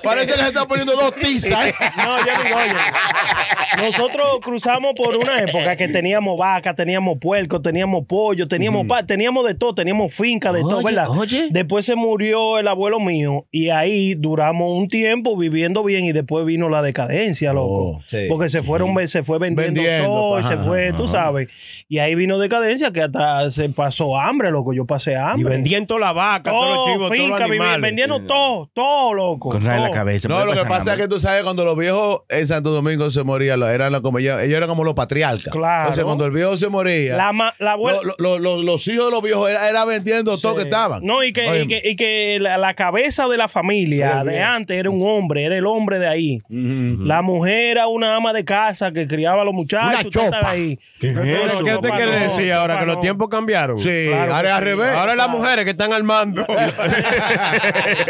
Parece 0.03 0.27
que 0.27 0.33
se 0.39 0.47
está 0.47 0.67
poniendo 0.67 0.95
dos 0.95 1.15
tizas. 1.17 1.67
¿eh? 1.69 1.75
No, 1.97 2.19
yo 2.19 2.43
digo, 2.45 2.57
oye, 2.57 3.83
nosotros 3.87 4.27
cruzamos 4.43 4.93
por 4.97 5.17
una 5.17 5.41
época 5.41 5.77
que 5.77 5.89
teníamos 5.89 6.39
vaca, 6.39 6.75
teníamos 6.75 7.19
puerco, 7.19 7.61
teníamos 7.61 8.05
pollo, 8.07 8.47
teníamos 8.49 8.87
pa- 8.87 9.03
teníamos 9.05 9.47
de 9.47 9.55
todo, 9.55 9.75
teníamos 9.75 10.13
finca 10.15 10.53
de 10.53 10.61
todo, 10.63 10.83
¿verdad? 10.83 11.09
oye. 11.11 11.47
Después 11.51 11.85
se 11.87 11.95
murió 11.97 12.59
el 12.59 12.69
abuelo 12.69 13.01
mío 13.01 13.47
y 13.51 13.71
ahí 13.71 14.15
duramos 14.15 14.71
un 14.73 14.89
tiempo 14.89 15.37
viviendo 15.37 15.83
bien 15.85 16.05
y 16.05 16.13
después 16.13 16.45
vino 16.45 16.69
la 16.69 16.83
decadencia, 16.83 17.53
loco. 17.53 17.73
Oh, 17.73 18.01
sí. 18.09 18.27
Porque 18.29 18.49
se 18.49 18.63
fueron, 18.63 18.93
se 19.09 19.23
fue 19.23 19.39
vendiendo, 19.39 19.81
Vendiendo, 19.81 20.07
todo 20.09 20.41
y 20.41 20.43
se 20.45 20.57
fue, 20.59 20.93
tú 20.93 21.09
sabes. 21.09 21.49
Y 21.89 21.99
ahí 21.99 22.15
vino 22.15 22.39
decadencia 22.39 22.91
que 22.93 23.03
hasta 23.03 23.51
se 23.51 23.69
pasó 23.71 24.19
hambre, 24.19 24.51
loco. 24.51 24.73
Yo 24.73 24.85
pasé 24.87 25.13
Y 25.13 25.15
hambre. 25.17 25.55
vendiendo 25.57 25.99
la 26.03 26.13
vaca, 26.13 26.51
todos 26.51 26.67
los 26.69 26.75
todo, 26.77 26.87
chivos, 26.93 27.17
todos 27.17 27.31
los 27.31 27.41
animales. 27.41 27.81
vendiendo 27.81 28.21
todo, 28.27 28.71
todo, 28.75 29.15
loco. 29.15 29.51
Con 29.51 29.63
en 29.63 29.69
la 29.69 29.77
todo. 29.87 29.91
cabeza. 29.93 30.29
No, 30.29 30.45
lo 30.45 30.53
que 30.53 30.65
pasa 30.65 30.93
es 30.95 31.01
que 31.01 31.09
tú 31.09 31.19
sabes, 31.19 31.43
cuando 31.43 31.65
los 31.65 31.77
viejos 31.77 32.21
en 32.29 32.47
Santo 32.47 32.71
Domingo 32.71 33.11
se 33.11 33.23
morían, 33.23 33.63
eran 33.63 34.01
como 34.03 34.19
ellos, 34.19 34.41
ellos 34.41 34.57
eran 34.57 34.69
como 34.69 34.85
los 34.85 34.95
patriarcas. 34.95 35.53
Claro. 35.53 35.83
Entonces, 35.83 36.05
cuando 36.05 36.27
el 36.27 36.33
viejo 36.33 36.57
se 36.57 36.69
moría, 36.69 37.17
La, 37.17 37.33
ma- 37.33 37.55
la 37.59 37.73
abuela. 37.73 37.99
lo- 38.03 38.15
lo- 38.19 38.39
lo- 38.39 38.63
los 38.63 38.87
hijos 38.89 39.07
de 39.07 39.11
los 39.11 39.23
viejos 39.23 39.49
era, 39.51 39.69
era 39.69 39.85
vendiendo 39.85 40.37
todo 40.39 40.55
que 40.57 40.63
estaban. 40.63 41.05
No, 41.05 41.23
y 41.25 41.33
que, 41.33 41.63
y 41.63 41.69
que, 41.69 41.81
y 41.85 41.97
que 41.97 42.39
la, 42.41 42.59
la 42.59 42.75
cabeza 42.75 43.27
de 43.29 43.37
la 43.37 43.49
familia 43.49 44.23
Sí, 44.23 44.29
de 44.29 44.41
antes 44.43 44.79
era 44.79 44.91
un 44.91 45.01
hombre, 45.07 45.45
era 45.45 45.57
el 45.57 45.67
hombre 45.67 45.99
de 45.99 46.09
ahí. 46.09 46.39
La 46.49 47.23
mujer 47.23 47.53
era 47.73 47.87
una 47.87 48.17
ama 48.17 48.33
de 48.33 48.45
casa 48.45 48.93
que 48.93 49.07
criaba 49.07 49.43
a 49.43 49.45
los 49.45 49.55
muchachos. 49.55 50.15
Una 50.15 50.25
chopa. 50.41 50.51
ahí. 50.51 50.79
¿Qué, 51.01 51.13
¿Qué 51.13 51.21
usted 51.21 51.75
chopa 51.75 51.91
quiere 51.97 52.13
no, 52.13 52.19
decir 52.19 52.53
ahora? 52.53 52.79
Que 52.81 52.87
los 52.87 53.01
tiempos 53.01 53.29
cambiaron. 53.29 53.79
Sí, 53.79 54.07
Claro 54.09 54.35
ahora 54.35 54.49
es 54.49 54.55
al 54.55 54.61
sí. 54.61 54.65
revés. 54.65 54.91
Ahora 54.97 55.15
las 55.15 55.29
mujeres 55.29 55.65
que 55.65 55.71
están 55.73 55.92
armando. 55.93 56.47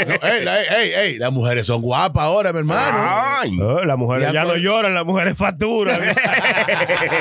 No, 0.03 0.15
ey, 0.29 0.47
ey, 0.47 0.67
ey, 0.77 0.93
ey, 0.97 1.19
las 1.19 1.33
mujeres 1.33 1.67
son 1.67 1.81
guapas 1.83 2.25
ahora, 2.25 2.53
mi 2.53 2.61
hermano. 2.61 2.99
Ay. 2.99 3.57
Oh, 3.61 3.85
las 3.85 3.97
mujeres 3.97 4.27
Ya 4.29 4.33
ya 4.33 4.45
no 4.45 4.57
lloran, 4.57 4.95
las 4.95 5.05
mujeres 5.05 5.37
facturan. 5.37 5.99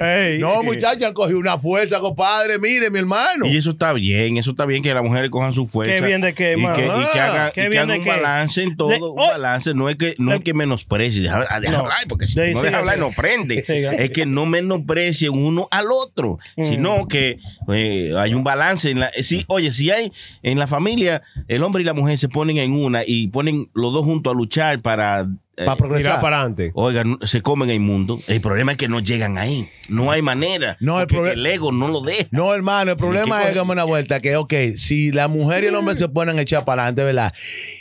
Ey. 0.00 0.38
No, 0.38 0.62
muchachos, 0.62 1.02
han 1.04 1.12
cogido 1.14 1.38
una 1.38 1.58
fuerza, 1.58 2.00
compadre. 2.00 2.58
Mire, 2.58 2.90
mi 2.90 2.98
hermano. 2.98 3.46
Y 3.46 3.56
eso 3.56 3.70
está 3.70 3.92
bien, 3.92 4.36
eso 4.36 4.50
está 4.50 4.66
bien 4.66 4.82
que 4.82 4.92
las 4.94 5.02
mujeres 5.02 5.30
cojan 5.30 5.52
su 5.52 5.66
fuerza. 5.66 5.94
Qué 5.94 6.00
bien 6.00 6.20
de 6.20 6.34
qué, 6.34 6.52
y 6.58 6.62
que, 6.74 6.86
y 6.86 7.12
que 7.12 7.20
Ah, 7.20 7.26
haga, 7.26 7.50
qué 7.52 7.60
y 7.60 7.64
que 7.64 7.68
bien 7.70 7.82
haga 7.82 7.92
de 7.92 7.98
un 7.98 8.04
qué. 8.04 8.10
balance 8.10 8.62
en 8.62 8.76
todo, 8.76 8.88
De- 8.88 8.96
un 8.96 9.18
oh. 9.18 9.28
balance. 9.28 9.74
No 9.74 9.88
es 9.88 9.96
que, 9.96 10.14
no 10.18 10.32
es 10.34 10.40
que 10.40 10.54
menosprecie, 10.54 11.22
deja, 11.22 11.60
deja 11.60 11.72
No. 11.72 11.78
hablar, 11.80 11.98
porque 12.08 12.26
si 12.26 12.36
no 12.38 12.44
sí, 12.60 12.66
deja 12.66 12.78
hablar, 12.78 12.94
sí. 12.96 13.00
no 13.00 13.10
prende. 13.10 13.64
Es 14.04 14.10
que 14.10 14.26
no 14.26 14.44
menosprecien 14.46 15.32
uno 15.32 15.68
al 15.70 15.86
otro, 15.90 16.38
Mm. 16.56 16.64
sino 16.64 17.08
que 17.08 17.38
eh, 17.72 18.12
hay 18.16 18.34
un 18.34 18.44
balance. 18.44 18.90
En 18.90 19.00
la, 19.00 19.10
oye, 19.48 19.72
si 19.72 19.90
hay 19.90 20.12
en 20.42 20.58
la 20.58 20.66
familia, 20.66 21.22
el 21.48 21.62
hombre 21.62 21.82
y 21.82 21.84
la 21.84 21.94
mujer 21.94 22.18
se 22.18 22.28
ponen 22.28 22.58
en 22.58 22.72
una 22.72 23.02
y 23.06 23.28
ponen 23.28 23.70
los 23.74 23.92
dos 23.92 24.04
juntos 24.04 24.32
a 24.32 24.36
luchar 24.36 24.80
para... 24.80 25.28
eh, 25.56 25.64
Para 25.64 25.76
progresar. 25.76 26.12
Mirar 26.12 26.20
para 26.20 26.36
adelante. 26.40 26.72
Oigan, 26.74 27.18
se 27.22 27.42
comen 27.42 27.70
el 27.70 27.80
mundo. 27.80 28.18
El 28.26 28.40
problema 28.40 28.72
es 28.72 28.78
que 28.78 28.88
no 28.88 29.00
llegan 29.00 29.38
ahí. 29.38 29.70
No 29.88 30.10
hay 30.10 30.22
manera. 30.22 30.76
No, 30.80 31.00
el 31.00 31.06
porque 31.06 31.30
proble- 31.30 31.32
el 31.34 31.46
ego 31.46 31.70
no 31.72 31.88
lo 31.88 32.00
deja. 32.00 32.26
No, 32.30 32.54
hermano, 32.54 32.92
el 32.92 32.96
problema 32.96 33.38
¿Qué 33.38 33.44
es 33.44 33.50
que 33.52 33.58
dame 33.58 33.72
una 33.72 33.84
vuelta, 33.84 34.20
que 34.20 34.36
ok, 34.36 34.52
si 34.76 35.12
la 35.12 35.28
mujer 35.28 35.64
y 35.64 35.66
el 35.66 35.74
hombre 35.74 35.94
se 35.96 36.08
ponen 36.08 36.38
a 36.38 36.42
echar 36.42 36.64
para 36.64 36.82
adelante, 36.84 37.04
¿verdad? 37.04 37.34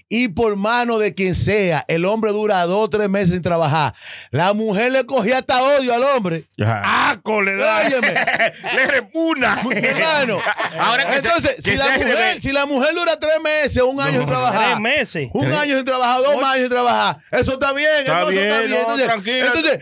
Y 0.10 0.28
por 0.28 0.56
mano 0.58 1.00
de 1.00 1.16
quien 1.16 1.34
sea, 1.34 1.86
el 1.88 2.06
hombre 2.06 2.32
dura 2.32 2.62
dos 2.66 2.86
o 2.86 2.90
tres 2.90 3.10
meses 3.10 3.30
sin 3.32 3.42
trabajar. 3.42 3.94
La 4.32 4.54
mujer 4.54 4.92
le 4.92 5.06
cogía 5.06 5.40
hasta 5.40 5.64
odio 5.64 5.94
al 5.94 6.04
hombre. 6.04 6.44
Ajá. 6.62 7.10
¡Aco 7.12 7.42
le 7.42 7.56
da! 7.56 7.88
Óyeme, 7.88 8.14
Le 8.76 8.86
repugna. 8.88 9.62
hermano. 9.72 10.40
Ahora 10.80 11.06
que 11.08 11.22
se- 11.22 11.28
Entonces, 11.30 11.56
que 11.56 11.62
si, 11.72 11.78
la 11.78 11.86
mujer, 11.98 12.42
si 12.42 12.52
la 12.52 12.66
mujer 12.66 12.94
dura 12.94 13.18
tres 13.18 13.36
meses, 13.44 13.82
un 13.82 14.00
año 14.02 14.20
sin 14.20 14.28
trabajar. 14.28 14.66
Tres 14.68 14.80
meses. 14.82 15.30
Un 15.34 15.52
año 15.54 15.76
sin 15.78 15.86
trabajar, 15.86 16.22
dos 16.22 16.36
años 16.36 16.58
sin 16.60 16.70
trabajar. 16.70 17.18
Eso 17.32 17.58
está 17.64 17.74
bien, 17.74 17.90
Está 18.00 18.12
hermano, 18.12 18.30
eso 18.32 18.40
está 18.42 18.60
bien, 18.60 18.68
bien. 18.72 18.82
no, 18.88 18.94
Entonces, 18.94 19.40
entonces 19.42 19.80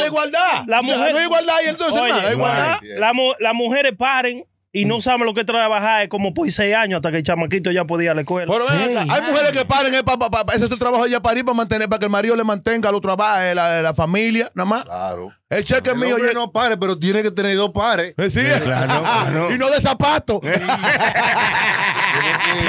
la, 0.00 0.06
igualdad. 0.06 0.62
La 0.66 0.82
mujer- 0.82 1.12
no 1.12 1.18
hay 1.18 1.24
igualdad 1.24 1.54
y 1.64 1.68
entonces, 1.68 2.00
Oye, 2.00 2.10
hermano, 2.10 2.28
hay 2.28 2.34
igualdad. 2.34 2.78
La 2.98 3.12
mu- 3.12 3.32
las 3.38 3.54
mujeres 3.54 3.92
paren 3.96 4.44
y 4.72 4.84
no 4.84 5.00
saben 5.00 5.24
lo 5.24 5.32
que 5.32 5.40
es 5.40 5.46
trabajar 5.46 6.02
es 6.02 6.08
como 6.10 6.34
por 6.34 6.50
seis 6.50 6.74
años 6.74 6.98
hasta 6.98 7.10
que 7.10 7.16
el 7.18 7.22
chamaquito 7.22 7.70
ya 7.70 7.86
podía 7.86 8.06
ir 8.06 8.10
a 8.10 8.14
la 8.14 8.20
escuela. 8.20 8.52
Pero 8.52 8.64
acá, 8.68 9.14
hay 9.14 9.22
mujeres 9.22 9.52
que 9.52 9.64
paren, 9.64 9.94
eh, 9.94 10.02
pa- 10.04 10.18
pa- 10.18 10.28
pa- 10.28 10.44
ese 10.54 10.64
es 10.66 10.70
su 10.70 10.76
trabajo 10.76 11.06
ya 11.06 11.18
para 11.20 11.38
ir, 11.38 11.46
para 11.46 11.56
mantener, 11.56 11.88
para 11.88 11.98
que 11.98 12.04
el 12.04 12.10
marido 12.10 12.36
le 12.36 12.44
mantenga, 12.44 12.92
lo 12.92 13.00
trabaje, 13.00 13.54
la, 13.54 13.80
la 13.80 13.94
familia, 13.94 14.50
nada 14.54 14.66
más. 14.68 14.84
Claro. 14.84 15.32
El 15.48 15.64
cheque 15.64 15.90
El 15.90 15.96
mío 15.96 16.18
no 16.34 16.50
pare, 16.52 16.76
pero 16.76 16.98
tiene 16.98 17.22
que 17.22 17.30
tener 17.30 17.56
dos 17.56 17.70
pares. 17.70 18.12
Eh, 18.18 18.28
sí, 18.28 18.40
claro, 18.62 19.00
claro. 19.02 19.50
y 19.54 19.56
no 19.56 19.70
de 19.70 19.80
zapatos. 19.80 20.40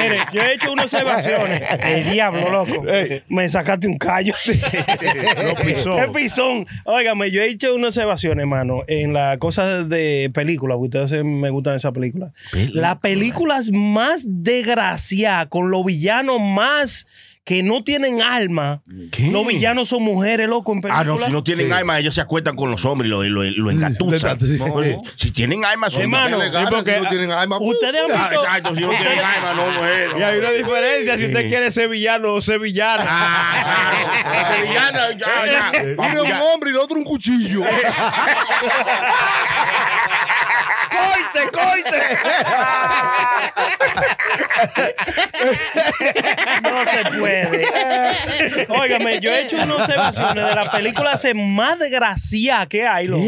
Mire, 0.01 0.17
yo 0.33 0.41
he 0.41 0.53
hecho 0.53 0.71
unas 0.71 0.85
observaciones. 0.85 1.61
El 1.79 2.09
diablo, 2.11 2.49
loco. 2.49 2.83
Me 3.29 3.49
sacaste 3.49 3.87
un 3.87 3.97
callo. 3.97 4.33
Lo 5.43 5.55
pisó. 5.55 5.95
Qué 5.95 6.07
pisón. 6.13 6.67
Óigame, 6.85 7.31
yo 7.31 7.41
he 7.41 7.49
hecho 7.49 7.73
unas 7.75 7.97
observaciones, 7.97 8.43
hermano, 8.43 8.83
en 8.87 9.13
las 9.13 9.37
cosas 9.37 9.89
de 9.89 10.29
películas, 10.33 10.77
porque 10.77 10.97
ustedes 10.97 11.23
me 11.23 11.49
gustan 11.49 11.75
esas 11.75 11.91
películas. 11.91 12.31
Las 12.73 12.97
películas 12.97 13.71
más 13.71 14.25
desgraciadas, 14.27 15.47
con 15.47 15.71
los 15.71 15.85
villanos 15.85 16.39
más 16.39 17.07
que 17.47 17.63
no 17.63 17.81
tienen 17.81 18.21
alma. 18.21 18.81
¿Qué? 19.09 19.29
Los 19.31 19.47
villanos 19.47 19.87
son 19.87 20.03
mujeres, 20.03 20.49
loco, 20.49 20.73
en 20.73 20.81
Ah, 20.91 21.05
no, 21.05 21.17
si 21.17 21.31
no 21.31 21.41
tienen 21.45 21.71
alma, 21.71 21.97
ellos 21.97 22.13
se 22.13 22.19
acuestan 22.19 22.57
con 22.57 22.69
los 22.69 22.83
hombres 22.83 23.07
y 23.07 23.09
lo, 23.09 23.23
lo, 23.23 23.41
lo 23.43 23.71
engatusan. 23.71 24.37
Sí. 24.37 24.57
No, 24.59 24.67
no. 24.81 25.01
Si 25.15 25.31
tienen 25.31 25.63
alma, 25.63 25.89
son 25.89 26.01
Hermano, 26.01 26.35
mujeres. 26.35 26.53
Le 26.53 26.59
ganan 26.59 26.73
porque- 26.73 26.95
si 26.97 27.01
no 27.01 27.09
tienen 27.09 27.31
alma. 27.31 27.57
Ustedes 27.61 28.01
han 28.03 28.11
Ah, 28.11 28.27
visto. 28.29 28.43
Exacto, 28.43 28.75
si 28.75 28.81
no 28.81 28.89
tienen 28.89 29.19
alma, 29.19 29.53
no, 29.55 29.65
mujer. 29.67 30.09
Y 30.19 30.21
hay 30.23 30.39
una 30.39 30.49
diferencia 30.49 31.17
si 31.17 31.25
usted 31.27 31.47
quiere 31.47 31.71
ser 31.71 31.87
villano 31.87 32.33
o 32.33 32.41
ser 32.41 32.59
villana. 32.59 33.05
Ah, 33.07 33.53
claro. 33.63 34.33
La 34.35 34.45
sevillana, 34.57 35.11
ya, 35.11 35.45
ya. 35.45 35.71
Uno 35.83 35.95
Vamos, 35.95 36.13
es 36.15 36.21
un 36.23 36.27
ya. 36.27 36.43
hombre 36.43 36.69
y 36.71 36.73
el 36.73 36.79
otro 36.79 36.97
un 36.97 37.05
cuchillo. 37.05 37.61
¡Corte, 40.89 41.51
corte! 41.51 41.97
No 46.63 46.85
se 46.85 47.19
puede. 47.19 48.65
Óigame, 48.69 49.19
yo 49.19 49.31
he 49.31 49.43
hecho 49.43 49.55
unas 49.57 49.69
observaciones 49.81 50.47
de 50.47 50.55
las 50.55 50.69
películas 50.69 51.23
más 51.35 51.79
desgraciadas 51.79 52.67
que 52.67 52.87
hay, 52.87 53.07
loco. 53.07 53.23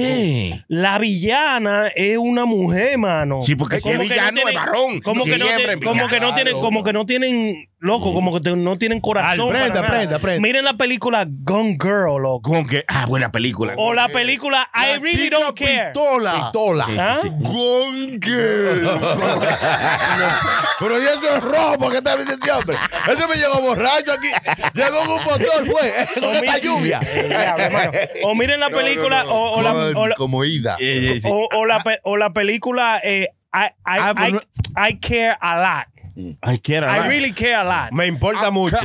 La 0.67 0.97
villana 0.99 1.87
es 1.95 2.17
una 2.17 2.45
mujer, 2.45 2.97
mano. 2.97 3.43
Sí, 3.43 3.55
porque 3.55 3.79
si 3.79 3.89
es 3.89 3.95
Como 3.95 4.07
que 4.07 4.13
villano, 4.13 4.31
tienen- 4.41 4.47
es 4.49 4.55
varón. 4.55 4.99
Como 5.01 5.23
que, 5.23 5.37
no, 5.37 5.45
tienen- 5.45 5.79
como 5.81 6.07
que 6.07 6.19
no 6.19 6.33
tienen, 6.35 6.53
como 6.59 6.83
que 6.83 6.93
no 6.93 7.05
tienen, 7.05 7.68
loco, 7.79 8.13
como 8.13 8.33
que 8.33 8.41
te- 8.41 8.55
no 8.55 8.77
tienen 8.77 8.99
corazón. 8.99 9.49
Prenda, 9.49 9.67
para 9.75 9.81
nada. 9.87 9.97
prenda, 9.99 10.19
prenda. 10.19 10.41
Miren 10.47 10.65
la 10.65 10.73
película 10.73 11.25
Gone 11.27 11.77
Girl, 11.81 12.21
loco. 12.21 12.51
Con 12.51 12.67
que, 12.67 12.83
ah, 12.87 13.05
buena 13.07 13.31
película. 13.31 13.73
O 13.77 13.93
la 13.93 14.07
película 14.09 14.69
I 14.73 14.99
Really 14.99 15.23
chica 15.25 15.37
Don't 15.39 15.57
Care. 15.57 15.91
Pistola. 15.91 16.33
Pistola. 16.33 16.87
¿Ah? 16.97 17.19
Gone 17.39 18.19
Girl. 18.21 18.99
Pero 20.79 20.99
y 21.01 21.03
eso 21.05 21.35
es 21.35 21.43
rojo, 21.43 21.77
porque 21.79 21.97
está 21.97 22.15
bien 22.15 22.27
ese 22.29 22.51
hombre. 22.51 22.77
Eso 23.07 23.27
me 23.27 23.35
llegó 23.35 23.61
borracho 23.61 24.11
aquí. 24.13 24.27
Llegó 24.73 24.99
con 24.99 25.09
un 25.09 25.23
motor, 25.23 25.65
fue, 25.65 26.21
con 26.21 26.35
esta 26.35 26.57
lluvia. 26.59 26.99
Diablo, 26.99 27.63
hermano. 27.63 27.91
O 28.23 28.35
miren 28.35 28.59
la 28.59 28.69
película, 28.69 29.25
o, 29.25 29.57
o 29.57 29.61
la, 29.61 29.73
o 29.73 30.07
la- 30.07 30.15
como 30.15 30.43
ida. 30.43 30.77
Eh, 30.79 31.15
eh, 31.15 31.21
sí. 31.21 31.27
o- 31.31 31.47
o 31.53 31.65
la 31.65 31.83
pe- 31.83 31.99
o 32.03 32.17
la 32.17 32.31
película 32.31 32.99
eh, 33.03 33.27
I, 33.53 33.57
I, 33.65 33.71
Ah, 33.85 34.13
I- 34.27 34.31
no- 34.33 34.41
I 34.87 34.99
Care 34.99 35.35
a 35.39 35.57
Lot. 35.59 35.98
Ay, 36.41 36.59
quiera. 36.59 36.87
I 36.87 36.99
¿verdad? 36.99 37.09
really 37.09 37.33
care 37.33 37.55
a 37.55 37.63
lot. 37.63 37.91
Me 37.91 38.07
importa 38.07 38.51
mucho. 38.51 38.77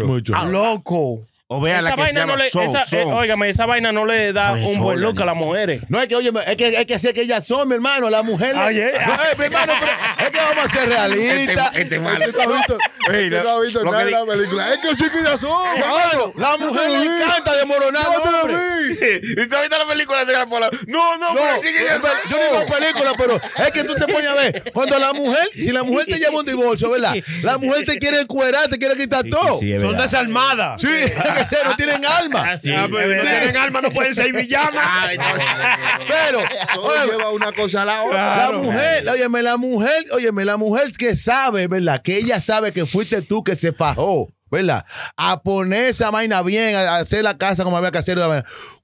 Loco. 0.46 1.26
O 1.56 1.60
vea 1.60 1.80
la 1.82 1.90
esa 1.90 1.96
que 1.96 1.96
se 1.96 2.02
vaina 2.06 2.20
llama 2.20 2.32
no 2.32 2.42
le, 2.42 2.50
Soul, 2.50 2.64
esa, 2.64 2.96
eh, 2.96 3.04
óigame, 3.04 3.48
esa 3.48 3.66
vaina 3.66 3.92
no 3.92 4.04
le 4.06 4.32
da 4.32 4.52
un 4.52 4.78
buen 4.80 5.00
look 5.00 5.20
a 5.22 5.24
las 5.24 5.36
mujeres. 5.36 5.82
No 5.88 6.00
es 6.00 6.08
que, 6.08 6.16
oye, 6.16 6.32
es 6.46 6.56
que 6.56 6.76
hay 6.78 6.84
que 6.86 6.94
hacer 6.94 7.14
que 7.14 7.22
ellas 7.22 7.46
son, 7.46 7.68
mi 7.68 7.74
hermano, 7.74 8.10
la 8.10 8.22
mujer. 8.22 8.54
Ay, 8.56 8.78
eh. 8.80 8.92
No, 9.06 9.12
eh, 9.14 9.18
mi 9.38 9.44
hermano, 9.44 9.72
pero 9.78 9.92
es 10.26 10.30
que 10.30 10.38
vamos 10.38 10.66
a 10.66 10.68
ser 10.70 10.88
realistas. 10.88 11.66
Este, 11.68 11.82
este 11.82 11.98
malo. 12.00 12.24
¿Usted 12.26 12.44
no 12.46 12.54
ha 12.54 12.56
visto, 12.56 12.78
Ey, 13.10 13.24
usted 13.26 13.44
no 13.44 13.60
visto 13.60 13.84
nada 13.84 13.98
que 13.98 14.04
de 14.04 14.10
la 14.10 14.24
película? 14.26 14.72
Es 14.72 14.78
que 14.78 14.96
sí 14.96 15.04
que 15.10 15.22
ya 15.22 15.36
son. 15.36 15.66
Hermano, 15.76 16.32
la 16.36 16.56
mujer 16.56 16.90
le 16.90 17.04
encanta 17.04 17.54
desmoronar 17.56 18.06
al 18.06 18.34
hombre. 18.34 18.56
Oye, 18.56 19.20
¿y 19.22 19.46
tú 19.48 19.56
has 19.56 19.60
visto 19.62 19.78
la 19.78 19.86
película 19.86 20.24
de 20.24 20.32
la 20.32 20.46
pola? 20.46 20.70
No, 20.86 21.18
no, 21.18 21.34
No, 21.34 21.40
pero 21.40 21.60
sigue 21.60 21.78
yo, 21.80 21.96
eso. 21.96 22.08
yo 22.30 22.36
no 22.36 22.42
digo 22.60 22.74
película, 22.74 23.12
pero 23.16 23.36
es 23.36 23.70
que 23.72 23.84
tú 23.84 23.94
te 23.94 24.06
pones 24.12 24.30
a 24.30 24.34
ver. 24.34 24.64
Cuando 24.72 24.98
la 24.98 25.12
mujer, 25.12 25.46
si 25.52 25.70
la 25.72 25.82
mujer 25.82 26.06
te 26.06 26.18
lleva 26.18 26.38
un 26.38 26.44
divorcio, 26.46 26.90
¿verdad? 26.90 27.14
La 27.42 27.58
mujer 27.58 27.84
te 27.84 27.98
quiere 27.98 28.20
encuerar, 28.20 28.68
te 28.68 28.78
quiere 28.78 28.96
quitar 28.96 29.22
todo. 29.24 29.58
sí, 29.58 29.72
Son 29.78 29.90
verdad. 29.92 30.02
desalmadas. 30.04 30.80
Sí, 30.80 30.88
es 30.88 31.12
que 31.14 31.43
no 31.64 31.76
tienen 31.76 32.04
alma. 32.04 32.58
Sí, 32.58 32.70
Ah, 32.72 32.86
pero 32.90 33.12
es 33.12 33.24
no 33.24 33.30
tienen 33.30 33.56
alma, 33.56 33.80
no 33.80 33.90
pueden 33.90 34.14
ser 34.14 34.32
villanas. 34.32 34.84
Ah, 35.18 35.98
Pero, 36.08 36.40
óyeme, 36.80 37.12
lleva 37.12 37.30
una 37.30 37.52
cosa 37.52 37.82
a 37.82 37.84
la 37.84 38.02
otra. 38.04 38.36
la 38.50 38.52
mujer, 38.58 39.08
óyeme, 39.08 39.42
la 39.42 39.56
mujer, 39.56 40.04
óyeme, 40.12 40.44
la 40.44 40.56
mujer 40.56 40.92
que 40.92 41.16
sabe, 41.16 41.66
¿verdad? 41.66 42.02
Que 42.02 42.16
ella 42.18 42.40
sabe 42.40 42.72
que 42.72 42.86
fuiste 42.86 43.22
tú 43.22 43.42
que 43.44 43.56
se 43.56 43.72
fajó. 43.72 44.28
¿Verdad? 44.54 44.84
A 45.16 45.42
poner 45.42 45.86
esa 45.86 46.10
vaina 46.10 46.40
bien, 46.42 46.76
a 46.76 46.96
hacer 46.96 47.24
la 47.24 47.36
casa 47.36 47.64
como 47.64 47.76
había 47.76 47.90
que 47.90 47.98
hacer. 47.98 48.18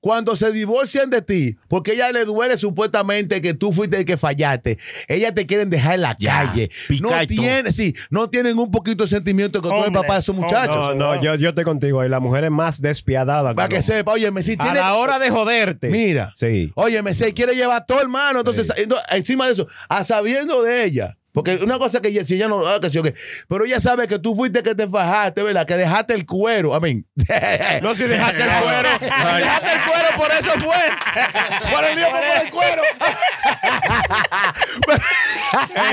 Cuando 0.01 0.35
se 0.37 0.51
divorcian 0.51 1.11
de 1.11 1.23
ti, 1.23 1.57
porque 1.69 1.93
ella 1.93 2.11
le 2.13 2.25
duele 2.25 2.59
supuestamente 2.59 3.41
que 3.41 3.55
tú 3.55 3.73
fuiste 3.73 3.99
el 3.99 4.05
que 4.05 4.17
fallaste, 4.17 4.79
ellas 5.09 5.35
te 5.35 5.47
quieren 5.47 5.71
dejar 5.71 5.95
en 5.95 6.01
la 6.03 6.17
Ya, 6.19 6.47
calle. 6.47 6.71
No 7.01 7.23
y 7.23 7.27
tienen, 7.27 7.73
sí, 7.73 7.95
no 8.11 8.29
tienen 8.29 8.59
un 8.59 8.71
poquito 8.71 9.05
de 9.05 9.09
sentimiento 9.11 9.63
que 9.63 9.69
tú 9.69 9.75
Hombres, 9.75 10.03
papá 10.03 10.15
de 10.15 10.21
esos 10.21 10.35
muchachos. 10.35 10.97
No, 10.97 11.15
no, 11.15 11.23
yo, 11.23 11.35
yo 11.37 11.51
estoy 11.51 11.65
contigo 11.65 12.01
ahí. 12.01 12.09
La 12.09 12.21
mujer 12.21 12.45
es 12.45 12.51
más 12.51 12.83
despiadada. 12.83 13.55
Para 13.55 13.69
que 13.69 13.77
cabrón. 13.77 13.83
sepa, 13.99 14.13
óyeme, 14.13 14.43
si 14.43 14.55
A 14.55 14.57
tiene. 14.65 14.81
la 14.81 14.95
hora 14.95 15.19
de 15.19 15.31
joderte. 15.31 15.89
Mira. 15.91 16.35
Sí. 16.37 16.73
Óyeme, 16.75 17.15
se 17.15 17.33
quiere 17.33 17.55
llevar 17.55 17.87
todo, 17.87 18.01
hermano. 18.01 18.41
Entonces, 18.41 18.73
entonces, 18.77 19.07
encima 19.11 19.47
de 19.47 19.53
eso, 19.53 19.69
a 19.89 20.03
sabiendo 20.05 20.63
de 20.63 20.85
ella. 20.85 21.17
Porque 21.33 21.57
una 21.63 21.79
cosa 21.79 22.01
que 22.01 22.09
ella, 22.09 22.25
si 22.25 22.35
ella 22.35 22.49
no, 22.49 22.67
ah, 22.67 22.81
que 22.81 22.91
sí, 22.91 23.01
pero 23.49 23.65
ella 23.65 23.81
sabe 23.81 24.09
que 24.09 24.19
tú 24.19 24.35
fuiste 24.35 24.63
que 24.63 24.75
te 24.75 24.89
fajaste, 24.89 25.43
¿verdad? 25.43 25.67
Que 25.67 25.77
dejaste 25.77 26.15
el 26.15 26.27
cuero. 26.27 26.75
A 26.75 26.81
mí. 26.81 27.05
No, 27.83 27.95
si 27.95 28.05
dejaste 28.05 28.43
el 28.43 28.49
cuero. 28.51 28.89
Si 28.99 29.05
dejaste 29.41 29.73
el 29.73 29.81
cuero, 29.83 30.09
por 30.17 30.31
eso 30.33 30.51
fue. 30.59 31.73
por 31.73 31.85
el 31.85 31.97
día 31.97 32.11
por 32.11 32.25
el 32.45 32.51
cuero. 32.51 32.83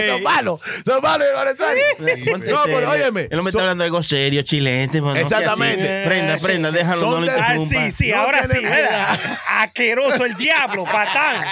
Son 0.07 0.23
malos. 0.23 0.61
Son 0.85 1.01
malos, 1.01 1.27
No, 2.47 2.57
pero 2.65 2.91
óyeme. 2.91 3.27
El 3.29 3.39
hombre 3.39 3.51
son- 3.51 3.57
está 3.59 3.59
hablando 3.61 3.83
de 3.83 3.87
algo 3.87 4.03
serio, 4.03 4.41
chilente. 4.43 5.01
pues, 5.01 5.13
no 5.15 5.19
Exactamente. 5.19 6.03
Prenda, 6.05 6.37
prenda, 6.37 6.71
déjalo, 6.71 7.01
Son 7.01 7.11
no 7.11 7.21
le 7.21 7.31
de- 7.31 7.39
Ah, 7.39 7.55
sí, 7.67 7.91
sí, 7.91 8.11
No 8.11 8.21
ahora 8.21 8.47
sí, 8.47 8.59
¿verdad? 8.59 9.19
Asqueroso 9.49 10.25
el 10.25 10.35
diablo, 10.35 10.83
patán. 10.85 11.43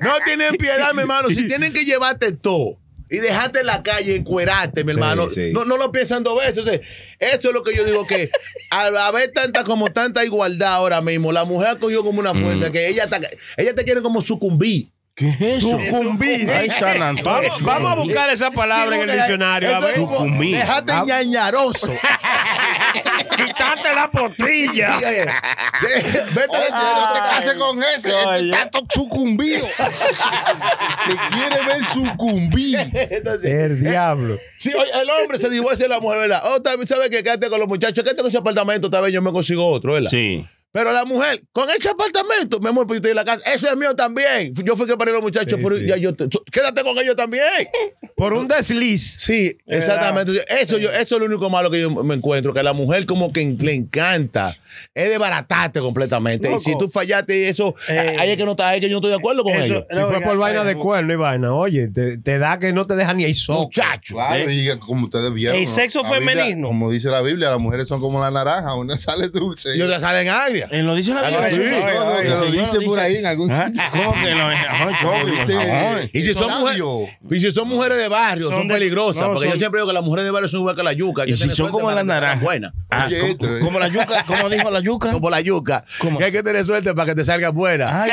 No 0.00 0.14
tienen 0.24 0.56
piedad, 0.56 0.92
mi 0.94 1.00
hermano. 1.00 1.28
Si 1.28 1.46
tienen 1.46 1.72
que 1.72 1.84
llevarte 1.84 2.32
todo 2.32 2.75
y 3.10 3.18
dejarte 3.18 3.60
en 3.60 3.66
la 3.66 3.82
calle, 3.82 4.16
encuerarte, 4.16 4.82
mi 4.84 4.92
Sí, 4.92 4.98
hermano, 4.98 5.30
sí. 5.30 5.52
No, 5.52 5.64
no 5.64 5.76
lo 5.76 5.92
piensan 5.92 6.22
dos 6.24 6.38
veces. 6.38 6.58
O 6.58 6.64
sea, 6.64 6.80
eso 7.20 7.48
es 7.48 7.54
lo 7.54 7.62
que 7.62 7.74
yo 7.74 7.84
digo 7.84 8.06
que 8.06 8.30
al 8.70 8.96
haber 8.96 9.30
tanta 9.32 9.62
como 9.64 9.92
tanta 9.92 10.24
igualdad 10.24 10.74
ahora 10.74 11.00
mismo, 11.00 11.30
la 11.32 11.44
mujer 11.44 11.68
ha 11.68 11.76
cogido 11.78 12.02
como 12.02 12.20
una 12.20 12.32
fuerza 12.34 12.72
que 12.72 12.88
ella, 12.88 13.04
está- 13.04 13.20
ella 13.56 13.74
te 13.74 13.84
quiere 13.84 14.02
como 14.02 14.20
sucumbir. 14.22 14.88
¿Qué 15.16 15.30
es 15.30 15.40
eso? 15.40 15.70
Sucumbir. 15.70 16.50
Ay, 16.50 16.68
San 16.70 17.02
Antonio. 17.02 17.48
Vamos, 17.50 17.62
vamos 17.62 17.92
a 17.92 17.94
buscar 17.94 18.28
esa 18.30 18.50
palabra 18.50 18.96
en 19.02 19.08
el 19.08 19.16
diccionario. 19.16 19.74
A 19.74 19.80
ver. 19.80 19.94
Sucumbir. 19.94 20.58
Dejate 20.58 20.92
Ah. 20.92 21.04
ñañaroso. 21.06 21.88
Quitarte 23.36 23.94
la 23.94 24.10
potilla. 24.10 24.98
Sí, 24.98 25.04
oye, 25.04 25.16
de- 25.20 26.24
Vete 26.34 26.58
no 26.70 27.12
te 27.14 27.18
cases 27.20 27.54
con 27.54 27.82
ese. 27.82 28.10
Este 28.10 28.50
está 28.50 28.78
sucumbido. 28.92 29.66
Te 29.66 31.16
quiere 31.34 31.64
ver 31.66 31.84
sucumbir. 31.84 32.78
Entonces, 32.92 33.44
El 33.52 33.80
diablo. 33.80 34.36
Sí, 34.58 34.70
oye, 34.74 34.90
el 35.00 35.08
hombre 35.10 35.38
se 35.38 35.48
divorcia 35.48 35.84
de 35.86 35.88
la 35.90 36.00
mujer, 36.00 36.18
¿verdad? 36.20 36.42
Oh, 36.44 36.60
también 36.60 36.86
sabe 36.86 37.08
que 37.10 37.22
quédate 37.22 37.48
con 37.48 37.58
los 37.58 37.68
muchachos, 37.68 38.04
quédate 38.04 38.18
con 38.18 38.26
ese 38.28 38.38
apartamento, 38.38 38.90
tal 38.90 39.02
vez 39.04 39.12
yo 39.12 39.22
me 39.22 39.32
consigo 39.32 39.66
otro, 39.66 39.94
¿verdad? 39.94 40.10
Sí. 40.10 40.46
Pero 40.76 40.92
la 40.92 41.06
mujer, 41.06 41.40
con 41.52 41.66
ese 41.70 41.88
apartamento, 41.88 42.60
mi 42.60 42.68
amor, 42.68 42.86
pues 42.86 42.96
yo 42.96 42.98
estoy 42.98 43.10
en 43.12 43.16
la 43.16 43.24
casa, 43.24 43.50
eso 43.50 43.66
es 43.66 43.76
mío 43.78 43.96
también. 43.96 44.52
Yo 44.62 44.76
fui 44.76 44.86
que 44.86 44.94
paré 44.94 45.10
a 45.12 45.14
los 45.14 45.22
muchachos, 45.22 45.54
Sí, 45.58 45.64
pero 45.64 45.78
sí. 45.78 45.86
ya 45.86 45.96
yo 45.96 46.14
te- 46.14 46.28
quédate 46.52 46.82
con 46.82 46.98
ellos 46.98 47.16
también. 47.16 47.44
Por 48.16 48.34
un 48.34 48.46
desliz. 48.46 49.16
Sí, 49.18 49.56
exactamente. 49.66 50.32
Eso, 50.60 50.76
yo, 50.76 50.90
eso 50.90 51.14
es 51.16 51.20
lo 51.20 51.24
único 51.26 51.48
malo 51.48 51.70
que 51.70 51.80
yo 51.80 51.90
me 52.04 52.14
encuentro, 52.14 52.52
que 52.52 52.60
a 52.60 52.62
la 52.62 52.74
mujer 52.74 53.06
como 53.06 53.32
que 53.32 53.56
le 53.58 53.72
encanta, 53.74 54.54
es 54.94 55.08
desbaratarte 55.08 55.80
completamente. 55.80 56.50
Y 56.54 56.60
si 56.60 56.76
tú 56.78 56.90
fallaste 56.90 57.38
y 57.38 57.44
eso, 57.44 57.74
Eh, 57.88 58.16
ahí 58.18 58.30
es 58.32 58.36
que 58.36 58.44
no 58.44 58.50
está, 58.50 58.68
ahí 58.68 58.76
es 58.78 58.80
que 58.84 58.88
yo 58.90 58.94
no 58.94 58.98
estoy 58.98 59.10
de 59.12 59.16
acuerdo 59.16 59.42
con 59.44 59.52
eso- 59.54 59.74
ellos. 59.76 59.84
Si 59.90 59.98
fue 60.00 60.20
por 60.20 60.36
vaina 60.36 60.62
de 60.64 60.76
cuerno 60.76 61.12
y 61.12 61.16
vaina, 61.16 61.54
oye, 61.54 61.88
te, 61.88 62.18
te 62.18 62.38
da 62.38 62.58
que 62.58 62.72
no 62.74 62.86
te 62.86 62.96
deja 62.96 63.14
ni 63.14 63.24
ahí 63.24 63.34
soco. 63.34 63.62
Muchacho. 63.62 64.14
Claro, 64.14 64.50
y 64.50 64.68
como 64.78 65.04
ustedes 65.06 65.32
vieron. 65.32 65.56
El 65.58 65.68
sexo 65.68 66.02
Biblia, 66.02 66.18
femenino. 66.34 66.68
Como 66.68 66.90
dice 66.90 67.08
la 67.08 67.22
Biblia, 67.22 67.50
las 67.50 67.58
mujeres 67.60 67.88
son 67.88 68.00
como 68.00 68.20
la 68.20 68.30
naranja, 68.30 68.74
una 68.74 68.96
sale 68.98 69.28
dulce. 69.28 69.76
Y 69.76 69.80
otras 69.80 70.00
salen 70.02 70.28
agrias. 70.28 70.65
Eh, 70.70 70.82
Lo 70.82 70.94
dice 70.94 71.14
la 71.14 71.20
Ah, 71.20 71.30
Biblia. 71.30 71.50
sí. 71.50 71.56
Sí. 71.56 71.62
No, 71.70 72.04
no, 72.04 72.16
que 72.22 72.28
lo 72.28 72.44
dice 72.46 72.66
por 72.72 72.80
dice. 72.80 73.00
ahí 73.00 73.16
en 73.16 73.26
algún 73.26 73.50
Ah, 73.50 73.66
sitio. 73.68 73.82
¿Cómo 73.92 74.12
que 74.14 74.34
Choco, 75.00 75.26
Dice-. 75.26 76.10
Y 76.12 76.22
si 76.22 76.34
son, 76.34 76.50
mujeres, 76.60 76.82
y 77.30 77.40
si 77.40 77.50
son 77.52 77.68
mujeres 77.68 77.98
de 77.98 78.08
barrio, 78.08 78.50
son, 78.50 78.68
peligrosas. 78.68 79.22
no, 79.22 79.34
porque 79.34 79.48
yo 79.50 79.56
siempre 79.56 79.80
digo 79.80 79.88
que 79.88 79.94
las 79.94 80.02
mujeres 80.02 80.24
de 80.24 80.30
barrio 80.30 80.48
son 80.48 80.60
igual 80.60 80.76
que 80.76 80.82
la 80.82 80.92
yuca. 80.92 81.24
Y 81.24 81.30
que 81.32 81.36
si 81.36 81.50
son 81.52 81.70
como 81.70 81.90
la 81.90 82.02
naranja. 82.04 82.42
buenas. 82.42 82.72
Ah, 82.90 83.04
Oye, 83.06 83.18
como, 83.18 83.30
esto, 83.32 83.56
eh. 83.56 83.60
como 83.60 83.78
la 83.78 83.88
yuca, 83.88 84.24
como 84.26 84.48
dijo 84.48 84.70
la 84.70 84.80
yuca. 84.80 85.10
Como 85.16 85.30
la 85.30 85.40
yuca. 85.40 85.84
¿Cómo? 85.98 86.18
Que 86.18 86.24
hay 86.26 86.32
que 86.32 86.42
tener 86.42 86.64
suerte 86.64 86.94
para 86.94 87.06
que 87.06 87.14
te 87.14 87.24
salgan 87.24 87.54
buenas. 87.54 87.90
Ay, 87.92 88.10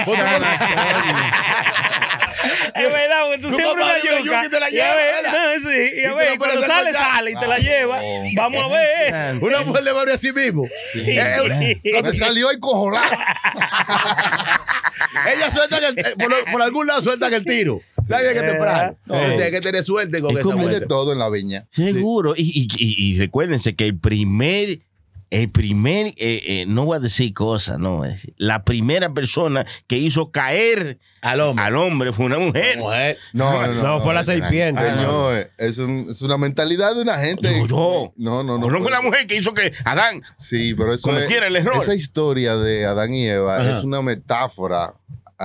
Es 2.84 2.92
verdad, 2.92 3.22
porque 3.26 3.38
tú 3.40 3.50
siempre 3.50 3.84
una 3.84 3.98
yuca. 4.00 4.46
y 4.46 4.50
te 4.50 4.60
la 4.60 4.70
Y 4.72 4.80
a 4.80 4.84
lleva, 4.84 4.96
ver, 4.96 5.24
¿verdad? 5.24 5.56
no, 5.56 5.70
sí, 5.70 5.78
y 6.02 6.06
a 6.06 6.14
ver, 6.16 6.38
cuando 6.38 6.62
sale, 6.62 6.94
sale 6.94 7.32
y 7.32 7.36
te 7.36 7.48
la 7.48 7.58
lleva. 7.60 8.02
Vamos 8.36 8.64
a 8.64 8.68
ver. 8.68 9.36
Una 9.44 9.62
mujer 9.62 9.84
de 9.84 9.92
barrio 9.92 10.14
así 10.16 10.32
mismo. 10.34 10.64
Eh, 10.96 11.80
Cuando 11.92 12.14
salió 12.14 12.50
el 12.52 12.60
cojolá. 12.60 13.02
Ella 15.36 15.52
suelta 15.52 15.78
el, 15.78 15.98
eh, 16.00 16.04
por, 16.18 16.52
por 16.52 16.62
algún 16.62 16.88
lado 16.88 17.02
sueltan 17.02 17.34
el 17.34 17.46
tiro. 17.46 17.82
Tarde 18.08 18.34
que 18.34 18.42
temprano. 18.42 18.98
No. 19.06 19.16
Entonces 19.16 19.46
hay 19.46 19.52
que 19.52 19.62
tener 19.62 19.84
suerte 19.84 20.20
con 20.22 20.32
Es 20.32 20.40
esa 20.40 20.50
como 20.50 20.68
de 20.68 20.82
todo 20.82 21.14
en 21.14 21.20
la 21.20 21.30
viña. 21.30 21.68
Seguro. 21.72 22.34
Y, 22.36 22.42
y- 22.44 22.68
y- 22.78 23.14
y 23.14 23.18
recuérdense 23.20 23.76
que 23.76 23.86
el 23.86 23.98
primer, 23.98 24.80
el 25.42 25.50
primer, 25.50 26.08
eh, 26.08 26.14
eh, 26.46 26.66
no 26.68 26.86
voy 26.86 26.98
a 26.98 27.00
decir 27.00 27.34
cosas, 27.34 27.80
no 27.80 27.98
voy 27.98 28.08
a 28.08 28.12
decir. 28.12 28.34
La 28.38 28.64
primera 28.64 29.14
persona 29.14 29.66
que 29.88 29.98
hizo 29.98 30.32
caer 30.32 31.00
Al 31.22 31.42
hombre. 31.42 31.66
al 31.66 31.76
hombre 31.76 32.12
fue 32.14 32.26
una 32.26 32.38
mujer. 32.38 32.78
Mujer. 32.78 33.18
No, 33.34 33.62
no, 33.66 33.74
no. 33.74 33.84
No, 33.84 34.02
fue 34.02 34.14
la 34.14 34.24
serpiente. 34.24 34.80
Ay, 34.80 35.04
no, 35.04 35.32
es, 35.32 35.78
un- 35.80 36.08
es 36.10 36.22
una 36.22 36.38
mentalidad 36.38 36.94
de 36.96 37.02
una 37.02 37.18
gente. 37.18 37.50
No, 37.62 37.68
yo. 37.68 38.14
No, 38.16 38.44
no, 38.44 38.58
no. 38.60 38.68
No, 38.68 38.70
no 38.70 38.82
fue 38.82 38.92
la 38.92 39.02
mujer 39.02 39.26
que 39.26 39.36
hizo 39.36 39.54
que 39.54 39.74
Adán. 39.86 40.22
Sí, 40.38 40.76
pero 40.76 40.94
eso 40.94 41.04
Como 41.08 41.18
es- 41.18 41.26
quiera 41.28 41.48
el 41.48 41.56
error. 41.56 41.78
Esa 41.82 41.96
historia 41.96 42.56
de 42.56 42.86
Adán 42.86 43.14
y 43.14 43.28
Eva 43.28 43.58
Ajá. 43.60 43.78
es 43.80 43.84
una 43.84 44.02
metáfora. 44.02 44.94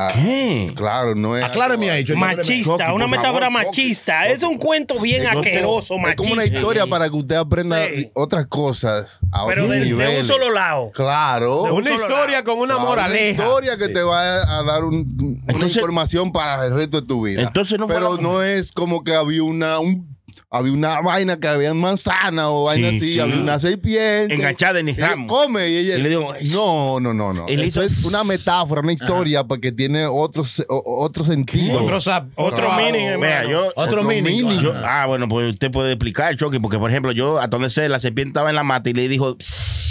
A- 0.06 0.12
¿Qué? 0.12 0.70
Claro, 0.74 1.14
no 1.14 1.36
es. 1.36 1.44
Aclárame 1.44 1.90
ahí, 1.90 2.04
yo- 2.04 2.16
Machista, 2.16 2.92
una 2.92 3.06
metáfora 3.06 3.50
machista. 3.50 4.26
Es 4.28 4.42
un 4.42 4.58
cuento 4.58 5.00
bien 5.00 5.22
Es 5.22 5.28
asqueroso, 5.28 5.94
Es 5.96 6.00
machista. 6.00 6.22
como 6.22 6.32
una 6.34 6.44
historia 6.44 6.86
para 6.86 7.08
que 7.08 7.16
usted 7.16 7.36
aprenda 7.36 7.86
Sí. 7.88 8.10
otras 8.14 8.46
cosas 8.46 9.20
a 9.32 9.46
Pero 9.46 9.66
de, 9.68 9.84
de 9.84 10.20
un 10.20 10.26
solo 10.26 10.50
lado. 10.50 10.90
Claro. 10.92 11.64
De 11.64 11.70
un 11.72 11.78
Una 11.78 11.94
historia 11.94 12.44
con 12.44 12.58
una 12.58 12.74
Claro, 12.74 12.88
moraleja. 12.88 13.42
historia 13.42 13.76
que 13.78 13.88
te 13.88 14.02
va 14.02 14.20
a 14.20 14.62
dar 14.64 14.84
un- 14.84 15.16
una 15.18 15.52
Entonces- 15.52 15.76
información 15.76 16.32
para 16.32 16.66
el 16.66 16.74
resto 16.74 17.00
de 17.00 17.06
tu 17.06 17.22
vida. 17.26 17.42
Entonces 17.42 17.78
no 17.78 17.86
Pero 17.86 18.16
no 18.18 18.42
es 18.42 18.72
como 18.72 19.02
que 19.04 19.14
había 19.14 19.42
una 19.42 19.78
un- 19.78 20.17
había 20.51 20.73
una 20.73 21.01
vaina 21.01 21.39
que 21.39 21.48
había 21.48 21.73
manzana 21.74 22.51
o 22.51 22.65
vaina 22.65 22.90
Sí, 22.90 22.97
así, 22.97 23.12
sí. 23.15 23.20
había 23.20 23.36
una 23.36 23.59
serpiente. 23.59 24.35
Enganchada 24.35 24.81
en 24.81 24.89
el 24.89 24.94
Y 24.94 24.98
ella 24.98 25.09
ramo. 25.10 25.27
Come 25.27 25.69
y 25.69 25.77
ella 25.77 25.97
Y 25.97 26.01
le 26.02 26.09
digo, 26.09 26.35
no, 26.52 27.01
no, 27.01 27.15
no, 27.15 27.32
no. 27.32 27.47
Eso 27.48 27.62
hizo- 27.62 27.82
es 27.82 28.05
una 28.05 28.24
metáfora, 28.24 28.81
una 28.81 28.93
historia 28.93 29.44
porque 29.44 29.73
tiene 29.73 30.06
otro, 30.06 30.43
otro 30.69 31.24
sentido. 31.24 31.82
Otro, 31.82 32.01
sap- 32.01 32.31
Otro 32.36 32.69
otro 32.69 32.73
meaning, 32.77 33.20
Vea, 33.20 33.44
yo, 33.48 33.69
Otro 33.77 34.02
mini. 34.05 34.39
yo- 34.60 34.74
ah, 34.85 35.06
bueno, 35.06 35.28
pues 35.28 35.52
usted 35.52 35.70
puede 35.70 35.93
explicar, 35.93 36.36
Chucky, 36.36 36.59
porque 36.59 36.78
por 36.78 36.90
ejemplo, 36.90 37.12
yo 37.12 37.40
a 37.40 37.47
donde 37.48 37.70
sé, 37.70 37.89
la 37.89 38.01
serpiente 38.01 38.31
estaba 38.31 38.51
en 38.51 38.56
la 38.56 38.62
mata 38.65 38.89
y 38.90 38.93
le 38.93 39.09
dijo, 39.09 39.36
"Psst, 39.36 39.48
psst". 39.51 39.88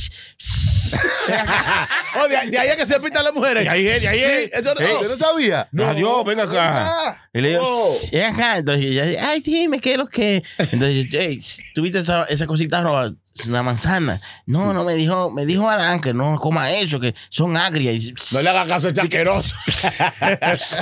Oh, 2.20 2.28
de, 2.28 2.50
de 2.50 2.58
ahí 2.58 2.70
es 2.70 2.76
que 2.76 2.86
se 2.86 3.00
pintan 3.00 3.24
las 3.24 3.34
mujeres. 3.34 3.64
De 3.64 3.70
ahí 3.70 3.88
es, 3.88 4.02
de 4.02 4.08
ahí 4.08 4.20
es. 4.24 4.54
Eso 4.54 4.74
no- 4.74 4.80
Ey, 4.82 4.96
¿Usted 4.96 5.10
no 5.10 5.18
sabía? 5.18 5.70
Adiós, 5.88 6.26
venga 6.26 6.44
acá. 6.44 7.30
Y 7.34 7.42
le 7.42 7.50
digo, 7.50 7.64
Oh. 7.66 7.94
"Psst, 7.94 8.12
ven 8.14 8.26
acá. 8.26 8.58
Entonces 8.58 8.86
ella 8.86 9.28
ay, 9.30 9.42
dime, 9.42 9.80
¿qué 9.80 9.92
es 9.92 9.98
lo 9.98 10.08
que? 10.08 10.42
Entonces, 10.58 11.08
hey, 11.12 11.40
¿tuviste 11.76 12.00
esa, 12.00 12.24
esa 12.26 12.48
cosita 12.48 12.82
roja? 12.82 13.12
Una 13.48 13.64
manzana. 13.64 14.18
No, 14.46 14.74
no, 14.74 14.84
me 14.84 14.96
dijo, 14.96 15.32
me 15.32 15.46
dijo 15.46 15.70
Adán 15.70 16.02
que 16.02 16.14
no 16.14 16.38
coma 16.40 16.72
eso, 16.72 17.00
que 17.00 17.14
son 17.30 17.56
agrias. 17.58 18.32
No 18.34 18.42
le 18.42 18.50
haga 18.50 18.66
caso 18.66 18.88
a 18.88 18.90
este 18.90 19.02
asqueroso. 19.02 19.54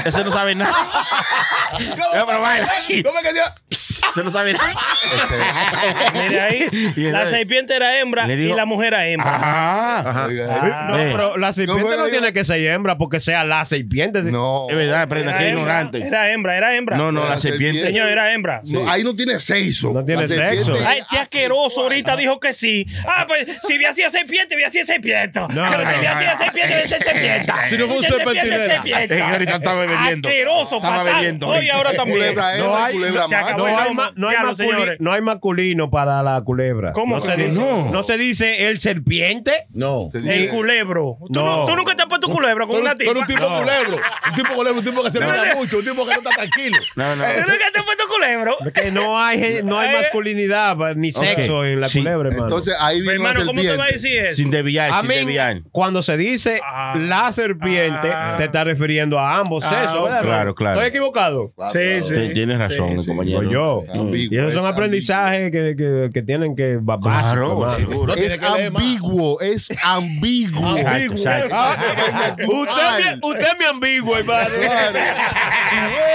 Ese 0.05 0.23
no 0.23 0.31
sabe 0.31 0.55
nada. 0.55 0.73
No, 2.15 2.25
pero 2.25 2.41
baila. 2.41 2.67
Ese 3.69 4.23
no 4.23 4.29
sabe 4.29 4.53
nada. 4.53 4.73
Mire 6.13 6.39
ahí, 6.39 6.69
la 6.95 7.25
serpiente 7.25 7.75
era 7.75 7.99
hembra 7.99 8.31
y 8.31 8.53
la 8.53 8.65
mujer 8.65 8.87
era 8.93 9.07
hembra. 9.07 9.35
Ajá. 9.35 10.27
No, 10.87 10.97
Eh. 10.97 11.09
pero 11.11 11.37
la 11.37 11.51
serpiente 11.53 11.97
No, 11.97 12.05
tiene 12.07 12.31
que 12.33 12.43
ser 12.43 12.59
hembra 12.71 12.97
porque 12.97 13.19
sea 13.19 13.43
la 13.43 13.65
serpiente. 13.65 14.21
No. 14.23 14.67
Es 14.69 14.75
verdad, 14.75 15.07
prenda, 15.07 15.37
que 15.37 15.49
ignorante. 15.49 16.01
Era 16.05 16.31
hembra, 16.31 16.55
era 16.57 16.75
hembra. 16.75 16.97
No, 16.97 17.11
no, 17.11 17.27
la 17.27 17.37
serpiente. 17.39 17.81
Señor, 17.81 18.07
era 18.07 18.33
hembra. 18.33 18.61
Ahí 18.87 19.03
no 19.03 19.15
tiene 19.15 19.39
sexo. 19.39 19.91
No 19.91 20.03
tiene 20.05 20.27
sexo. 20.27 20.73
Ay, 20.85 20.99
este 20.99 21.17
asqueroso 21.17 21.81
ahorita 21.81 22.15
dijo 22.15 22.39
que 22.39 22.44
que 22.45 22.53
sí. 22.53 22.85
Ah, 23.07 23.25
pues 23.27 23.45
si 23.67 23.75
había 23.75 23.93
sido 23.93 24.09
serpiente, 24.09 24.55
había 24.55 24.69
sido 24.69 24.85
serpiente. 24.85 25.39
No, 25.39 25.47
Pero 25.47 25.83
no, 25.83 25.89
si 25.89 25.95
había 25.95 26.13
no. 26.13 26.19
sido 26.19 26.37
serpiente, 26.37 26.73
había 26.73 26.87
sido 26.87 26.99
serpiente. 27.01 27.53
Si 27.69 27.77
no 27.77 27.87
fue 27.87 27.97
un 27.97 28.03
ahorita 29.33 29.55
estaba 29.55 29.85
bebiendo. 29.85 30.29
Asqueroso, 30.29 30.75
Estaba 30.75 31.03
bebiendo 31.03 31.47
Hoy 31.47 31.69
ahora 31.69 31.93
también. 31.93 32.17
Culebra 32.19 32.57
No 32.57 32.75
hay-. 32.77 32.95
No 32.97 33.05
no, 33.57 34.85
no 34.99 35.11
masculino 35.21 35.89
para 35.89 36.21
la 36.23 36.41
culebra. 36.41 36.91
¿Cómo 36.91 37.17
no 37.17 37.21
se 37.21 37.37
no? 37.37 37.43
dice, 37.45 37.59
No. 37.61 37.89
no 37.91 38.03
se 38.03 38.17
dice 38.17 38.67
el 38.67 38.79
serpiente. 38.79 39.67
No. 39.73 40.09
El 40.13 40.49
culebro. 40.49 41.17
¿Tú, 41.27 41.41
No. 41.41 41.45
no- 41.59 41.65
tú 41.65 41.75
nunca 41.75 41.95
te 41.95 42.01
has 42.03 42.07
puesto 42.07 42.27
culebro 42.27 42.67
con 42.67 42.77
una 42.81 42.91
eres 42.91 43.05
tú 43.05 43.11
eres 43.11 43.25
tipa. 43.27 43.45
un 43.45 43.47
tipo 43.53 43.57
culebro. 43.59 44.01
Un 44.29 44.35
tipo 44.35 44.53
culebro, 44.55 44.79
un 44.79 44.85
tipo 44.85 45.03
que 45.03 45.09
se 45.11 45.19
No, 45.19 45.25
no. 45.31 45.55
mucho, 45.55 45.77
un 45.79 45.83
tipo 45.85 46.05
que 46.05 46.11
no 46.13 46.17
está 46.17 46.29
tranquilo. 46.31 46.77
No, 46.95 47.15
no. 47.15 47.23
¿Tú 47.25 47.39
nunca 47.51 47.71
te 47.73 47.79
has 47.79 47.85
puesto 47.85 48.03
culebro? 48.07 48.57
Que 48.73 48.91
no 48.91 49.19
hay, 49.19 49.61
no 49.63 49.79
hay 49.79 49.89
Eh. 49.93 49.97
masculinidad 49.97 50.75
ni 50.95 51.11
sexo 51.11 51.65
en 51.65 51.81
la 51.81 51.89
Sí. 51.89 51.99
culebra, 51.99 52.29
hermano. 52.35 52.47
Entonces 52.47 52.75
ahí 52.79 52.97
viene 53.01 53.13
hermano, 53.13 53.45
¿cómo 53.45 53.61
te 53.61 53.67
va 53.67 53.73
a 53.73 53.87
serpiente. 53.87 53.93
decir 54.09 54.25
eso? 54.25 54.35
Sin 54.35 54.51
desviar, 54.51 54.91
A 54.93 54.99
sin 54.99 55.09
mí, 55.09 55.15
desviar. 55.15 55.61
cuando 55.71 56.01
se 56.01 56.17
dice 56.17 56.59
Ah. 56.63 56.93
la 56.97 57.31
serpiente, 57.31 58.09
Ah. 58.13 58.35
te 58.37 58.45
está 58.45 58.63
refiriendo 58.63 59.19
a 59.19 59.37
ambos 59.39 59.63
Ah, 59.65 59.69
sexos, 59.69 60.03
¿verdad, 60.05 60.21
claro, 60.21 60.55
claro. 60.55 60.75
¿Estoy 60.81 60.89
equivocado? 60.89 61.51
Claro, 61.55 61.71
Sí, 61.71 61.79
claro. 61.79 62.01
sí. 62.01 62.13
Tien- 62.15 62.33
Tienes 62.33 62.59
razón, 62.59 62.97
Sí, 62.97 63.01
sí. 63.03 63.07
compañero. 63.07 63.39
Soy 63.39 63.51
yo. 63.53 63.83
Ambiguo, 63.93 64.33
Y 64.33 64.37
esos 64.37 64.53
son 64.53 64.63
es 64.63 64.69
aprendizajes 64.69 65.51
que, 65.51 65.75
que, 65.75 66.09
que 66.13 66.21
tienen 66.21 66.55
que 66.55 66.79
Claro, 67.01 67.69
seguro. 67.69 68.13
Es 68.13 68.39
ambiguo, 68.43 69.39
es 69.41 69.69
ambiguo. 69.83 70.77
Exacto, 70.77 71.15
exacto. 71.15 71.55
Ah, 71.57 71.77
usted, 72.37 72.99
es 72.99 73.21
mi- 73.21 73.29
usted 73.29 73.45
es 73.45 73.59
mi 73.59 73.65
ambiguo, 73.65 74.17
hermano. 74.17 74.49
Tú 74.49 74.61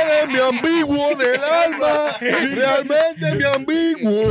eres 0.03 0.29
mi 0.29 0.39
ambiguo 0.39 1.09
del 1.17 1.41
alma. 1.43 2.17
Realmente 2.21 3.35
mi 3.35 3.45
ambiguo. 3.45 4.31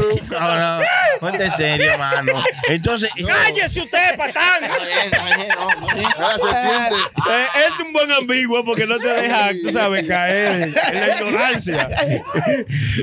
Ponte 1.19 1.49
serio, 1.51 1.78
mano. 1.97 2.33
Entonces. 2.67 3.09
¡Cállese 3.25 3.81
usted, 3.81 4.17
patán! 4.17 4.61
La 4.61 6.37
serpiente. 6.37 6.95
Eh, 7.29 7.45
es 7.67 7.85
un 7.85 7.93
buen 7.93 8.11
ambiguo 8.11 8.63
porque 8.63 8.85
no 8.85 8.97
te 8.97 9.07
deja, 9.07 9.51
tú 9.63 9.71
sabes, 9.71 10.07
caer 10.07 10.63
en, 10.63 10.99
la 10.99 11.15
ignorancia. 11.15 11.89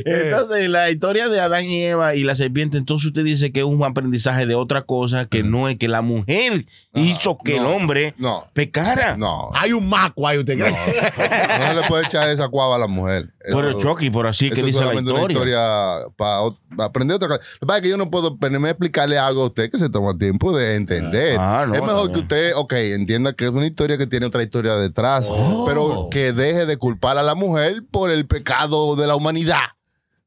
Entonces, 0.05 0.69
la 0.69 0.91
historia 0.91 1.29
de 1.29 1.41
Adán 1.41 1.65
y 1.65 1.85
Eva 1.85 2.15
y 2.15 2.23
la 2.23 2.35
serpiente, 2.35 2.79
entonces 2.79 3.09
usted 3.09 3.25
dice 3.25 3.53
que 3.53 3.61
es 3.61 3.67
un 3.67 3.83
aprendizaje 3.85 4.47
de 4.47 4.55
otra 4.55 4.83
cosa, 4.83 5.27
que 5.27 5.43
no 5.43 5.69
es 5.69 5.77
que 5.77 5.89
la 5.89 6.03
mujer 6.03 6.67
hizo 6.95 7.39
que 7.39 7.57
el 7.57 7.63
no, 7.63 7.71
hombre 7.71 8.15
no. 8.19 8.49
pecara. 8.53 9.17
No. 9.17 9.51
Hay 9.55 9.73
un 9.73 9.89
maco 9.89 10.27
ahí, 10.27 10.39
usted 10.39 10.59
cree. 10.59 10.71
No 10.71 11.67
se 11.67 11.75
le 11.75 11.83
puede 11.89 12.05
echar 12.05 12.29
esa 12.29 12.49
cuava 12.49 12.77
a 12.77 12.79
la 12.79 12.87
mujer. 12.87 13.33
Pero 13.45 13.81
Chucky, 13.81 14.11
por 14.11 14.27
así 14.27 14.51
que 14.51 14.63
dice 14.63 14.81
la 14.81 14.87
solamente 14.87 15.11
una 15.11 15.21
historia. 15.21 15.37
historia 15.37 16.09
para 16.17 16.85
aprender 16.85 17.17
otra 17.17 17.29
cosa. 17.29 17.41
Lo 17.55 17.61
que 17.61 17.67
pasa 17.67 17.79
es 17.79 17.83
que 17.83 17.89
yo 17.89 17.97
no 17.97 18.11
puedo 18.11 18.37
ponerme 18.57 18.69
a 18.69 18.71
explicarle 18.73 19.19
algo 19.19 19.43
a 19.43 19.47
usted 19.47 19.71
que 19.71 19.79
se 19.79 19.89
toma 19.91 20.17
tiempo 20.17 20.57
de 20.57 20.77
entender. 20.77 21.37
Ah, 21.39 21.65
no, 21.69 21.75
es 21.75 21.83
mejor 21.83 22.09
no. 22.09 22.13
que 22.13 22.21
usted, 22.21 22.53
ok, 22.57 22.73
entienda 22.73 23.33
que 23.35 23.45
es 23.45 23.51
una 23.51 23.67
historia 23.67 23.99
que 23.99 24.07
tiene 24.07 24.27
otra 24.27 24.43
historia 24.43 24.75
detrás, 24.77 25.27
Oh. 25.31 25.65
pero 25.67 26.09
que 26.11 26.33
deje 26.33 26.65
de 26.67 26.77
culpar 26.79 27.19
a 27.19 27.23
la 27.23 27.35
mujer 27.35 27.85
por 27.91 28.11
el 28.11 28.27
pecado 28.27 28.97
de 28.97 29.07
la 29.07 29.15
humanidad. 29.17 29.61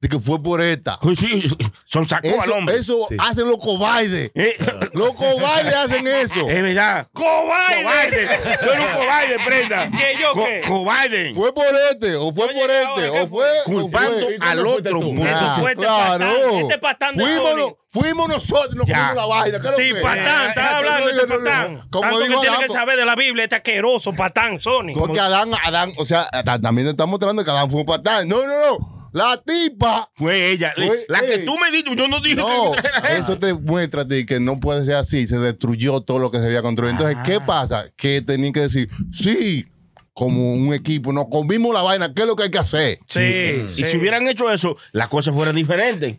De 0.02 0.08
que 0.08 0.18
fue 0.18 0.42
por 0.42 0.62
esta. 0.62 0.98
Sí, 1.20 1.44
son 1.86 2.08
sacó 2.08 2.28
al 2.30 2.34
Eso, 2.50 2.56
hombre. 2.56 2.78
eso 2.78 3.08
hacen 3.20 3.48
los 3.50 3.58
cobardes. 3.58 4.32
Eh, 4.34 4.56
Los 4.94 5.12
cobardes 5.14 5.76
hacen 5.76 6.08
eso. 6.08 6.40
es 6.50 6.64
verdad. 6.64 7.08
¡Cobarde! 7.14 8.28
Tú 8.62 8.70
eres 8.72 8.80
un 8.80 8.98
cobarde, 8.98 9.38
prenda. 9.46 9.92
¿Qué 9.92 10.18
yo 10.22 10.34
Co- 10.34 10.46
qué? 10.46 10.62
cobarde. 10.66 11.34
Fue 11.34 11.54
por 11.54 11.66
este, 11.92 12.16
o 12.16 12.32
fue 12.34 12.48
Yo 12.54 12.62
por 12.62 12.72
este, 12.72 13.12
¿qué 13.12 13.20
o 13.20 13.28
fue. 13.28 13.48
Culpando 13.66 14.20
fue- 14.22 14.36
al 14.36 14.40
¿Cuándo 14.40 14.64
fuiste 14.72 14.90
otro. 14.90 15.00
tú? 15.02 15.16
Por 15.18 15.28
Ah, 15.28 15.32
eso 15.32 15.62
fue 15.62 15.72
este 15.72 15.84
claro. 15.84 16.26
patán, 16.26 16.54
este 16.60 16.78
patán 16.78 17.16
de 17.18 17.24
fuimos, 17.26 17.74
fuimos 17.90 18.28
nosotros, 18.30 18.76
nos 18.76 18.88
Ya. 18.88 18.94
comimos 18.96 19.16
la 19.18 19.26
vaina. 19.26 19.60
¿qué 19.60 19.68
es 19.68 19.72
lo 19.74 19.78
Sí, 19.84 19.94
que? 19.94 20.02
patán, 20.02 20.50
estás 20.50 20.74
hablando 20.76 21.06
de 21.08 21.12
este 21.12 21.28
no, 21.28 21.34
no, 21.34 21.40
no. 21.40 21.46
patán. 21.50 21.90
Como 21.92 22.20
que 22.20 22.28
dijo 22.28 22.42
tiene 22.42 22.58
que 22.60 22.68
saber 22.70 22.98
de 22.98 23.06
la 23.06 23.16
Biblia, 23.16 23.44
este 23.44 23.56
asqueroso 23.58 24.14
patán, 24.14 24.62
Sony. 24.62 24.94
Porque 24.98 25.20
Adán, 25.20 25.52
Adán, 25.66 25.92
o 25.98 26.06
sea, 26.06 26.26
ta- 26.46 26.62
también 26.62 26.88
te 26.88 26.92
estamos 26.92 27.12
mostrando 27.12 27.44
que 27.44 27.52
Adán 27.52 27.70
fue 27.70 27.82
un 27.82 27.86
patán. 27.86 28.28
No, 28.30 28.38
no, 28.48 28.78
no. 28.80 28.99
La 29.12 29.42
tipa. 29.46 30.10
Fue 30.16 30.52
ella. 30.52 30.74
Fue- 30.76 31.06
la 31.08 31.22
que 31.22 31.36
ey. 31.36 31.46
tú 31.46 31.56
me 31.58 31.72
diste, 31.72 31.96
yo 31.96 32.08
no 32.08 32.20
dije 32.20 32.36
No, 32.38 32.72
que 32.74 33.18
eso 33.18 33.38
te 33.38 33.54
muestra 33.54 34.02
a 34.04 34.08
ti 34.08 34.26
que 34.26 34.40
no 34.40 34.60
puede 34.60 34.86
ser 34.86 34.96
así. 34.96 35.28
Se 35.28 35.38
destruyó 35.40 36.02
todo 36.02 36.20
lo 36.20 36.32
que 36.32 36.40
se 36.40 36.46
había 36.46 36.62
construido. 36.62 36.92
Entonces, 36.92 37.18
Ah. 37.20 37.24
¿qué 37.24 37.40
pasa? 37.42 37.86
Que 37.96 38.22
tenían 38.22 38.54
que 38.54 38.62
decir, 38.62 38.90
sí, 39.12 39.66
como 40.14 40.54
un 40.54 40.74
equipo, 40.74 41.14
nos 41.14 41.28
comimos 41.30 41.74
la 41.74 41.82
vaina, 41.82 42.14
¿qué 42.14 42.22
es 42.24 42.28
lo 42.28 42.36
que 42.36 42.44
hay 42.44 42.52
que 42.52 42.58
hacer? 42.58 43.00
Sí, 43.08 43.20
Y 43.68 43.70
sí. 43.70 43.84
si 43.86 43.98
hubieran 43.98 44.28
hecho 44.28 44.52
eso, 44.52 44.76
las 44.92 45.08
cosas 45.08 45.34
fueran 45.34 45.56
diferentes. 45.56 46.18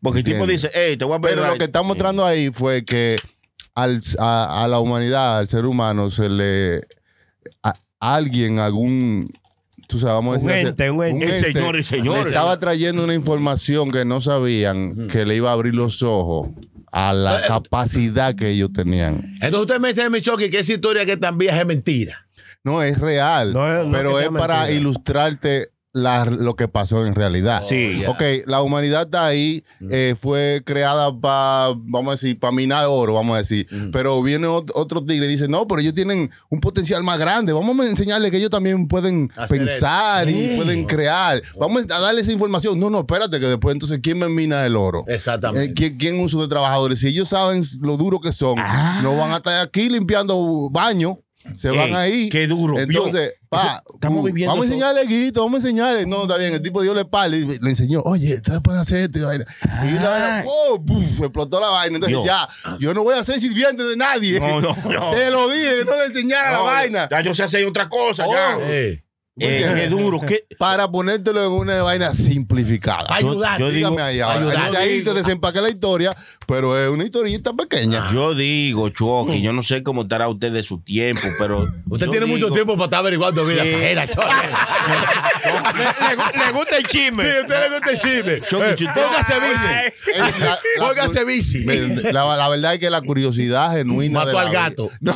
Porque 0.00 0.20
el 0.20 0.24
tipo 0.24 0.46
dice, 0.46 0.70
hey, 0.72 0.96
te 0.96 1.04
voy 1.04 1.16
a 1.16 1.20
pedir. 1.20 1.36
Pero 1.36 1.48
lo 1.52 1.58
que 1.58 1.64
está 1.64 1.82
mostrando 1.82 2.24
ahí 2.24 2.50
fue 2.52 2.84
que 2.84 3.16
al, 3.74 4.00
a, 4.20 4.64
a 4.64 4.68
la 4.68 4.78
humanidad, 4.78 5.38
al 5.38 5.48
ser 5.48 5.66
humano, 5.66 6.10
se 6.10 6.28
le. 6.28 6.80
A, 7.62 7.74
alguien, 8.00 8.60
algún. 8.60 9.32
Tú 9.88 9.98
sabes, 9.98 10.14
vamos 10.14 10.36
a 10.36 10.40
Un 10.40 10.46
decir. 10.46 10.66
ente, 10.68 10.90
un 10.90 11.02
ente. 11.02 11.24
El 11.24 11.44
señor, 11.54 11.76
el 11.76 11.82
señor. 11.84 12.18
Le 12.18 12.26
estaba 12.28 12.56
trayendo 12.58 13.02
una 13.02 13.14
información 13.14 13.90
que 13.90 14.04
no 14.04 14.20
sabían 14.20 15.08
que 15.08 15.24
le 15.26 15.34
iba 15.34 15.48
a 15.50 15.54
abrir 15.54 15.74
los 15.74 16.02
ojos 16.02 16.50
a 16.92 17.12
la 17.14 17.40
capacidad 17.48 18.34
que 18.34 18.50
ellos 18.50 18.70
tenían. 18.72 19.34
Entonces 19.40 19.60
usted 19.60 19.80
me 19.80 19.88
dice, 19.88 20.08
mi 20.10 20.20
choque, 20.22 20.50
que 20.50 20.58
esa 20.58 20.74
historia 20.74 21.04
que 21.06 21.16
tan 21.16 21.38
vieja 21.38 21.58
es 21.60 21.66
mentira. 21.66 22.28
No, 22.64 22.82
es 22.82 22.98
real, 23.00 23.52
No 23.54 23.80
es- 23.80 23.86
no 23.86 23.92
pero 23.92 24.20
es 24.20 24.28
para 24.28 24.58
mentira. 24.58 24.78
ilustrarte 24.78 25.70
la- 25.92 26.26
lo 26.26 26.54
que 26.54 26.68
pasó 26.68 27.06
en 27.06 27.14
realidad. 27.14 27.62
Sí. 27.68 28.02
Ok, 28.06 28.22
la 28.46 28.62
humanidad 28.62 29.02
está 29.02 29.26
ahí, 29.26 29.64
eh, 29.90 30.14
fue 30.20 30.62
creada 30.64 31.12
para, 31.18 31.74
vamos 31.76 32.08
a 32.08 32.10
decir, 32.12 32.38
para 32.38 32.52
minar 32.52 32.86
oro, 32.88 33.14
vamos 33.14 33.34
a 33.34 33.38
decir. 33.38 33.66
Pero 33.90 34.22
viene 34.22 34.46
ot- 34.46 34.70
otro 34.74 35.04
tigre 35.04 35.26
y 35.26 35.30
dice, 35.30 35.48
no, 35.48 35.66
pero 35.66 35.80
ellos 35.80 35.94
tienen 35.94 36.30
un 36.50 36.60
potencial 36.60 37.02
más 37.02 37.18
grande. 37.18 37.52
Vamos 37.52 37.78
a 37.80 37.88
enseñarles 37.88 38.30
que 38.30 38.36
ellos 38.36 38.50
también 38.50 38.86
pueden 38.86 39.30
Hacer 39.36 39.58
pensar 39.58 40.28
y 40.28 40.56
pueden 40.56 40.84
crear. 40.84 41.42
Vamos 41.58 41.84
a 41.90 42.00
darle 42.00 42.20
esa 42.20 42.32
información. 42.32 42.78
No, 42.78 42.90
no, 42.90 43.00
espérate, 43.00 43.40
que 43.40 43.46
después 43.46 43.72
entonces, 43.72 43.98
¿quién 44.02 44.18
me 44.18 44.28
mina 44.28 44.64
el 44.66 44.76
oro? 44.76 45.04
Exactamente. 45.08 45.70
Eh, 45.70 45.74
¿quién, 45.74 45.96
quién 45.96 46.20
uso 46.20 46.40
de 46.42 46.48
trabajadores? 46.48 47.00
Si 47.00 47.08
ellos 47.08 47.28
saben 47.30 47.62
lo 47.80 47.96
duro 47.96 48.20
que 48.20 48.32
son, 48.32 48.56
no 49.02 49.16
van 49.16 49.32
a 49.32 49.36
estar 49.36 49.60
aquí 49.66 49.88
limpiando 49.88 50.68
baños. 50.70 51.14
Se 51.56 51.70
van 51.70 51.94
ahí. 51.94 52.28
qué 52.28 52.46
duro, 52.46 52.78
Entonces, 52.78 53.34
pa, 53.48 53.82
estamos 53.94 54.22
uh, 54.22 54.24
viviendo 54.24 54.52
Vamos 54.52 54.64
a 54.64 54.66
enseñarle, 54.66 55.06
Guito, 55.06 55.42
vamos 55.44 55.64
a 55.64 55.68
enseñarle. 55.68 56.06
No, 56.06 56.22
está 56.22 56.36
bien. 56.36 56.52
El 56.52 56.62
tipo 56.62 56.82
dio 56.82 56.92
y 56.92 57.44
le 57.60 57.70
enseñó, 57.70 58.00
oye, 58.04 58.34
ustedes 58.34 58.60
pueden 58.60 58.80
hacer 58.80 58.98
esto 58.98 59.18
y 59.18 59.22
vaina. 59.22 59.44
Y 59.84 59.92
la 59.94 60.08
vaina, 60.08 60.44
¡oh! 60.46 60.82
¡puf! 60.84 61.20
explotó 61.20 61.60
la 61.60 61.68
vaina. 61.68 61.96
Entonces, 61.96 62.22
Dios. 62.22 62.26
ya, 62.26 62.76
yo 62.78 62.92
no 62.92 63.02
voy 63.04 63.14
a 63.16 63.24
ser 63.24 63.40
sirviente 63.40 63.82
de 63.84 63.96
nadie. 63.96 64.40
No, 64.40 64.60
no, 64.60 64.76
no. 64.84 65.10
Te 65.14 65.30
lo 65.30 65.48
dije, 65.48 65.78
que 65.78 65.84
no 65.84 65.96
le 65.96 66.06
enseñara 66.06 66.52
la 66.52 66.58
vaina. 66.60 67.08
Ya 67.10 67.20
yo 67.20 67.34
sé 67.34 67.44
hacer 67.44 67.64
otra 67.64 67.88
cosa, 67.88 68.26
Oh. 68.26 68.32
ya. 68.32 68.58
Eh, 68.62 69.02
Eh, 69.40 69.72
qué 69.76 69.88
duro. 69.88 70.20
Qué, 70.20 70.44
Para 70.58 70.90
ponértelo 70.90 71.44
en 71.44 71.52
una 71.52 71.82
vaina 71.82 72.12
simplificada. 72.14 73.04
Para 73.06 73.16
ayudar. 73.16 73.58
yo 73.60 73.70
digo- 73.70 73.90
Dígame 73.90 74.02
ahí 74.02 74.20
ahora. 74.20 74.66
ahí 74.78 75.02
te 75.02 75.14
desempaqué 75.14 75.60
la 75.60 75.68
historia, 75.68 76.16
pero 76.46 76.76
es 76.76 76.88
una 76.90 77.04
historieta 77.04 77.52
pequeña. 77.52 78.10
Yo 78.12 78.34
digo, 78.34 78.88
Chucky, 78.88 79.40
yo 79.42 79.52
no 79.52 79.62
sé 79.62 79.82
cómo 79.82 80.02
estará 80.02 80.28
usted 80.28 80.50
de 80.52 80.62
su 80.62 80.80
tiempo, 80.80 81.22
pero. 81.38 81.66
Usted 81.88 82.08
tiene 82.08 82.26
mucho 82.26 82.46
digo- 82.46 82.54
tiempo 82.54 82.74
para 82.74 82.84
estar 82.86 82.98
averiguando 83.00 83.44
vida 83.44 83.62
choque. 84.08 84.26
le, 85.44 86.16
le- 86.16 86.46
le 86.46 86.52
gusta 86.52 86.76
el 86.76 86.86
chisme. 86.86 87.24
Sí, 87.24 87.30
a 87.36 87.40
usted 87.40 87.60
le 87.60 87.68
gusta 87.76 87.90
el 87.92 87.98
chisme. 87.98 88.40
Choque, 88.48 88.84
Eh. 88.84 88.88
Póngase 88.94 89.40
bici. 89.40 89.70
Eh, 89.72 89.92
la- 90.40 90.46
la- 90.46 90.58
Póngase 90.88 91.24
bici. 91.24 91.64
La, 92.12 92.36
la 92.36 92.48
verdad 92.48 92.74
es 92.74 92.80
que 92.80 92.90
la 92.90 93.00
curiosidad 93.00 93.72
genuina. 93.72 94.20
Mató 94.20 94.28
de 94.28 94.34
la 94.34 94.40
al 94.40 94.52
gato. 94.52 94.90
No, 95.00 95.12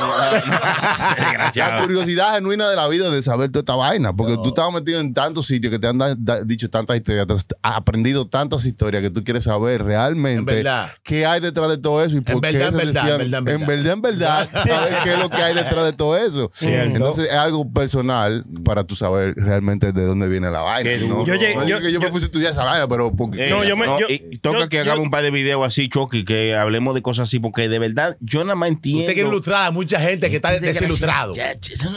la 1.55 1.81
curiosidad 1.81 2.35
genuina 2.35 2.69
de 2.69 2.75
la 2.75 2.87
vida 2.87 3.09
de 3.09 3.21
saber 3.21 3.49
toda 3.51 3.61
esta 3.61 3.75
vaina. 3.75 4.12
Porque 4.15 4.35
tú 4.35 4.47
estabas 4.49 4.73
metido 4.73 4.99
en 4.99 5.13
tantos 5.13 5.47
sitios 5.47 5.71
que 5.71 5.79
te 5.79 5.87
han 5.87 5.97
da- 5.97 6.15
da- 6.17 6.43
dicho 6.43 6.69
tantas 6.69 6.95
historias, 6.97 7.27
te 7.27 7.33
has 7.33 7.75
aprendido 7.75 8.27
tantas 8.27 8.65
historias 8.65 9.01
que 9.01 9.09
tú 9.09 9.23
quieres 9.23 9.43
saber 9.45 9.81
En 9.81 9.87
realmente 9.87 10.63
qué 11.03 11.25
hay 11.25 11.39
detrás 11.41 11.69
de 11.69 11.77
todo 11.77 12.03
eso 12.03 12.17
y 12.17 12.21
por 12.21 12.41
qué 12.41 12.51
verdad, 12.57 12.67
en 12.67 12.71
se 12.71 12.77
verdad, 12.85 13.03
decían- 13.03 13.21
en 13.21 13.31
verdad, 13.31 13.39
en 13.55 13.61
en 13.61 13.67
verdad, 13.67 13.93
en 13.93 14.01
verdad, 14.01 14.49
saber 14.67 14.93
qué 15.03 15.13
es 15.13 15.19
lo 15.19 15.29
que 15.29 15.37
hay 15.37 15.55
detrás 15.55 15.85
de 15.85 15.93
todo 15.93 16.17
eso. 16.17 16.51
Cierto. 16.55 16.95
Entonces 16.95 17.25
es 17.25 17.33
algo 17.33 17.69
personal 17.71 18.45
para 18.63 18.83
tú 18.83 18.95
saber 18.95 19.33
realmente 19.35 19.91
de 19.91 20.05
dónde 20.05 20.27
viene 20.27 20.49
la 20.51 20.61
vaina. 20.61 20.89
¿no? 21.07 21.25
Yo 21.25 21.35
llegué- 21.35 21.55
No 21.55 21.65
yo- 21.65 21.79
que 21.79 21.91
yo, 21.91 21.99
me 21.99 22.05
yo- 22.07 22.11
puse 22.11 22.25
a 22.25 22.27
estudiar 22.27 22.51
esa 22.51 22.63
vaina, 22.63 22.87
pero 22.87 23.13
porque 23.15 23.47
Eh, 23.47 23.49
No, 23.49 23.63
yo 23.63 23.75
me- 23.75 23.85
no, 23.85 23.99
yo- 23.99 24.05
y 24.09 24.37
toca 24.39 24.59
yo- 24.59 24.69
que 24.69 24.77
yo- 24.77 24.81
hagamos 24.83 25.05
un 25.05 25.11
par 25.11 25.23
de 25.23 25.31
videos 25.31 25.65
así, 25.65 25.89
Chucky, 25.89 26.23
que 26.25 26.55
hablemos 26.55 26.93
de 26.95 27.01
cosas 27.01 27.27
así, 27.29 27.39
porque 27.39 27.67
de 27.69 27.79
verdad 27.79 28.17
yo 28.19 28.43
nada 28.43 28.55
más 28.55 28.69
entiendo. 28.69 29.01
Usted 29.01 29.13
quiere 29.13 29.29
ilustrar 29.29 29.67
a 29.67 29.71
mucha 29.71 29.99
gente 29.99 30.29
que 30.29 30.35
está 30.37 30.51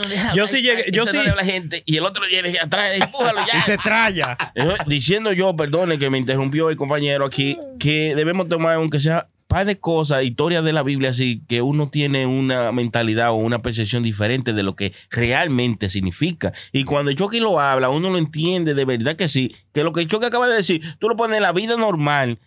deja 0.07 0.33
Yo 0.35 0.47
sí 0.47 0.61
llegué- 0.61 0.91
yo 0.91 1.05
sí- 1.05 1.17
la 1.17 1.43
gente 1.43 1.83
y 1.85 1.97
el 1.97 2.05
otro 2.07 2.23
viene 2.27 2.57
atrás, 2.59 2.91
empújalo 2.99 3.39
ya. 3.45 3.59
Y 3.59 3.61
se 3.61 3.77
traya. 3.77 4.37
Diciendo 4.85 5.31
yo, 5.33 5.55
perdone 5.55 5.99
que 5.99 6.09
me 6.09 6.17
interrumpió 6.17 6.69
el 6.69 6.75
compañero 6.75 7.25
aquí, 7.25 7.57
que 7.79 8.15
debemos 8.15 8.49
tomar, 8.49 8.75
aunque 8.75 8.99
sea 8.99 9.27
par 9.47 9.65
de 9.65 9.79
cosas, 9.79 10.23
historias 10.23 10.63
de 10.63 10.73
la 10.73 10.83
Biblia, 10.83 11.11
así 11.11 11.41
que 11.47 11.61
uno 11.61 11.89
tiene 11.89 12.25
una 12.25 12.71
mentalidad 12.71 13.31
o 13.31 13.35
una 13.35 13.61
percepción 13.61 14.03
diferente 14.03 14.51
de 14.53 14.63
lo 14.63 14.75
que 14.75 14.91
realmente 15.09 15.89
significa. 15.89 16.53
Y 16.71 16.83
cuando 16.83 17.11
Chucky 17.13 17.39
lo 17.39 17.59
habla, 17.59 17.89
uno 17.89 18.09
lo 18.09 18.17
entiende 18.17 18.73
de 18.73 18.85
verdad 18.85 19.15
que 19.15 19.29
sí. 19.29 19.55
Que 19.73 19.83
lo 19.83 19.93
que 19.93 20.05
Chucky 20.07 20.25
acaba 20.25 20.47
de 20.47 20.55
decir, 20.55 20.81
tú 20.99 21.07
lo 21.07 21.15
pones 21.15 21.37
en 21.37 21.43
la 21.43 21.51
vida 21.51 21.77
normal 21.77 22.39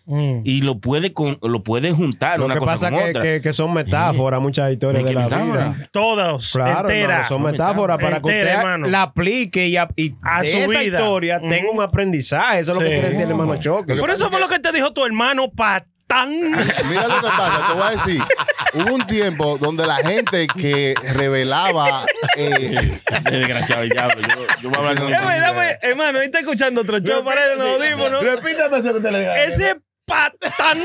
y 0.44 0.62
lo 0.62 0.78
puedes 0.78 1.12
con, 1.12 1.39
lo 1.43 1.62
puedes 1.62 1.94
juntar 1.94 2.39
Lo 2.39 2.47
una 2.47 2.55
que 2.55 2.60
cosa 2.60 2.72
pasa 2.72 2.90
con 2.90 2.98
que, 3.01 3.10
otra. 3.10 3.22
que, 3.22 3.40
que 3.40 3.52
son 3.52 3.72
metáforas, 3.72 4.40
muchas 4.40 4.72
historias 4.72 5.02
que 5.05 5.09
de 5.10 5.14
la 5.14 5.24
metáfora. 5.24 5.68
vida. 5.70 5.89
Todas, 5.93 6.52
Claro, 6.52 6.81
enteras. 6.89 7.02
hermano, 7.10 7.28
son 7.28 7.43
metáforas 7.43 7.98
para 7.98 8.20
que 8.20 8.28
Entera, 8.31 8.51
usted 8.51 8.59
hermano. 8.60 8.86
la 8.89 9.02
aplique 9.02 9.68
y, 9.68 9.77
a- 9.77 9.89
y 9.97 10.14
A 10.22 10.43
de 10.43 10.51
su 10.51 10.56
esa 10.59 10.81
vida. 10.81 10.98
historia 11.01 11.39
Ujú. 11.39 11.48
tenga 11.48 11.70
un 11.70 11.81
aprendizaje. 11.82 12.59
Eso 12.60 12.72
es 12.72 12.78
lo 12.78 12.85
que 12.85 12.90
quiere 12.90 13.06
decir 13.09 13.22
el 13.22 13.31
hermano 13.31 13.56
Choque. 13.60 13.94
Por 13.97 14.10
eso 14.10 14.28
fue 14.28 14.40
lo 14.40 14.48
que 14.48 14.59
te 14.59 14.72
dijo 14.72 14.93
tu 14.93 15.05
hermano 15.06 15.51
patán. 16.10 16.30
Mira 16.88 17.06
lo 17.08 17.14
que 17.16 17.26
pasa, 17.28 17.66
te 17.68 17.74
voy 17.74 17.82
a 17.82 17.90
decir. 17.90 18.22
Hubo 18.72 18.94
un 18.94 19.06
tiempo 19.06 19.58
donde 19.58 19.86
la 19.86 19.96
gente 19.96 20.46
que 20.46 20.94
revelaba. 21.14 22.04
eh, 22.36 23.00
Desgraciado 23.24 23.82
diablo. 23.82 24.20
Yo, 24.20 24.46
yo 24.62 24.70
voy 24.70 24.76
a 24.76 24.78
hablar 24.78 25.00
con 25.00 25.12
Es 25.12 25.26
verdad, 25.26 25.54
pues, 25.54 25.78
hermano, 25.82 26.18
ahí 26.20 26.26
está 26.26 26.40
escuchando 26.40 26.82
otro 26.82 26.98
show, 27.00 27.24
parece 27.24 27.56
los 27.56 27.66
audífonos. 27.66 28.22
Repítame 28.22 28.78
eso 28.78 28.94
que 28.94 29.00
te 29.00 29.10
le. 29.12 29.44
Ese 29.44 29.80
patán. 30.10 30.78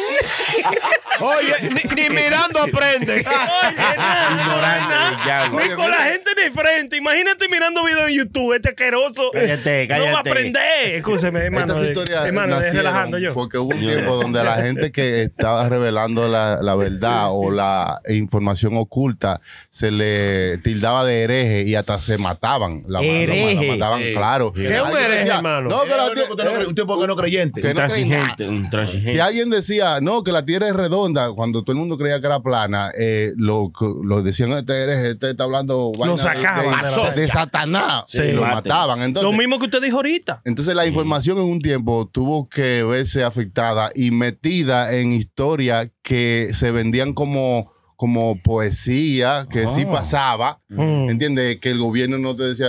Oye, 1.20 1.70
ni, 1.70 1.82
ni 2.04 2.10
mirando 2.10 2.60
aprende. 2.62 3.14
Oye, 3.14 3.24
nada. 3.26 5.50
Ni 5.50 5.70
con 5.74 5.90
la 5.92 5.98
gente 6.04 6.32
de 6.36 6.52
frente. 6.52 6.98
Imagínate 6.98 7.48
mirando 7.50 7.84
video 7.84 8.08
en 8.08 8.16
YouTube, 8.16 8.54
este 8.54 8.70
asqueroso. 8.70 9.32
Cállate, 9.34 9.88
No 9.88 9.96
va 9.96 9.96
a 9.96 10.00
cállate. 10.14 10.30
aprender. 10.30 10.96
Escúcheme, 10.96 11.40
hermano. 11.40 11.66
Estas 11.74 11.82
de- 11.82 11.88
historias 11.90 12.26
hermano, 12.26 12.60
relajando 12.60 13.18
yo. 13.18 13.34
porque 13.34 13.58
hubo 13.58 13.74
un 13.74 13.80
tiempo 13.80 14.16
donde 14.18 14.44
la 14.44 14.56
gente 14.58 14.92
que 14.92 15.24
estaba 15.24 15.68
revelando 15.70 16.28
la, 16.28 16.62
la 16.62 16.76
verdad 16.76 17.28
o 17.32 17.52
la 17.52 18.00
información 18.10 18.78
oculta 18.78 19.42
se 19.70 19.92
le 19.92 20.58
tildaba 20.60 21.06
de 21.06 21.24
hereje 21.24 21.64
y 21.64 21.76
hasta 21.76 22.00
se 22.00 22.18
mataban. 22.18 22.84
La, 22.88 23.02
la- 23.02 23.06
la- 23.08 23.14
la 23.14 23.20
Hereje. 23.20 23.72
mataban, 23.72 24.02
claro. 24.14 24.54
¿Qué 24.54 24.76
es 24.76 24.82
un 24.82 24.98
hereje, 24.98 25.30
hermano? 25.30 25.70
No, 25.70 25.84
que 25.84 25.90
la 25.90 26.08
Eh, 26.08 26.12
no, 26.16 26.72
tie- 26.72 27.08
no, 27.08 27.16
creyente. 27.16 27.66
Un 27.68 27.74
transigente, 27.76 28.48
un 28.48 28.70
transigente. 28.70 29.15
Si 29.16 29.20
alguien 29.22 29.50
decía, 29.50 30.00
no, 30.02 30.24
que 30.24 30.32
la 30.32 30.46
tierra 30.46 30.68
es 30.68 30.74
redonda, 30.76 31.32
cuando 31.34 31.62
todo 31.64 31.72
el 31.74 31.78
mundo 31.80 31.98
creía 31.98 32.20
que 32.22 32.28
era 32.28 32.42
plana, 32.42 32.92
eh, 32.98 33.34
lo, 33.38 33.72
lo 34.04 34.22
decían, 34.22 34.52
este 34.54 34.74
hereje, 34.74 35.10
este 35.12 35.32
está 35.32 35.44
hablando 35.46 35.92
vaina 35.98 36.16
de- 36.16 36.22
sacaban 36.22 37.14
de, 37.16 37.22
de 37.22 37.28
Satanás. 37.30 38.04
Sí. 38.08 38.22
y 38.22 38.32
lo 38.34 38.42
mataban. 38.42 39.02
Entonces, 39.02 39.32
Lo 39.32 39.38
mismo 39.38 39.58
que 39.60 39.66
usted 39.66 39.82
dijo 39.82 39.98
ahorita. 39.98 40.42
entonces 40.46 40.76
la 40.76 40.86
información 40.86 41.38
en 41.38 41.46
un 41.46 41.62
tiempo 41.62 42.10
tuvo 42.12 42.48
que 42.50 42.84
verse 42.84 43.24
afectada 43.24 43.92
y 43.96 44.12
metida 44.12 44.94
en 44.96 45.12
historias 45.14 45.90
que 46.02 46.50
se 46.54 46.72
vendían 46.72 47.14
como, 47.14 47.72
como 47.96 48.38
poesía, 48.42 49.48
que 49.50 49.68
sí 49.68 49.86
pasaba. 49.86 50.60
Mm. 50.70 51.10
¿Entiendes? 51.10 51.58
Que 51.60 51.72
el 51.72 51.80
gobierno 51.80 52.18
no 52.18 52.36
te 52.36 52.44
decía, 52.44 52.68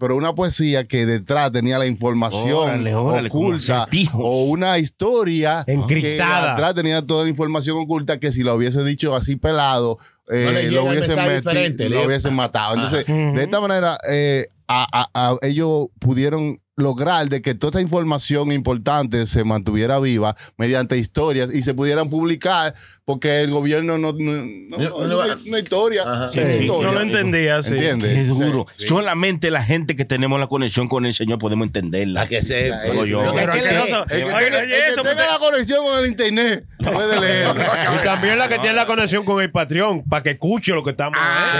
pero 0.00 0.16
una 0.16 0.34
poesía 0.34 0.86
que 0.86 1.04
detrás 1.06 1.52
tenía 1.52 1.78
la 1.78 1.86
información 1.86 2.52
Órale, 2.52 2.94
órale, 2.94 3.28
como 3.28 3.48
oculta 3.48 3.86
o 4.14 4.44
una 4.44 4.78
historia 4.78 5.64
Encriptada. 5.66 6.46
que 6.46 6.52
atrás 6.52 6.74
tenía 6.74 7.06
toda 7.06 7.24
la 7.24 7.30
información 7.30 7.76
oculta 7.78 8.18
que 8.18 8.32
si 8.32 8.42
lo 8.42 8.54
hubiese 8.54 8.82
dicho 8.84 9.14
así 9.14 9.36
pelado, 9.36 9.98
eh, 10.30 10.44
No 10.46 10.52
le 10.52 10.62
llega 10.62 10.72
lo 10.76 10.84
hubiesen 10.90 11.16
mensaje 11.16 11.30
meti- 11.30 11.36
diferente, 11.40 11.88
lo 11.90 12.06
hubiesen 12.06 12.34
matado. 12.34 12.74
Entonces, 12.74 13.04
Ujú. 13.08 13.34
de 13.36 13.42
esta 13.42 13.60
manera, 13.60 13.98
eh, 14.08 14.46
a- 14.68 14.86
a- 14.92 15.10
a- 15.32 15.36
ellos 15.42 15.88
pudieron 15.98 16.58
lograr 16.76 17.28
de 17.28 17.42
que 17.42 17.54
toda 17.54 17.70
esa 17.70 17.80
información 17.82 18.50
importante 18.50 19.26
se 19.26 19.44
mantuviera 19.44 19.98
viva 20.00 20.36
mediante 20.56 20.96
historias 20.96 21.54
y 21.54 21.62
se 21.62 21.74
pudieran 21.74 22.08
publicar 22.08 22.74
porque 23.04 23.42
el 23.42 23.50
gobierno 23.50 23.98
no, 23.98 24.12
no, 24.12 24.32
no- 24.32 24.78
no- 24.78 25.06
No, 25.06 25.24
es 25.26 25.36
una, 25.46 25.58
historia. 25.58 26.02
Ajá. 26.06 26.28
es 26.30 26.36
una 26.36 26.46
Sí, 26.46 26.52
sí. 26.58 26.64
historia. 26.64 26.86
No 26.88 26.94
lo 26.94 27.00
entendía 27.02 27.56
así. 27.58 27.74
¿Entiendes? 27.74 28.28
Sí. 28.28 28.42
duro. 28.42 28.66
Solamente 28.72 29.50
la 29.50 29.62
gente 29.62 29.96
que 29.96 30.04
tenemos 30.06 30.40
la 30.40 30.46
conexión 30.46 30.88
con 30.88 31.04
el 31.04 31.12
Señor 31.12 31.38
podemos 31.38 31.66
entenderla. 31.66 32.22
La 32.22 32.28
que 32.28 32.40
se. 32.40 32.70
Digo 32.90 33.04
yo. 33.04 33.22
Que- 33.32 33.38
Pero 33.40 33.52
que 33.52 33.58
eso- 33.58 34.04
El 34.08 34.22
tenga 35.08 35.26
la 35.32 35.38
conexión 35.38 35.84
con 35.84 35.98
el 36.02 36.06
internet 36.10 36.64
puede 36.78 37.20
leerlo. 37.20 37.62
Y 38.00 38.04
también 38.04 38.38
la 38.38 38.48
que 38.48 38.58
tiene 38.58 38.74
la 38.74 38.86
conexión 38.86 39.24
con 39.26 39.42
el 39.42 39.50
Patreon, 39.50 40.04
para 40.04 40.22
que 40.22 40.30
escuche 40.30 40.72
lo 40.72 40.82
que 40.82 40.90
estamos 40.92 41.18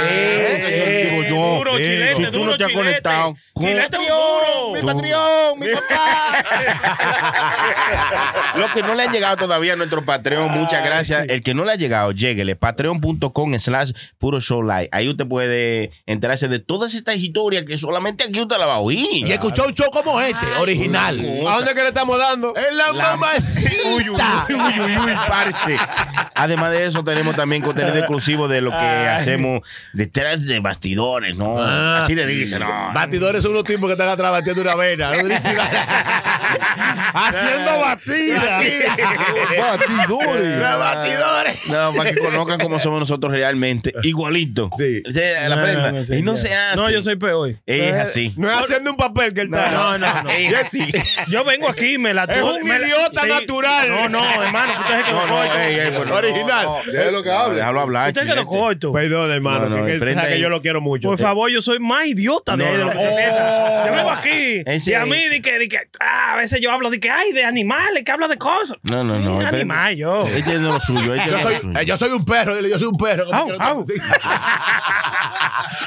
Eh, 0.08 1.08
Digo 1.10 1.22
yo, 1.24 1.56
Duro, 1.58 1.78
eh, 1.78 1.84
chilete, 1.84 2.14
si 2.16 2.24
tú 2.30 2.38
duro, 2.38 2.50
no 2.52 2.56
te 2.58 2.64
has 2.64 2.72
conectado 2.72 3.36
con 3.52 3.64
Chilete 3.66 3.96
es 3.96 4.02
duro. 4.08 4.74
mi 4.74 4.80
Patreon, 4.80 5.11
mi 5.58 5.66
papá. 5.74 6.44
Los 8.56 8.70
que 8.72 8.82
no 8.82 8.94
le 8.94 9.04
han 9.04 9.12
llegado 9.12 9.36
todavía 9.36 9.72
a 9.74 9.76
nuestro 9.76 10.04
Patreon, 10.04 10.50
muchas 10.50 10.84
gracias. 10.84 11.26
El 11.28 11.42
que 11.42 11.54
no 11.54 11.64
le 11.64 11.72
ha 11.72 11.76
llegado, 11.76 12.12
lléguele. 12.12 12.56
Patreon.com 12.56 13.58
slash 13.58 13.92
puro 14.18 14.40
show 14.40 14.62
live. 14.62 14.88
Ahí 14.92 15.08
usted 15.08 15.26
puede 15.26 15.90
enterarse 16.06 16.48
de 16.48 16.58
todas 16.58 16.94
estas 16.94 17.16
historias 17.16 17.64
que 17.64 17.78
solamente 17.78 18.24
aquí 18.24 18.40
usted 18.40 18.56
la 18.58 18.66
va 18.66 18.74
a 18.74 18.78
oír. 18.80 19.26
Y 19.26 19.32
escuchó 19.32 19.64
un 19.66 19.74
show 19.74 19.90
como 19.90 20.20
este, 20.20 20.46
original. 20.60 21.18
¿A 21.48 21.56
dónde 21.56 21.74
que 21.74 21.82
le 21.82 21.88
estamos 21.88 22.18
dando? 22.18 22.54
Es 22.54 22.74
la, 22.74 22.92
La- 22.92 23.16
mamacita. 23.16 23.72
Uy, 23.94 24.08
uy, 24.10 24.96
uy, 24.96 25.14
parce. 25.28 25.76
Además 26.34 26.70
de 26.70 26.86
eso, 26.86 27.02
tenemos 27.04 27.34
también 27.36 27.62
contenido 27.62 27.96
exclusivo 27.96 28.48
de 28.48 28.60
lo 28.60 28.70
que 28.70 28.76
hacemos 29.08 29.60
detrás 29.92 30.44
de 30.46 30.60
bastidores, 30.60 31.36
¿no? 31.36 31.56
Ah, 31.58 32.02
Así 32.02 32.14
le 32.14 32.26
dicen, 32.26 32.60
¿no? 32.60 32.92
Batidores 32.94 33.42
son 33.42 33.52
unos 33.52 33.64
tipos 33.64 33.86
que 33.88 33.92
están 33.92 34.08
atrás 34.08 34.30
batiendo 34.30 34.62
una 34.62 34.74
vena. 34.96 35.12
durísima. 35.22 35.62
Haciendo 37.14 37.78
batida. 37.78 38.60
Batidores. 39.58 40.58
Los 40.58 40.78
batidores. 40.78 41.66
No, 41.68 41.92
para 41.94 42.10
que 42.10 42.18
conozcan 42.20 42.58
cómo 42.60 42.78
somos 42.78 43.00
nosotros 43.00 43.32
realmente. 43.32 43.92
Igualito. 44.02 44.70
Sí. 44.76 45.02
La 45.48 45.60
prenda. 45.62 45.92
no 45.92 46.04
sé, 46.04 46.18
y 46.18 46.22
no 46.22 46.36
se 46.36 46.54
hace. 46.54 46.76
No, 46.76 46.90
yo 46.90 47.02
soy 47.02 47.16
peor. 47.16 47.56
Es 47.66 47.92
así. 47.94 48.32
No 48.36 48.50
es 48.50 48.56
haciendo 48.58 48.90
un 48.90 48.96
papel 48.96 49.32
que 49.34 49.42
él 49.42 49.48
está. 49.52 49.70
No, 49.70 49.98
no, 49.98 50.22
no. 50.24 50.30
Es. 50.30 50.72
Yo 51.28 51.44
vengo 51.44 51.68
aquí, 51.68 51.98
me 51.98 52.14
la 52.14 52.24
Es 52.24 52.42
un 52.42 52.66
idiota 52.66 53.26
natural. 53.26 53.88
No, 53.88 54.08
no, 54.08 54.42
hermano, 54.42 54.72
que 54.74 54.80
usted 54.80 54.96
se 54.98 55.04
quedó 55.04 55.14
No, 55.14 55.26
no, 55.26 55.34
corto. 55.36 55.58
ey, 55.58 55.78
ey, 55.78 55.90
bueno, 55.96 56.14
Original. 56.16 56.64
No, 56.66 56.84
no, 56.84 56.92
déjalo 56.92 57.22
que 57.22 57.30
hable. 57.30 57.56
Déjalo 57.56 57.80
hablar. 57.80 58.08
Usted 58.08 58.22
quedó 58.22 58.32
chilete. 58.32 58.46
corto. 58.48 58.92
Perdón, 58.92 59.30
hermano, 59.30 59.68
No, 59.68 59.76
no, 59.78 59.86
que, 59.86 59.98
que, 59.98 60.14
que 60.28 60.40
yo 60.40 60.48
lo 60.48 60.60
quiero 60.62 60.80
mucho. 60.80 61.08
Por 61.08 61.18
favor, 61.18 61.50
yo 61.50 61.62
soy 61.62 61.78
más 61.78 62.06
idiota 62.06 62.56
de, 62.56 62.64
No, 62.64 62.72
lo 62.76 62.84
no. 62.86 62.90
que 62.92 62.98
piensa. 62.98 63.86
Yo 63.86 63.92
vengo 63.92 64.10
aquí 64.10 64.62
Ese 64.82 64.90
y 64.90 64.94
a 64.94 65.06
mí 65.06 65.16
di 65.30 65.40
que, 65.40 65.58
di 65.58 65.68
que 65.68 65.78
ah, 66.00 66.32
a 66.32 66.36
veces 66.36 66.60
yo 66.60 66.70
hablo 66.72 66.90
de 66.90 66.98
que 67.00 67.10
ay 67.10 67.32
de 67.32 67.44
animales, 67.44 68.02
que 68.04 68.12
hablo 68.12 68.28
de 68.28 68.36
cosas. 68.36 68.76
No, 68.90 69.02
no, 69.04 69.18
no. 69.18 69.36
Un 69.36 69.46
animal 69.46 69.96
yo. 69.96 70.26
Él 70.26 70.42
tiene 70.44 70.60
lo 70.60 70.80
suyo. 70.80 71.14
él 71.14 71.20
Yo 71.26 71.38
soy, 71.40 71.54
lo 71.54 71.60
suyo. 71.60 71.78
eh, 71.78 71.86
yo 71.86 71.96
soy 71.96 72.10
un 72.10 72.24
perro, 72.24 72.56
dile, 72.56 72.68
yo 72.70 72.78
soy 72.78 72.88
un 72.88 72.96
perro. 72.96 73.32
Au, 73.32 73.50
au. 73.60 73.86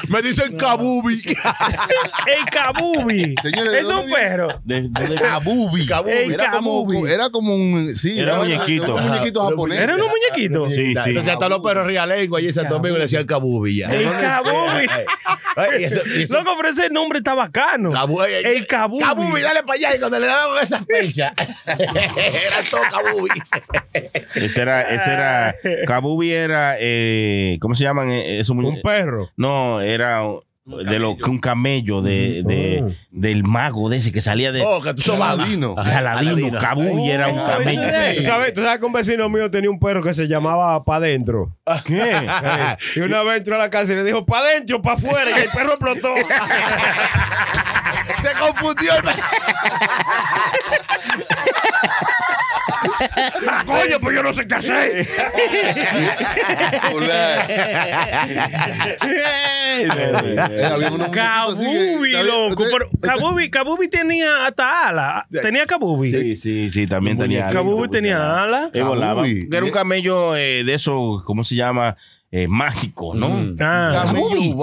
Me 0.08 0.22
dicen 0.22 0.56
kabubi. 0.56 1.20
El 2.26 2.44
kabubi. 2.50 3.34
Señores, 3.42 3.72
¿de 3.72 3.78
es 3.80 3.88
dónde 3.88 4.02
un 4.02 4.06
viene? 4.08 4.22
perro. 4.22 4.48
De- 4.64 4.80
de- 4.82 5.06
de- 5.08 5.14
Kabubi. 5.16 5.80
Ey, 6.06 6.32
Era 6.32 6.50
como, 6.50 6.86
Kabubi. 6.86 7.10
era 7.10 7.30
como 7.30 7.54
un. 7.54 7.90
Sí, 7.96 8.18
Era 8.18 8.34
un 8.40 8.48
muñequito. 8.48 8.94
Un 8.94 9.08
muñequito 9.08 9.48
japonés. 9.48 9.80
Era 9.80 9.94
unos 9.94 10.08
muñequitos. 10.08 10.74
Sí, 10.74 10.86
sí. 10.86 10.94
Entonces 11.10 11.32
hasta 11.32 11.48
los 11.48 11.60
perros 11.60 11.86
rialengos 11.86 12.38
allí 12.38 12.48
en 12.48 12.54
Santo 12.54 12.74
Domingo 12.74 12.96
le 12.96 13.04
decían 13.04 13.26
kabubi 13.26 13.76
ya. 13.78 13.88
El. 13.88 14.08
Ay, 15.56 15.80
y 15.80 15.84
eso- 15.84 16.00
y 16.06 16.22
eso- 16.22 16.34
Loco, 16.34 16.52
pero 16.56 16.68
ese 16.68 16.90
nombre 16.90 17.18
está 17.18 17.34
bacano. 17.34 17.90
Kabu- 17.90 18.22
ay, 18.22 18.34
ay, 18.34 18.56
El 18.56 18.66
kabubi. 18.86 19.02
Kabubi, 19.04 19.40
dale 19.42 19.62
para 19.62 19.74
allá. 19.78 19.96
Y 19.96 19.98
cuando 19.98 20.18
le 20.18 20.26
daban 20.26 20.62
esa 20.62 20.84
fecha, 20.84 21.34
era 21.66 22.62
todo 22.70 22.80
kabubi. 22.90 23.30
Ese 24.34 24.62
era, 24.62 24.82
ese 24.82 25.10
era, 25.12 25.54
Kabubi 25.86 26.32
era, 26.32 26.76
eh, 26.78 27.58
¿cómo 27.60 27.74
se 27.74 27.84
llaman 27.84 28.10
eh, 28.10 28.40
esos 28.40 28.56
Un 28.56 28.80
perro. 28.82 29.30
No, 29.36 29.80
era 29.80 30.22
de 30.66 30.98
lo 30.98 31.16
que 31.16 31.30
un 31.30 31.38
camello 31.38 32.02
de, 32.02 32.42
de- 32.44 32.96
del 33.12 33.44
mago 33.44 33.88
de 33.88 33.98
ese 33.98 34.10
que 34.10 34.20
salía 34.20 34.50
de, 34.50 34.62
Oh, 34.66 34.82
que 34.82 34.94
tú 34.94 35.02
sos 35.02 35.20
Aladino. 35.20 35.76
de 35.76 35.92
Aladino. 35.92 36.58
Kabubi 36.60 37.08
era 37.08 37.28
un 37.28 37.38
Oh, 37.38 37.46
camello. 37.46 37.82
ese 37.82 37.92
de- 37.96 38.14
¿Tú 38.16 38.22
sabes, 38.24 38.52
tú 38.54 38.62
sabes 38.64 38.80
que 38.80 38.84
un 38.86 38.92
vecino 38.92 39.28
mío 39.28 39.48
tenía 39.48 39.70
un 39.70 39.78
perro 39.78 40.02
que 40.02 40.12
se 40.12 40.26
llamaba 40.26 40.82
Pa' 40.84 40.98
Dentro. 40.98 41.56
¿Qué? 41.86 42.12
Y 42.96 43.00
una 43.00 43.22
vez 43.22 43.36
entró 43.38 43.54
a 43.54 43.58
la 43.58 43.70
casa 43.70 43.92
y 43.92 43.96
le 43.96 44.02
dijo, 44.02 44.26
Pa' 44.26 44.42
Dentro, 44.42 44.82
Pa' 44.82 44.94
afuera. 44.94 45.30
Y 45.38 45.42
el 45.42 45.50
perro 45.50 45.70
explotó. 45.74 46.12
Se 48.26 48.34
confundió. 48.38 48.92
el- 48.96 49.02
Coño, 53.66 54.00
pues 54.00 54.16
yo 54.16 54.22
no 54.22 54.32
sé 54.32 54.46
qué 54.46 54.54
hacer. 54.54 55.06
Kabubi, 61.10 62.12
loco. 62.24 62.64
Pero 62.70 62.90
Kabubi, 63.00 63.50
Kabubi 63.50 63.88
tenía 63.88 64.46
hasta 64.46 64.88
ala. 64.88 65.26
Tenía 65.42 65.66
Kabubi. 65.66 66.10
Sí, 66.10 66.36
sí, 66.36 66.70
sí, 66.70 66.86
también 66.86 67.18
tenía. 67.18 67.50
Kabubi 67.50 67.88
tenía 67.88 68.42
ala. 68.42 68.70
Él 68.72 68.84
volaba. 68.84 69.22
Kabubi. 69.22 69.48
Era 69.52 69.64
un 69.64 69.70
camello 69.70 70.36
eh, 70.36 70.64
de 70.64 70.74
esos, 70.74 71.22
¿cómo 71.24 71.44
se 71.44 71.54
llama? 71.56 71.96
Eh, 72.32 72.48
mágico, 72.48 73.14
¿no? 73.14 73.28
Mm. 73.28 73.54
Ah. 73.60 74.02
Kabubi. 74.12 74.54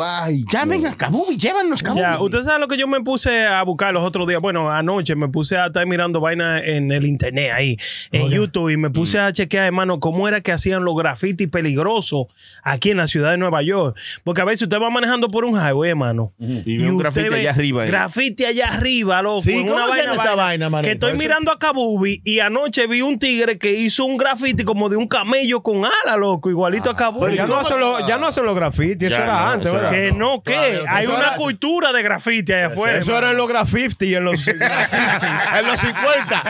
Llamen 0.51 0.85
a 0.85 0.95
Kabubi, 0.97 1.37
llévanos 1.37 1.81
Kabubi. 1.81 2.01
Ya, 2.01 2.19
usted 2.19 2.41
sabe 2.43 2.59
lo 2.59 2.67
que 2.67 2.77
yo 2.77 2.87
me 2.87 3.01
puse 3.01 3.45
a 3.45 3.63
buscar 3.63 3.93
los 3.93 4.03
otros 4.03 4.27
días. 4.27 4.41
Bueno, 4.41 4.69
anoche 4.71 5.15
me 5.15 5.29
puse 5.29 5.57
a 5.57 5.67
estar 5.67 5.85
mirando 5.87 6.19
vaina 6.19 6.61
en 6.63 6.91
el 6.91 7.05
internet 7.05 7.51
ahí, 7.55 7.77
en 8.11 8.29
YouTube, 8.29 8.69
y 8.69 8.77
me 8.77 8.89
puse 8.89 9.17
a 9.17 9.31
chequear, 9.31 9.65
hermano, 9.65 9.99
cómo 9.99 10.27
era 10.27 10.41
que 10.41 10.51
hacían 10.51 10.83
los 10.83 10.95
grafitis 10.95 11.47
peligrosos 11.47 12.27
aquí 12.63 12.91
en 12.91 12.97
la 12.97 13.07
ciudad 13.07 13.31
de 13.31 13.37
Nueva 13.37 13.61
York. 13.63 13.97
Porque 14.23 14.41
a 14.41 14.45
veces 14.45 14.63
usted 14.63 14.79
va 14.81 14.89
manejando 14.89 15.29
por 15.29 15.45
un 15.45 15.53
highway, 15.59 15.91
hermano. 15.91 16.33
Y 16.39 16.77
ve 16.77 16.89
un 16.91 16.97
grafiti 16.97 17.33
allá 17.33 17.51
arriba. 17.51 17.85
eh. 17.85 17.87
Grafiti 17.87 18.45
allá 18.45 18.67
arriba, 18.73 19.21
loco. 19.21 19.41
Sí, 19.41 19.53
en 19.53 19.67
¿cómo 19.67 19.75
una 19.75 19.85
hacían 19.93 20.13
esa 20.13 20.35
vaina, 20.35 20.69
manito? 20.69 20.87
Que 20.87 20.93
estoy 20.93 21.11
Eso- 21.11 21.17
mirando 21.19 21.51
a 21.51 21.57
Kabubi 21.57 22.21
y 22.25 22.39
anoche 22.39 22.87
vi 22.87 23.01
un 23.01 23.17
tigre 23.17 23.57
que 23.57 23.73
hizo 23.73 24.03
un 24.05 24.17
grafiti 24.17 24.63
como 24.63 24.89
de 24.89 24.97
un 24.97 25.07
camello 25.07 25.63
con 25.63 25.83
ala, 25.85 26.17
loco, 26.17 26.49
igualito 26.49 26.89
a 26.89 26.95
Kabubi. 26.95 27.37
Ya 27.53 27.59
no 27.59 27.59
hacen 27.67 27.79
los, 27.79 28.07
ya 28.07 28.17
no 28.17 28.27
hacen 28.27 28.45
los 28.45 28.55
grafitis, 28.55 29.07
eso 29.07 29.17
Ya 29.17 29.23
era 29.23 29.33
no, 29.33 29.49
antes, 29.51 29.73
eso. 29.73 29.91
Que 29.91 30.11
no, 30.11 30.41
¿qué? 30.43 30.53
Claro, 30.53 30.85
Hay 30.89 31.05
eso 31.05 31.15
una 31.15 31.27
era- 31.27 31.35
cultura 31.35 31.91
de 31.93 32.03
grafiti 32.03 32.53
allá 32.53 32.67
afuera. 32.67 32.97
Eso 32.99 33.17
era 33.17 33.31
en 33.31 33.37
los 33.37 33.47
graffiti, 33.47 34.15
en 34.15 34.23
los 34.25 34.47
en 34.47 34.59
los 34.59 35.79
50. 35.79 36.43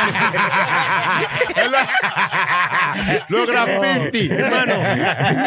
En 1.55 1.71
los- 1.71 3.29
los 3.29 3.47
graffiti. 3.47 4.29
Hermano, 4.31 4.73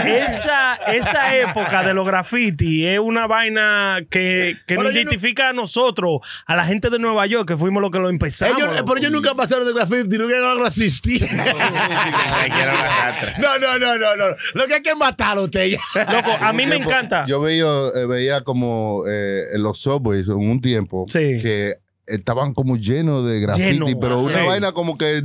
esa, 0.06 0.74
esa 0.92 1.36
época 1.36 1.82
de 1.82 1.94
los 1.94 2.06
graffiti 2.06 2.86
es 2.86 2.98
una 2.98 3.26
vaina 3.26 3.98
que, 4.10 4.56
que 4.66 4.74
nos 4.74 4.84
Pero 4.84 4.90
yo 4.90 5.04
no- 5.04 5.10
identifica 5.10 5.48
a 5.50 5.52
nosotros, 5.52 6.20
a 6.46 6.56
la 6.56 6.64
gente 6.64 6.90
de 6.90 6.98
Nueva 6.98 7.26
York, 7.26 7.48
que 7.48 7.56
fuimos 7.56 7.80
los 7.80 7.90
que 7.90 7.98
lo 7.98 8.08
empezamos. 8.08 8.56
Ellos- 8.56 8.70
loco. 8.74 8.84
pero 8.86 8.98
ellos 8.98 9.12
nunca 9.12 9.34
pasaron 9.34 9.66
de 9.66 9.72
graffiti, 9.72 10.18
nunca 10.18 10.34
llegaron 10.34 10.62
a 10.64 10.68
asistir. 10.68 11.22
Ay, 11.22 12.50
que 12.50 12.60
era 12.62 12.72
una 12.72 12.82
gata. 12.82 13.34
No, 13.38 13.58
no, 13.58 13.78
no, 13.78 13.96
no, 13.98 14.16
no. 14.16 14.36
Lo 14.54 14.66
que 14.66 14.74
hay 14.74 14.82
que 14.82 14.94
matarlo 14.94 15.45
usted 15.46 15.66
ya. 15.70 15.78
Loco, 16.12 16.30
a 16.40 16.52
mí 16.52 16.64
me 16.66 16.76
tiempo- 16.76 16.90
encanta. 16.90 17.24
Yo 17.26 17.40
veía, 17.40 17.66
eh, 17.96 18.06
veía 18.06 18.42
como 18.42 19.02
eh, 19.08 19.44
en 19.54 19.62
los 19.62 19.78
subways 19.80 20.28
en 20.28 20.36
un 20.36 20.60
tiempo 20.60 21.06
Sí. 21.08 21.38
que 21.42 21.74
estaban 22.06 22.52
como 22.54 22.76
llenos 22.76 23.26
de 23.26 23.40
graffiti, 23.40 23.72
Lleno, 23.72 23.86
pero 24.00 24.20
una 24.20 24.40
sí. 24.40 24.46
vaina 24.46 24.72
como 24.72 24.96
que 24.96 25.22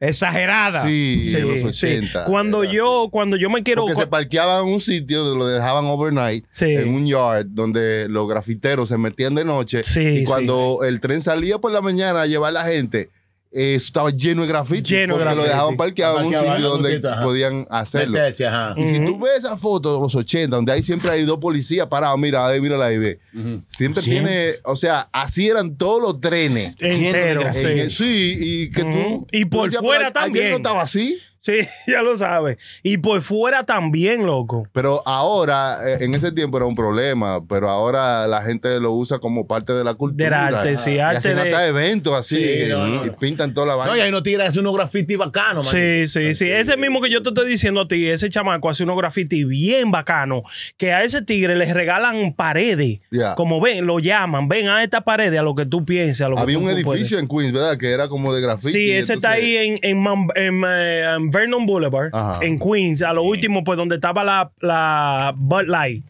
exagerada. 0.00 0.82
sí, 0.86 1.32
en 1.36 1.42
los 1.42 1.74
Sí, 1.76 1.78
sí. 1.78 1.86
80. 1.86 2.24
Cuando 2.24 2.62
era 2.64 2.72
yo, 2.72 3.08
cuando 3.12 3.36
yo 3.36 3.50
me 3.50 3.62
quiero. 3.62 3.82
Porque 3.82 4.00
se 4.00 4.06
parqueaban 4.06 4.66
en 4.66 4.72
un 4.72 4.80
sitio, 4.80 5.34
lo 5.34 5.46
dejaban 5.46 5.84
overnight, 5.86 6.44
Sí. 6.50 6.72
en 6.72 6.88
un 6.94 7.06
yard, 7.06 7.46
donde 7.50 8.08
los 8.08 8.28
grafiteros 8.28 8.88
se 8.88 8.96
metían 8.98 9.34
de 9.34 9.44
noche. 9.44 9.82
Sí, 9.84 10.00
y 10.20 10.24
cuando 10.24 10.80
el 10.84 11.00
tren 11.00 11.20
salía 11.22 11.58
por 11.58 11.70
la 11.72 11.80
mañana 11.82 12.22
a 12.22 12.26
llevar 12.26 12.48
a 12.50 12.52
la 12.52 12.64
gente, 12.64 13.10
eh, 13.52 13.74
eso 13.74 13.86
estaba 13.86 14.10
lleno 14.10 14.42
de 14.42 14.48
graffiti. 14.48 14.90
Lleno 14.94 15.16
de 15.18 15.24
porque 15.24 15.36
lo 15.36 15.42
dejaban 15.42 15.76
parqueado 15.76 16.20
en 16.20 16.26
un 16.26 16.34
sitio 16.34 16.68
donde 16.68 16.88
poquito, 16.90 17.10
ajá. 17.10 17.22
podían 17.22 17.66
hacerlo. 17.70 18.12
Meterse, 18.12 18.46
ajá. 18.46 18.74
Y 18.76 18.86
si 18.86 19.02
Ujú. 19.02 19.04
tú 19.12 19.18
ves 19.20 19.38
esa 19.38 19.56
foto 19.56 19.94
de 19.94 20.00
los 20.00 20.14
80, 20.14 20.54
donde 20.56 20.72
ahí 20.72 20.82
siempre 20.82 21.10
hay 21.10 21.22
dos 21.24 21.38
policías 21.38 21.86
parados, 21.88 22.18
mira, 22.18 22.46
ahí, 22.46 22.60
mira 22.60 22.84
ahí, 22.84 22.98
ve. 22.98 23.18
Siempre 23.66 24.02
Sí. 24.02 24.10
tiene, 24.10 24.54
o 24.64 24.76
sea, 24.76 25.08
así 25.12 25.48
eran 25.48 25.76
todos 25.76 26.00
los 26.00 26.20
trenes. 26.20 26.74
entero, 26.78 27.42
sí. 27.52 27.66
En 27.66 27.78
el- 27.78 27.90
sí, 27.90 28.36
y 28.40 28.70
que 28.70 28.82
Ujú. 28.82 28.90
tú. 28.92 29.26
Y 29.32 29.42
tú 29.44 29.50
por 29.50 29.64
decías, 29.64 29.82
fuera 29.82 30.10
"Pero 30.12 30.20
ayer 30.20 30.32
también". 30.32 30.50
no 30.50 30.56
estaba 30.56 30.82
así. 30.82 31.18
Sí, 31.42 31.52
ya 31.86 32.02
lo 32.02 32.18
sabes. 32.18 32.58
Y 32.82 32.98
por 32.98 33.22
fuera 33.22 33.64
también, 33.64 34.26
loco. 34.26 34.66
Pero 34.72 35.02
ahora, 35.06 35.78
eh, 35.86 35.98
en 36.04 36.14
ese 36.14 36.32
tiempo 36.32 36.58
era 36.58 36.66
un 36.66 36.74
problema, 36.74 37.44
pero 37.46 37.70
ahora 37.70 38.26
la 38.26 38.42
gente 38.42 38.78
lo 38.80 38.92
usa 38.92 39.18
como 39.18 39.46
parte 39.46 39.72
de 39.72 39.82
la 39.84 39.94
cultura. 39.94 40.46
Del 40.46 40.54
arte, 40.54 40.76
sí, 40.76 40.92
Y 40.92 40.98
arte 40.98 41.18
hacen 41.18 41.36
de- 41.36 41.42
hasta 41.42 41.66
eventos 41.66 42.14
así, 42.14 42.36
Sí, 42.36 42.42
que- 42.42 42.66
no, 42.68 42.86
no, 42.86 43.04
y 43.04 43.08
no. 43.08 43.16
pintan 43.16 43.54
toda 43.54 43.68
la 43.68 43.76
vaina. 43.76 43.92
No, 43.92 43.96
y 43.96 44.00
hay 44.00 44.08
unos 44.10 44.22
tigres 44.22 44.42
que 44.44 44.48
hacen 44.48 44.60
unos 44.60 44.74
graffiti 44.76 45.16
bacanos. 45.16 45.68
Sí, 45.68 46.06
sí, 46.08 46.34
sí. 46.34 46.50
Ese 46.50 46.76
mismo 46.76 47.00
que 47.00 47.10
yo 47.10 47.22
te 47.22 47.30
estoy 47.30 47.48
diciendo 47.48 47.80
a 47.80 47.88
ti, 47.88 48.06
ese 48.08 48.28
chamaco 48.28 48.68
hace 48.68 48.82
unos 48.84 48.96
graffiti 48.98 49.44
bien 49.44 49.90
bacano, 49.90 50.42
que 50.76 50.92
a 50.92 51.04
ese 51.04 51.22
tigre 51.22 51.54
les 51.56 51.72
regalan 51.72 52.34
paredes. 52.34 53.00
Como 53.36 53.60
ven, 53.60 53.86
lo 53.86 53.98
llaman, 53.98 54.46
ven 54.48 54.68
a 54.68 54.82
esta 54.82 55.00
pared 55.00 55.34
a 55.36 55.42
lo 55.42 55.54
que 55.54 55.64
tú 55.64 55.84
pienses, 55.84 56.20
a 56.20 56.28
lo 56.28 56.36
que 56.36 56.42
Había 56.42 56.56
tú 56.58 56.64
un 56.66 56.70
puedes. 56.84 57.00
edificio 57.00 57.18
en 57.18 57.26
Queens, 57.28 57.52
¿verdad? 57.52 57.78
Que 57.78 57.90
era 57.92 58.08
como 58.08 58.34
de 58.34 58.42
graffiti. 58.42 58.72
Sí, 58.72 58.92
ese 58.92 59.14
está 59.14 59.30
ahí 59.32 59.56
en, 59.56 59.78
en, 59.82 59.98
Man- 60.02 60.28
en, 60.34 60.62
eh, 60.66 61.29
en 61.30 61.40
Vernon 61.40 61.66
Boulevard, 61.66 62.10
Ajá. 62.12 62.40
en 62.44 62.58
Queens, 62.58 63.02
a 63.02 63.12
lo 63.12 63.22
último, 63.22 63.62
pues 63.64 63.76
donde 63.78 63.94
estaba 63.96 64.24
la, 64.24 64.50
la 64.60 65.32
Bud 65.36 65.66
Light. 65.66 66.04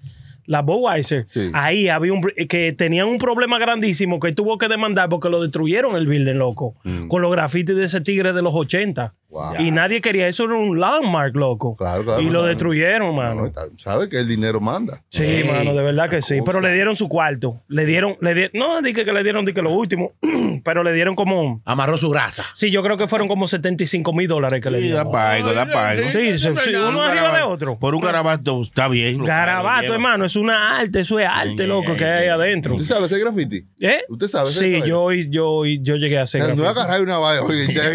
La 0.46 0.62
Budweiser, 0.62 1.26
Sí. 1.28 1.50
ahí 1.54 1.86
había 1.88 2.12
un 2.12 2.22
que 2.48 2.72
tenían 2.72 3.06
un 3.06 3.18
problema 3.18 3.56
grandísimo 3.60 4.18
que 4.18 4.32
tuvo 4.32 4.58
que 4.58 4.66
demandar 4.66 5.08
porque 5.08 5.28
lo 5.28 5.40
destruyeron 5.40 5.94
el 5.94 6.08
building, 6.08 6.34
loco, 6.38 6.74
Mm. 6.82 7.06
con 7.06 7.22
los 7.22 7.30
grafitis 7.30 7.76
de 7.76 7.84
ese 7.84 8.00
tigre 8.00 8.32
de 8.32 8.42
los 8.42 8.52
80. 8.52 9.14
Wow. 9.30 9.54
Y 9.60 9.70
nadie 9.70 10.00
quería, 10.00 10.26
eso 10.26 10.44
era 10.44 10.54
un 10.54 10.80
landmark, 10.80 11.36
loco. 11.36 11.76
Claro, 11.76 12.04
claro, 12.04 12.20
y 12.20 12.24
lo 12.24 12.30
claro. 12.30 12.46
destruyeron, 12.46 13.14
mano. 13.14 13.44
No, 13.46 13.52
¿Sabe 13.78 14.08
que 14.08 14.18
el 14.18 14.26
dinero 14.28 14.60
manda? 14.60 15.02
Sí, 15.08 15.22
Ey, 15.24 15.44
mano, 15.44 15.72
de 15.72 15.82
verdad 15.82 16.10
que 16.10 16.20
sí. 16.20 16.38
cosa. 16.40 16.46
Pero 16.46 16.60
le 16.60 16.74
dieron 16.74 16.96
su 16.96 17.08
cuarto. 17.08 17.60
Le 17.68 17.86
dieron, 17.86 18.16
le 18.20 18.34
dieron, 18.34 18.50
no, 18.54 18.82
dije 18.82 19.04
que 19.04 19.12
le 19.12 19.22
dieron 19.22 19.44
dije 19.44 19.62
lo 19.62 19.70
último, 19.70 20.12
pero 20.64 20.82
le 20.82 20.92
dieron 20.92 21.14
como, 21.14 21.62
Amarró 21.64 21.96
su 21.96 22.10
grasa. 22.10 22.44
sí, 22.54 22.70
yo 22.72 22.82
creo 22.82 22.96
que 22.96 23.06
fueron 23.06 23.28
como 23.28 23.46
75 23.46 24.12
mil 24.12 24.26
dólares 24.26 24.60
que 24.60 24.70
le 24.70 24.78
Sí, 24.80 24.84
dieron. 24.88 25.12
pago, 25.12 25.52
da 25.52 25.68
pago. 25.68 26.00
Sí, 26.10 26.38
sí, 26.38 26.48
sí, 26.64 26.70
uno 26.74 26.88
Un 26.88 26.96
arriba 26.98 27.36
de 27.36 27.42
otro. 27.42 27.78
Por 27.78 27.94
un 27.94 28.00
garabato 28.00 28.62
está 28.62 28.88
bien. 28.88 29.22
Garabato, 29.22 29.94
hermano, 29.94 30.24
es 30.24 30.34
una 30.36 30.78
arte, 30.80 31.00
eso 31.00 31.18
es 31.20 31.26
arte, 31.28 31.62
Ay, 31.62 31.66
loco, 31.68 31.94
que 31.96 32.04
hay 32.04 32.24
ay. 32.24 32.28
adentro. 32.30 32.74
¿Usted 32.74 32.86
sabe 32.88 33.06
ese 33.06 33.18
graffiti? 33.18 33.64
¿Eh? 33.80 34.02
¿Usted 34.08 34.26
sabe 34.28 34.50
ese 34.50 34.58
Sí, 34.58 34.82
yo, 34.86 35.12
yo, 35.12 35.64
yo 35.64 35.96
llegué 35.96 36.18
a 36.18 36.22
hacer. 36.22 36.42
O 36.42 36.46
sea, 36.46 36.54
no 36.54 36.68
agarrar 36.68 37.00
una 37.00 37.18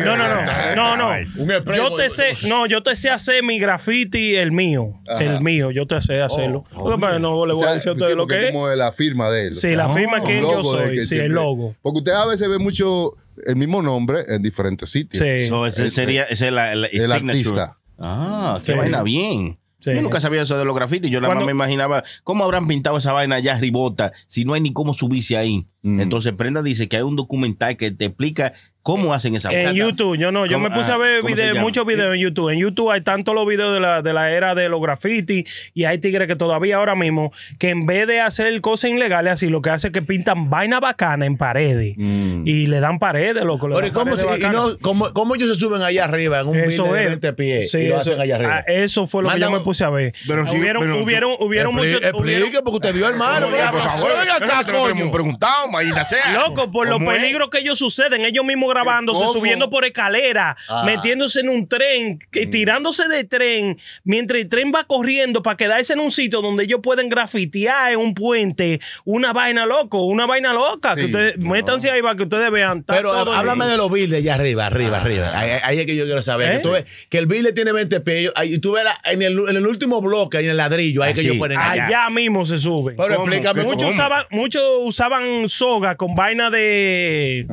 No, 0.06 0.16
no, 0.18 0.28
no, 0.76 0.98
no, 0.98 1.25
no. 1.36 1.44
Un 1.44 1.52
spray 1.62 1.78
Yo 1.78 1.96
te 1.96 2.10
sé, 2.10 2.48
no, 2.48 2.66
yo 2.66 2.84
te 2.84 2.96
sé 2.96 3.10
hacer 3.10 3.44
mi 3.44 3.60
graffiti, 3.60 4.36
el 4.36 4.52
mío, 4.52 5.00
el 5.20 5.42
mío, 5.42 5.72
yo 5.72 5.86
te 5.88 6.00
sé 6.02 6.22
hacerlo. 6.22 6.64
Lo 6.76 6.86
que 6.96 7.02
pasa 7.02 7.08
es 7.10 7.14
que 7.18 7.22
no 7.22 7.46
le 7.46 7.54
O 7.54 7.56
voy 7.56 7.64
sea, 7.64 7.72
a 7.72 7.74
decir 7.76 7.92
a 7.92 8.08
sí, 8.08 8.16
lo 8.16 8.28
que 8.28 8.40
es. 8.48 8.52
como 8.52 8.68
de 8.68 8.76
la 8.78 8.92
firma 8.92 9.30
de 9.30 9.48
él. 9.48 9.56
Sí, 9.56 9.76
la 9.76 9.90
firma 9.90 10.20
un 10.22 10.28
que 10.28 10.42
yo 10.42 10.64
soy, 10.64 10.96
que 10.96 11.06
sí, 11.06 11.18
el 11.18 11.32
logo. 11.32 11.76
Porque 11.82 12.00
usted 12.00 12.12
a 12.14 12.26
veces 12.26 12.50
ve 12.50 12.60
mucho 12.60 13.16
el 13.46 13.56
mismo 13.56 13.82
nombre 13.82 14.20
en 14.28 14.42
diferentes 14.42 14.90
sitios. 14.90 15.22
Sí. 15.24 15.48
So, 15.48 15.66
ese 15.66 15.86
Ese- 15.88 15.96
sería 15.96 16.24
ese 16.24 16.48
es 16.48 16.54
la, 16.54 16.74
la- 16.76 16.88
El 16.88 17.02
signature. 17.02 17.30
artista. 17.30 17.78
Ah, 18.00 18.58
qué 18.64 18.72
Sí. 18.72 18.78
vaina 18.78 19.04
bien. 19.04 19.58
Sí. 19.82 19.92
Yo 19.94 20.02
nunca 20.02 20.20
sabía 20.20 20.42
eso 20.42 20.58
de 20.58 20.66
los 20.66 20.74
grafitis. 20.76 21.12
Yo 21.12 21.22
nada 21.22 21.36
más 21.36 21.46
me 21.46 21.52
imaginaba 21.52 22.04
cómo 22.24 22.44
habrán 22.44 22.68
pintado 22.68 22.98
esa 22.98 23.12
vaina 23.14 23.36
allá 23.36 23.58
ribota 23.60 24.14
si 24.26 24.44
no 24.44 24.54
hay 24.56 24.62
ni 24.62 24.74
cómo 24.74 24.94
subirse 24.96 25.38
ahí. 25.38 25.68
Mm. 25.86 26.02
Entonces 26.02 26.34
Prenda 26.34 26.62
dice 26.64 26.88
que 26.90 26.98
hay 26.98 27.04
un 27.04 27.16
documental 27.16 27.78
que 27.78 27.92
te 27.92 28.06
explica 28.06 28.54
cómo 28.82 29.16
hacen 29.16 29.36
esa 29.36 29.52
En. 29.52 29.74
YouTube, 29.76 30.16
yo 30.16 30.32
no, 30.32 30.46
yo 30.46 30.60
me 30.60 30.70
puse 30.70 30.92
a 30.92 30.96
Ah, 30.96 30.98
ver 31.00 31.22
¿cómo 31.22 31.36
se 31.36 31.42
video- 31.42 31.60
muchos 31.62 31.86
videos 31.88 32.14
en 32.14 32.22
YouTube. 32.22 32.50
En 32.52 32.60
YouTube 32.60 32.92
hay 32.92 33.02
tanto 33.02 33.34
los 33.34 33.48
videos 33.48 33.74
de 33.74 33.80
la, 33.80 34.04
de 34.04 34.14
la 34.14 34.32
era 34.32 34.54
de 34.54 34.70
los 34.70 34.80
graffiti 34.80 35.44
y 35.74 35.86
hay 35.86 35.98
tigres 35.98 36.28
que 36.28 36.36
todavía 36.36 36.76
ahora 36.78 36.94
mismo, 36.94 37.32
que 37.58 37.70
en 37.70 37.88
vez 37.88 38.06
de 38.06 38.22
hacer 38.22 38.62
cosas 38.62 38.92
ilegales 38.92 39.34
así, 39.34 39.48
lo 39.50 39.64
que 39.64 39.72
hace 39.72 39.88
es 39.88 39.94
que 39.94 40.04
pintan 40.04 40.52
vaina 40.52 40.80
bacana 40.80 41.26
en 41.26 41.36
paredes 41.36 41.96
Mm. 41.98 42.44
y 42.48 42.68
le 42.68 42.80
dan 42.80 43.00
paredes, 43.00 43.44
loco. 43.44 43.68
Pero, 43.74 43.88
¿y 43.88 43.92
cómo, 43.92 44.12
paredes 44.16 44.40
se- 44.40 44.46
y 44.46 44.50
no, 44.52 44.78
cómo, 44.80 45.12
cómo 45.14 45.34
ellos 45.34 45.50
se 45.56 45.60
suben 45.60 45.82
allá 45.82 46.04
arriba 46.06 46.42
en 46.42 46.48
un 46.48 46.58
Eso 46.60 46.84
de 46.94 47.04
es. 47.06 47.10
20 47.10 47.34
pies 47.34 47.72
Sí, 47.72 47.78
y 47.80 47.88
lo 47.88 47.94
eso, 47.96 48.02
hacen 48.12 48.20
allá 48.22 48.36
arriba? 48.36 48.56
ah, 48.58 48.64
eso 48.68 49.08
fue 49.08 49.24
lo 49.24 49.30
que 49.32 49.40
yo 49.40 49.50
me 49.50 49.62
puse 49.62 49.84
a 49.84 49.90
ver. 49.90 50.14
Pero 50.28 50.46
sí, 50.46 50.58
hubieron, 50.60 50.84
pero- 50.84 51.04
hubieron, 51.04 51.36
hubieron 51.40 51.74
muchos. 51.74 52.04
Explique, 52.04 52.60
porque 52.64 52.76
usted 52.88 52.94
vio, 52.94 53.08
hermano. 53.10 53.48
Por 53.48 53.80
favor, 53.80 54.12
acá, 54.12 54.64
coño. 54.72 55.12
preguntado, 55.12 55.68
maldita 55.76 56.04
sea. 56.06 56.32
Loco, 56.48 56.72
por 56.72 56.88
los 56.90 57.00
peligros 57.00 57.50
que 57.50 57.60
ellos 57.60 57.78
suceden, 57.78 58.26
ellos 58.26 58.44
mismos 58.44 58.70
grabándose, 58.72 59.26
subiendo 59.32 59.70
por 59.70 59.86
escalera, 59.86 60.58
Ah. 60.68 60.84
metiéndose 60.86 61.42
en 61.42 61.50
un 61.50 61.68
tren, 61.68 62.20
que- 62.32 62.48
tirándose 62.48 63.08
de 63.08 63.24
tren, 63.24 63.78
mientras 64.04 64.42
el 64.42 64.50
tren 64.50 64.72
va 64.74 64.84
corriendo 64.86 65.42
para 65.44 65.58
quedarse 65.58 65.94
en 65.94 66.00
un 66.00 66.12
sitio 66.12 66.42
donde 66.42 66.64
ellos 66.64 66.80
pueden 66.82 67.10
grafitear 67.10 67.92
en 67.94 68.00
un 68.00 68.14
puente, 68.14 68.80
una 69.04 69.34
vaina 69.34 69.66
loco, 69.66 70.06
una 70.06 70.26
vaina 70.26 70.54
loca. 70.54 70.96
que 70.96 71.02
Sí, 71.02 71.06
ustedes, 71.08 71.38
no. 71.38 71.50
métanse 71.52 71.90
ahí 71.92 72.02
para 72.02 72.16
que 72.16 72.24
ustedes 72.24 72.50
vean. 72.52 72.84
Pero 72.84 73.12
háblame 73.14 73.66
ahí. 73.66 73.72
de 73.72 73.78
los 73.78 73.90
buildings 73.90 74.16
allá 74.24 74.36
arriba, 74.36 74.66
arriba, 74.68 74.98
arriba. 75.02 75.32
Ahí, 75.38 75.52
ahí 75.64 75.80
es 75.80 75.86
que 75.86 75.96
yo 75.96 76.06
quiero 76.06 76.22
saber. 76.22 76.54
¿Eh? 76.54 76.58
Que, 76.58 76.64
tú 76.64 76.72
ves 76.72 76.86
que 77.10 77.18
el 77.18 77.26
building 77.28 77.54
tiene 77.54 77.72
20 77.72 78.00
pies. 78.02 78.32
Ahí 78.36 78.58
tú 78.60 78.74
ves 78.74 78.84
la- 78.84 78.98
en, 79.12 79.22
el, 79.22 79.38
en 79.50 79.56
el 79.58 79.68
último 79.68 80.02
bloque, 80.02 80.38
ahí 80.38 80.46
en 80.46 80.52
el 80.52 80.58
ladrillo, 80.58 81.04
ahí 81.04 81.10
es 81.10 81.16
que 81.16 81.22
Así. 81.22 81.28
ellos 81.28 81.40
ponen 81.40 81.58
allá. 81.60 81.86
Allá 81.88 82.10
mismo 82.10 82.46
se 82.46 82.58
sube. 82.60 82.94
Pero 82.98 83.14
explícame 83.16 83.64
Muchos 83.64 83.94
usaban, 83.94 84.26
muchos 84.32 84.64
usaban 84.84 85.50
soga 85.66 85.96
con 85.96 86.16
vaina 86.16 86.50
de. 86.50 87.48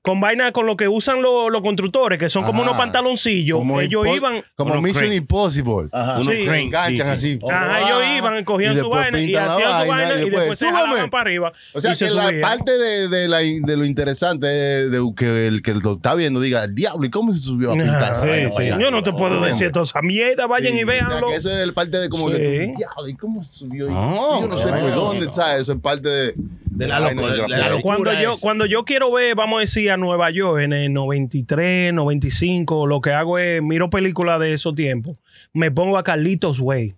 Con 0.00 0.20
vaina 0.20 0.52
con 0.52 0.66
lo 0.66 0.76
que 0.76 0.86
usan 0.86 1.20
los, 1.20 1.50
los 1.50 1.62
constructores, 1.62 2.16
que 2.16 2.30
son 2.30 2.44
como 2.44 2.62
Ajá. 2.62 2.70
unos 2.70 2.80
pantaloncillos. 2.80 3.58
Como 3.58 3.80
ellos 3.80 4.06
iban. 4.06 4.44
Como 4.54 4.80
Mission 4.80 5.00
crane. 5.00 5.16
Impossible. 5.16 5.88
Ajá. 5.90 6.12
Unos 6.20 6.26
Sí. 6.26 6.44
crane, 6.44 6.60
Enganchan 6.62 7.18
sí, 7.18 7.30
sí. 7.32 7.38
así. 7.42 7.52
Ajá, 7.52 7.80
ellos 7.80 8.02
iban, 8.16 8.44
cogían 8.44 8.70
su 8.76 8.82
después 8.82 9.00
vaina 9.02 9.20
y 9.20 9.26
pintan 9.26 9.46
la 9.48 9.52
hacían 9.52 9.80
su 9.82 9.88
vaina, 9.88 10.14
y 10.22 10.30
después 10.30 10.58
se 10.60 10.64
súbeme. 10.66 10.78
jalaban 10.78 11.10
para 11.10 11.20
arriba. 11.22 11.52
O 11.74 11.80
sea, 11.80 11.90
y 11.90 11.94
se 11.96 12.04
que 12.06 12.10
la 12.12 12.22
subían. 12.26 12.40
parte 12.40 12.78
de, 12.78 13.08
de, 13.08 13.26
la, 13.28 13.38
de 13.38 13.76
lo 13.76 13.84
interesante 13.84 14.46
es 14.84 14.92
de 14.92 15.12
que 15.16 15.46
el 15.48 15.60
que 15.62 15.74
lo 15.74 15.94
está 15.94 16.14
viendo 16.14 16.38
diga, 16.38 16.68
diablo, 16.68 17.04
¿y 17.04 17.10
cómo 17.10 17.34
se 17.34 17.40
subió 17.40 17.72
a 17.72 17.74
pintar 17.74 17.96
Ajá, 17.96 18.12
esa 18.12 18.20
sí, 18.22 18.28
vaina 18.28 18.50
sí. 18.50 18.54
para 18.58 18.68
allá?" 18.76 18.78
Yo 18.84 18.90
no 18.92 19.02
te 19.02 19.12
puedo 19.12 19.34
Hombre. 19.34 19.48
decir 19.48 19.72
toda 19.72 19.86
esa 19.86 20.02
mierda. 20.02 20.46
Vayan 20.46 20.72
Sí, 20.74 20.78
y 20.78 20.84
o 20.84 20.86
sea, 20.86 20.94
véanlo. 21.08 21.26
que 21.30 21.34
eso 21.34 21.50
es 21.50 21.56
el 21.64 21.74
parte 21.74 21.98
de 21.98 22.08
como 22.08 22.30
Sí. 22.30 22.36
que 22.36 22.42
tú, 22.72 22.78
diablo, 22.78 23.08
¿y 23.08 23.14
cómo 23.16 23.42
se 23.42 23.58
subió? 23.58 23.88
Ah, 23.90 24.38
yo 24.40 24.46
no 24.46 24.56
sé 24.56 24.68
por 24.70 24.94
dónde 24.94 25.26
está 25.26 25.56
eso, 25.56 25.72
es 25.72 25.80
parte 25.80 26.08
de, 26.08 26.34
De 26.76 26.86
la 26.86 27.00
locura, 27.00 27.32
del 27.32 27.32
de 27.32 27.38
la 27.38 27.46
grafito. 27.46 27.76
locura. 27.76 27.96
Cuando 27.96 28.22
yo, 28.22 28.34
cuando 28.38 28.66
yo 28.66 28.84
quiero 28.84 29.10
ver, 29.12 29.34
vamos 29.34 29.56
a 29.58 29.60
decir, 29.60 29.90
a 29.90 29.96
Nueva 29.96 30.30
York 30.30 30.60
en 30.62 30.72
el 30.72 30.92
93, 30.92 31.94
95, 31.94 32.86
lo 32.86 33.00
que 33.00 33.12
hago 33.12 33.38
es 33.38 33.62
miro 33.62 33.88
películas 33.88 34.40
de 34.40 34.52
esos 34.52 34.74
tiempos. 34.74 35.18
Me 35.52 35.70
pongo 35.70 35.96
a 35.96 36.04
Carlitos 36.04 36.60
Way. 36.60 36.94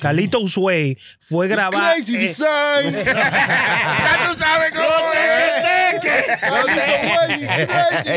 Carlito 0.00 0.40
Way 0.56 0.96
fue 1.20 1.46
grabada. 1.48 1.92
Crazy 1.94 2.16
eh, 2.16 2.18
Design. 2.18 2.94
Ya 3.04 4.32
tú 4.32 4.38
sabes 4.38 4.72
cómo 4.72 5.12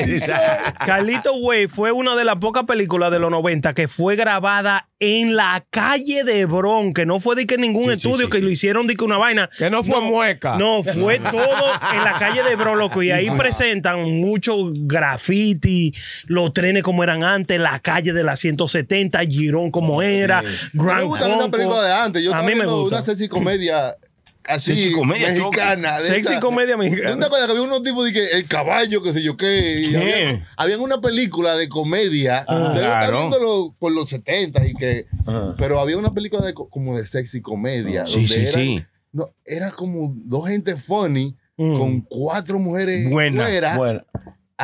es. 0.07 0.23
Carlito 0.85 1.35
Way 1.41 1.67
fue 1.67 1.91
una 1.91 2.15
de 2.15 2.23
las 2.23 2.37
pocas 2.37 2.63
películas 2.63 3.11
de 3.11 3.19
los 3.19 3.31
90 3.31 3.73
que 3.73 3.87
fue 3.87 4.15
grabada 4.15 4.87
en 5.03 5.35
la 5.35 5.65
calle 5.71 6.23
de 6.23 6.45
Bron, 6.45 6.93
que 6.93 7.07
no 7.07 7.19
fue 7.19 7.35
de 7.35 7.47
que 7.47 7.57
ningún 7.57 7.89
estudio, 7.91 8.29
que 8.29 8.37
lo 8.39 8.51
hicieron 8.51 8.85
de 8.85 8.95
que 8.95 9.03
una 9.03 9.17
vaina. 9.17 9.49
Que 9.57 9.71
no 9.71 9.83
fue 9.83 9.99
mueca. 9.99 10.57
No, 10.57 10.83
fue 10.83 11.17
todo 11.31 11.73
en 11.91 12.03
la 12.03 12.15
calle 12.19 12.43
de 12.43 12.55
Bron, 12.55 12.77
loco. 12.77 13.01
Y 13.01 13.09
ahí 13.09 13.29
presentan 13.31 13.99
mucho 14.21 14.71
graffiti, 14.73 15.93
los 16.27 16.53
trenes 16.53 16.83
como 16.83 17.03
eran 17.03 17.23
antes, 17.23 17.59
la 17.59 17.79
calle 17.79 18.13
de 18.13 18.23
la 18.23 18.35
170, 18.35 19.19
Girón 19.25 19.71
como 19.71 20.03
era, 20.03 20.43
Me 20.43 20.49
Grand 20.73 21.05
gusta 21.07 21.25
una 21.25 21.35
Conco. 21.37 21.51
película 21.51 21.81
de 21.83 21.93
antes. 21.93 22.23
Yo 22.23 22.33
A 22.35 22.43
mí 22.43 22.53
me 22.53 22.65
gusta. 22.67 22.95
una 22.97 23.03
sexy 23.03 23.27
comedia 23.27 23.95
así, 24.47 24.73
Sexy 24.75 24.91
comedia, 24.93 25.31
mexicana. 25.31 25.95
de 25.97 26.01
Sexy 26.03 26.31
esa. 26.33 26.39
comedia 26.39 26.75
¿Tú 26.75 26.81
te 26.83 26.89
mexicana. 26.89 27.25
acuerdas 27.25 27.47
que 27.47 27.51
había 27.51 27.63
unos 27.63 27.83
tipos 27.83 28.05
de 28.05 28.13
que 28.13 28.25
el 28.33 28.47
caballo, 28.47 29.01
qué 29.01 29.13
sé 29.13 29.21
yo 29.23 29.37
qué? 29.37 29.87
Había, 29.95 30.47
habían 30.57 30.79
una 30.81 31.01
película 31.01 31.55
de 31.55 31.69
comedia. 31.69 32.45
Ah, 32.47 32.71
claro. 32.75 33.19
viéndolo 33.29 33.75
por 33.79 33.91
los 33.91 34.09
70 34.09 34.65
y 34.67 34.73
que. 34.73 35.05
Pero 35.57 35.79
había 35.79 35.97
una 35.97 36.13
película 36.13 36.45
de, 36.45 36.53
co- 36.53 36.69
como 36.69 36.97
de 36.97 37.05
sexy 37.05 37.41
comedia. 37.41 38.05
Sí, 38.07 38.13
donde 38.13 38.27
sí, 38.27 38.39
eran- 38.41 38.53
sí. 38.53 38.83
No, 39.13 39.29
era 39.45 39.71
como 39.71 40.13
dos 40.15 40.47
gente 40.47 40.75
funny 40.77 41.35
Mm. 41.57 41.77
con 41.77 42.01
cuatro 42.01 42.57
mujeres 42.57 43.07
Buena, 43.09 43.43
fuera 43.43 43.77
Bueno. 43.77 44.01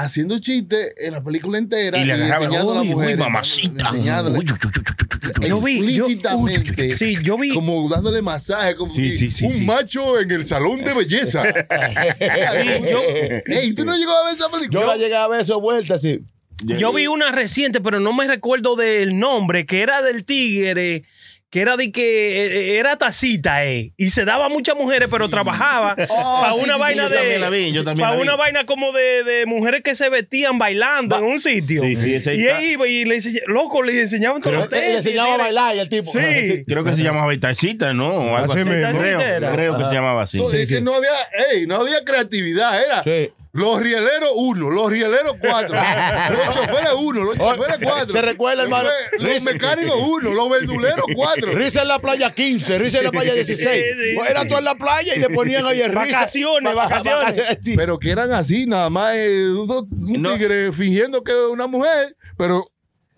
Haciendo 0.04 0.38
chistes 0.40 0.94
en 0.98 1.14
la 1.14 1.24
película 1.24 1.58
entera 1.58 1.98
Y 1.98 2.06
le 2.06 2.14
agarraban, 2.14 2.44
enseñando 2.46 2.72
a 2.72 2.76
la 2.76 2.82
uy, 2.82 2.94
uy, 2.94 3.16
mamacita. 3.16 3.90
enseñándole 3.90 4.40
Uy, 4.40 4.46
uy, 4.46 4.52
uy, 4.52 4.72
uy, 4.76 4.84
uy, 4.88 5.08
uy, 5.24 5.44
uy. 5.44 5.48
Yo 5.50 5.62
vi- 5.62 5.96
yo- 5.96 6.08
uy, 6.38 6.92
sí, 6.92 7.18
yo 7.24 7.38
vi- 7.38 7.54
Como 7.54 7.88
dándole 7.90 8.22
masaje, 8.22 8.76
como 8.76 8.94
Sí, 8.94 9.02
que 9.04 9.18
sí, 9.18 9.32
sí, 9.32 9.46
un 9.46 9.54
sí. 9.54 9.66
macho 9.66 10.20
en 10.20 10.32
el 10.32 10.46
salón 10.46 10.84
de 10.84 10.94
belleza. 10.94 11.44
yo- 12.90 13.02
Ey, 13.46 13.74
¿tú 13.74 13.86
no 13.86 13.96
llegó 13.98 14.12
a 14.12 14.26
ver 14.26 14.36
esa 14.36 14.50
película? 14.50 14.82
Yo 14.82 14.88
la 14.88 14.98
llegué 14.98 15.16
a 15.16 15.28
ver 15.28 15.42
eso 15.42 15.60
vuelta, 15.60 15.98
sí. 16.00 16.20
Yo 16.64 16.92
vi 16.92 17.06
una 17.06 17.32
reciente, 17.32 17.82
pero 17.82 18.00
no 18.00 18.14
me 18.14 18.26
recuerdo 18.26 18.76
del 18.76 19.20
nombre, 19.20 19.68
que 19.68 19.82
era 19.82 20.02
del 20.02 20.24
tigre, 20.24 21.04
que 21.50 21.62
era 21.62 21.78
de 21.78 21.92
que 21.92 22.46
eh, 22.46 22.78
era 22.78 22.98
tacita, 22.98 23.66
eh, 23.66 23.94
y 23.96 24.10
se 24.10 24.26
daba 24.26 24.48
a 24.48 24.50
muchas 24.50 24.76
mujeres, 24.76 25.08
pero 25.10 25.30
trabajaba 25.30 25.96
para 25.96 26.54
sí, 26.54 26.60
una 26.64 26.74
sí, 26.76 26.80
vaina 26.80 27.04
yo 27.04 27.10
de. 27.10 27.16
también 27.18 27.42
la 27.42 27.50
vi, 27.50 27.72
yo 27.72 27.84
también 27.86 28.04
para 28.04 28.16
la 28.16 28.22
vi. 28.22 28.28
una 28.28 28.36
vaina 28.36 28.66
como 28.66 28.92
de, 28.92 29.24
de 29.24 29.46
mujeres 29.46 29.82
que 29.82 29.96
se 29.96 30.10
vestían 30.10 30.58
bailando 30.60 31.18
en 31.18 31.24
un 31.24 31.40
sitio. 31.40 31.82
Sí, 31.82 31.96
sí, 31.96 32.16
ese 32.16 32.36
y 32.36 32.44
él 32.46 32.62
iba 32.72 32.88
y 32.88 33.06
le 33.06 33.16
enseñaba, 33.16 33.46
loco, 33.48 33.82
le 33.82 34.02
enseñaban 34.02 34.42
todos 34.42 34.56
los 34.56 34.72
Le 34.72 34.96
enseñaba 34.96 35.36
a 35.36 35.38
bailar 35.38 35.76
y 35.76 35.80
el 35.80 35.90
tipo. 35.90 36.12
Sí. 36.12 36.64
Creo 36.68 36.84
que 36.84 36.94
se 36.96 37.04
llamaba 37.04 37.28
Vitacita, 37.32 37.94
¿no? 37.94 38.10
O 38.10 38.36
algo 38.36 38.54
Así. 38.54 38.64
Creo, 38.64 39.20
creo 39.54 39.78
que 39.78 39.86
se 39.86 39.94
llamaba 39.94 40.24
así. 40.24 40.38
Entonces, 40.38 40.82
no 40.82 40.94
había, 40.94 41.12
ey, 41.54 41.66
no 41.66 41.76
había 41.76 42.04
creatividad, 42.04 42.78
era 42.84 43.04
Sí. 43.04 43.32
Los 43.58 43.80
rieleros 43.82 44.32
uno, 44.36 44.70
los 44.70 44.90
rieleros 44.92 45.36
cuatro, 45.42 45.76
los 46.32 46.56
choferes 46.56 46.94
uno, 46.98 47.24
los 47.24 47.38
choferes 47.38 47.80
cuatro. 47.82 48.14
Se 48.14 48.22
recuerda, 48.22 48.64
hermano. 48.64 48.90
Los, 49.20 49.30
los 49.34 49.42
mecánicos 49.44 49.96
uno, 50.00 50.34
los 50.34 50.50
verduleros 50.50 51.06
cuatro. 51.16 51.52
Risa 51.54 51.82
en 51.82 51.88
la 51.88 52.00
playa 52.00 52.34
15, 52.34 52.78
risa 52.78 53.00
en 53.00 53.04
la 53.06 53.12
playa 53.12 53.34
16. 53.34 53.60
sí, 53.68 54.20
Era 54.30 54.48
tú 54.48 54.56
en 54.58 54.64
la 54.64 54.76
playa 54.76 55.16
y 55.16 55.20
le 55.20 55.30
ponían 55.30 55.66
ahí 55.66 55.82
el 55.82 55.90
risa. 55.90 56.18
Vacaciones, 56.20 56.72
Va- 56.72 56.76
va- 56.76 56.84
vacaciones. 56.90 57.58
Pero 57.76 57.98
que 58.00 58.12
eran 58.12 58.32
así, 58.32 58.66
nada 58.68 58.90
más 58.90 59.16
eh, 59.16 59.50
un, 59.52 59.70
un 59.72 60.22
No. 60.22 60.34
tigre 60.34 60.72
fingiendo 60.72 61.24
que 61.24 61.32
es 61.32 61.38
una 61.52 61.68
mujer, 61.68 62.16
pero 62.38 62.72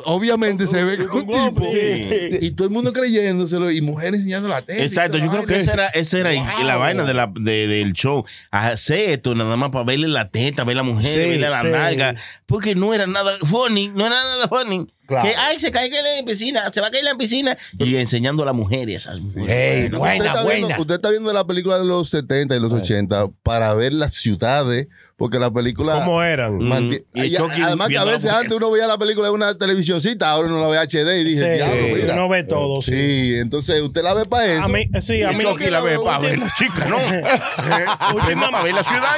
obviamente 0.05 0.67
se 0.67 0.83
ve 0.83 1.05
como 1.07 1.21
un 1.21 1.49
tipo. 1.55 1.71
Sí. 1.71 2.37
Y 2.41 2.51
todo 2.51 2.67
el 2.67 2.73
mundo 2.73 2.93
creyéndoselo 2.93 3.69
y 3.71 3.81
mujeres 3.81 4.15
enseñando 4.21 4.47
la 4.49 4.61
tele. 4.61 4.83
Exacto, 4.83 5.17
yo 5.17 5.29
creo 5.29 5.45
que 5.45 5.57
esa 5.57 5.73
era, 5.73 5.87
esa 5.87 6.17
era 6.19 6.31
Wow. 6.33 6.65
la 6.65 6.77
vaina 6.77 7.03
de 7.05 7.13
la, 7.13 7.31
de- 7.33 7.67
del 7.67 7.93
show. 7.93 8.25
Hacer 8.51 9.09
esto 9.11 9.35
nada 9.35 9.55
más 9.55 9.69
para 9.71 9.85
verle 9.85 10.07
la 10.07 10.29
teta, 10.29 10.63
ver 10.63 10.75
la 10.77 10.83
mujer, 10.83 11.11
Sí, 11.11 11.17
verle 11.19 11.49
la 11.49 11.61
sí. 11.61 11.67
nalga. 11.67 12.15
Porque 12.45 12.75
no 12.75 12.93
era 12.93 13.07
nada 13.07 13.31
funny, 13.43 13.89
no 13.89 14.05
era 14.05 14.15
nada 14.15 14.47
funny. 14.47 14.87
Claro. 15.09 15.27
Que, 15.27 15.35
ay, 15.35 15.59
se 15.59 15.71
cae 15.71 15.87
en 15.87 15.93
la 15.93 16.23
piscina, 16.25 16.71
se 16.71 16.81
va 16.81 16.87
a 16.87 16.91
caer 16.91 17.03
en 17.03 17.11
la 17.11 17.17
piscina. 17.17 17.57
Y 17.79 17.95
enseñando 17.95 18.43
a 18.43 18.45
las 18.45 18.55
mujeres. 18.55 19.07
Ey, 19.07 19.85
Usted 19.91 20.25
está 20.25 20.43
buena. 20.43 20.67
Viendo, 20.67 20.81
usted 20.81 20.95
está 20.95 21.09
viendo 21.09 21.33
la 21.33 21.45
película 21.47 21.79
de 21.79 21.85
los 21.85 22.09
70 22.09 22.55
y 22.55 22.59
los 22.59 22.71
80 22.71 23.27
para 23.41 23.73
ver 23.73 23.91
las 23.93 24.13
ciudades, 24.13 24.87
porque 25.17 25.39
la 25.39 25.51
película... 25.51 25.93
¿Cómo 25.95 26.21
eran? 26.23 26.59
manti- 26.59 27.03
Mm, 27.13 27.17
y 27.25 27.35
a- 27.35 27.39
Chucky 27.39 27.61
además 27.61 27.87
que 27.89 27.97
a 27.97 28.01
a 28.01 28.05
veces 28.05 28.31
antes 28.31 28.55
uno 28.55 28.69
veía 28.71 28.85
la 28.87 28.97
película 28.99 29.27
en 29.29 29.33
una 29.33 29.57
televisioncita, 29.57 30.29
ahora 30.29 30.47
uno 30.47 30.61
la 30.61 30.67
ve 30.67 30.77
HD 30.77 31.19
y 31.21 31.23
dije, 31.23 31.43
Sí, 31.43 31.49
diablo, 31.55 31.95
mira. 31.95 32.13
uno 32.13 32.29
ve 32.29 32.43
todo, 32.43 32.81
Sí, 32.81 32.91
sí. 32.91 33.33
entonces 33.35 33.81
usted 33.81 34.03
la 34.03 34.13
ve 34.13 34.25
para 34.25 34.45
eso. 34.45 34.63
A 34.63 34.67
mí, 34.69 34.85
sí, 35.01 35.23
a 35.23 35.31
mí. 35.31 35.43
Chucky 35.43 35.69
la 35.71 35.81
ve 35.81 35.97
para 35.99 36.19
ver 36.19 36.37
la 36.39 36.53
chica, 36.57 36.85
¿no? 36.85 36.97
Para 38.49 38.63
ver 38.63 38.73
la 38.73 38.83
ciudad 38.83 39.09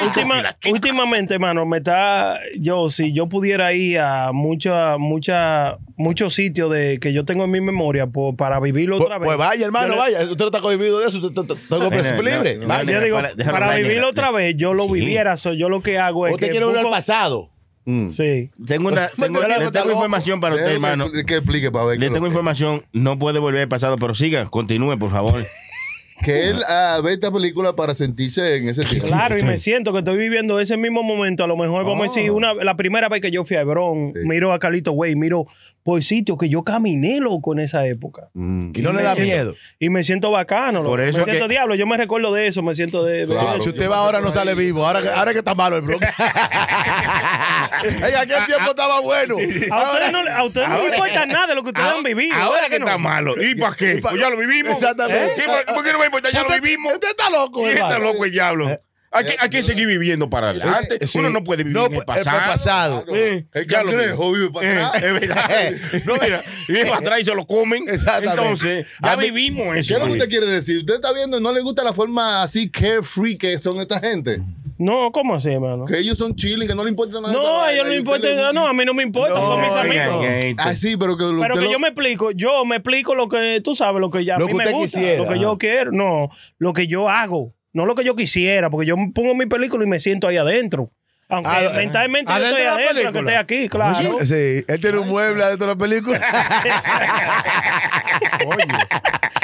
últimamente, 0.71 1.33
hermano, 1.35 1.65
me 1.65 1.77
está. 1.77 2.39
Yo, 2.59 2.89
si 2.89 3.13
yo 3.13 3.27
pudiera 3.27 3.73
ir 3.73 3.99
a 3.99 4.31
mucha, 4.31 4.97
mucha, 4.97 5.77
muchos 5.97 6.33
sitios 6.33 6.71
de 6.71 6.99
que 6.99 7.13
yo 7.13 7.25
tengo 7.25 7.43
en 7.45 7.51
mi 7.51 7.61
memoria 7.61 8.07
po- 8.07 8.35
para 8.35 8.59
vivirlo 8.59 8.97
Pues, 8.97 9.05
otra 9.07 9.19
vez. 9.19 9.25
pues 9.27 9.37
vaya, 9.37 9.65
hermano, 9.65 9.87
Yo 9.87 9.93
le- 9.93 9.99
vaya. 9.99 10.21
Usted 10.23 10.37
no 10.39 10.45
está 10.45 10.61
cohibido 10.61 10.99
de 10.99 11.07
eso. 11.07 11.17
Usted 11.19 11.41
está- 11.41 11.53
está 11.53 11.77
con 11.77 12.25
libre. 12.25 12.59
Yo 12.87 13.01
digo, 13.01 13.19
para- 13.51 13.75
vivirlo 13.75 14.09
otra 14.09 14.31
vez, 14.31 14.55
yo 14.57 14.73
lo 14.73 14.85
Sí. 14.85 14.93
viviera. 14.93 15.37
so, 15.37 15.53
yo 15.53 15.69
lo 15.69 15.81
que 15.81 15.97
hago 15.99 16.27
es 16.27 16.33
Usted 16.33 16.47
que. 16.47 16.51
quiere 16.51 16.65
volver 16.65 16.85
al 16.85 16.91
pasado. 16.91 17.49
Mm. 17.85 18.09
Sí. 18.09 18.51
Tengo, 18.65 18.89
una, 18.89 19.07
tengo, 19.19 19.39
Usted 19.39 19.57
le 19.57 19.71
tengo 19.71 19.85
loco. 19.85 19.91
información 19.97 20.39
para 20.39 20.55
usted, 20.55 20.71
hermano. 20.73 21.07
Que 21.11 21.35
explique 21.37 21.71
para 21.71 21.85
ver. 21.85 21.99
Le 21.99 22.09
tengo 22.11 22.27
información, 22.27 22.85
no 22.93 23.17
puede 23.17 23.39
volver 23.39 23.61
al 23.63 23.67
pasado, 23.69 23.95
pero 23.97 24.13
siga, 24.13 24.45
continúe, 24.49 24.97
por 24.99 25.09
favor. 25.11 25.33
Que 26.23 26.49
él 26.49 26.61
ah, 26.67 26.99
ve 27.03 27.13
esta 27.13 27.31
película 27.31 27.75
para 27.75 27.95
sentirse 27.95 28.55
en 28.57 28.69
ese 28.69 28.83
tiempo. 28.85 29.07
Claro, 29.07 29.37
y 29.37 29.43
me 29.43 29.57
siento 29.57 29.91
que 29.93 29.99
estoy 29.99 30.17
viviendo 30.17 30.59
ese 30.59 30.77
mismo 30.77 31.03
momento. 31.03 31.43
A 31.43 31.47
lo 31.47 31.57
mejor, 31.57 31.83
vamos 31.85 32.01
a 32.01 32.13
decir, 32.13 32.31
una, 32.31 32.53
la 32.53 32.75
primera 32.77 33.09
vez 33.09 33.21
que 33.21 33.31
yo 33.31 33.43
fui 33.43 33.57
a 33.57 33.61
Hebrón, 33.61 34.13
Sí. 34.15 34.21
miro 34.27 34.53
a 34.53 34.59
Carlito 34.59 34.91
Way, 34.91 35.15
miro 35.15 35.47
por 35.83 36.03
sitios 36.03 36.37
que 36.37 36.47
yo 36.47 36.63
caminé, 36.63 37.19
loco, 37.19 37.53
en 37.53 37.59
esa 37.59 37.87
época. 37.87 38.29
Mm. 38.33 38.71
Y 38.75 38.81
no 38.81 38.91
le 38.93 39.01
da 39.01 39.15
siento- 39.15 39.33
miedo. 39.35 39.55
Y 39.79 39.89
me 39.89 40.03
siento 40.03 40.29
bacano. 40.29 40.79
loco. 40.79 40.91
Por 40.91 41.01
eso 41.01 41.17
me 41.19 41.25
siento 41.25 41.45
que- 41.47 41.51
diablo. 41.53 41.73
Yo 41.75 41.87
me 41.87 41.97
recuerdo 41.97 42.31
de 42.33 42.47
eso. 42.47 42.61
Me 42.61 42.75
siento 42.75 43.03
de. 43.03 43.25
Claro. 43.25 43.59
Si 43.61 43.69
usted 43.69 43.89
va 43.89 43.97
ahora 43.97 44.21
no 44.21 44.31
sale 44.31 44.53
vivo. 44.53 44.85
Ahora, 44.85 45.01
que- 45.01 45.09
ahora 45.09 45.31
que 45.31 45.39
está 45.39 45.55
malo 45.55 45.77
el 45.77 45.81
blog. 45.81 45.99
en 47.83 48.03
aquel 48.15 48.45
tiempo 48.45 48.69
estaba 48.69 48.99
bueno. 49.01 49.35
A 49.71 49.83
ustedes 49.91 50.11
no, 50.11 50.23
le- 50.23 50.31
a 50.31 50.43
ustedes 50.43 50.67
no 50.69 50.75
Ahora- 50.75 50.95
importa 50.95 51.25
nada 51.25 51.47
de 51.47 51.55
lo 51.55 51.63
que 51.63 51.69
ustedes 51.69 51.87
han 51.87 52.03
vivido. 52.03 52.35
Ahora 52.35 52.51
¿verdad 52.61 52.69
que 52.69 52.79
no? 52.79 52.85
está 52.85 52.97
malo. 52.97 53.33
¿Y 53.41 53.55
para 53.55 53.75
qué? 53.75 53.97
Pues 54.01 54.15
ya 54.19 54.29
lo 54.29 54.37
vivimos. 54.37 54.73
Exactamente. 54.73 55.33
¿Qué- 55.35 55.43
por, 55.43 55.65
por 55.75 55.83
qué 55.83 55.93
no 55.93 55.99
me 55.99 56.05
importa? 56.11 56.29
Ya 56.31 56.41
lo 56.41 56.47
Usted- 56.47 56.61
vivimos. 56.61 56.93
Usted 56.93 57.09
está 57.09 57.29
loco, 57.29 57.61
¿Quién 57.63 57.73
está 57.77 57.99
loco 57.99 58.25
el 58.25 58.31
diablo? 58.31 58.81
Hay 59.13 59.25
que, 59.25 59.35
hay 59.39 59.49
que 59.49 59.61
seguir 59.61 59.87
viviendo 59.87 60.29
para 60.29 60.51
adelante. 60.51 60.97
Eh, 61.01 61.05
sí. 61.05 61.17
Uno 61.19 61.29
no 61.31 61.43
puede 61.43 61.63
vivir 61.65 61.75
No, 61.77 61.87
en 61.87 61.91
el 61.95 61.99
el 61.99 62.05
pasado. 62.05 62.39
pasado. 62.47 63.05
Eh, 63.13 63.45
El 63.53 63.67
ya 63.67 63.83
lo 63.83 63.91
cangrejo 63.91 64.31
vive 64.31 64.51
para 64.51 64.67
Eh, 64.69 64.81
atrás. 64.81 65.03
es 65.03 65.13
verdad. 65.19 65.71
No, 66.05 66.13
mira, 66.21 66.41
vive 66.69 66.85
para 66.85 66.97
atrás 66.99 67.19
y 67.19 67.25
se 67.25 67.35
lo 67.35 67.45
comen. 67.45 67.89
Exactamente. 67.89 68.41
Entonces, 68.41 68.85
ya 69.03 69.17
mí- 69.17 69.25
vivimos 69.31 69.73
¿Qué 69.73 69.79
eso. 69.81 69.93
es 69.95 69.99
lo 69.99 70.05
que 70.05 70.11
usted 70.13 70.29
quiere 70.29 70.45
decir? 70.45 70.77
¿Usted 70.77 70.93
está 70.95 71.11
viendo 71.11 71.41
no 71.41 71.51
le 71.51 71.59
gusta 71.59 71.83
la 71.83 71.91
forma 71.91 72.41
así 72.41 72.69
carefree 72.69 73.37
que 73.37 73.57
son 73.59 73.81
esta 73.81 73.99
gente? 73.99 74.41
No, 74.81 75.11
¿cómo 75.11 75.35
así, 75.35 75.49
hermano? 75.49 75.85
Que 75.85 75.99
ellos 75.99 76.17
son 76.17 76.35
chilling, 76.35 76.67
que 76.67 76.75
no 76.75 76.83
le 76.83 76.89
importa 76.89 77.21
nada. 77.21 77.33
No, 77.33 77.61
a 77.61 77.71
ellos 77.71 77.85
no 77.87 77.93
importa. 77.93 78.27
le- 78.27 78.53
No, 78.53 78.65
a 78.67 78.73
mí 78.73 78.83
no 78.83 78.93
me 78.93 79.03
importa. 79.03 79.33
No, 79.35 79.45
son 79.45 79.61
mis 79.61 79.73
amigos. 79.75 80.25
Ah, 80.57 80.75
sí, 80.75 80.97
pero 80.97 81.15
que 81.17 81.25
Pero 81.39 81.55
que 81.55 81.61
lo- 81.61 81.71
yo 81.71 81.79
me 81.79 81.89
explico, 81.89 82.31
yo 82.31 82.65
me 82.65 82.77
explico 82.77 83.13
lo 83.15 83.29
que 83.29 83.61
tú 83.63 83.75
sabes, 83.75 84.01
lo 84.01 84.09
que 84.09 84.25
ya 84.25 84.35
a 84.35 84.39
mí 84.39 84.47
que 84.47 84.53
me 84.55 84.71
gusta, 84.71 84.97
quisiera, 84.99 85.23
lo 85.23 85.29
que 85.31 85.39
yo 85.39 85.57
quiero, 85.57 85.91
no, 85.91 86.29
lo 86.57 86.73
que 86.73 86.87
yo 86.87 87.09
hago, 87.09 87.53
no 87.73 87.85
lo 87.85 87.95
que 87.95 88.03
yo 88.03 88.15
quisiera, 88.15 88.69
porque 88.69 88.87
yo 88.87 88.95
pongo 89.13 89.35
mi 89.35 89.45
película 89.45 89.83
y 89.83 89.87
me 89.87 89.99
siento 89.99 90.27
ahí 90.27 90.37
adentro. 90.37 90.91
Aunque 91.31 91.49
Ah, 91.49 91.61
mentalmente 91.75 92.29
yo 92.29 92.35
¿adentro 92.35 92.57
estoy 92.57 92.61
de 92.61 92.65
la 92.65 92.73
adentro, 92.75 93.03
aunque 93.05 93.19
esté 93.19 93.23
película? 93.23 93.39
aquí, 93.39 93.69
claro. 93.69 94.25
Sí, 94.25 94.65
él 94.67 94.81
tiene 94.81 94.97
un 94.97 95.07
mueble 95.07 95.41
adentro 95.43 95.67
de 95.67 95.73
la 95.73 95.79
película. 95.79 96.19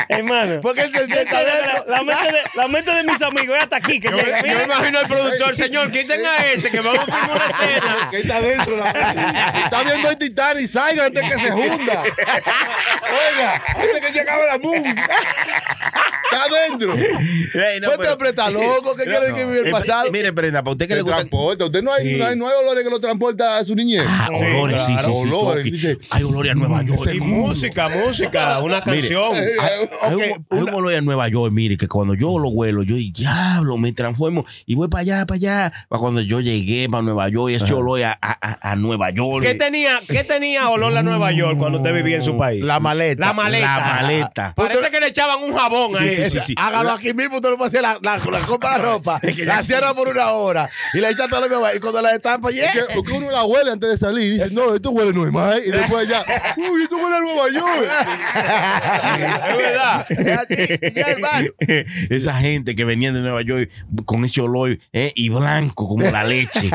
Hermano. 0.10 0.62
Porque 0.62 0.84
se 0.84 1.06
sienta 1.06 1.42
la, 1.44 1.50
adentro. 1.50 1.84
la 1.88 2.02
mente 2.04 2.32
de, 2.32 2.38
la 2.56 2.68
mente 2.70 2.92
de 2.96 3.04
mis 3.04 3.22
amigos 3.22 3.58
es 3.58 3.64
hasta 3.64 3.76
aquí. 3.78 4.00
Que 4.00 4.10
Yo, 4.10 4.18
llega. 4.18 4.42
yo 4.42 4.58
me 4.58 4.64
imagino 4.64 5.00
al 5.00 5.08
productor, 5.08 5.56
señor, 5.58 5.92
quiten 5.92 6.26
a 6.26 6.46
ese 6.46 6.72
que 6.72 6.80
vamos 6.80 7.00
a 7.00 7.06
filmar 7.06 7.30
una 7.32 7.46
escena. 7.46 8.08
que 8.12 8.18
está 8.20 8.42
dentro 8.42 8.76
de 8.76 8.82
la 8.84 8.94
película. 8.94 9.54
Está 9.66 9.84
viendo 9.84 10.10
el 10.10 10.18
Titanic, 10.18 10.68
salga 10.70 11.06
antes 11.06 11.24
que 11.24 11.40
se 11.40 11.52
hunda. 11.54 12.04
Oiga, 12.04 13.64
antes 13.68 14.02
que 14.02 14.12
se 14.14 14.22
acabe 14.22 14.46
la 14.48 14.58
movie. 14.60 14.90
Está 14.90 16.46
dentro. 16.70 16.94
Ey, 16.96 17.80
no, 17.82 17.88
Pues 17.88 17.98
pero- 17.98 17.98
te 17.98 18.08
aprieta 18.10 18.50
loco. 18.50 18.96
¿Qué 18.96 19.04
quiere 19.04 19.20
decir 19.20 19.36
que 19.36 19.46
vive 19.46 19.60
el 19.60 19.68
Eh, 19.68 19.72
pasado? 19.72 20.10
Mire, 20.12 20.32
Brenda, 20.32 20.64
para 20.64 20.72
usted 20.72 20.86
que 20.86 20.90
Se 20.94 20.96
le 20.96 21.02
gusta. 21.02 21.18
transporta. 21.18 21.66
Usted 21.66 21.77
Usted 21.78 21.84
no 21.84 21.94
hay, 21.94 22.04
Sí. 22.08 22.16
no 22.16 22.26
hay, 22.26 22.36
no 22.36 22.48
hay 22.48 22.54
olores 22.64 22.84
que 22.84 22.90
lo 22.90 23.00
transporta 23.00 23.58
a 23.60 23.64
su 23.64 23.76
niñez. 23.76 24.04
Ah, 24.08 24.30
olores, 24.34 24.82
sí, 24.82 24.94
sí, 24.98 25.04
sí. 25.06 25.12
Olores, 25.12 25.64
dice, 25.64 25.98
Hay 26.10 26.24
olores 26.24 26.52
a 26.54 26.56
Nueva 26.56 26.82
York. 26.84 27.10
Y 27.14 27.20
música, 27.20 27.90
música, 27.90 28.60
una 28.64 28.82
Mire, 28.86 29.02
canción. 29.10 29.32
Hay, 29.34 29.90
hay 30.04 30.16
un, 30.16 30.22
hay 30.50 30.60
un 30.60 30.70
olor 30.74 30.94
a 30.94 31.02
Nueva 31.02 31.28
York, 31.30 31.52
mire, 31.54 31.78
que 31.78 31.88
cuando 31.88 32.14
yo 32.16 32.40
lo 32.40 32.50
huelo, 32.50 32.84
yo 32.84 32.96
diablo, 32.96 33.78
me 33.78 33.92
transformo 33.94 34.46
y 34.66 34.76
voy 34.76 34.88
para 34.88 35.02
allá, 35.02 35.26
para 35.26 35.36
allá. 35.36 35.74
Para 35.90 36.00
cuando 36.00 36.22
yo 36.22 36.40
llegué 36.42 36.88
para 36.90 37.04
Nueva 37.04 37.30
York, 37.30 37.52
ese 37.54 37.74
olor 37.74 38.02
a, 38.04 38.18
a, 38.22 38.32
a- 38.42 38.72
a 38.72 38.76
Nueva 38.76 39.10
York. 39.12 39.44
¿Qué 39.46 39.56
tenía, 39.56 40.00
¿Qué 40.08 40.24
tenía 40.24 40.70
olor 40.70 40.96
a 40.98 41.04
Nueva 41.04 41.32
York 41.32 41.58
cuando 41.58 41.78
usted 41.80 41.94
vivía 41.94 42.18
en 42.18 42.24
su 42.24 42.38
país? 42.38 42.64
La 42.64 42.80
maleta. 42.80 43.26
La 43.28 43.34
maleta. 43.34 43.78
La 43.80 44.02
maleta. 44.02 44.54
Parece 44.56 44.90
que 44.90 45.00
le 45.00 45.08
echaban 45.08 45.44
un 45.44 45.56
jabón 45.56 45.92
ahí. 45.98 46.16
Sí, 46.16 46.30
sí, 46.32 46.40
sí. 46.48 46.54
Hágalo 46.58 46.92
aquí 46.92 47.14
mismo, 47.14 47.36
usted 47.38 47.50
lo 47.50 47.58
puede 47.58 47.70
hacer 47.70 47.82
la, 47.82 47.98
la, 48.02 48.18
la 48.18 48.40
compra 48.46 48.78
la 48.78 48.78
ropa, 48.84 49.20
la 49.46 49.64
cierra 49.64 49.94
por 49.94 50.08
una 50.10 50.32
hora 50.32 50.70
y 50.94 51.00
la 51.00 51.10
echa 51.10 51.28
toda 51.28 51.42
la 51.42 51.48
y 51.76 51.80
cuando 51.80 52.02
la 52.02 52.12
estampa, 52.12 52.50
Es 52.50 52.56
yeah. 52.56 52.72
que, 52.72 52.82
porque 52.96 53.12
uno 53.14 53.30
la 53.32 53.44
huele 53.44 53.72
antes 53.72 53.90
de 53.90 53.98
salir 53.98 54.24
y 54.24 54.30
dice, 54.32 54.50
no, 54.52 54.74
esto 54.76 54.92
huele 54.92 55.14
normal. 55.14 55.62
Y 55.66 55.72
después 55.72 56.08
ya, 56.08 56.24
uy, 56.58 56.84
esto 56.84 56.98
huele 56.98 57.16
a 57.16 57.20
Nueva 57.20 57.50
York. 57.50 57.88
Es 59.50 59.58
verdad. 59.58 60.06
Esa 62.10 62.34
gente 62.36 62.76
que 62.76 62.86
venían 62.86 63.14
de 63.14 63.22
Nueva 63.22 63.42
York 63.42 63.70
con 64.06 64.24
ese 64.26 64.42
olor 64.42 64.78
eh, 64.94 65.12
y 65.16 65.30
blanco 65.30 65.88
como 65.88 66.04
la 66.10 66.24
leche. 66.24 66.70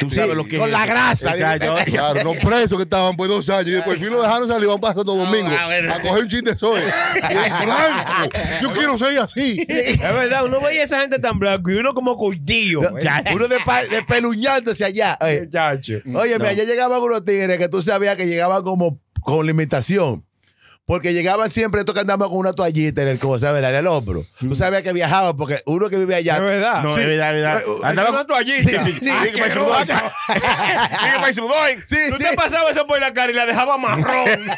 Tú 0.00 0.10
sabes 0.10 0.30
Sí, 0.30 0.36
lo 0.36 0.44
que 0.44 0.58
con 0.58 0.68
es 0.68 0.72
la 0.72 0.84
eso? 0.84 0.92
grasa. 0.92 1.34
Claro, 1.84 2.24
no 2.24 2.32
presos 2.34 2.78
que 2.78 2.84
estaban 2.84 3.16
por 3.16 3.28
dos 3.28 3.48
años 3.50 3.68
y 3.68 3.72
después 3.72 3.96
al 3.98 4.02
fin 4.04 4.12
lo 4.12 4.22
dejaron 4.22 4.48
salir, 4.48 4.68
van 4.68 4.80
para 4.80 4.94
Santo 4.94 5.14
Domingo 5.14 5.50
Ah, 5.50 5.94
a 5.96 6.00
coger 6.02 6.22
un 6.24 6.28
chin 6.28 6.44
de 6.44 6.56
soya. 6.56 6.84
Y 7.14 7.18
es 7.18 7.64
blanco. 7.64 8.30
Yo 8.62 8.72
quiero 8.72 8.98
ser 8.98 9.18
así. 9.18 9.64
Es 9.68 9.98
verdad, 10.00 10.44
uno 10.44 10.60
veía 10.60 10.82
a 10.82 10.84
esa 10.84 11.00
gente 11.00 11.18
tan 11.18 11.38
blanco 11.38 11.70
y 11.70 11.74
uno 11.74 11.94
como 11.94 12.16
coitío. 12.16 12.80
Ya, 13.00 13.22
Uno 13.34 13.48
de, 13.48 13.58
pa- 13.90 13.96
de 13.96 14.02
peluñándose 14.04 14.84
allá. 14.84 15.18
Oye, 15.20 15.48
Chacho. 15.50 16.00
Mira, 16.04 16.50
allá 16.50 16.64
llegaban 16.64 17.02
unos 17.02 17.24
tigres 17.24 17.58
que 17.58 17.68
tú 17.68 17.82
sabías 17.82 18.16
que 18.16 18.26
llegaban 18.26 18.62
como 18.62 19.00
con 19.22 19.46
limitación. 19.46 20.24
Porque 20.90 21.12
llegaban 21.12 21.52
siempre 21.52 21.82
estos 21.82 21.94
que 21.94 22.00
andaban 22.00 22.28
con 22.28 22.38
una 22.38 22.52
toallita 22.52 23.02
en 23.02 23.06
el, 23.06 23.20
como 23.20 23.38
sabes, 23.38 23.62
en 23.64 23.74
el 23.76 23.86
hombro. 23.86 24.26
Tú 24.40 24.56
sabías 24.56 24.82
que 24.82 24.92
viajaban 24.92 25.36
porque 25.36 25.62
uno 25.66 25.88
que 25.88 25.96
vive 25.96 26.16
allá. 26.16 26.34
Es 26.34 26.40
verdad. 26.40 26.82
No, 26.82 26.98
es 26.98 27.06
verdad, 27.06 27.28
es 27.28 27.34
verdad. 27.36 27.60
Eh, 27.64 27.70
uh, 27.70 27.84
Andaba 27.86 28.10
una 28.10 28.26
toallita. 28.26 28.68
Sí, 28.82 28.92
sí, 28.92 28.98
sí. 28.98 29.04
Dije 29.04 29.30
que 29.30 29.38
para 29.40 29.54
su 29.54 29.60
doy. 29.60 29.84
Dije 29.84 31.16
para 31.20 31.32
su 31.32 31.42
doy. 31.42 31.76
Sí, 31.86 31.96
Tú 32.08 32.16
sí. 32.16 32.24
te 32.28 32.34
pasabas 32.34 32.72
eso 32.72 32.88
por 32.88 32.98
la 32.98 33.12
cara 33.12 33.30
y 33.30 33.34
la 33.36 33.46
dejaba 33.46 33.78
marrón. 33.78 34.28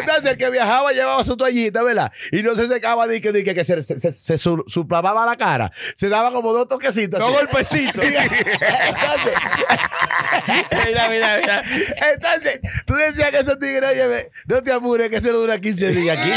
Entonces 0.00 0.32
el 0.32 0.36
que 0.36 0.50
viajaba 0.50 0.90
llevaba 0.90 1.22
su 1.22 1.36
toallita, 1.36 1.84
¿verdad? 1.84 2.10
Y 2.32 2.42
no 2.42 2.56
se 2.56 2.66
secaba 2.66 3.06
de 3.06 3.20
que, 3.20 3.30
de 3.30 3.44
que, 3.44 3.54
que 3.54 3.62
se, 3.62 3.84
se, 3.84 4.00
se, 4.00 4.12
se 4.12 4.36
su- 4.36 4.64
suplavaba 4.66 5.24
la 5.24 5.36
cara. 5.36 5.70
Se 5.94 6.08
daba 6.08 6.32
como 6.32 6.52
dos 6.52 6.66
toquecitos. 6.66 7.20
Dos 7.20 7.30
golpecitos. 7.32 8.02
entonces, 8.04 9.32
Mira, 10.86 11.08
mira, 11.08 11.38
mira. 11.40 11.62
entonces, 12.12 12.60
tú 12.86 12.94
decías 12.94 13.30
que 13.30 13.38
esos 13.38 13.58
tigres, 13.58 13.90
oye, 13.90 14.30
no 14.46 14.62
te 14.62 14.72
apures, 14.88 15.10
que 15.10 15.16
eso 15.16 15.32
no 15.32 15.38
dura 15.38 15.58
15 15.60 15.90
días 15.92 16.18
aquí. 16.18 16.30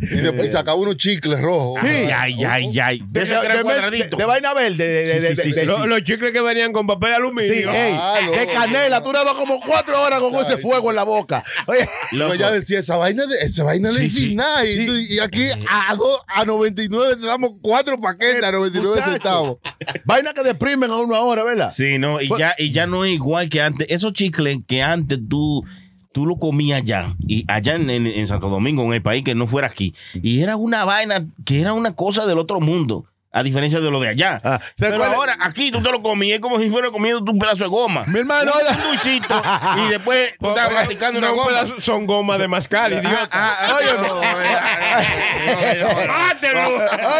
Y 0.00 0.16
después 0.20 0.52
sacaba 0.52 0.76
unos 0.76 0.96
chicles 0.96 1.40
rojos. 1.40 1.80
Ay, 1.82 2.10
ay, 2.14 2.44
ay, 2.44 2.80
ay. 2.80 3.02
De 3.08 3.24
de, 3.24 4.24
vaina 4.24 4.54
verde. 4.54 4.86
De, 4.88 5.04
de, 5.04 5.12
Sí, 5.14 5.20
de- 5.20 5.36
sí, 5.36 5.42
sí, 5.42 5.50
de- 5.52 5.60
sí. 5.60 5.66
Los, 5.66 5.86
los 5.86 6.02
chicles 6.04 6.32
que 6.32 6.40
venían 6.40 6.72
con 6.72 6.86
papel 6.86 7.12
aluminio. 7.14 7.52
Sí, 7.52 7.58
ey, 7.60 7.92
Claro. 7.94 8.32
de 8.32 8.46
canela, 8.52 9.02
tú 9.02 9.12
dabas 9.12 9.34
como 9.34 9.60
cuatro 9.60 10.00
horas 10.02 10.20
con 10.20 10.34
ese 10.36 10.58
fuego 10.58 10.90
en 10.90 10.96
la 10.96 11.04
boca. 11.04 11.44
Oye, 11.66 11.88
Yo 12.12 12.34
ya 12.34 12.50
decía, 12.50 12.78
esa 12.80 12.96
vaina, 12.96 13.26
de, 13.26 13.36
esa 13.42 13.64
vaina 13.64 13.90
le 13.92 14.00
Sí, 14.00 14.10
sí. 14.10 14.26
final. 14.28 14.66
Y, 14.66 15.14
y 15.14 15.18
aquí 15.20 15.44
a, 15.68 15.94
dos, 15.94 16.20
a 16.26 16.44
99 16.44 17.16
te 17.16 17.26
damos 17.26 17.52
cuatro 17.60 18.00
paquetes 18.00 18.42
a 18.44 18.52
99 18.52 18.94
Muchacho. 18.96 19.12
centavos. 19.12 19.58
vaina 20.04 20.32
que 20.32 20.42
deprimen 20.42 20.90
a 20.90 20.96
uno 20.96 21.14
ahora, 21.14 21.44
¿verdad? 21.44 21.70
Sí, 21.74 21.98
no, 21.98 22.20
y 22.20 22.28
ya, 22.38 22.54
y 22.58 22.72
ya 22.72 22.86
no 22.86 23.04
es 23.04 23.12
igual 23.12 23.48
que 23.48 23.60
antes. 23.62 23.86
Esos 23.90 24.12
chicles 24.12 24.58
que 24.66 24.82
antes 24.82 25.18
tú, 25.28 25.64
tú 26.12 26.26
lo 26.26 26.36
comías 26.36 26.80
allá, 26.82 27.14
y 27.26 27.44
allá 27.48 27.74
en, 27.74 27.88
en- 27.90 28.06
en 28.06 28.26
Santo 28.26 28.48
Domingo, 28.48 28.82
en 28.84 28.92
el 28.92 29.02
país 29.02 29.24
que 29.24 29.34
no 29.34 29.46
fuera 29.46 29.66
aquí. 29.68 29.94
Y 30.14 30.42
era 30.42 30.56
una 30.56 30.84
vaina 30.84 31.24
que 31.44 31.60
era 31.60 31.72
una 31.72 31.94
cosa 31.94 32.26
del 32.26 32.38
otro 32.38 32.60
mundo. 32.60 33.06
A 33.34 33.42
diferencia 33.42 33.80
de 33.80 33.90
lo 33.90 33.98
de 33.98 34.08
allá. 34.08 34.38
Ah, 34.44 34.60
¿se 34.76 34.90
Pero 34.90 35.02
ahora 35.02 35.38
aquí 35.40 35.70
tú 35.70 35.82
te 35.82 35.90
lo 35.90 36.02
comías 36.02 36.38
como 36.38 36.58
si 36.58 36.68
fuera 36.68 36.90
comiendo 36.90 37.32
un 37.32 37.38
pedazo 37.38 37.64
de 37.64 37.70
goma. 37.70 38.04
Mi 38.06 38.18
hermano, 38.18 38.52
un, 38.52 38.90
dulcito 38.90 39.42
y 39.86 39.88
después 39.88 40.34
tú 40.38 40.48
estabas 40.50 40.74
masticando 40.74 41.18
una 41.18 41.28
No, 41.28 41.32
un 41.32 41.38
goma. 41.38 41.50
pedazo- 41.50 41.80
son 41.80 42.06
goma 42.06 42.36
de 42.36 42.46
mascal, 42.48 42.92
idiota. 42.92 43.28
Ah, 43.32 43.56
ah. 43.62 43.78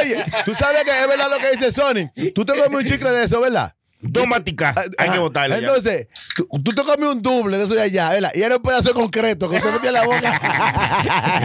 Oye, 0.02 0.24
tú 0.44 0.54
sabes 0.54 0.84
que 0.84 0.90
es 1.00 1.08
verdad 1.08 1.28
lo 1.30 1.38
que 1.38 1.50
dice 1.52 1.72
Sony. 1.72 2.10
Tú 2.34 2.44
te 2.44 2.52
comes 2.52 2.82
un 2.82 2.84
chicle 2.86 3.10
de 3.10 3.24
eso, 3.24 3.40
¿verdad? 3.40 3.74
Dos 4.02 4.26
maticas. 4.26 4.74
Hay 4.98 5.10
que 5.10 5.18
ya. 5.20 5.58
Entonces, 5.58 6.08
tú, 6.34 6.46
tú 6.62 6.72
te 6.72 6.82
comes 6.82 7.08
un 7.08 7.22
doble 7.22 7.56
de 7.56 7.64
eso 7.64 7.74
de 7.74 7.82
allá, 7.82 8.10
¿verdad? 8.10 8.32
Y 8.34 8.42
era 8.42 8.56
un 8.56 8.62
pedazo 8.62 8.88
de 8.88 8.94
concreto 8.94 9.48
que 9.48 9.56
usted 9.56 9.72
metía 9.72 9.88
en 9.90 9.94
la 9.94 10.04
boca. 10.04 10.40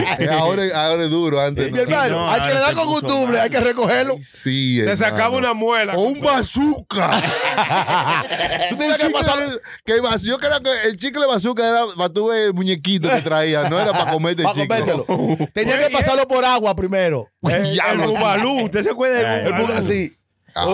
Eh, 0.18 0.28
ahora, 0.30 0.62
ahora 0.74 1.04
es 1.04 1.10
duro, 1.10 1.40
antes. 1.40 1.66
Mi 1.70 1.78
no. 1.78 1.82
hermano, 1.82 2.16
no, 2.20 2.30
hay 2.30 2.40
que 2.42 2.54
le 2.54 2.60
dar 2.60 2.74
con 2.74 2.88
un 2.88 3.00
doble, 3.00 3.32
mal. 3.34 3.40
hay 3.42 3.50
que 3.50 3.60
recogerlo. 3.60 4.16
Sí, 4.22 4.80
Te 4.84 4.96
sacaba 4.96 5.36
una 5.36 5.54
muela. 5.54 5.94
O 5.96 6.00
un 6.02 6.20
bazooka. 6.20 7.10
Tú 8.70 8.76
tenías 8.76 8.98
que 8.98 9.10
pasar 9.10 9.38
que 9.84 9.94
yo 10.22 10.38
creo 10.38 10.62
que 10.62 10.70
el 10.88 10.96
chicle 10.96 11.26
bazooka 11.26 11.68
era 11.68 11.82
para 11.96 12.08
tu 12.12 12.30
muñequito 12.54 13.08
que 13.10 13.20
traía, 13.22 13.68
no 13.68 13.78
era 13.78 13.92
para 13.92 14.10
comerte 14.10 14.42
el 14.42 14.48
para 14.48 14.60
chicle. 14.60 15.04
comértelo. 15.04 15.48
Tenía 15.54 15.78
que 15.78 15.90
pasarlo 15.90 16.26
por 16.26 16.44
agua 16.44 16.74
primero. 16.74 17.28
El, 17.42 17.78
el 17.80 17.98
bubalú. 17.98 18.64
¿Usted 18.64 18.82
se 18.82 18.90
acuerda 18.90 19.18
Ay, 19.18 19.24
del 19.44 19.46
El 19.46 19.52
bubalú? 19.52 19.72
buga- 19.74 19.82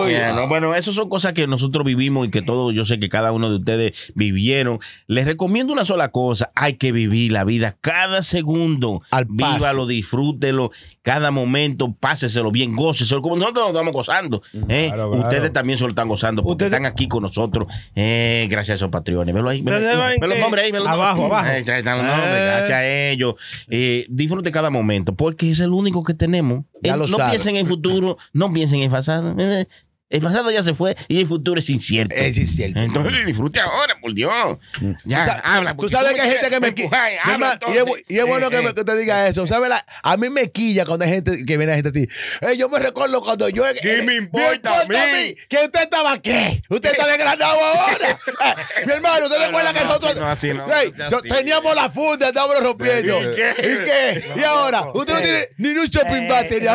Yeah, 0.07 0.33
no, 0.33 0.47
bueno, 0.47 0.73
esas 0.75 0.95
son 0.95 1.09
cosas 1.09 1.33
que 1.33 1.47
nosotros 1.47 1.85
vivimos 1.85 2.27
y 2.27 2.31
que 2.31 2.41
todos, 2.41 2.73
yo 2.73 2.85
sé 2.85 2.99
que 2.99 3.09
cada 3.09 3.31
uno 3.31 3.49
de 3.49 3.57
ustedes 3.57 4.11
vivieron. 4.15 4.79
Les 5.07 5.25
recomiendo 5.25 5.73
una 5.73 5.85
sola 5.85 6.09
cosa: 6.11 6.51
hay 6.55 6.73
que 6.73 6.91
vivir 6.91 7.31
la 7.31 7.43
vida 7.43 7.75
cada 7.81 8.21
segundo. 8.23 9.01
Al. 9.11 9.25
Vívalo, 9.29 9.85
disfrútelo, 9.87 10.71
cada 11.01 11.29
momento, 11.31 11.93
páseselo 11.99 12.51
bien, 12.51 12.75
góceselo, 12.75 13.21
como 13.21 13.35
nosotros 13.35 13.65
nos 13.65 13.73
estamos 13.73 13.93
gozando. 13.93 14.41
¿eh? 14.69 14.87
Claro, 14.87 15.11
claro. 15.11 15.23
Ustedes 15.27 15.51
también 15.53 15.77
se 15.77 15.83
lo 15.83 15.89
están 15.89 16.07
gozando 16.07 16.41
porque 16.41 16.65
Ustedes- 16.65 16.71
están 16.73 16.85
aquí 16.85 17.07
con 17.07 17.23
nosotros. 17.23 17.65
eh, 17.95 18.47
gracias 18.49 18.73
a 18.73 18.75
esos 18.75 18.89
patrones. 18.89 19.33
Velo 19.35 19.49
ahí, 19.49 19.61
velo, 19.61 19.79
ve 19.79 20.27
los 20.27 20.39
nombres 20.39 20.65
ahí, 20.65 20.71
ve 20.71 20.79
los 20.79 20.87
Abajo, 20.87 21.21
nombres. 21.21 21.31
abajo. 21.31 21.47
Eh, 21.47 21.51
ahí 21.51 21.59
están 21.79 21.97
los 21.97 22.05
nombres, 22.05 22.31
gracias 22.31 22.71
a 22.71 22.87
ellos. 22.87 23.35
Eh, 23.69 24.05
disfrute 24.09 24.51
cada 24.51 24.69
momento 24.69 25.13
porque 25.15 25.49
es 25.51 25.59
el 25.59 25.71
único 25.71 26.03
que 26.03 26.13
tenemos. 26.13 26.63
Eh, 26.83 26.91
no 26.95 27.07
sabe. 27.07 27.31
piensen 27.31 27.55
en 27.55 27.61
el 27.61 27.67
futuro, 27.67 28.17
no 28.33 28.51
piensen 28.53 28.79
en 28.79 28.85
el 28.85 28.91
pasado. 28.91 29.35
Eh, 30.15 30.17
El 30.17 30.21
pasado 30.21 30.49
ya 30.51 30.63
se 30.63 30.73
fue 30.73 30.95
y 31.07 31.19
el 31.21 31.27
futuro 31.27 31.59
es 31.59 31.69
incierto. 31.69 32.13
Es 32.15 32.37
incierto. 32.37 32.79
Entonces 32.79 33.25
disfrute 33.25 33.59
ahora, 33.59 33.99
por 33.99 34.13
Dios. 34.13 34.33
Ya, 35.03 35.25
Tú 35.25 35.41
habla. 35.43 35.75
Tú 35.75 35.89
sabes 35.89 36.11
tú 36.11 36.15
que 36.15 36.21
hay 36.21 36.31
gente 36.31 36.49
que 36.49 36.59
me 36.59 36.73
quilla. 36.73 37.07
habla, 37.23 37.59
y, 37.73 37.77
es, 37.77 37.83
y 38.07 38.17
es 38.19 38.25
bueno 38.25 38.49
que, 38.49 38.61
me- 38.61 38.69
Eh, 38.69 38.73
que 38.73 38.83
te 38.83 38.95
diga 38.97 39.27
eso. 39.27 39.45
¿Sabes? 39.47 39.69
La- 39.69 39.85
a 40.03 40.17
mí 40.17 40.29
me 40.29 40.51
quilla 40.51 40.85
cuando 40.85 41.05
hay 41.05 41.11
gente 41.11 41.45
que 41.45 41.57
viene 41.57 41.73
a 41.73 41.75
gente 41.75 41.89
a 41.89 41.91
ti. 41.91 42.07
Eh, 42.41 42.57
yo 42.57 42.69
me 42.69 42.79
recuerdo 42.79 43.21
cuando 43.21 43.49
yo. 43.49 43.63
¿Qué 43.81 44.01
me 44.03 44.15
importa 44.15 44.81
a 44.81 44.85
mí? 44.85 45.35
Que 45.49 45.57
usted 45.65 45.81
estaba 45.83 46.17
qué? 46.19 46.63
Usted 46.69 46.91
está 46.91 47.07
desgranado 47.07 47.59
ahora. 47.59 48.19
Eh, 48.45 48.85
mi 48.85 48.91
hermano, 48.93 49.25
¿usted 49.25 49.37
No, 49.39 49.45
recuerda 49.47 49.71
no, 49.71 49.77
que 49.79 49.83
no, 49.85 49.89
nosotros. 49.89 50.19
no, 50.19 50.25
así 50.27 50.53
no, 50.53 50.67
yo- 51.09 51.21
teníamos 51.21 51.75
la 51.75 51.89
funda, 51.89 52.27
estábamos 52.27 52.59
rompiendo. 52.61 53.19
¿Y 53.31 53.35
qué? 53.35 53.53
¿Y 53.59 53.85
qué? 53.85 54.39
Y 54.39 54.43
ahora, 54.43 54.87
usted 54.93 55.13
no 55.13 55.21
tiene 55.21 55.47
ni 55.57 55.69
un 55.69 55.85
shopping 55.87 56.27
bag. 56.27 56.47
tenía. 56.49 56.73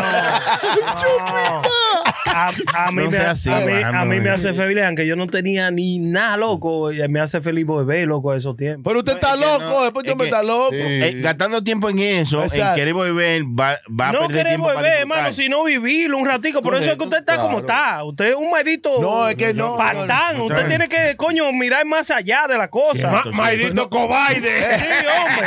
A, 2.26 2.52
a 2.74 2.92
mí 2.92 3.06
me, 3.08 3.18
así, 3.30 3.50
a 3.50 3.60
mí, 3.60 3.72
mano. 3.72 3.98
a 4.00 4.04
mí 4.04 4.20
me 4.20 4.30
hace 4.30 4.52
feliz, 4.54 4.82
aunque 4.84 5.06
yo 5.06 5.16
no 5.16 5.26
tenía 5.26 5.70
ni 5.70 5.98
nada 5.98 6.36
loco, 6.36 6.92
y 6.92 7.06
me 7.08 7.20
hace 7.20 7.40
feliz 7.40 7.64
volver 7.66 8.06
loco 8.06 8.30
a 8.32 8.36
esos 8.36 8.56
tiempos. 8.56 8.90
Pero 8.90 9.00
usted 9.00 9.14
está 9.14 9.34
es 9.34 9.40
loco, 9.40 9.60
no, 9.64 9.82
después 9.84 10.04
es 10.06 10.10
yo 10.12 10.16
me 10.16 10.24
está 10.24 10.42
loco. 10.42 10.70
Sí. 10.70 10.76
eh, 10.78 11.12
gastando 11.20 11.62
tiempo 11.62 11.88
en 11.88 11.98
eso, 11.98 12.42
en 12.44 12.50
querer 12.74 12.94
volver, 12.94 13.42
va, 13.44 13.78
va 13.88 14.08
a 14.08 14.12
no 14.12 14.20
perder 14.26 14.44
queremos 14.44 14.68
tiempo 14.68 14.80
volver, 14.82 14.98
hermano, 15.00 15.32
sino 15.32 15.64
vivirlo 15.64 16.18
un 16.18 16.26
ratico. 16.26 16.62
Por 16.62 16.74
eso 16.76 16.90
es 16.90 16.96
que 16.96 17.04
usted 17.04 17.18
está 17.18 17.36
como 17.36 17.60
está. 17.60 18.02
Usted 18.04 18.30
es 18.30 18.34
un 18.34 18.50
maldito 18.50 19.00
No, 19.00 19.28
es 19.28 19.36
que 19.36 19.52
no, 19.54 19.76
patán. 19.76 20.36
no, 20.38 20.38
no. 20.38 20.44
usted 20.46 20.66
tiene 20.66 20.88
que, 20.88 21.16
coño, 21.16 21.52
mirar 21.52 21.84
más 21.86 22.10
allá 22.10 22.46
de 22.48 22.56
la 22.58 22.68
cosa. 22.68 23.10
Ma- 23.10 23.24
Maldito 23.32 23.88
cobarde. 23.88 24.50
Sí, 24.80 25.06
hombre. 25.06 25.46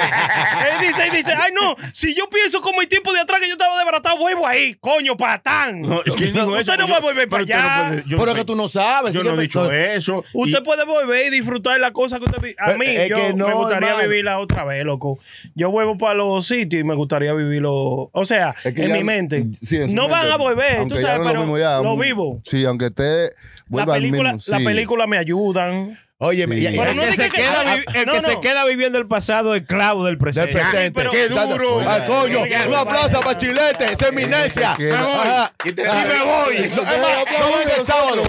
Él 0.72 0.88
dice, 0.88 1.04
él 1.06 1.12
dice, 1.12 1.34
ay 1.34 1.52
no, 1.54 1.76
si 1.94 2.14
yo 2.16 2.30
pienso 2.30 2.62
como 2.62 2.82
el 2.82 2.88
tiempo 2.88 3.14
de 3.14 3.20
atrás 3.20 3.40
que 3.42 3.48
yo 3.48 3.54
estaba 3.54 3.76
desbaratado, 3.78 4.18
vuelvo 4.18 4.46
ahí, 4.48 4.76
coño, 4.80 5.16
patán. 5.18 5.82
No, 5.82 6.02
¿quién 6.04 6.34
dijo 6.34 6.48
usted 6.48 6.62
eso? 6.62 6.78
no 6.78 6.88
va 6.88 6.98
a 6.98 7.00
volver 7.02 7.28
para 7.30 7.44
allá. 7.44 7.73
Puede- 7.90 8.04
yo 8.08 8.18
Pero 8.18 8.32
no- 8.32 8.36
que 8.36 8.46
tú 8.46 8.56
no 8.56 8.70
sabes. 8.70 9.14
Yo 9.14 9.22
sí 9.22 9.28
no 9.28 9.36
he 9.36 9.42
dicho 9.42 9.72
eso. 9.72 10.24
Usted 10.34 10.60
Y- 10.60 10.64
puede 10.64 10.86
volver 10.86 11.28
y 11.28 11.30
disfrutar 11.30 11.80
la 11.80 11.92
cosa 11.92 12.20
que 12.20 12.26
usted 12.26 12.42
vi- 12.42 12.56
A 12.60 12.72
Eh, 12.74 12.78
mí, 12.78 12.86
yo 13.10 13.16
que 13.16 13.34
no, 13.34 13.48
me 13.48 13.54
gustaría 13.54 13.90
hermano. 13.90 14.10
vivirla 14.10 14.40
otra 14.40 14.64
vez, 14.64 14.84
loco. 14.86 15.20
Yo 15.56 15.72
vuelvo 15.72 15.98
para 15.98 16.16
los 16.16 16.46
sitios 16.48 16.82
y 16.82 16.84
me 16.84 16.96
gustaría 16.96 17.34
vivirlo. 17.34 18.10
O 18.12 18.26
sea, 18.26 18.56
Es 18.64 18.74
que 18.74 18.84
en 18.84 18.90
ya- 18.90 18.96
mi 18.96 19.04
mente. 19.04 19.46
sí, 19.62 19.78
en 19.78 19.90
su 19.90 19.96
no 19.96 20.08
van 20.08 20.30
a 20.32 20.38
volver, 20.38 20.88
tú 20.88 20.98
sabes, 20.98 21.20
no 21.20 21.26
pero 21.28 21.40
mismo 21.42 21.58
ya, 21.58 21.78
lo 21.82 21.96
muy- 21.96 22.08
vivo. 22.08 22.42
Sí, 22.46 22.64
aunque 22.66 22.92
te 22.92 23.32
La 23.70 23.86
película, 23.86 24.34
mismo, 24.34 24.52
la 24.54 24.58
sí. 24.60 24.64
película 24.66 25.08
me 25.08 25.18
ayudan. 25.18 25.98
Oye, 26.24 26.46
Sí. 26.46 26.54
y- 26.54 26.62
y- 26.62 26.80
el 26.80 27.00
que, 27.00 27.14
se, 27.16 27.30
queda, 27.30 27.64
vi- 27.76 27.84
el 27.94 28.06
que 28.10 28.22
se 28.22 28.40
queda 28.40 28.66
viviendo 28.66 28.98
el 28.98 29.08
pasado 29.08 29.56
esclavo 29.56 30.06
del 30.06 30.18
presente. 30.18 30.54
Del 30.54 30.62
presente. 30.94 31.08
¡Qué 31.12 31.28
duro! 31.28 31.82
Ay, 31.88 32.02
coño, 32.08 32.42
un 32.44 32.76
aplauso 32.76 33.20
para 33.20 33.38
Chilete, 33.38 33.92
esa 33.92 34.08
eminencia. 34.08 34.76
Me 34.80 34.92
voy. 34.92 35.28
Y 35.66 35.74
me 35.74 36.24
voy. 36.24 36.72
No, 36.76 37.50
no 37.50 37.60
el 37.78 37.86
sábado. 37.86 38.24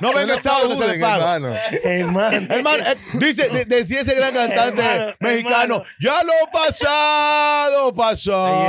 No 0.00 0.12
venga 0.14 0.34
el 0.34 0.42
sábado 0.42 0.68
que 0.70 0.76
se 0.86 0.92
le 0.96 0.98
paga. 1.00 1.36
Hermano. 1.36 1.54
Hermano, 2.54 2.84
eh, 2.86 2.96
dice, 3.14 3.48
de- 3.48 3.64
decía 3.64 4.00
ese 4.00 4.14
gran 4.14 4.32
cantante 4.32 4.82
Hermano, 4.82 5.14
mexicano, 5.20 5.82
ya 6.00 6.22
lo 6.24 6.32
pasado, 6.52 7.94
pasado. 7.94 8.62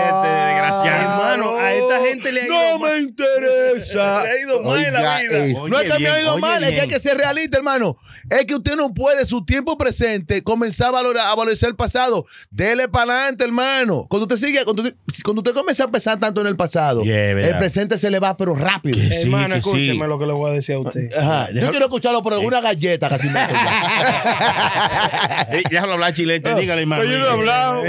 Hermano, 0.85 1.57
a 1.57 1.73
esta 1.73 1.99
gente 2.05 2.31
le 2.31 2.41
ha 2.41 2.45
ido 2.45 2.53
No 2.53 2.79
mal. 2.79 2.91
me 2.93 2.99
interesa. 2.99 4.21
Le 4.23 4.29
ha 4.29 4.39
ido 4.41 4.61
mal 4.63 4.83
en 4.85 4.93
la 4.93 5.19
vida. 5.19 5.45
eh, 5.45 5.53
no 5.67 5.79
es 5.79 5.91
que 5.91 5.99
me 5.99 6.09
ha 6.09 6.21
ido 6.21 6.37
mal, 6.37 6.57
es 6.63 6.69
que 6.69 6.71
bien. 6.71 6.81
hay 6.83 6.87
que 6.87 6.99
ser 6.99 7.17
realista, 7.17 7.57
hermano. 7.57 7.97
Es 8.29 8.45
que 8.45 8.55
usted 8.55 8.75
no 8.75 8.93
puede, 8.93 9.25
su 9.25 9.43
tiempo 9.43 9.77
presente, 9.77 10.43
comenzar 10.43 10.87
a 10.87 10.91
valorar, 10.91 11.27
a 11.27 11.35
valorizar 11.35 11.69
el 11.69 11.75
pasado. 11.75 12.25
Dele 12.49 12.87
para 12.87 13.13
adelante, 13.13 13.43
hermano. 13.43 14.05
Cuando 14.09 14.25
usted 14.25 14.37
sigue, 14.47 14.63
cuando 14.63 14.83
usted, 14.83 14.95
cuando 15.23 15.41
usted 15.41 15.53
comienza 15.53 15.83
a 15.85 15.87
pensar 15.89 16.19
tanto 16.19 16.39
en 16.41 16.47
el 16.47 16.55
pasado, 16.55 17.01
el 17.03 17.57
presente 17.57 17.97
se 17.97 18.09
le 18.11 18.19
va, 18.19 18.37
pero 18.37 18.55
rápido. 18.55 18.99
Hermano, 19.11 19.55
escúcheme 19.55 20.07
lo 20.07 20.19
que 20.19 20.25
le 20.25 20.33
voy 20.33 20.51
a 20.51 20.53
decir 20.53 20.75
a 20.75 20.79
usted. 20.79 21.00
Ajá. 21.17 21.49
Yo 21.51 21.69
quiero 21.69 21.85
escucharlo 21.85 22.21
por 22.21 22.33
alguna 22.33 22.59
galleta 22.61 23.09
casi 23.09 23.29
me 23.29 23.39
Déjalo 25.69 25.93
hablar 25.93 26.13
chilete, 26.13 26.53
dígale, 26.55 26.81
hermano. 26.81 27.03
Oye, 27.03 27.17
no 27.17 27.25
he 27.25 27.29
hablado. 27.29 27.83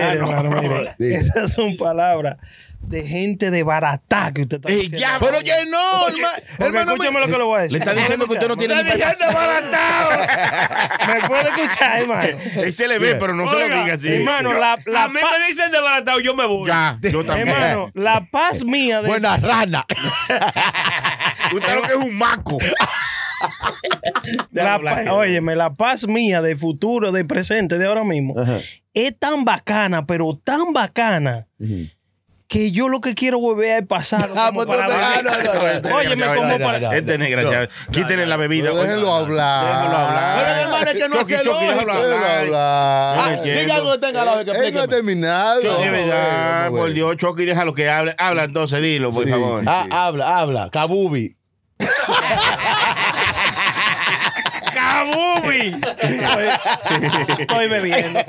Esas 0.99 1.53
son 1.53 1.77
palabras 1.77 2.37
de 2.83 3.03
gente 3.07 3.51
de 3.51 3.63
barata 3.63 4.33
que 4.35 4.43
usted 4.43 4.57
está 4.59 4.69
diciendo. 4.69 4.99
ya, 4.99 5.19
pero 5.21 5.39
que 5.41 5.65
no, 5.67 5.79
Porque- 6.05 6.17
hermano. 6.21 6.35
porque 6.59 6.65
Hermano, 6.65 6.91
escúcheme 6.93 7.15
me- 7.15 7.21
lo 7.21 7.33
que 7.33 7.39
le 7.39 7.45
voy 7.45 7.59
a 7.59 7.63
decir. 7.63 7.73
Le 7.73 7.79
está 7.79 7.95
diciendo 7.95 8.27
que 8.27 8.33
usted 8.35 8.49
no 8.49 8.57
tiene 8.57 8.75
Está 8.75 8.85
ni 8.85 8.93
diciendo 8.93 9.25
baratado. 9.35 10.11
¿Me 11.21 11.29
puede 11.29 11.43
escuchar, 11.49 12.01
hermano? 12.03 12.39
Él 12.57 12.73
se 12.73 12.89
le 12.89 12.99
ve, 12.99 13.15
pero 13.15 13.35
no 13.35 13.49
se 13.51 13.61
lo 13.61 13.65
diga 13.67 13.95
así. 13.95 14.09
Hermano, 14.09 14.53
la, 14.53 14.79
la 14.87 15.05
a 15.05 15.09
mí 15.09 15.15
me 15.41 15.47
dicen 15.49 15.71
desbaratado, 15.71 16.21
yo 16.21 16.35
me 16.35 16.47
voy. 16.47 16.69
Ya, 16.69 16.99
yo 17.03 17.25
también. 17.25 17.49
Hermano, 17.49 17.91
la 17.95 18.27
paz 18.31 18.65
mía 18.65 19.01
de 19.01 19.09
Buena 19.09 19.37
rana. 19.37 19.87
Usted 21.55 21.75
lo 21.75 21.83
que 21.83 21.91
es 21.93 21.97
un 21.99 22.15
maco. 22.15 22.59
La 24.53 24.79
óyeme, 25.13 25.57
la 25.57 25.75
paz 25.75 26.07
mía 26.07 26.43
de 26.43 26.57
futuro, 26.57 27.13
de 27.13 27.25
presente, 27.25 27.79
de 27.79 27.87
ahora 27.87 28.05
mismo, 28.05 28.35
es 28.95 29.19
tan 29.19 29.45
bacana, 29.45 30.07
pero 30.07 30.39
tan 30.43 30.73
bacana, 30.73 31.47
que 32.53 32.71
yo 32.71 32.91
lo 32.91 33.01
que 33.01 33.15
quiero 33.15 33.39
volver 33.41 33.77
al 33.77 33.87
pasado. 33.87 34.35
Ah, 34.37 34.49
como 34.49 34.67
pues 34.67 34.79
para 34.79 34.87
tú 34.87 34.93
te- 34.93 34.99
ver- 34.99 35.07
ah, 35.07 35.23
no, 35.23 35.31
no, 35.31 35.89
no. 35.91 35.97
Óyeme, 35.97 36.27
como 36.35 36.59
para... 36.59 36.79
no, 36.81 36.93
Este 36.93 37.15
es 37.15 37.19
desgraciado. 37.19 37.69
Quítenle 37.91 38.27
la 38.27 38.37
bebida. 38.37 38.69
No, 38.69 38.77
déjenlo 38.77 39.15
hablar. 39.15 39.65
Déjenlo 39.65 39.97
hablar. 39.97 40.39
Oigan, 40.39 40.59
hermano, 40.59 40.91
es 40.91 40.97
que 40.97 41.09
no 41.09 41.25
déjalo 41.25 41.53
lógica. 41.53 41.73
Déjenlo 41.73 41.93
hablar. 41.95 43.19
Ah, 43.19 43.37
diga 43.43 43.75
algo 43.77 43.93
que 43.93 43.99
tenga 43.99 44.25
la 44.27 44.33
que 44.35 44.41
Él 44.41 44.47
no 44.47 44.53
ha 44.53 44.57
explíqueme. 44.85 44.89
terminado. 44.89 45.63
Bueno, 45.63 46.77
por 46.77 46.93
Dios, 46.93 47.17
Chucky, 47.17 47.45
déjalo 47.47 47.73
que 47.73 47.89
hable. 47.89 48.15
Habla 48.19 48.45
entonces, 48.45 48.83
dilo, 48.83 49.11
por 49.13 49.27
favor. 49.27 49.63
Ah, 49.67 49.87
habla, 49.91 50.39
habla. 50.39 50.69
Kabubi. 50.71 51.35
Estoy 57.39 57.69
bebiendo. 57.69 58.21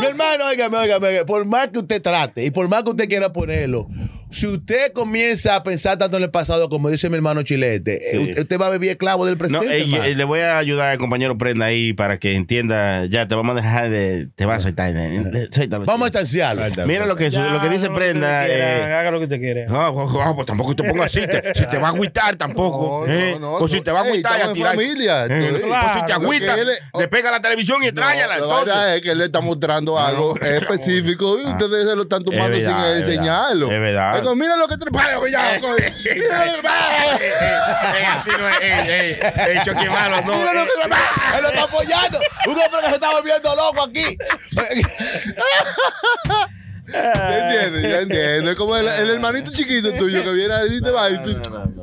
Mi 0.00 0.06
hermano, 0.06 0.46
óigame, 0.46 0.76
óigame, 0.76 1.06
óigame, 1.08 1.24
por 1.26 1.44
más 1.44 1.68
que 1.68 1.78
usted 1.80 2.02
trate 2.02 2.44
y 2.44 2.50
por 2.50 2.68
más 2.68 2.82
que 2.84 2.90
usted 2.90 3.08
quiera 3.08 3.32
ponerlo, 3.32 3.88
si 4.32 4.46
usted 4.46 4.92
comienza 4.92 5.56
a 5.56 5.62
pensar 5.62 5.98
tanto 5.98 6.16
en 6.16 6.22
el 6.24 6.30
pasado, 6.30 6.68
como 6.68 6.90
dice 6.90 7.08
mi 7.08 7.16
hermano 7.16 7.42
Chilete, 7.42 8.00
Sí. 8.10 8.32
eh, 8.36 8.40
usted 8.40 8.58
va 8.60 8.66
a 8.66 8.70
vivir 8.70 8.90
esclavo 8.90 9.24
del 9.26 9.34
No, 9.34 9.38
presente. 9.38 9.76
eh, 9.76 9.82
hermano. 9.82 10.04
eh, 10.04 10.14
le 10.14 10.24
voy 10.24 10.40
a 10.40 10.58
ayudar 10.58 10.90
al 10.90 10.98
compañero 10.98 11.36
Prenda 11.38 11.66
ahí 11.66 11.92
para 11.92 12.18
que 12.18 12.34
entienda. 12.34 13.06
Ya, 13.06 13.28
te 13.28 13.34
vamos 13.34 13.52
a 13.56 13.60
dejar 13.60 13.90
de. 13.90 14.28
Te 14.34 14.46
vas 14.46 14.58
a 14.58 14.60
soltar. 14.60 14.90
eh, 14.96 15.22
eh, 15.34 15.48
suéltalo, 15.50 15.84
Vamos 15.84 16.06
a 16.06 16.08
estanciarlo. 16.08 16.62
Mira 16.86 17.06
lo 17.06 17.16
que, 17.16 17.30
su- 17.30 17.36
Ya, 17.38 17.44
lo 17.44 17.60
que 17.60 17.68
dice 17.68 17.88
Prenda. 17.90 18.44
quiera, 18.46 18.78
eh, 18.88 18.92
haga 18.94 19.10
lo 19.10 19.18
que 19.18 19.24
usted 19.24 19.38
quiere. 19.40 19.66
no, 19.66 19.92
no, 19.92 20.06
no, 20.24 20.34
pues 20.34 20.46
tampoco 20.46 20.74
te 20.74 20.82
pongas 20.84 21.06
así. 21.06 21.26
te- 21.26 21.52
si 21.54 21.66
te 21.66 21.78
va 21.78 21.88
a 21.88 21.90
agüitar 21.90 22.36
tampoco. 22.36 23.04
No, 23.06 23.12
eh, 23.12 23.32
no, 23.34 23.38
no, 23.40 23.52
o 23.54 23.68
si 23.68 23.80
te 23.80 23.90
va 23.90 24.00
a 24.00 24.02
agüitar 24.04 24.38
y 24.38 24.42
a 24.42 24.52
tirar. 24.52 24.74
familia, 24.74 25.26
Eh, 25.26 25.38
estoy- 25.44 25.46
o 25.48 25.52
si 25.54 25.60
te 25.60 25.66
Claro, 25.68 26.14
agüita, 26.14 26.46
lo 26.46 26.54
que 26.54 26.60
él- 26.62 26.68
despega 26.98 27.30
la 27.30 27.40
televisión 27.42 27.82
y 27.82 27.86
No, 27.86 27.92
tráyala. 27.92 28.38
la 28.38 28.56
verdad 28.58 28.94
es 28.96 29.00
que 29.02 29.10
él 29.12 29.18
le 29.18 29.24
está 29.24 29.40
mostrando 29.40 29.98
algo 29.98 30.34
específico 30.40 31.38
y 31.40 31.46
ustedes 31.46 31.88
se 31.88 31.96
lo 31.96 32.02
están 32.02 32.24
tomando 32.24 32.56
sin 32.56 32.70
enseñarlo. 32.96 33.66
es 33.70 33.80
verdad. 33.80 34.21
Mira 34.36 34.56
lo 34.56 34.68
que 34.68 34.76
te 34.76 34.90
para, 34.90 35.16
coño. 35.16 35.38
Mira 35.60 36.46
lo 36.46 37.18
que 37.18 38.06
así 38.06 38.30
no 38.30 38.48
es. 38.48 38.56
eh, 38.60 39.32
el 39.48 39.62
choque 39.64 39.90
malo, 39.90 40.20
no. 40.22 40.36
Mira 40.36 40.52
lo 40.54 40.64
que 40.64 40.70
él 41.36 41.42
lo 41.42 41.48
está 41.48 41.62
apoyando. 41.64 42.20
Un 42.46 42.52
hombre 42.52 42.80
que 42.80 42.86
se 42.88 42.94
está 42.94 43.10
volviendo 43.10 43.56
loco 43.56 43.82
aquí. 43.82 44.16
Ya 46.92 47.48
entiendes, 47.50 47.82
ya 47.90 48.00
entiendo. 48.00 48.50
Es 48.50 48.56
como 48.56 48.76
el, 48.76 48.86
el 48.88 49.10
hermanito 49.10 49.50
chiquito 49.50 49.92
tuyo 49.98 50.22
que 50.22 50.32
viene 50.32 50.52
a 50.54 50.62
decirte, 50.62 50.90
va, 50.90 51.10
y 51.10 51.18
tú, 51.22 51.36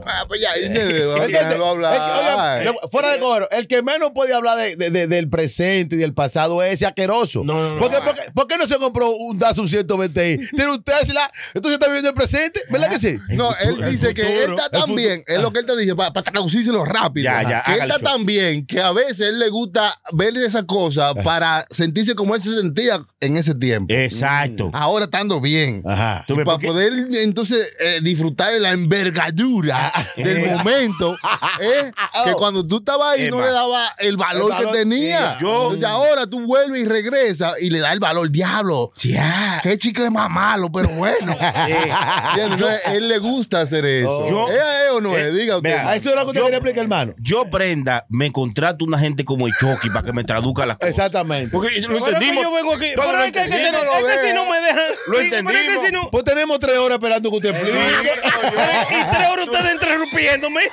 ah, 0.05 0.25
pues 0.27 0.41
ya, 0.41 0.49
que, 0.73 1.05
oye, 1.05 1.37
hablar. 1.37 2.63
fuera 2.91 3.11
de 3.11 3.19
cobro, 3.19 3.49
el 3.51 3.67
que 3.67 3.81
menos 3.81 4.11
puede 4.13 4.33
hablar 4.33 4.57
de- 4.57 4.75
de- 4.75 4.89
de- 4.89 5.07
del 5.07 5.29
presente 5.29 5.95
y 5.95 5.99
del 5.99 6.13
pasado 6.13 6.61
es 6.63 6.75
ese 6.75 6.85
asqueroso. 6.85 7.43
No, 7.43 7.53
no, 7.53 7.75
no. 7.75 7.79
¿Por, 7.79 7.89
qué, 7.91 7.97
por 8.01 8.15
qué- 8.15 8.31
por 8.33 8.47
qué 8.47 8.57
no 8.57 8.67
se 8.67 8.77
compró 8.77 9.11
un 9.11 9.37
Datsun 9.37 9.67
120i? 9.67 10.49
Tiene 10.55 10.71
un 10.71 10.83
Tesla, 10.83 11.31
entonces 11.53 11.73
está 11.73 11.87
viviendo 11.87 12.09
el 12.09 12.15
presente, 12.15 12.61
¿verdad 12.69 12.89
que 12.89 12.99
sí? 12.99 13.17
No, 13.29 13.49
él 13.63 13.83
dice 13.89 14.13
que 14.13 14.43
él 14.43 14.51
está 14.55 14.69
tan 14.69 14.95
bien, 14.95 15.21
es 15.27 15.41
lo 15.41 15.51
que 15.51 15.59
él 15.59 15.65
te 15.65 15.75
dice, 15.77 15.95
para, 15.95 16.11
traducírselo 16.21 16.85
rápido, 16.85 17.23
Ya, 17.25 17.43
ya, 17.43 17.63
que 17.63 17.73
él 17.73 17.81
está 17.81 17.99
tan 17.99 18.25
bien 18.25 18.65
que 18.65 18.81
a 18.81 18.91
veces 18.91 19.21
él 19.21 19.39
le 19.39 19.49
gusta 19.49 19.93
ver 20.13 20.35
esa 20.37 20.63
cosa 20.63 21.13
para 21.15 21.65
sentirse 21.69 22.15
como 22.15 22.35
él 22.35 22.41
se 22.41 22.55
sentía 22.55 23.01
en 23.19 23.37
ese 23.37 23.55
tiempo. 23.55 23.93
Exacto. 23.93 24.69
Ahora 24.73 24.98
estando 25.05 25.39
bien. 25.41 25.81
Ajá. 25.85 26.23
¿Tú 26.27 26.33
Y 26.33 26.37
ves 26.37 26.45
para 26.45 26.57
poder 26.59 26.91
entonces 27.21 27.69
eh, 27.79 27.99
disfrutar 28.01 28.51
de 28.53 28.59
la 28.59 28.71
envergadura 28.71 29.91
del 30.15 30.45
momento, 30.45 31.15
¿eh? 31.61 31.91
que 32.25 32.33
cuando 32.33 32.65
tú 32.65 32.77
estabas 32.77 33.13
ahí 33.17 33.29
no 33.29 33.41
le 33.41 33.51
daba 33.51 33.87
el 33.99 34.17
valor, 34.17 34.43
El 34.43 34.49
valor, 34.57 34.71
que 34.73 34.77
tenía. 34.79 35.33
sí. 35.37 35.43
Yo- 35.45 35.63
Entonces 35.63 35.83
ahora 35.87 36.27
tú 36.27 36.41
vuelves 36.45 36.81
y 36.81 36.85
regresas 36.85 37.53
y 37.61 37.69
le 37.69 37.79
das 37.79 37.93
el 37.93 37.99
valor. 37.99 38.29
Diablo, 38.29 38.91
Ya. 38.97 39.59
qué 39.63 39.77
chicle 39.77 40.09
más 40.09 40.29
malo, 40.29 40.69
pero 40.71 40.89
bueno. 40.89 41.35
Entonces, 42.37 42.81
él 42.93 43.07
le 43.07 43.17
gusta 43.17 43.61
hacer 43.61 43.85
eso. 43.85 44.29
Yo- 44.29 44.49
¿Es 44.49 44.55
él 44.55 44.91
o 44.93 45.01
no 45.01 45.17
es? 45.17 45.33
Diga 45.33 45.57
usted. 45.57 45.69
Vea, 45.69 45.89
A 45.89 45.95
eso 45.95 46.09
es 46.09 46.15
lo 46.15 46.21
que 46.23 46.27
usted 46.27 46.39
Yo- 46.41 46.45
quería 46.45 46.57
explicar, 46.57 46.83
hermano. 46.83 47.13
Yo, 47.19 47.49
Prenda, 47.49 48.05
me 48.09 48.31
contrato 48.31 48.85
una 48.85 48.99
gente 48.99 49.25
como 49.25 49.47
el 49.47 49.53
Chucky 49.59 49.89
para 49.89 50.03
que 50.03 50.13
me 50.13 50.23
traduzca 50.23 50.65
las 50.65 50.77
cosas. 50.77 50.89
Exactamente. 50.89 51.49
Porque 51.51 51.81
lo 51.81 51.87
Pero 51.87 51.97
es 51.97 52.03
que 52.03 52.09
entendimos. 52.11 52.43
yo 52.43 52.51
vengo 52.53 52.73
aquí. 52.73 52.85
Todos 52.95 53.05
Pero 53.07 53.17
lo 53.19 53.23
es 53.25 53.31
que, 53.31 53.39
es 53.39 53.49
que- 53.49 53.67
entendimos. 53.67 53.97
es 54.09 54.15
que 54.21 54.27
si 54.27 54.33
no 54.33 54.45
me 54.45 54.61
dejan. 54.61 54.78
Lo 55.07 55.17
que 55.17 55.21
entendimos. 55.23 55.83
si 55.85 55.91
no- 55.91 56.09
Pues 56.11 56.23
tenemos 56.23 56.59
tres 56.59 56.77
horas 56.77 56.97
esperando 56.97 57.29
que 57.29 57.35
usted 57.37 57.49
explique. 57.49 57.79
Y 58.89 59.15
tres 59.15 59.29
horas 59.29 59.47
ustedes 59.47 59.73
interrumpiéndome. 59.73 60.61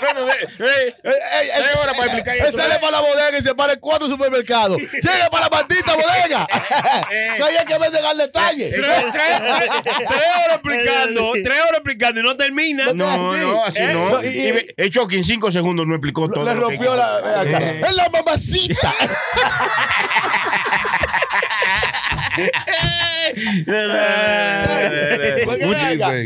Bueno, 0.00 0.28
eh, 0.28 0.44
eh, 0.58 0.92
Tres 1.02 1.76
horas 1.80 1.96
para 1.96 2.04
explicar 2.12 2.36
eso. 2.36 2.58
sale 2.58 2.74
para 2.78 2.90
la 2.90 3.00
bodega 3.00 3.38
y 3.38 3.42
se 3.42 3.54
para 3.54 3.76
cuatro 3.76 4.06
supermercados. 4.08 4.76
Llega 4.78 5.30
para 5.30 5.44
la 5.46 5.50
maldita 5.50 5.94
bodega. 5.94 6.46
No 7.38 7.46
hay 7.46 7.54
que 7.66 7.74
al 7.74 8.18
detalle. 8.18 8.70
Tres, 8.70 8.86
horas 8.90 10.54
explicando, 10.54 11.32
tres 11.32 11.58
horas 11.60 11.72
explicando 11.74 12.20
y 12.20 12.22
no 12.22 12.36
termina. 12.36 12.86
No, 12.92 13.34
no, 13.34 13.64
así 13.64 13.78
¿Eh? 13.78 13.92
no. 13.94 14.20
El 14.76 14.90
Chucky 14.90 15.16
en 15.16 15.24
cinco 15.24 15.50
segundos 15.50 15.86
no 15.86 15.94
explicó 15.94 16.28
todo. 16.28 16.44
Le 16.44 16.52
que- 16.52 16.60
rompió 16.60 16.96
la. 16.96 17.42
Es 17.86 17.94
la 17.94 18.08
mamacita. 18.10 18.94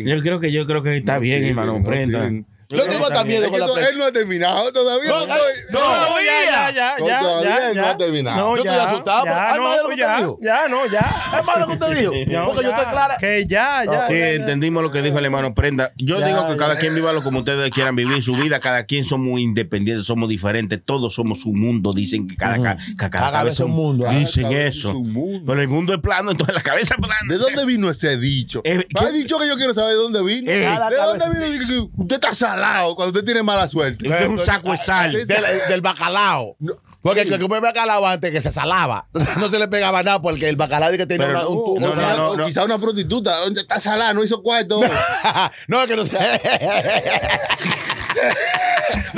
Yo 0.05 0.23
creo 0.23 0.41
que 0.41 0.53
yo 0.53 0.67
creo 0.67 0.83
que 0.83 0.97
está 0.97 1.19
bien, 1.19 1.43
sí, 1.43 1.49
hermano. 1.49 1.79
no, 1.79 1.85
Prenda. 1.85 2.29
sí. 2.29 2.45
Yo 2.71 2.85
tengo 2.85 3.07
hasta 3.07 3.25
miedo 3.25 3.45
Es 3.45 3.47
que 3.47 3.51
con 3.53 3.61
la 3.61 3.67
to- 3.67 3.75
pre- 3.75 3.89
él 3.89 3.97
no 3.97 4.05
ha 4.05 4.13
terminado 4.13 4.71
todavía. 4.73 5.09
No, 5.09 5.17
No, 5.27 5.35
estoy- 5.35 5.73
no, 5.73 5.81
ya, 6.21 6.71
ya, 6.71 6.71
ya, 6.71 6.97
No, 6.99 7.07
ya, 7.09 7.21
todavía 7.21 7.69
no 7.69 7.73
ya. 7.75 7.91
ha 7.91 7.97
terminado. 7.97 8.37
No, 8.37 8.57
Yo 8.57 8.63
estoy 8.63 8.77
ya, 8.77 8.91
asustado, 8.91 9.25
ya, 9.25 9.53
hay 9.53 9.57
no, 9.59 9.65
más 9.65 9.77
de 9.77 9.83
lo 9.85 9.89
que 9.89 9.97
ya, 9.97 10.17
dijo. 10.19 10.39
Ya, 10.43 10.69
no, 10.69 10.87
ya. 10.87 11.17
Es 11.39 11.45
más 11.47 11.59
lo 11.61 11.67
que 11.67 11.73
usted 11.73 11.99
dijo. 11.99 12.13
No, 12.31 12.45
Porque 12.49 12.63
yo 12.65 12.71
ya. 12.71 12.77
estoy 12.77 12.93
clara. 12.93 13.17
Que 13.19 13.47
ya, 13.47 13.85
ya. 13.87 14.07
Sí, 14.07 14.13
ya, 14.13 14.19
ya. 14.19 14.31
entendimos 14.33 14.83
lo 14.83 14.91
que 14.91 15.01
dijo 15.01 15.19
el 15.19 15.25
hermano 15.25 15.55
Prenda. 15.55 15.93
Yo 15.97 16.21
Ya, 16.21 16.27
digo 16.27 16.47
que 16.47 16.57
cada 16.59 16.75
ya. 16.75 16.81
quien 16.81 16.95
viva 16.95 17.11
lo 17.15 17.23
como 17.23 17.39
ustedes 17.39 17.71
quieran 17.71 17.97
vivir 17.97 18.23
su 18.23 18.37
vida. 18.37 18.61
Cada 18.61 18.85
quien 18.85 19.07
somos 19.07 19.41
independientes, 19.41 20.07
somos 20.07 20.29
diferentes. 20.29 20.79
Todos 20.85 21.15
somos 21.15 21.47
un 21.47 21.59
mundo. 21.59 21.95
Dicen 21.95 22.29
que 22.29 22.37
cada, 22.37 22.61
ca- 22.61 22.77
ca- 22.99 23.09
cada, 23.09 23.25
Cada 23.25 23.33
cabeza 23.39 23.63
es 23.63 23.67
un 23.67 23.71
mundo. 23.73 24.07
Dicen 24.11 24.43
cabeza 24.43 24.67
eso. 24.69 24.89
es 24.91 24.95
un 24.95 25.11
mundo. 25.11 25.43
Pero 25.47 25.63
el 25.63 25.69
mundo 25.69 25.95
es 25.95 26.01
plano, 26.01 26.33
entonces 26.33 26.55
la 26.55 26.61
cabeza 26.61 26.97
es 26.97 27.01
plana. 27.01 27.17
¿De 27.31 27.39
dónde 27.39 27.65
vino 27.65 27.89
ese 27.89 28.19
dicho? 28.19 28.61
Eh, 28.65 28.87
Ha 28.95 29.07
¿qué? 29.07 29.13
dicho 29.13 29.39
que 29.39 29.49
yo 29.49 29.57
quiero 29.57 29.73
saber 29.73 29.93
de 29.93 30.03
dónde 30.03 30.23
vino. 30.23 30.51
Eh, 30.53 30.69
¿De 30.91 30.97
dónde 30.97 31.49
vino? 31.49 31.89
Que 31.97 32.03
Usted 32.03 32.15
está 32.17 32.35
salado 32.35 32.58
cuando 32.95 33.07
usted 33.07 33.25
tiene 33.25 33.43
mala 33.43 33.69
suerte. 33.69 34.09
Usted 34.09 34.23
es 34.23 34.29
un 34.29 34.45
saco 34.45 34.73
de 34.73 34.79
sal. 34.79 35.13
Del, 35.27 35.45
del 35.69 35.81
bacalao. 35.81 36.57
Porque 37.01 37.21
el 37.23 37.29
que 37.29 37.39
come 37.39 37.61
bacalao 37.61 38.05
antes 38.07 38.33
que 38.33 38.43
se 38.43 38.51
salaba, 38.51 39.07
no 39.39 39.49
se 39.49 39.59
le 39.59 39.69
pegaba 39.69 40.03
nada 40.03 40.21
porque 40.21 40.49
el 40.49 40.57
bacalao 40.57 40.91
que 40.93 41.07
tenía 41.07 41.29
Pero 41.29 41.39
una- 41.39 41.49
un 41.49 41.65
tubo. 41.65 41.81
no, 41.81 41.93
quizá, 41.93 42.17
no, 42.17 42.29
o 42.31 42.37
no. 42.37 42.45
quizá 42.45 42.65
una 42.65 42.79
prostituta. 42.79 43.37
¿Dónde 43.39 43.61
está 43.61 43.79
salada? 43.81 44.13
No 44.15 44.25
hizo 44.25 44.43
cuarto. 44.43 44.81
no, 45.69 45.81
es 45.83 45.87
que 45.89 45.97
no 45.97 46.05
se. 46.05 46.19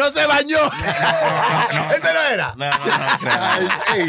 no 0.00 0.10
se 0.10 0.26
bañó. 0.26 0.58
Este 1.94 2.12
no 2.12 2.20
era. 2.32 2.54
No, 2.56 2.64
no, 2.66 2.70
no, 2.70 3.30
Ay, 3.40 3.68
ey. 3.96 4.06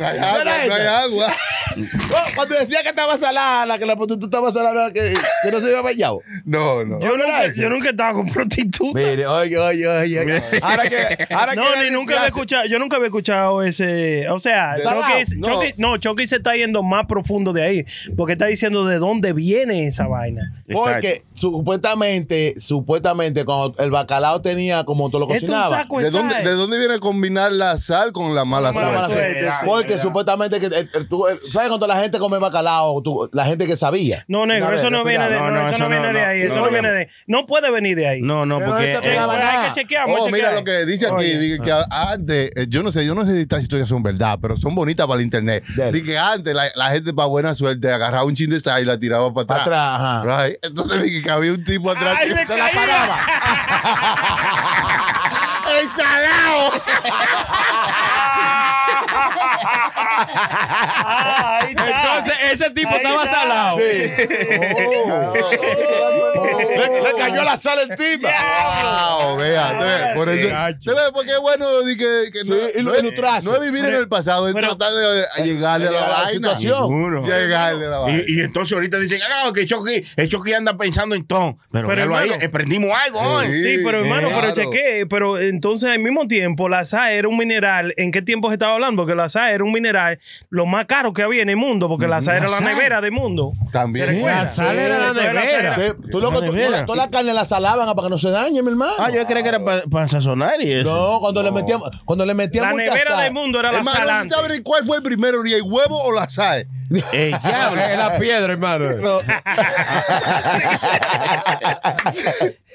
No 0.00 0.06
hay 0.06 0.18
¿No 0.20 0.26
agua, 0.26 0.44
no 0.44 0.50
hay 0.50 0.66
esa? 0.68 1.02
agua. 1.02 1.32
Oh, 1.76 2.24
cuando 2.34 2.54
decía 2.58 2.82
que 2.82 2.88
estaba 2.88 3.18
salada, 3.18 3.66
la 3.66 3.78
que 3.78 3.84
la 3.84 3.96
prostituta 3.96 4.24
estaba 4.26 4.50
salada, 4.50 4.90
que, 4.92 5.12
que 5.42 5.50
no 5.52 5.58
se 5.60 5.66
había 5.66 5.82
bañado. 5.82 6.20
No, 6.46 6.82
no. 6.84 6.98
Yo 7.00 7.18
¿No 7.18 7.24
era 7.24 7.42
nunca, 7.42 7.54
yo 7.60 7.68
nunca 7.68 7.90
estaba 7.90 8.12
con 8.14 8.26
prostituta. 8.30 8.98
Mire, 8.98 9.26
oye, 9.26 9.58
oye, 9.58 9.86
oye. 9.86 10.20
oye. 10.20 10.42
Ahora 10.62 10.84
que. 10.88 11.26
Ahora 11.34 11.54
No, 11.54 11.64
que 11.74 11.84
ni 11.84 11.90
nunca 11.90 12.14
había 12.14 12.28
escuchado, 12.28 12.64
yo 12.64 12.78
nunca 12.78 12.96
había 12.96 13.08
escuchado 13.08 13.62
ese, 13.62 14.26
o 14.30 14.40
sea, 14.40 14.76
De- 14.76 14.84
Chucky, 14.84 15.36
No. 15.38 15.48
Chucky- 15.48 15.74
no, 15.76 15.96
Chucky 15.98 16.26
se 16.26 16.36
está 16.36 16.56
yendo 16.56 16.82
más 16.82 17.04
profundo 17.04 17.52
de 17.52 17.62
ahí, 17.62 17.86
porque 18.16 18.32
está 18.34 18.46
diciendo 18.46 18.86
de 18.86 18.96
dónde 18.98 19.34
viene 19.34 19.86
esa 19.86 20.06
vaina. 20.06 20.62
Porque 20.72 21.24
supuestamente, 21.34 22.54
supuestamente, 22.58 23.44
cuando 23.44 23.74
el 23.82 23.90
bacalao 23.90 24.40
tenía 24.40 24.75
como 24.84 25.10
tú 25.10 25.18
lo 25.18 25.26
cocinabas. 25.26 25.82
saco 25.82 26.00
¿De 26.00 26.10
dónde. 26.10 26.34
¿De 26.42 26.50
dónde 26.54 26.78
viene 26.78 26.98
combinar 26.98 27.52
la 27.52 27.78
sal 27.78 28.12
con 28.12 28.34
la 28.34 28.44
mala 28.44 28.72
suerte? 28.72 28.96
suerte. 29.06 29.32
Verdad, 29.42 29.60
sí, 29.60 29.66
Porque 29.66 29.98
supuestamente 29.98 30.58
que 30.60 30.66
el- 30.66 30.90
el- 30.92 31.08
tú- 31.08 31.26
el- 31.28 31.40
¿sabes 31.50 31.68
cuando 31.68 31.86
la 31.86 31.96
gente 32.00 32.18
come 32.18 32.38
bacalao? 32.38 33.00
Tú- 33.02 33.28
la 33.32 33.44
gente 33.46 33.66
que 33.66 33.76
sabía. 33.76 34.24
No, 34.28 34.46
negro, 34.46 34.74
eso 34.74 34.90
no 34.90 35.04
viene 35.04 35.28
de, 35.28 35.36
ahí, 35.36 36.42
eso 36.42 36.58
no, 36.60 36.70
viene 36.70 36.90
de, 36.90 37.08
no 37.26 37.46
puede 37.46 37.70
venir 37.70 37.96
de 37.96 38.06
ahí. 38.08 38.22
No, 38.22 38.44
no, 38.46 38.58
porque. 38.64 38.92
Eh, 38.92 38.96
hay 38.96 39.68
que 39.68 39.80
chequear, 39.80 40.06
Oh, 40.08 40.26
a 40.26 40.30
mira 40.30 40.52
lo 40.52 40.64
que 40.64 40.84
dice 40.86 41.06
aquí, 41.06 41.58
que 41.62 41.72
antes, 41.90 42.50
eh, 42.54 42.66
yo 42.68 42.82
no 42.82 42.90
sé, 42.92 43.04
yo 43.06 43.14
no 43.14 43.24
sé 43.24 43.32
si 43.34 43.40
estas 43.42 43.62
historias 43.62 43.88
son 43.88 44.02
verdad, 44.02 44.38
pero 44.40 44.56
son 44.56 44.74
bonitas 44.74 45.06
para 45.06 45.18
el 45.20 45.24
internet. 45.24 45.64
Dice 45.92 46.02
que 46.04 46.18
antes 46.18 46.54
la, 46.54 46.90
gente 46.90 47.12
para 47.12 47.26
buena 47.28 47.54
suerte 47.54 47.92
agarraba 47.92 48.24
un 48.24 48.34
chin 48.34 48.50
de 48.50 48.60
sal 48.60 48.82
y 48.82 48.84
la 48.84 48.98
tiraba 48.98 49.32
para 49.32 49.42
atrás. 49.44 49.60
atrás, 49.62 50.00
ajá. 50.00 50.44
Right. 50.46 50.56
Entonces 50.62 51.02
dije 51.02 51.22
que 51.22 51.30
había 51.30 51.52
un 51.52 51.62
tipo 51.64 51.90
atrás 51.90 52.18
que 52.18 52.28
se 52.46 52.56
la 52.56 52.70
paraba. 52.72 53.18
¡El 55.80 55.90
salado! 55.90 56.72
Ah, 59.68 61.58
ahí 61.62 61.70
está. 61.70 61.86
Entonces, 61.86 62.34
ese 62.52 62.70
tipo 62.70 62.88
Ahí 62.90 62.96
estaba 62.96 63.24
está. 63.24 63.40
salado. 63.40 63.78
Le, 65.76 67.02
le 67.02 67.12
cayó 67.18 67.42
la 67.44 67.58
sal 67.58 67.78
encima. 67.88 68.28
Wow, 68.28 69.36
vea, 69.36 70.12
por 70.14 70.28
eso, 70.28 70.48
porque 71.12 71.32
es 71.32 71.40
bueno 71.40 71.82
di 71.82 71.96
que, 71.96 72.30
que 72.32 72.44
no, 72.44 72.54
y 72.56 72.82
no 72.82 72.94
es, 72.94 73.02
ilustrarse. 73.02 73.46
no 73.48 73.54
es 73.54 73.60
vivir 73.60 73.84
en 73.84 73.94
el 73.94 74.08
pasado, 74.08 74.48
es 74.48 74.54
pero- 74.54 74.76
tratar 74.76 74.92
de 74.94 75.44
llegarle 75.44 75.88
a 75.88 75.90
la, 75.90 75.98
a 75.98 76.08
la 76.08 76.14
vaina. 76.24 76.32
situación. 76.32 76.78
Seguro. 76.78 77.22
Llegarle 77.22 77.86
a 77.86 77.88
la 77.88 77.98
vaina. 78.00 78.22
Y, 78.26 78.36
y 78.36 78.40
entonces 78.40 78.72
ahorita 78.74 78.98
dicen, 78.98 79.20
ah, 79.22 79.44
no, 79.46 79.52
que 79.52 79.66
Chucky, 79.66 80.04
el 80.16 80.28
Chucky 80.28 80.52
anda 80.54 80.76
pensando 80.76 81.14
en 81.14 81.26
ton. 81.26 81.58
Pero, 81.72 81.90
ahí, 81.90 81.98
hermano. 82.00 82.34
eh, 82.40 82.48
prendimos 82.48 82.90
algo 83.04 83.20
hoy. 83.20 83.46
Sí. 83.60 83.76
Sí, 83.76 83.82
pero 83.84 84.00
hermano, 84.00 84.28
pero 84.34 84.54
chequé, 84.54 85.06
pero 85.08 85.38
entonces 85.38 85.90
al 85.90 85.98
mismo 85.98 86.26
tiempo 86.28 86.68
la 86.68 86.84
sal 86.84 87.10
era 87.12 87.28
un 87.28 87.36
mineral, 87.36 87.94
¿en 87.96 88.10
qué 88.12 88.22
tiempo 88.22 88.48
se 88.48 88.54
estaba 88.54 88.74
hablando? 88.74 89.02
Porque 89.02 89.14
la 89.14 89.28
sal 89.28 89.50
era 89.56 89.64
un 89.64 89.72
mineral 89.72 90.18
lo 90.50 90.66
más 90.66 90.86
caro 90.86 91.12
que 91.12 91.22
había 91.22 91.42
en 91.42 91.50
el 91.50 91.56
mundo, 91.56 91.88
porque 91.88 92.06
la 92.06 92.22
sal 92.22 92.36
era 92.36 92.48
la 92.48 92.56
sal. 92.58 92.64
nevera 92.64 93.00
del 93.00 93.12
mundo. 93.12 93.52
También. 93.72 94.22
La 94.24 94.46
sal 94.46 94.78
era 94.78 94.98
la 94.98 95.12
nevera. 95.12 95.74
Sí, 95.74 95.82
tú 96.10 96.20
loco, 96.20 96.40
tú- 96.40 96.52
nevera. 96.52 96.86
toda, 96.86 96.96
la 97.04 97.10
carne 97.10 97.34
la 97.34 97.44
salaban 97.44 97.86
para 97.94 98.06
que 98.06 98.10
no 98.10 98.18
se 98.18 98.30
dañe, 98.30 98.62
mi 98.62 98.70
hermano. 98.70 98.92
Ah, 98.98 99.10
yo 99.10 99.24
creía 99.26 99.42
que 99.42 99.48
era 99.48 99.60
para 99.90 100.08
sazonar 100.08 100.60
y 100.62 100.72
eso. 100.72 100.94
No, 100.94 101.20
cuando 101.20 101.42
le 101.42 101.50
metíamos, 101.50 101.90
cuando 102.04 102.24
le 102.24 102.28
La 102.30 102.34
metíamos 102.34 102.72
mucha 102.72 102.84
nevera 102.84 103.14
sal. 103.16 103.24
del 103.24 103.32
mundo 103.32 103.58
era 103.60 103.72
la 103.72 103.78
Hermano, 103.78 103.96
sal 103.96 104.28
¿tú 104.28 104.34
sabes 104.34 104.60
cuál 104.62 104.84
fue 104.84 104.96
el 104.98 105.02
primero, 105.02 105.42
el 105.44 105.62
huevo 105.62 106.02
o 106.04 106.12
la 106.12 106.28
sal? 106.28 106.66
El 107.12 107.30
diablo. 107.40 107.80
Es 107.80 107.96
la 107.98 108.18
piedra, 108.18 108.52
hermano. 108.52 108.90
Es 108.90 109.00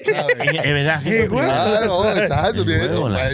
es 0.04 0.62
verdad. 0.64 1.02
Claro, 1.02 2.16
exacto. 2.16 3.08
la. 3.08 3.30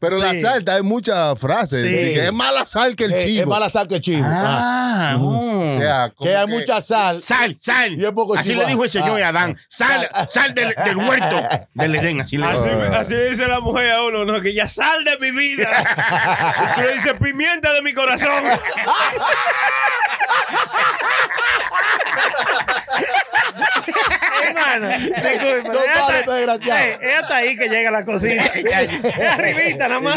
Pero 0.00 0.18
la 0.18 0.38
sal, 0.38 0.64
hay 0.66 0.82
muchas 0.82 1.38
frases. 1.38 1.84
Es 1.84 2.32
mala 2.32 2.64
sal 2.74 2.96
que 2.96 3.04
el 3.04 3.12
Eh, 3.12 3.24
chivo. 3.24 3.40
Es 3.42 3.46
mala 3.46 3.70
sal 3.70 3.86
que 3.88 3.94
el 3.96 4.00
chivo. 4.00 4.26
Ah. 4.26 5.12
Ah, 5.14 5.16
O 5.20 5.78
sea, 5.78 6.10
como 6.10 6.28
Que 6.30 6.36
hay 6.36 6.46
mucha 6.46 6.80
sal. 6.80 7.22
Sal, 7.22 7.56
sal. 7.60 7.92
Y 7.98 8.04
es 8.04 8.10
poco 8.12 8.36
Así 8.36 8.50
chivo. 8.50 8.62
le 8.62 8.66
dijo 8.68 8.84
el 8.84 8.90
señor 8.90 9.22
Ah. 9.22 9.26
a 9.26 9.28
Adán. 9.28 9.56
Sal, 9.68 10.10
sal 10.28 10.52
del, 10.54 10.74
del 10.84 10.96
huerto 10.96 11.42
del 11.72 11.94
Edén. 11.94 12.20
Así 12.20 12.36
le 12.36 12.46
Así, 12.46 12.64
dijo. 12.68 12.80
así 12.96 13.14
le 13.14 13.30
dice 13.30 13.46
la 13.48 13.60
mujer 13.60 13.92
a 13.92 14.02
uno, 14.02 14.24
no, 14.24 14.40
que 14.42 14.52
ya 14.52 14.68
sal 14.68 15.04
de 15.04 15.18
mi 15.18 15.30
vida. 15.30 15.70
Y 16.72 16.74
tú 16.74 16.80
le 16.86 16.94
dices 16.94 17.14
pimienta 17.22 17.72
de 17.72 17.82
mi 17.82 17.94
corazón. 17.94 18.44
Hermano, 24.42 24.88
disculpe, 24.98 25.62
No 25.68 25.72
es 25.74 25.88
hasta- 25.88 26.06
pares, 26.06 26.20
este 26.20 26.32
desgraciado. 26.32 26.80
Eh, 26.80 26.98
es 27.02 27.14
hasta 27.16 27.36
ahí 27.36 27.56
que 27.56 27.68
llega 27.68 27.90
la 27.90 28.04
cosita. 28.04 28.44
es 28.54 29.30
arribita 29.30 29.88
nada 29.88 30.00
más. 30.00 30.16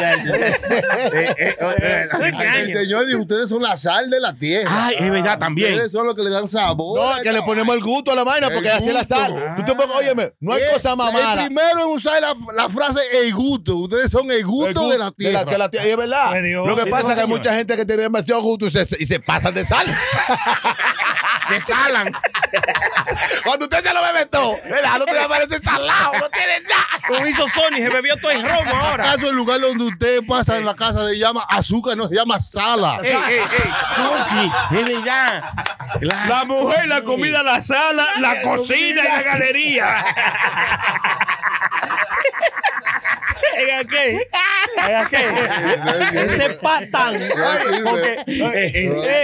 El. 1.37 2.73
Señor 2.77 3.05
dijo, 3.07 3.21
ustedes 3.21 3.49
son 3.49 3.61
la 3.63 3.77
sal 3.77 4.09
de 4.09 4.19
la 4.19 4.33
tierra. 4.33 4.69
Ay, 4.71 4.95
es 4.99 5.09
verdad 5.11 5.39
también. 5.39 5.71
Ustedes 5.73 5.91
son 5.91 6.05
los 6.05 6.15
que 6.15 6.23
le 6.23 6.29
dan 6.29 6.47
sabor. 6.47 6.99
No, 7.17 7.21
que 7.21 7.31
le 7.31 7.41
ponemos 7.43 7.75
el 7.75 7.81
gusto 7.81 8.11
a 8.11 8.15
la 8.15 8.23
vaina 8.23 8.49
porque 8.49 8.69
así 8.69 8.87
es 8.89 8.93
la 8.93 9.03
sal. 9.03 9.33
Tú 9.55 9.63
te 9.65 9.73
pones, 9.75 9.95
óyeme, 9.95 10.33
no 10.39 10.53
hay 10.53 10.61
Eh, 10.61 10.65
cosa 10.73 10.95
más 10.95 11.13
El 11.13 11.21
mala. 11.23 11.45
primero 11.45 11.83
en 11.85 11.87
usar 11.87 12.21
la, 12.53 12.69
frase 12.69 12.99
el 13.23 13.33
gusto. 13.33 13.75
Ustedes 13.75 14.11
son 14.11 14.29
el 14.31 14.43
gusto, 14.45 14.89
de 14.89 14.97
la 14.97 15.11
tierra. 15.11 15.43
de 15.45 15.57
la 15.57 15.69
tierra. 15.69 15.87
Y 15.87 15.91
es 15.91 15.97
verdad. 15.97 16.33
Lo 16.65 16.75
que 16.75 16.85
pasa 16.87 17.09
es 17.09 17.15
que 17.15 17.21
hay 17.21 17.27
mucha 17.27 17.53
gente 17.55 17.75
que 17.75 17.85
tiene 17.85 18.03
demasiado 18.03 18.41
gusto 18.41 18.67
y 18.67 18.71
se, 18.71 18.85
y 18.99 19.05
se 19.05 19.19
pasan 19.19 19.53
de 19.53 19.65
sal. 19.65 19.85
Se 21.47 21.59
salan. 21.59 22.11
Cuando 23.43 23.65
usted 23.65 23.83
se 23.83 23.93
lo 23.93 24.01
bebe 24.01 24.25
todo, 24.25 24.59
¿verdad? 24.65 24.97
No 24.99 25.05
te 25.05 25.15
va 25.15 25.23
a 25.25 25.27
parecer 25.27 25.61
salado, 25.63 26.13
no 26.19 26.29
tiene 26.29 26.59
nada. 26.61 26.85
Como 27.07 27.27
hizo 27.27 27.47
Sony, 27.47 27.77
se 27.77 27.89
bebió 27.89 28.17
todo 28.17 28.31
el 28.31 28.43
romo 28.43 28.75
ahora. 28.75 29.03
¿Acaso 29.09 29.29
el 29.29 29.35
lugar 29.35 29.59
donde 29.59 29.85
usted 29.85 30.19
pasa 30.27 30.57
en 30.57 30.65
la 30.65 30.73
casa 30.73 31.07
se 31.07 31.17
llama 31.17 31.45
azúcar, 31.49 31.95
no 31.95 32.07
se 32.07 32.15
llama 32.15 32.39
sala? 32.41 32.99
Ey, 33.03 33.11
ey, 33.11 33.39
ey. 33.39 33.73
Chucky, 33.95 34.51
es 34.77 34.85
verdad. 34.85 35.43
La 36.01 36.43
mujer, 36.45 36.87
la 36.87 37.01
comida, 37.01 37.43
la 37.43 37.61
sala, 37.61 38.07
la 38.19 38.41
cocina 38.41 39.01
y 39.03 39.07
la 39.07 39.21
galería. 39.21 40.05
¿En 43.57 43.87
qué? 43.87 44.29
¿En 44.77 45.07
qué? 45.07 45.25
Ese 46.13 46.49
patán. 46.61 47.19
Porque 47.83 48.23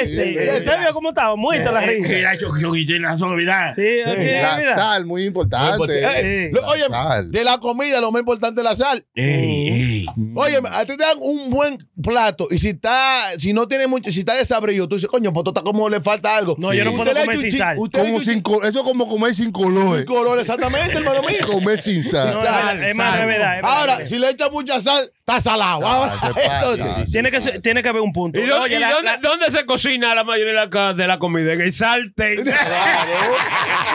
ese, 0.01 0.55
¿en 0.55 0.63
serio 0.63 0.93
cómo 0.93 1.09
estaba? 1.09 1.35
Muerta 1.35 1.71
la 1.71 1.81
risa. 1.81 2.12
¿Verdad? 3.35 3.73
Sí, 3.76 4.02
aquí, 4.06 4.26
La 4.41 4.57
mira. 4.57 4.76
sal, 4.76 5.06
muy 5.06 5.26
importante. 5.26 5.77
Lo- 6.52 6.61
La 6.61 6.68
oye, 6.68 6.84
sal. 6.90 7.31
de 7.31 7.44
la 7.44 7.57
comida 7.60 7.99
lo 8.02 8.11
más 8.11 8.19
importante 8.22 8.61
es 8.61 8.65
la 8.65 8.76
sal. 8.76 9.06
Ey, 9.15 9.69
ey. 9.69 10.06
Oye, 10.35 10.57
a 10.72 10.85
ti 10.85 10.98
te 10.98 11.03
dan 11.03 11.18
un 11.22 11.49
buen 11.49 11.77
plato 12.02 12.48
y 12.52 12.57
si 12.57 12.69
está, 12.69 13.18
si 13.38 13.53
no 13.53 13.68
tiene 13.68 13.88
mucho, 13.88 14.11
si 14.11 14.19
está 14.19 14.34
desabrido, 14.35 14.88
tú 14.88 14.95
dices, 14.95 15.10
coño, 15.10 15.31
pues 15.34 15.44
está 15.48 15.61
como 15.61 15.90
le 15.90 16.02
falta 16.02 16.35
algo. 16.35 16.56
No, 16.57 16.73
yo 16.73 16.84
no 16.85 16.94
puedo 16.94 17.14
comer 17.14 17.38
sin 17.38 17.57
sal. 17.57 17.76
Como 17.77 18.19
sin 18.22 18.44
eso 18.64 18.80
es 18.80 18.84
como 18.84 19.07
comer 19.07 19.34
sin 19.35 19.52
colores. 19.52 20.06
chi- 20.06 20.14
color, 20.14 20.40
exactamente, 20.40 20.98
hermano 20.98 21.22
mío. 21.22 21.38
Comer 21.53 21.81
sin 21.81 22.03
sal. 22.07 22.31
No, 22.34 22.40
es 22.40 22.44
verdad, 22.44 22.90
es 22.90 22.95
más, 22.95 23.19
es 23.19 23.27
verdad. 23.27 23.60
Ahora, 23.64 24.07
si 24.07 24.18
le 24.18 24.30
echa 24.30 24.49
mucha 24.49 24.80
sal, 24.81 25.10
está 25.19 25.41
salado. 25.41 25.81
Entonces, 26.44 27.11
Tiene 27.11 27.31
que, 27.31 27.41
ser- 27.41 27.61
tiene 27.61 27.81
que 27.84 27.90
haber 27.90 28.02
un 28.02 28.11
punto. 28.14 28.40
¿Y, 28.40 28.44
dónde, 28.45 28.65
Oye, 28.65 28.76
y 28.77 28.80
la- 28.80 28.91
dónde, 28.91 29.11
la- 29.11 29.18
dónde 29.18 29.52
se 29.52 29.65
cocina 29.65 30.15
la 30.15 30.23
mayoría 30.23 30.65
de 30.68 30.98
la, 30.98 31.07
la 31.07 31.19
comida? 31.19 31.53
En 31.53 31.61
el 31.61 31.73
sartén. 32.03 32.45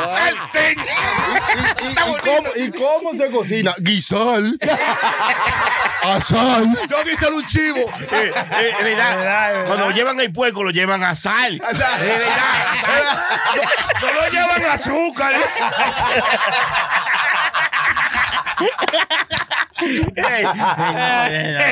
Sartén. 0.08 0.78
¿Y, 0.78 1.86
y- 1.86 1.90
y 1.90 1.94
cómo, 1.94 2.48
¿Y 2.56 2.70
cómo 2.70 3.14
se 3.14 3.30
cocina? 3.30 3.74
Guisar. 3.78 4.42
Asar. 6.02 6.62
yo 6.88 6.96
quise 7.04 7.28
un 7.28 7.46
chivo. 7.46 7.78
Eh, 7.78 8.32
eh, 8.34 8.72
es 8.78 8.84
verdad. 8.84 9.66
Cuando 9.66 9.90
llevan 9.90 10.18
el 10.20 10.32
puerco, 10.32 10.62
lo 10.62 10.70
llevan 10.70 11.02
a 11.04 11.14
sal. 11.14 11.58
Verdad. 11.58 11.88
sal. 12.80 13.20
No 14.00 14.12
lo 14.12 14.28
llevan 14.30 14.64
azúcar. 14.64 15.32
No, 19.80 19.86
no, 20.18 20.54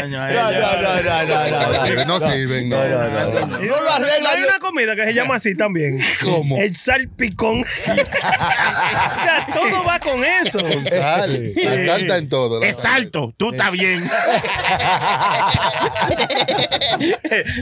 no, 0.07 0.29
No, 0.29 0.53
no, 0.53 0.61
no, 0.61 1.03
no, 1.03 1.25
no, 1.27 1.51
no, 1.51 1.95
no. 1.97 2.05
No 2.05 2.31
sirven. 2.31 2.69
No, 2.69 2.77
no, 2.87 3.09
no. 3.09 3.47
No 3.59 3.81
lo 3.83 3.91
arregla. 3.91 4.31
Hay 4.31 4.43
una 4.43 4.59
comida 4.61 4.95
que 4.95 5.05
se 5.07 5.15
llama 5.15 5.35
así 5.37 5.57
también. 5.57 5.99
¿Cómo? 6.23 6.57
El 6.59 6.77
salpicón. 6.77 7.63
o 7.63 7.65
sea, 7.65 9.47
todo 9.53 9.83
va 9.85 9.99
con 9.99 10.23
eso. 10.25 10.61
Con 10.61 10.87
sal. 10.87 11.53
Sal 11.55 11.87
salta 11.87 12.17
en 12.19 12.29
todo. 12.29 12.61
la 12.61 12.67
Es 12.69 12.85
alto, 12.85 13.35
tú 13.37 13.51
estás 13.51 13.73
bien. 13.73 14.09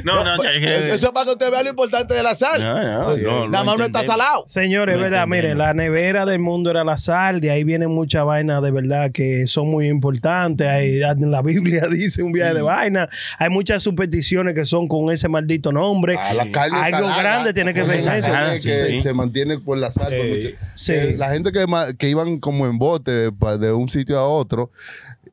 no, 0.04 0.24
no, 0.24 0.36
te- 0.38 0.94
Eso 0.94 1.06
es 1.06 1.12
para 1.12 1.24
que 1.26 1.32
usted 1.32 1.50
vea 1.50 1.62
lo 1.62 1.70
importante 1.70 2.14
de 2.14 2.22
la 2.22 2.34
sal. 2.34 2.62
no, 2.62 2.82
no, 2.82 3.16
no, 3.16 3.48
Nada 3.48 3.64
más 3.64 3.78
no 3.78 3.84
está 3.84 4.04
salado. 4.04 4.44
Señores, 4.46 4.98
verdad, 4.98 5.26
miren, 5.26 5.58
la 5.58 5.72
nevera 5.74 6.26
del 6.26 6.38
mundo 6.40 6.70
era 6.70 6.84
la 6.84 6.96
sal, 6.96 7.40
de 7.40 7.50
ahí 7.50 7.64
vienen 7.64 7.90
muchas 7.90 8.24
vainas 8.24 8.62
de 8.62 8.70
verdad 8.70 9.10
que 9.14 9.46
son 9.46 9.70
muy 9.70 9.88
importantes. 9.88 10.66
Hay, 10.66 11.00
en 11.02 11.30
la 11.30 11.40
Biblia 11.40 11.84
dice 11.90 12.22
un 12.22 12.32
viaje 12.32 12.52
de 12.52 12.60
vaina. 12.62 13.08
Hay 13.38 13.48
muchas 13.48 13.82
supersticiones 13.82 14.54
que 14.54 14.66
son 14.66 14.86
con 14.88 15.10
ese 15.10 15.28
maldito 15.30 15.72
nombre. 15.72 16.16
Ah, 16.18 16.34
la 16.34 16.50
carne 16.52 16.76
Algo 16.78 17.08
salada, 17.08 17.22
grande 17.22 17.54
tiene 17.54 17.72
que 17.72 17.82
ver 17.84 18.00
eso. 18.00 18.10
Ah, 18.10 18.52
que 18.62 18.74
sí. 18.74 19.00
se 19.00 19.14
mantiene 19.14 19.58
por 19.58 19.78
la 19.78 19.90
sal. 19.90 20.12
mucho- 20.12 20.48
sí. 20.74 20.92
Eh, 20.92 21.14
La 21.16 21.30
gente 21.30 21.50
que, 21.52 21.64
que 21.96 22.10
iban 22.10 22.38
como 22.40 22.66
en 22.66 22.76
bote 22.76 23.30
de 23.30 23.72
un 23.72 23.88
sitio 23.88 24.18
a 24.18 24.28
otro 24.28 24.70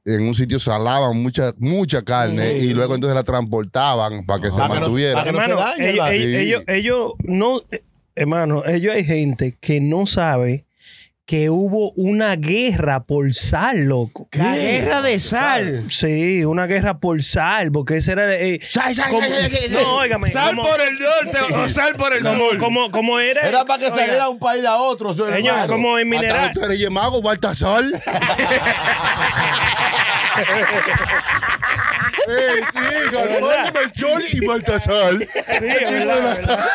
en 0.05 0.23
un 0.23 0.33
sitio 0.33 0.57
salaban 0.57 1.15
mucha, 1.21 1.53
mucha 1.59 2.01
carne 2.01 2.57
y 2.57 2.73
luego 2.73 2.95
entonces 2.95 3.13
la 3.15 3.23
transportaban 3.23 4.25
para 4.25 4.41
que 4.41 4.51
se 4.51 4.57
Para 4.57 4.67
que 4.69 4.73
no- 4.75 4.81
mantuviera. 4.81 5.13
para 5.13 5.25
que 5.31 5.37
no 5.37 5.43
se 5.45 5.53
dañe, 5.53 5.89
ellos, 5.89 6.05
¿verdad? 6.05 6.13
ellos, 6.13 6.29
Sí. 6.31 6.37
ellos, 6.37 6.63
ellos 6.67 7.11
no, 7.23 7.61
eh, 7.71 7.83
hermano, 8.15 8.63
ellos 8.65 8.95
hay 8.95 9.03
gente 9.03 9.55
que 9.59 9.79
no 9.79 10.07
sabe 10.07 10.65
que 11.31 11.49
hubo 11.49 11.91
una 11.93 12.35
guerra 12.35 13.05
por 13.05 13.33
sal, 13.33 13.85
loco. 13.85 14.27
La 14.33 14.53
guerra 14.57 15.01
de 15.01 15.17
sal. 15.17 15.85
Sí, 15.87 16.43
una 16.43 16.65
guerra 16.65 16.99
por 16.99 17.23
sal, 17.23 17.71
porque 17.71 17.95
ese 17.95 18.11
era. 18.11 18.35
eh, 18.35 18.59
Sal, 18.69 18.93
sal, 18.93 19.09
como- 19.11 19.21
sal, 19.25 19.41
sal, 19.43 19.49
sal. 19.49 19.71
no, 19.71 19.95
óigame. 19.95 20.29
Sal 20.29 20.49
como- 20.57 20.67
por 20.67 20.81
el 20.81 20.99
norte 20.99 21.53
o 21.55 21.69
sal 21.69 21.95
por 21.95 22.13
el 22.13 22.21
como, 22.21 22.49
sur. 22.49 22.57
como, 22.57 22.91
como 22.91 23.17
era. 23.21 23.47
Era 23.47 23.63
para 23.63 23.79
que 23.79 23.85
oiga, 23.85 23.95
saliera 23.97 24.27
un 24.27 24.39
país 24.39 24.65
a 24.65 24.75
otro. 24.75 25.13
Señor, 25.13 25.31
hermano. 25.37 25.67
como 25.67 25.97
en 25.97 26.09
mineral. 26.09 26.51
de 26.53 26.67
Reyes 26.67 26.91
Magos, 26.91 27.21
Baltasar. 27.21 27.85
Eh, 32.31 32.61
sí, 32.73 33.11
Galván, 33.11 33.73
Melchor 33.73 34.21
y 34.31 34.45
Baltasar. 34.45 35.13
Sí, 35.19 35.27
es 35.67 35.91
verdad, 35.91 36.37
es 36.39 36.47
verdad. 36.47 36.69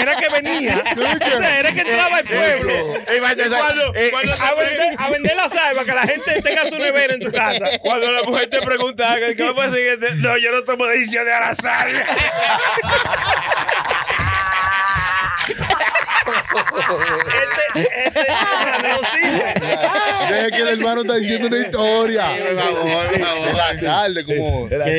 Era 0.00 0.16
que 0.16 0.28
venía. 0.32 0.82
O 0.96 1.38
sea, 1.38 1.58
era 1.58 1.72
que 1.72 1.80
entraba 1.80 2.16
al 2.18 2.24
pueblo. 2.24 2.72
Eh, 2.72 3.20
Cuando- 3.20 3.94
eh, 3.94 4.08
cuando 4.10 4.32
a, 4.32 4.54
vender, 4.54 4.94
a 4.98 5.10
vender 5.10 5.36
la 5.36 5.48
sal 5.48 5.74
para 5.74 5.84
que 5.84 5.92
la 5.94 6.02
gente 6.02 6.42
tenga 6.42 6.68
su 6.68 6.78
nevera 6.78 7.14
en 7.14 7.22
su 7.22 7.30
casa. 7.32 7.66
Cuando 7.80 8.10
la 8.10 8.22
mujer 8.22 8.48
te 8.48 8.60
pregunta, 8.62 9.16
¿qué 9.36 9.42
va 9.44 9.50
a 9.50 9.54
pasar? 9.54 9.78
No, 10.16 10.38
yo 10.38 10.50
no 10.52 10.62
tomo 10.64 10.86
decisión 10.86 11.24
de 11.24 11.30
la 11.30 11.54
sal. 11.54 11.88
Este, 16.52 17.80
este, 17.80 18.88
no 18.88 18.98
sirve. 19.10 19.54
Deje 20.30 20.50
que 20.50 20.62
el 20.62 20.68
hermano 20.68 21.00
está 21.02 21.14
diciendo 21.16 21.48
una 21.48 21.58
historia. 21.58 22.28
por 22.38 22.58
favor, 22.58 23.10
por 23.10 23.20
favor. 23.20 23.46
De 23.46 23.52
la 23.52 23.76
sal, 23.80 24.14
de 24.14 24.24
como. 24.24 24.68
La. 24.70 24.84
Sí, 24.84 24.90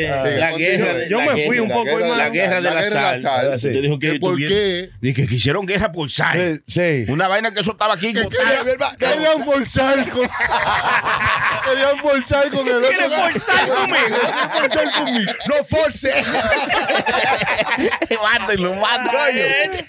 guerra, 0.57 1.07
Yo 1.09 1.19
la 1.21 1.33
me 1.33 1.45
fui 1.45 1.59
un 1.59 1.69
poco, 1.69 1.99
la 1.99 2.29
guerra 2.29 2.57
hermano. 2.57 2.75
la 2.75 2.81
guerra 2.81 2.95
de 2.95 3.01
la, 3.01 3.11
de 3.11 3.21
sal. 3.21 3.21
sal, 3.21 3.59
sí. 3.59 3.73
Yo 3.73 3.81
dijo 3.81 3.99
que 3.99 4.13
¿Que 4.13 4.19
por 4.19 4.37
qué? 4.37 4.89
Dije 5.01 5.27
que 5.27 5.35
hicieron 5.35 5.65
guerra 5.65 5.91
por 5.91 6.09
sal. 6.11 6.63
Sí. 6.67 7.05
Una 7.07 7.27
vaina 7.27 7.53
que 7.53 7.61
eso 7.61 7.71
estaba 7.71 7.93
aquí. 7.93 8.13
Que 8.13 8.27
querían, 8.97 9.43
forzar 9.43 10.09
con. 10.09 10.27
querían 11.65 11.97
forzar 12.01 12.49
con 12.49 12.67
el 12.67 12.75
otro. 12.75 12.89
¿Quieren 12.89 13.11
forzar 13.11 13.67
conmigo? 13.67 14.17
Forzar 14.57 14.91
conmigo. 14.93 15.31
No 15.47 15.55
force. 15.65 16.13
Mátenlo, 18.23 18.73
mátenlo. 18.75 19.19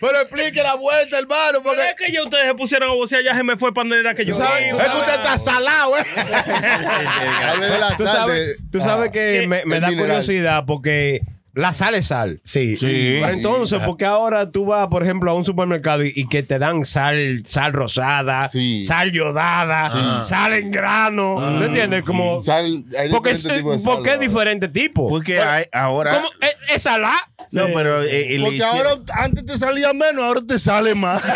Pero 0.01 0.21
explique 0.21 0.63
la 0.63 0.75
vuelta, 0.75 1.19
hermano. 1.19 1.54
Porque 1.63 1.83
es 1.91 1.95
que 1.97 2.13
ya 2.13 2.23
ustedes 2.23 2.47
se 2.47 2.55
pusieron 2.55 2.91
a 2.91 2.95
vocear, 2.95 3.23
ya 3.23 3.35
se 3.37 3.45
me 3.45 3.57
fue 3.57 3.73
para 3.73 3.85
donde 3.89 4.01
era 4.01 4.15
que 4.15 4.25
yo 4.25 4.35
sabes- 4.37 4.75
es 4.75 4.89
que 4.89 4.97
usted 4.99 5.15
está 5.15 5.39
salado, 5.39 5.99
¿eh? 5.99 6.05
Hable 7.45 7.67
de 7.69 7.79
la 7.79 7.97
Tú 7.97 8.07
sabes, 8.07 8.39
de- 8.39 8.57
tú 8.71 8.81
sabes 8.81 9.11
que 9.11 9.41
¿Qué? 9.43 9.47
me, 9.47 9.59
da 9.81 9.89
mineral. 9.89 9.97
curiosidad 9.97 10.65
porque 10.67 11.21
la 11.55 11.73
sal 11.73 11.95
es 11.95 12.07
sal. 12.09 12.41
Sí. 12.45 12.77
Sí. 12.77 13.19
Pero 13.21 13.29
entonces, 13.29 13.81
porque 13.85 14.05
ahora 14.05 14.51
tú 14.51 14.67
vas, 14.67 14.89
por 14.89 15.03
ejemplo, 15.03 15.31
a 15.31 15.35
un 15.35 15.45
supermercado 15.45 16.05
y, 16.05 16.13
y 16.15 16.27
que 16.29 16.43
te 16.43 16.59
dan 16.59 16.85
sal, 16.85 17.43
sal 17.47 17.73
rosada, 17.73 18.49
Sí. 18.51 18.85
sal 18.85 19.13
yodada, 19.13 20.23
sal 20.23 20.53
en 20.55 20.71
grano, 20.71 21.37
¿me 21.37 21.67
entiendes? 21.67 22.05
Como, 22.05 22.41
Sal, 22.41 22.85
hay 22.99 23.11
porque 23.11 23.31
es, 23.31 23.43
de 23.43 23.51
sal. 23.57 23.63
porque 23.63 23.79
es 23.79 23.87
ahora. 23.87 24.17
diferente 24.19 24.69
tipo. 24.69 25.09
Porque 25.09 25.41
hay 25.41 25.65
ahora. 25.73 26.17
¿Cómo? 26.17 26.29
¿Es, 26.41 26.77
es 26.77 26.83
salá? 26.83 27.15
No, 27.53 27.67
pero. 27.75 28.03
eh, 28.03 28.35
eh, 28.35 28.41
Porque 28.43 28.63
ahora 28.63 28.91
antes 29.15 29.45
te 29.45 29.59
salía 29.59 29.93
menos, 29.93 30.25
ahora 30.25 30.41
te 30.47 30.59
sale 30.59 30.95
más. 30.95 31.23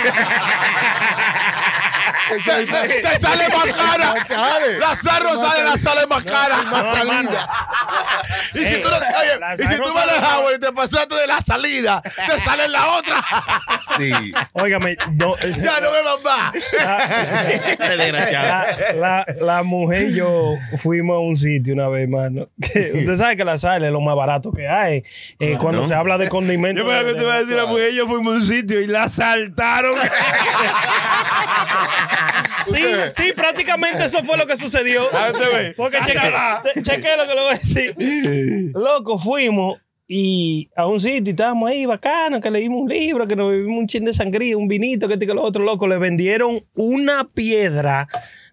Te 2.29 3.21
sale 3.21 3.49
más 3.49 3.67
cara. 3.77 4.15
Sale. 4.27 4.79
La 4.79 4.97
sal 4.97 5.23
rosada 5.23 5.63
la 5.65 5.77
sale 5.79 6.07
más 6.07 6.25
cara. 6.25 6.57
Más 6.71 6.97
salida. 6.97 7.49
Y 8.55 8.65
si 8.65 8.83
tú, 8.83 8.89
no- 8.91 8.97
oye, 8.97 9.39
la 9.41 9.55
y 9.55 9.59
si 9.59 9.65
tú 9.77 9.85
y 10.55 10.59
te 10.61 10.73
pasaste 10.73 11.15
de 11.15 11.27
la 11.27 11.41
salida, 11.45 12.03
te 12.03 12.41
sale 12.43 12.65
en 12.65 12.73
la 12.73 12.87
otra. 12.93 13.25
Sí. 13.97 14.13
Óigame, 14.53 14.97
no, 15.13 15.37
ya 15.39 15.81
no 15.81 15.91
me 15.93 16.03
vas 16.03 16.23
más. 16.25 16.53
Desgraciado. 17.79 18.49
la, 18.49 18.67
la, 18.97 19.27
la 19.41 19.63
mujer 19.63 20.03
y 20.11 20.15
yo 20.15 20.55
fuimos 20.79 21.17
a 21.17 21.19
un 21.21 21.37
sitio 21.37 21.75
una 21.75 21.89
vez, 21.89 22.09
mano. 22.09 22.49
usted 22.59 23.17
sabe 23.17 23.37
que 23.37 23.45
la 23.45 23.59
sal 23.59 23.85
es 23.85 23.93
lo 23.93 24.01
más 24.01 24.15
barato 24.17 24.53
que 24.53 24.69
hay. 24.69 25.03
Eh, 25.39 25.57
Cuando 25.59 25.85
se 25.87 25.95
habla 25.95 26.19
de 26.19 26.29
condimentos. 26.29 26.85
Yo 26.87 26.91
de- 27.05 27.15
te 27.15 27.21
iba 27.23 27.35
a 27.35 27.39
decir, 27.41 27.57
la 27.57 27.67
mujer 27.67 27.93
y 27.93 27.97
yo 27.97 28.07
fuimos 28.07 28.35
a 28.35 28.37
un 28.37 28.43
sitio 28.45 28.81
y 28.81 28.87
la 28.87 29.05
asaltaron. 29.05 29.95
Sí, 32.67 32.83
sí, 33.17 33.33
prácticamente 33.35 34.05
eso 34.05 34.23
fue 34.25 34.37
lo 34.37 34.47
que 34.47 34.57
sucedió. 34.57 35.03
Ah. 35.13 35.33
Porque 35.77 35.99
cheque, 36.05 36.33
te- 36.75 36.83
cheque 36.83 37.09
lo 37.17 37.27
que 37.27 37.35
le 37.35 37.41
voy 37.41 37.55
a 37.55 37.59
decir. 37.59 38.71
Loco, 38.75 39.19
fuimos 39.19 39.79
y 40.07 40.69
a 40.77 40.87
un 40.87 41.01
sitio 41.01 41.23
y 41.27 41.31
estábamos 41.31 41.71
ahí 41.71 41.87
bacano, 41.87 42.41
que 42.41 42.51
leímos 42.51 42.83
un 42.83 42.89
libro, 42.89 43.27
que 43.27 43.37
nos 43.37 43.51
bebimos 43.51 43.79
un 43.79 43.87
chin 43.87 44.05
de 44.05 44.13
sangría, 44.15 44.57
un 44.57 44.69
vinito, 44.69 45.07
que 45.07 45.15
este 45.15 45.27
que 45.27 45.35
lo 45.35 45.43
otro, 45.43 45.65
loco, 45.65 45.87
le 45.87 45.99
vendieron 45.99 46.61
una 46.75 47.25
piedra 47.29 48.07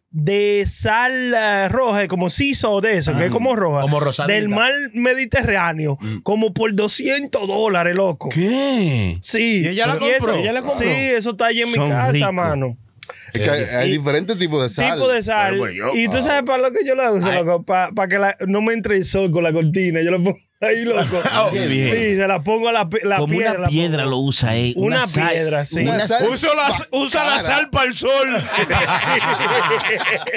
de 0.09 0.63
sal 0.65 1.33
eh, 1.33 1.67
roja, 1.67 2.07
como 2.07 2.29
siso 2.29 2.79
de 2.79 2.97
eso, 2.97 3.15
que 3.17 3.25
es 3.25 3.31
como 3.31 3.53
roja, 3.55 3.81
Como 3.81 3.99
rosadita. 3.99 4.33
del 4.33 4.47
mar 4.47 4.71
Mediterráneo, 4.93 5.97
como 6.23 6.53
por 6.53 6.73
200 6.73 7.47
dólares, 7.47 7.95
loco. 7.95 8.29
¿Qué? 8.29 9.17
Sí. 9.21 9.63
¿Y 9.63 9.67
ella 9.69 9.87
la 9.87 9.95
eso- 9.95 10.05
compró? 10.25 10.35
¿Ella 10.35 10.53
la 10.53 10.61
compró? 10.61 10.77
Sí, 10.79 10.89
eso 10.89 11.31
está 11.31 11.47
ahí 11.47 11.61
en 11.61 11.67
mi 11.71 11.75
casa, 11.77 12.11
ricos. 12.11 12.33
mano. 12.33 12.77
Es 13.35 13.49
que 13.69 13.75
hay, 13.75 13.91
diferentes 13.91 14.37
tipos 14.37 14.61
de 14.61 14.69
sal. 14.69 14.95
Tipo 14.95 15.07
de 15.07 15.23
sal. 15.23 15.57
Pues, 15.57 15.75
yo- 15.75 15.91
y 15.93 16.07
tú 16.09 16.21
sabes 16.21 16.43
para 16.43 16.57
lo 16.63 16.71
que 16.71 16.85
yo 16.85 16.95
lo 16.95 17.13
uso, 17.13 17.31
loco, 17.31 17.63
para 17.63 18.07
que 18.07 18.19
la- 18.19 18.35
no 18.47 18.61
me 18.61 18.73
entre 18.73 18.95
el 18.97 19.05
sol 19.05 19.31
con 19.31 19.43
la 19.43 19.51
cortina. 19.53 20.01
Yo 20.01 20.11
lo 20.11 20.17
pongo 20.23 20.37
ahí, 20.61 20.83
loco. 20.85 21.01
Qué 21.53 21.67
bien. 21.67 21.89
Sí, 21.93 22.15
se 22.17 22.27
la 22.27 22.41
pongo 22.43 22.69
a 22.69 22.71
la, 22.71 22.87
la 23.03 23.17
Como 23.17 23.35
piedra. 23.35 23.59
una 23.59 23.67
piedra 23.67 24.05
lo 24.05 24.17
usa, 24.19 24.55
eh. 24.57 24.73
Una 24.77 25.05
sal- 25.07 25.29
piedra, 25.29 25.65
sí. 25.65 25.81
Una 25.81 26.07
sal 26.07 26.27
Usa 26.29 26.49
la, 26.55 26.87
usa 26.91 27.23
la 27.25 27.39
sal 27.41 27.69
para 27.69 27.87
el 27.87 27.95
sol. 27.95 28.09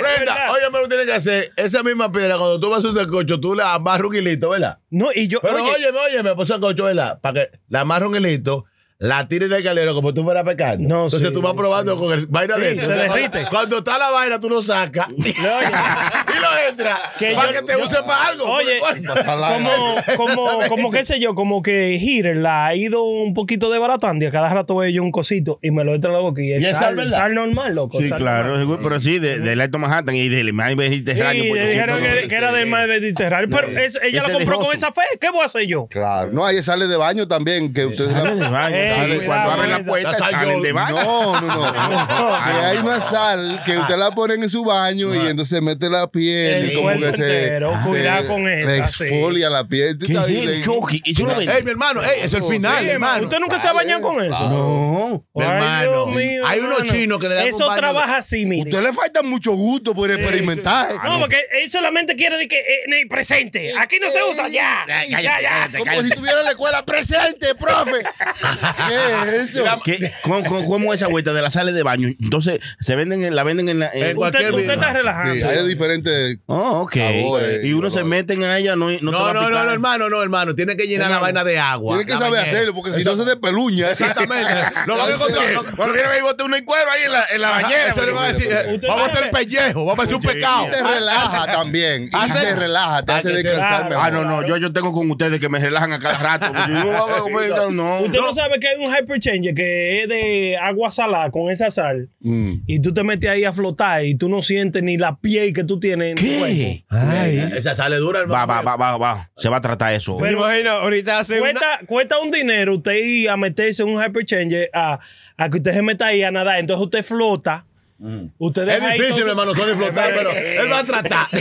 Brenda, 0.00 0.52
oye, 0.52 0.70
me 0.72 0.78
lo 0.80 0.88
tienes 0.88 1.06
que 1.06 1.12
hacer. 1.12 1.52
Esa 1.56 1.82
misma 1.82 2.10
piedra, 2.10 2.36
cuando 2.36 2.60
tú 2.60 2.68
vas 2.70 2.84
a 2.84 2.88
un 2.88 2.94
sancocho, 2.94 3.40
tú 3.40 3.54
la 3.54 3.74
amarras 3.74 4.06
un 4.08 4.14
hilito, 4.16 4.50
¿verdad? 4.50 4.78
No, 4.90 5.08
y 5.14 5.28
yo. 5.28 5.40
Pero 5.40 5.62
oye, 5.64 5.88
oye, 5.88 5.98
oye, 6.08 6.22
me 6.22 6.34
puso 6.34 6.54
sancocho, 6.54 6.84
¿verdad? 6.84 7.20
Para 7.20 7.40
que 7.46 7.58
la 7.68 7.80
amarras 7.80 8.08
un 8.08 8.16
hilito. 8.16 8.64
La 9.00 9.28
tires 9.28 9.48
del 9.48 9.62
calero 9.62 9.94
como 9.94 10.12
tú 10.12 10.24
fueras 10.24 10.42
pecando. 10.42 10.88
No, 10.88 11.04
Entonces 11.04 11.28
sí, 11.28 11.32
tú 11.32 11.40
vas 11.40 11.54
probando 11.54 11.96
con 11.96 12.12
el 12.18 12.26
vaina 12.26 12.56
Sí, 12.56 12.62
dentro. 12.62 12.88
se 12.88 12.92
derrite. 12.94 13.44
Cuando 13.48 13.78
está 13.78 13.96
la 13.96 14.10
vaina, 14.10 14.40
tú 14.40 14.48
lo 14.48 14.60
sacas 14.60 15.06
y 15.16 15.22
oye, 15.22 15.38
lo 15.38 16.68
entras. 16.68 16.98
Que 17.16 17.32
para 17.32 17.52
yo- 17.52 17.60
que 17.60 17.66
te 17.66 17.78
yo- 17.78 17.84
use 17.84 17.94
para 18.02 18.26
algo. 18.26 18.44
Oye, 18.46 18.78
como, 20.16 20.26
como, 20.34 20.68
como 20.68 20.90
qué 20.90 21.04
sé 21.04 21.20
yo, 21.20 21.36
como 21.36 21.62
que 21.62 21.94
Hitter 22.00 22.36
la 22.38 22.66
ha 22.66 22.74
ido 22.74 23.04
un 23.04 23.34
poquito 23.34 23.70
de 23.70 23.78
baratando 23.78 24.24
y 24.24 24.28
a 24.28 24.32
cada 24.32 24.48
rato 24.52 24.74
veo 24.74 24.90
yo 24.90 25.02
un 25.04 25.12
cosito 25.12 25.60
y 25.62 25.70
me 25.70 25.84
lo 25.84 25.94
entra 25.94 26.10
en 26.10 26.16
la 26.16 26.22
boca 26.22 26.42
y 26.42 26.52
es, 26.52 26.62
¿Y 26.62 26.66
es 26.66 26.72
sal, 26.72 26.80
sal, 26.80 26.96
verdad? 26.96 27.18
sal 27.18 27.34
normal, 27.34 27.74
loco. 27.76 27.98
Sí, 28.00 28.08
sal 28.08 28.18
claro, 28.18 28.56
normal. 28.58 28.78
pero 28.82 29.00
sí, 29.00 29.20
de, 29.20 29.38
del 29.38 29.60
Alto 29.60 29.78
Manhattan 29.78 30.16
y 30.16 30.28
del 30.28 30.52
mar 30.52 30.74
Mediterráneo. 30.74 31.42
Sí, 31.44 31.52
dijeron 31.60 31.98
200 32.00 32.22
que, 32.22 32.28
que 32.28 32.34
era 32.34 32.52
del 32.52 32.66
mar 32.66 32.88
Mediterráneo. 32.88 33.48
Pero 33.48 33.78
es- 33.78 33.98
ella 34.02 34.26
lo 34.26 34.34
compró 34.34 34.58
con 34.58 34.74
esa 34.74 34.90
fe. 34.92 35.02
¿Qué 35.20 35.30
voy 35.30 35.42
a 35.42 35.46
hacer 35.46 35.66
yo? 35.66 35.86
Claro. 35.86 36.32
No, 36.32 36.44
hay 36.44 36.60
sales 36.64 36.88
de 36.88 36.96
baño 36.96 37.28
también 37.28 37.72
que 37.72 37.86
ustedes 37.86 38.10
Sale 38.12 38.34
de 38.34 38.40
la- 38.40 38.50
baño, 38.50 38.76
Ey, 38.88 39.20
cuando 39.26 39.50
abren 39.52 39.70
la 39.70 39.78
puerta, 39.84 40.12
La 40.12 40.18
sal 40.18 40.30
salen 40.30 40.56
yo- 40.58 40.62
de 40.62 40.72
baño. 40.72 40.96
No, 40.96 41.40
no, 41.40 41.72
no. 41.72 42.38
Que 42.48 42.64
hay 42.66 42.78
una 42.78 43.00
sal 43.00 43.62
que 43.64 43.76
usted 43.78 43.96
la 43.96 44.10
pone 44.12 44.34
en 44.34 44.48
su 44.48 44.64
baño 44.64 45.14
y 45.14 45.26
entonces 45.26 45.60
mete 45.62 45.88
la 45.90 46.06
piel 46.10 46.52
El 46.54 46.72
y 46.72 46.74
como 46.74 46.88
que 46.90 46.98
se, 46.98 47.44
entero. 47.44 47.78
se- 47.82 47.88
Cuidado 47.88 48.26
con 48.28 48.44
le 48.44 48.76
esa, 48.76 48.86
sí. 48.88 49.04
exfolia 49.04 49.50
la 49.50 49.64
piel. 49.64 49.98
¿Tú 49.98 50.06
¿Qué 50.06 50.12
Le- 50.14 50.42
el 50.56 50.62
Chucky? 50.64 51.02
¿Y 51.04 51.14
tú 51.14 51.26
lo 51.26 51.34
ves? 51.36 51.48
Ey, 51.48 51.62
mi 51.62 51.70
hermano, 51.70 52.02
ey, 52.02 52.20
eso 52.22 52.36
es 52.38 52.42
el 52.44 52.48
final, 52.50 52.88
hermano. 52.88 53.24
¿Usted 53.24 53.38
nunca 53.38 53.58
se 53.58 53.68
ha 53.68 53.72
bañado 53.72 54.02
con 54.02 54.24
eso? 54.24 54.48
No. 54.48 55.24
Hermano. 55.34 56.06
Hay 56.46 56.60
unos 56.60 56.84
chinos 56.84 57.18
que 57.20 57.28
le 57.28 57.34
dan 57.34 57.44
un 57.44 57.50
Eso 57.50 57.74
trabaja 57.74 58.18
así, 58.18 58.46
mire. 58.46 58.68
Usted 58.70 58.82
le 58.82 58.92
falta 58.92 59.22
mucho 59.22 59.52
gusto 59.52 59.94
por 59.94 60.10
experimentar. 60.10 60.94
No, 61.04 61.20
porque 61.20 61.38
él 61.62 61.70
solamente 61.70 62.14
quiere 62.16 62.36
decir 62.36 62.48
que 62.48 62.58
eh, 62.58 62.82
en 62.86 62.94
el 62.94 63.08
presente. 63.08 63.70
Aquí 63.80 63.98
no 64.00 64.10
se 64.10 64.22
usa 64.22 64.48
ya. 64.48 64.84
Ya, 64.86 65.04
ya. 65.06 65.22
cállate, 65.22 65.78
Como 65.78 66.02
si 66.02 66.10
tuviera 66.10 66.42
la 66.42 66.50
escuela 66.50 66.84
presente, 66.84 67.54
profe. 67.54 68.02
¿Qué 68.86 69.36
es 69.36 69.48
eso? 69.56 69.64
¿Qué? 69.84 70.12
¿Cómo, 70.22 70.44
cómo, 70.44 70.66
cómo 70.66 70.94
esa 70.94 71.08
vuelta 71.08 71.32
de 71.32 71.42
las 71.42 71.54
sales 71.54 71.74
de 71.74 71.82
baño? 71.82 72.08
Entonces, 72.20 72.60
se 72.80 72.94
venden 72.96 73.24
en, 73.24 73.34
la 73.34 73.42
venden 73.42 73.68
en 73.68 73.78
la. 73.80 73.90
en- 73.92 74.16
cualquier 74.16 74.52
usted 74.54 74.70
está 74.70 74.92
relajando. 74.92 75.34
Sí, 75.34 75.42
hay 75.42 75.66
diferentes. 75.66 76.38
Oh, 76.46 76.80
ok. 76.82 76.94
Sabores, 76.94 77.64
y 77.64 77.72
uno 77.72 77.88
y 77.88 77.90
se 77.90 78.04
mete 78.04 78.34
en 78.34 78.44
ella, 78.44 78.76
no, 78.76 78.90
no, 78.90 78.98
No, 79.00 79.10
no, 79.12 79.32
no, 79.34 79.40
picar. 79.48 79.64
no, 79.66 79.72
hermano, 79.72 80.08
no, 80.08 80.22
hermano. 80.22 80.54
Tiene 80.54 80.76
que 80.76 80.86
llenar 80.86 81.10
la 81.10 81.18
vaina 81.18 81.44
de 81.44 81.58
agua. 81.58 81.96
Tiene 81.96 82.06
que 82.06 82.12
saber 82.12 82.30
bañera. 82.40 82.52
hacerlo 82.52 82.74
porque 82.74 82.92
si 82.92 83.04
no 83.04 83.16
se 83.16 83.24
despeluña. 83.24 83.90
Exactamente. 83.90 84.52
Lo 84.86 84.96
van 84.96 85.10
a 85.10 85.14
encontrar. 85.14 85.74
Cuando 85.76 85.94
viene 85.94 86.08
ahí, 86.08 86.20
bote 86.22 86.42
uno 86.44 86.56
en 86.56 86.64
cuero 86.64 86.90
ahí 86.90 87.02
en 87.04 87.12
la, 87.12 87.24
en 87.32 87.40
la 87.42 87.48
Ajá, 87.50 87.62
bañera. 87.62 87.88
Eso 87.92 88.06
le 88.06 88.12
va 88.12 88.24
a 88.24 88.32
decir, 88.32 88.48
vamos 88.88 89.08
a 89.08 89.12
hacer 89.12 89.24
el 89.24 89.30
pellejo, 89.30 89.84
vamos 89.84 89.98
a 90.00 90.02
hacer 90.02 90.14
un 90.14 90.22
pecado. 90.22 90.66
Y 90.66 90.70
te 90.70 90.82
relaja 90.82 91.46
también. 91.52 92.04
Y 92.12 92.32
te 92.32 92.54
relaja, 92.54 93.02
te 93.02 93.12
hace 93.12 93.28
descansar 93.32 93.88
mejor. 93.90 94.04
Ah, 94.04 94.10
no, 94.10 94.24
no, 94.24 94.46
yo, 94.46 94.56
yo 94.56 94.72
tengo 94.72 94.92
con 94.92 95.10
ustedes 95.10 95.40
que 95.40 95.48
me 95.48 95.58
relajan 95.58 95.92
a 95.92 95.98
cada 95.98 96.18
rato. 96.18 96.52
Yo 96.68 96.84
no, 96.84 96.96
hago 96.96 97.22
comer, 97.24 97.52
no. 97.72 98.00
Usted 98.02 98.18
no 98.20 98.32
sabe 98.32 98.58
que 98.60 98.67
que 98.76 98.82
hay 98.82 98.86
un 98.88 98.94
hyperchange 98.94 99.54
que 99.54 100.02
es 100.02 100.08
de 100.08 100.56
agua 100.56 100.90
salada 100.90 101.30
con 101.30 101.50
esa 101.50 101.70
sal 101.70 102.08
Mm. 102.20 102.52
y 102.66 102.80
tú 102.80 102.92
te 102.92 103.02
metes 103.02 103.30
ahí 103.30 103.44
a 103.44 103.52
flotar 103.52 104.04
y 104.04 104.14
tú 104.14 104.28
no 104.28 104.42
sientes 104.42 104.82
ni 104.82 104.96
la 104.96 105.16
piel 105.18 105.52
que 105.52 105.64
tú 105.64 105.78
tienes 105.80 106.10
en 106.10 106.16
tu 106.16 106.38
cuerpo. 106.38 106.84
Ay. 106.90 107.48
Esa 107.56 107.74
sale 107.74 107.96
dura, 107.96 108.20
Va, 108.26 108.42
hermano. 108.42 108.64
va, 108.64 108.76
va, 108.76 108.76
va, 108.76 108.96
va. 108.96 109.30
Se 109.36 109.48
va 109.48 109.56
a 109.58 109.60
tratar 109.60 109.94
eso. 109.94 110.18
Me 110.18 110.32
imagino, 110.32 110.70
ahorita 110.70 111.20
hace 111.20 111.40
una- 111.40 111.52
Cuesta, 111.52 111.80
cuesta 111.86 112.18
un 112.20 112.30
dinero 112.30 112.76
usted 112.76 112.94
ir 112.96 113.30
a 113.30 113.36
meterse 113.36 113.82
en 113.82 113.88
un 113.90 114.02
hyperchange 114.04 114.68
a, 114.72 114.98
a 115.36 115.50
que 115.50 115.56
usted 115.58 115.72
se 115.74 115.82
meta 115.82 116.06
ahí 116.06 116.22
a 116.22 116.30
nadar. 116.30 116.58
Entonces 116.58 116.84
usted 116.84 117.04
flota. 117.04 117.64
Es 118.00 118.80
difícil, 118.98 119.24
su- 119.24 119.28
hermano, 119.30 119.54
Sony 119.54 119.74
flotar, 119.76 120.14
pero 120.14 120.30
él 120.30 120.72
va 120.72 120.78
a 120.78 120.84
tratar. 120.84 121.26
Él 121.32 121.40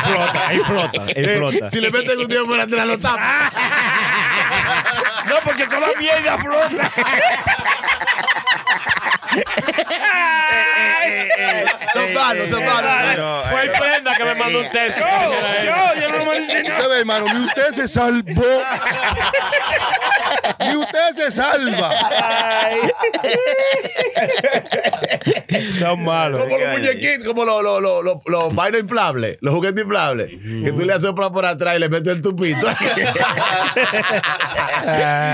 flota, 0.00 0.52
él 0.52 0.64
flota, 0.64 1.04
él 1.14 1.36
flota. 1.36 1.70
Si 1.70 1.80
le 1.80 1.90
meten 1.90 2.18
un 2.18 2.28
tío 2.28 2.46
por 2.46 2.58
atrás, 2.60 2.86
lo 2.86 2.98
tapa. 2.98 3.52
No, 5.26 5.36
porque 5.44 5.66
toda 5.66 5.86
mierda 5.98 6.36
flota. 6.38 6.90
Son 11.92 12.14
malos, 12.14 12.48
son 12.48 12.64
malos. 12.64 13.44
Fue 13.50 13.62
el 13.64 13.70
prenda 13.70 14.14
que 14.16 14.24
me 14.24 14.34
mandó 14.34 14.60
un 14.60 14.70
texto. 14.70 15.04
Yo, 15.64 16.00
yo 16.00 16.08
no 16.08 16.18
lo 16.18 16.26
mandé. 16.26 16.62
Usted 16.62 16.88
ve, 16.88 16.98
hermano, 16.98 17.26
ni 17.26 17.44
usted 17.44 17.72
se 17.74 17.86
salvó. 17.88 18.32
ni 20.60 20.76
usted 20.76 21.12
se 21.16 21.32
salva. 21.32 21.90
Son 25.78 26.02
malos. 26.02 26.42
Como 26.42 26.58
los 26.58 26.78
muñequitos, 26.78 27.24
como 27.24 27.44
los, 27.44 27.62
los, 27.62 27.82
los, 27.82 28.04
los, 28.04 28.16
los 28.26 28.54
vainos 28.54 28.80
inflables, 28.80 29.38
los 29.40 29.54
juguetes 29.54 29.84
inflables, 29.84 30.30
que 30.30 30.72
tú 30.72 30.84
le 30.84 31.00
soplas 31.00 31.30
por 31.30 31.44
atrás 31.44 31.76
y 31.76 31.78
le 31.78 31.88
metes 31.88 32.14
el 32.14 32.22
tupito. 32.22 32.66
y 32.66 32.70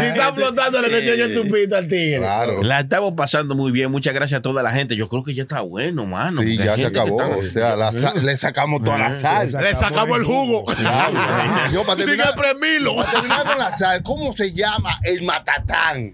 está 0.07 0.33
flotando, 0.35 0.81
le 0.81 0.89
metió 0.89 1.15
el 1.15 1.35
tupito 1.35 1.77
al 1.77 1.89
tigre. 1.89 2.19
Claro. 2.19 2.63
La 2.63 2.81
estamos 2.81 3.15
pasando 3.17 3.55
muy 3.55 3.71
bien. 3.71 3.88
Muchas 3.89 4.15
gracias 4.15 4.39
a 4.39 4.43
toda 4.43 4.63
la 4.63 4.71
gente. 4.73 4.97
Yo 4.97 5.09
creo 5.09 5.23
que 5.25 5.35
ya 5.35 5.43
está 5.43 5.61
bueno, 5.61 6.07
mano. 6.07 6.43
Sí, 6.43 6.57
ya 6.57 6.77
se 6.77 6.87
acabó. 6.87 7.21
está- 7.23 7.37
O 7.37 7.43
sea, 7.43 7.77
la 7.77 7.93
sa- 7.93 8.15
le 8.15 8.37
sacamos 8.37 8.83
toda 8.83 8.99
la 8.99 9.13
sal. 9.13 9.51
Le 9.61 9.75
sacamos 9.75 10.19
el 10.19 10.25
jugo. 10.25 10.65
Claro. 10.65 11.15
Yo, 11.73 11.83
para 11.85 12.03
Sigue 12.03 12.17
terminar, 12.17 12.35
premilo. 12.37 12.97
para 12.97 13.11
terminar 13.13 13.45
con 13.47 13.59
la 13.59 13.73
sal, 13.73 14.03
¿cómo 14.03 14.33
se 14.33 14.53
llama 14.53 14.99
el 15.05 15.23
matatán? 15.23 16.13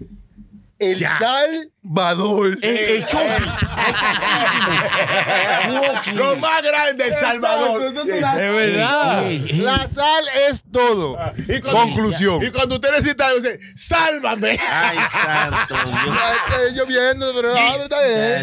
El 0.77 0.99
salvador. 0.99 2.57
El, 2.61 2.77
el 2.77 3.07
chofi. 3.07 3.43
Lo 6.15 6.35
más 6.35 6.61
grande, 6.61 7.07
El 7.07 7.15
Salvador. 7.15 7.81
Entonces, 7.83 8.19
la- 8.21 8.33
Es 8.33 8.53
verdad. 8.53 9.23
La 9.53 9.87
sal 9.87 10.25
es 10.49 10.63
todo. 10.71 11.17
Y 11.37 11.61
cuando- 11.61 11.79
Conclusión. 11.81 12.43
Y 12.43 12.51
cuando 12.51 12.75
usted 12.75 12.91
necesita, 12.91 13.33
dice, 13.35 13.59
sálvame. 13.75 14.59
Ay, 14.69 14.97
santo. 15.11 15.75
Dios. 15.75 16.75
Yo 16.75 16.85
viendo, 16.85 17.25
pero 17.35 17.53
ah. 17.57 17.77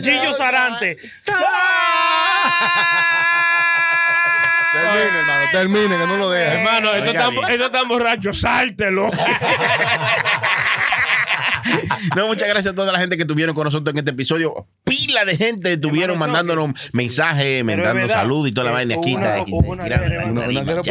Gillo 0.02 0.32
Sarante. 0.34 0.96
Termine, 4.72 5.18
hermano, 5.18 5.46
termine, 5.52 5.98
que 5.98 6.06
no 6.06 6.16
lo 6.16 6.30
deje. 6.30 6.54
Hermano, 6.54 6.94
esto 6.94 7.10
está, 7.10 7.28
esto 7.52 7.66
está 7.66 7.82
borracho, 7.84 8.32
sáltelo. 8.32 9.10
No, 12.16 12.26
muchas 12.26 12.48
gracias 12.48 12.72
a 12.72 12.74
toda 12.74 12.92
la 12.92 12.98
gente 12.98 13.16
que 13.16 13.22
estuvieron 13.22 13.54
con 13.54 13.64
nosotros 13.64 13.92
en 13.94 13.98
este 13.98 14.10
episodio. 14.10 14.66
Pila 14.84 15.24
de 15.24 15.36
gente 15.36 15.72
estuvieron 15.74 16.14
Hermano, 16.14 16.32
mandándonos 16.32 16.90
mensajes, 16.92 17.64
mandando 17.64 18.08
saludos 18.08 18.48
y 18.48 18.52
toda 18.52 18.66
la 18.66 18.72
vaina. 18.72 18.94
Aquí 18.96 19.14
una- 19.14 19.38
está, 19.38 19.52
una 19.52 19.88
la 19.88 20.24
Una, 20.26 20.48
una 20.48 20.82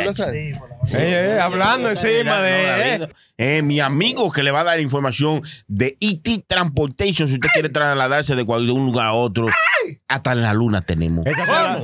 Sí, 0.84 0.98
la- 0.98 1.04
Eh, 1.04 1.36
eh, 1.36 1.40
hablando 1.40 1.90
encima 1.90 2.38
No, 2.38 2.42
de. 2.42 3.10
Eh, 3.38 3.62
mi 3.64 3.80
amigo 3.80 4.32
que 4.32 4.44
le 4.44 4.52
va 4.52 4.62
a 4.62 4.64
dar 4.64 4.80
información 4.80 5.42
de 5.68 5.98
ET 6.00 6.44
Transportation, 6.48 7.28
si 7.28 7.36
usted 7.36 7.50
quiere 7.54 7.70
trasladarse 7.70 8.36
de 8.36 8.44
cualquier 8.46 8.74
un 8.76 8.86
lugar 8.88 9.08
a 9.08 9.14
otro, 9.14 9.48
hasta 10.08 10.32
en 10.34 10.42
la 10.44 10.54
luna 10.54 10.82
tenemos. 10.82 11.26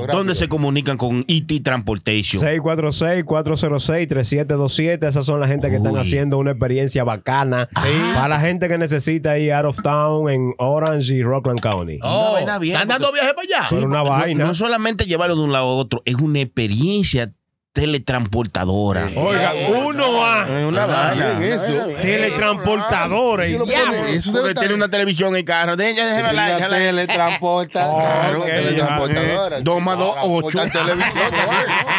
¿Dónde 0.08 0.36
se 0.36 0.48
comunican 0.48 0.98
con 0.98 1.26
ET 1.28 1.62
Transportation? 1.64 2.42
646-406-3727. 2.44 5.08
Esas 5.08 5.26
son 5.26 5.40
la 5.40 5.48
gente 5.48 5.70
que 5.70 5.78
están 5.78 5.98
haciendo 5.98 6.38
una 6.38 6.52
experiencia 6.52 7.04
bacana. 7.04 7.70
Para 8.14 8.28
la 8.28 8.40
gente 8.40 8.68
que 8.68 8.78
necesita 8.78 9.38
ir 9.40 9.52
out 9.54 9.66
of 9.66 9.82
town 9.82 10.30
en 10.30 10.54
Orange 10.58 11.16
y 11.16 11.24
Rockland 11.24 11.60
County. 11.60 12.00
Una 12.04 12.30
vaina 12.32 12.60
bien, 12.60 12.74
¿Están 12.76 12.88
dando 12.90 13.12
viaje 13.12 13.34
para 13.34 13.64
allá? 13.64 13.68
Una 13.86 14.04
No- 14.04 14.10
vaina. 14.10 14.46
No, 14.46 14.54
solamente 14.56 15.06
llevarlo 15.06 15.36
de 15.36 15.42
un 15.42 15.52
lado 15.52 15.66
a 15.66 15.74
otro, 15.76 16.02
es 16.06 16.16
una 16.16 16.40
experiencia 16.42 17.32
teletransportadora. 17.78 19.08
Oiga, 19.16 19.54
uno 19.86 20.26
a 20.26 20.48
Es 20.48 20.66
una 20.68 20.84
Ah, 20.84 20.88
vaina. 20.88 21.46
eso. 21.46 21.68
Yo 21.68 23.58
lo 23.60 23.66
Eso 23.68 24.32
Porque 24.32 24.48
debe 24.50 24.54
tiene 24.56 24.74
una 24.74 24.90
televisión 24.90 25.30
en 25.30 25.36
el 25.38 25.46
carro. 25.46 25.76
Déjame, 25.76 26.10
déjame 26.10 26.28
hablar, 26.30 26.50
La 26.50 26.56
déjame 26.56 26.76
hablar. 26.90 27.08
teletransportadora. 27.08 28.46
Teletransportadora. 28.46 29.62
Dos 29.62 29.82
más 29.82 29.98
dos, 29.98 30.16
ocho. 30.24 30.58
por 30.60 30.70
televisión. 30.70 31.24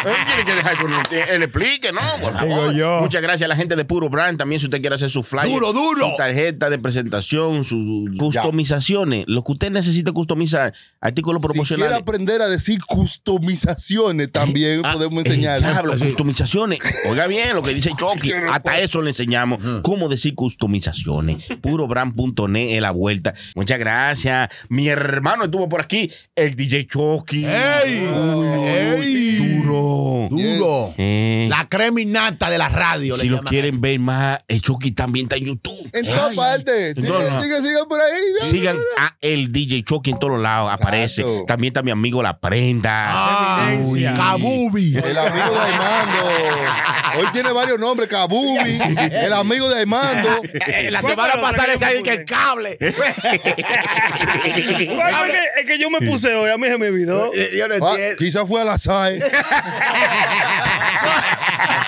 Él 0.05 0.13
tiene 0.27 0.45
que 0.45 0.55
dejar 0.55 0.85
uno- 0.85 1.01
él 1.29 1.43
explique, 1.43 1.91
¿no? 1.91 2.01
Por 2.21 2.33
favor. 2.33 2.47
Digo 2.47 2.71
yo. 2.71 2.99
Muchas 3.01 3.21
gracias 3.21 3.45
a 3.45 3.47
la 3.47 3.55
gente 3.55 3.75
de 3.75 3.85
Puro 3.85 4.09
Brand. 4.09 4.37
También, 4.37 4.59
si 4.59 4.65
usted 4.65 4.81
quiere 4.81 4.95
hacer 4.95 5.09
su 5.09 5.23
flyer, 5.23 5.47
Duro, 5.51 5.71
duro. 5.73 6.09
su 6.11 6.15
tarjeta 6.17 6.69
de 6.69 6.77
presentación, 6.79 7.63
sus 7.63 8.09
customizaciones, 8.17 9.25
lo 9.27 9.43
que 9.43 9.51
usted 9.53 9.71
necesite 9.71 10.11
customizar, 10.11 10.73
artículos 10.99 11.41
Si 11.41 11.47
quiere 11.47 11.53
proporcionales. 11.53 11.97
aprender 12.01 12.41
a 12.41 12.47
decir 12.47 12.79
customizaciones, 12.85 14.31
también 14.31 14.81
Ah, 14.83 14.93
podemos 14.93 15.23
eh, 15.25 15.27
enseñarle. 15.29 15.67
Diablo, 15.73 15.97
customizaciones. 15.97 16.79
Oiga 17.09 17.27
bien 17.27 17.55
lo 17.55 17.61
que 17.63 17.73
dice 17.73 17.91
Chucky. 17.97 18.31
Hasta 18.51 18.79
eso 18.79 19.01
le 19.01 19.09
enseñamos. 19.11 19.59
Cómo 19.83 20.09
decir 20.09 20.35
customizaciones. 20.35 21.47
Purobrand.net 21.61 22.75
es 22.75 22.81
la 22.81 22.91
vuelta. 22.91 23.33
Muchas 23.55 23.79
gracias. 23.79 24.49
Mi 24.69 24.87
hermano 24.87 25.45
estuvo 25.45 25.67
por 25.69 25.81
aquí. 25.81 26.11
El 26.35 26.55
DJ 26.55 26.87
Chucky. 26.87 27.45
¡Ey! 27.45 28.07
¡Ey! 28.63 29.35
Duro. 29.37 30.27
Duro. 30.29 30.89
Eh, 30.97 31.47
La 31.49 31.67
creminata 31.67 32.49
de 32.49 32.57
la 32.57 32.69
radio. 32.69 33.15
si 33.15 33.29
lo 33.29 33.41
quieren 33.41 33.81
ver 33.81 33.99
más, 33.99 34.39
el 34.47 34.61
Chucky 34.61 34.91
también 34.91 35.25
está 35.25 35.37
en 35.37 35.45
YouTube. 35.45 35.89
En 35.93 36.05
todas 36.05 36.35
partes. 36.35 36.95
No. 36.97 37.19
sigue, 37.41 37.57
sigue 37.61 37.77
por 37.87 37.99
ahí. 37.99 38.49
Sigan 38.49 38.77
a 38.97 39.15
el 39.21 39.51
DJ 39.51 39.83
Chucky 39.83 40.11
en 40.11 40.19
todos 40.19 40.39
lados. 40.39 40.71
Aparece. 40.71 41.21
Exacto. 41.21 41.45
También 41.47 41.71
está 41.71 41.81
mi 41.81 41.91
amigo 41.91 42.21
La 42.23 42.39
Prenda. 42.39 43.09
Ah. 43.11 43.71
Kabubi. 44.15 44.95
El 44.97 45.17
amigo 45.17 45.58
de 45.65 45.73
Armando. 45.73 46.29
Hoy 47.19 47.27
tiene 47.33 47.51
varios 47.51 47.79
nombres. 47.79 48.07
Kabubi. 48.09 48.79
El 49.11 49.33
amigo 49.33 49.67
de 49.69 49.81
Armando. 49.81 50.41
Eh, 50.67 50.89
La 50.91 51.01
¿Cuál 51.01 51.13
semana 51.13 51.35
la 51.35 51.41
pasada 51.41 51.67
decía 51.73 51.93
yo 51.95 52.03
que 52.03 52.11
el 52.13 52.25
cable. 52.25 52.77
¿Cuál 52.79 52.93
fue 55.15 55.31
que- 55.31 55.61
el 55.61 55.65
que 55.67 55.79
yo 55.79 55.89
me 55.89 55.99
puse 56.01 56.33
hoy? 56.35 56.51
A 56.51 56.57
mí 56.57 56.67
se 56.67 56.77
me 56.77 56.87
olvidó. 56.89 57.31
Eh, 57.33 57.49
Yo 57.57 57.67
no 57.67 57.73
Ah, 57.85 57.89
entiendo. 57.91 58.15
quizás 58.17 58.47
fue 58.47 58.61
al 58.61 58.69
azar. 58.69 59.11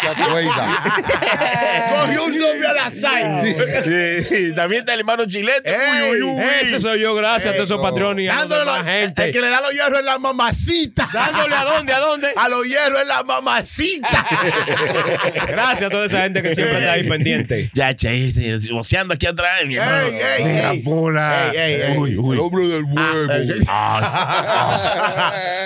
Se 0.02 0.08
acuerda. 0.08 1.90
Cogió 2.00 2.26
un 2.26 2.38
nombre 2.40 2.68
al 2.68 2.78
azar. 2.78 3.44
Sí, 3.44 4.54
También 4.56 4.82
está 4.82 4.94
el 4.94 5.00
hermano 5.00 5.26
Chilete. 5.26 5.70
Ey, 5.70 6.12
Uy, 6.12 6.22
uy, 6.22 6.32
uy. 6.38 6.44
Ese 6.62 6.80
soy 6.80 7.00
yo, 7.02 7.14
gracias 7.16 7.54
a 7.54 7.56
todos 7.58 7.70
esos 7.70 7.82
patrones 7.82 8.32
a 8.32 8.36
Dándole 8.40 8.62
demás 8.62 8.84
los- 8.86 8.94
gente. 8.94 9.24
El 9.26 9.32
que 9.32 9.42
le 9.42 9.50
da 9.50 9.62
los 9.62 9.72
hierros 9.72 10.00
es 10.00 10.06
la 10.06 10.20
mamacita. 10.20 11.08
Dándole 11.14 11.56
a 11.56 11.64
dónde, 11.64 11.94
a 11.94 12.00
dónde. 12.00 12.34
A 12.36 12.50
los 12.50 12.66
hierros 12.66 13.02
es 13.02 13.08
la 13.08 13.24
mamacita. 13.24 14.26
Gracias 15.48 15.84
a 15.84 15.90
toda 15.90 16.06
esa 16.06 16.22
gente 16.24 16.42
que 16.42 16.56
siempre 16.56 16.80
está 16.80 16.94
ahí 16.94 17.08
pendiente. 17.08 17.70
Ya, 17.74 17.94
che, 17.96 18.28
este, 18.28 18.72
boceando 18.74 19.14
aquí 19.14 19.26
atrás, 19.28 19.66
mi 19.66 19.76
hermano. 19.76 20.08
Ey, 20.08 20.14
ey, 20.16 20.44
ey. 20.44 20.84
Ey, 20.84 21.58
ey, 21.58 21.82
ey. 21.92 21.98
Uy, 21.98 22.18
uy. 22.18 22.34
El 22.36 22.40
hombre 22.42 22.68
del 22.68 22.84
huevo. 22.84 23.32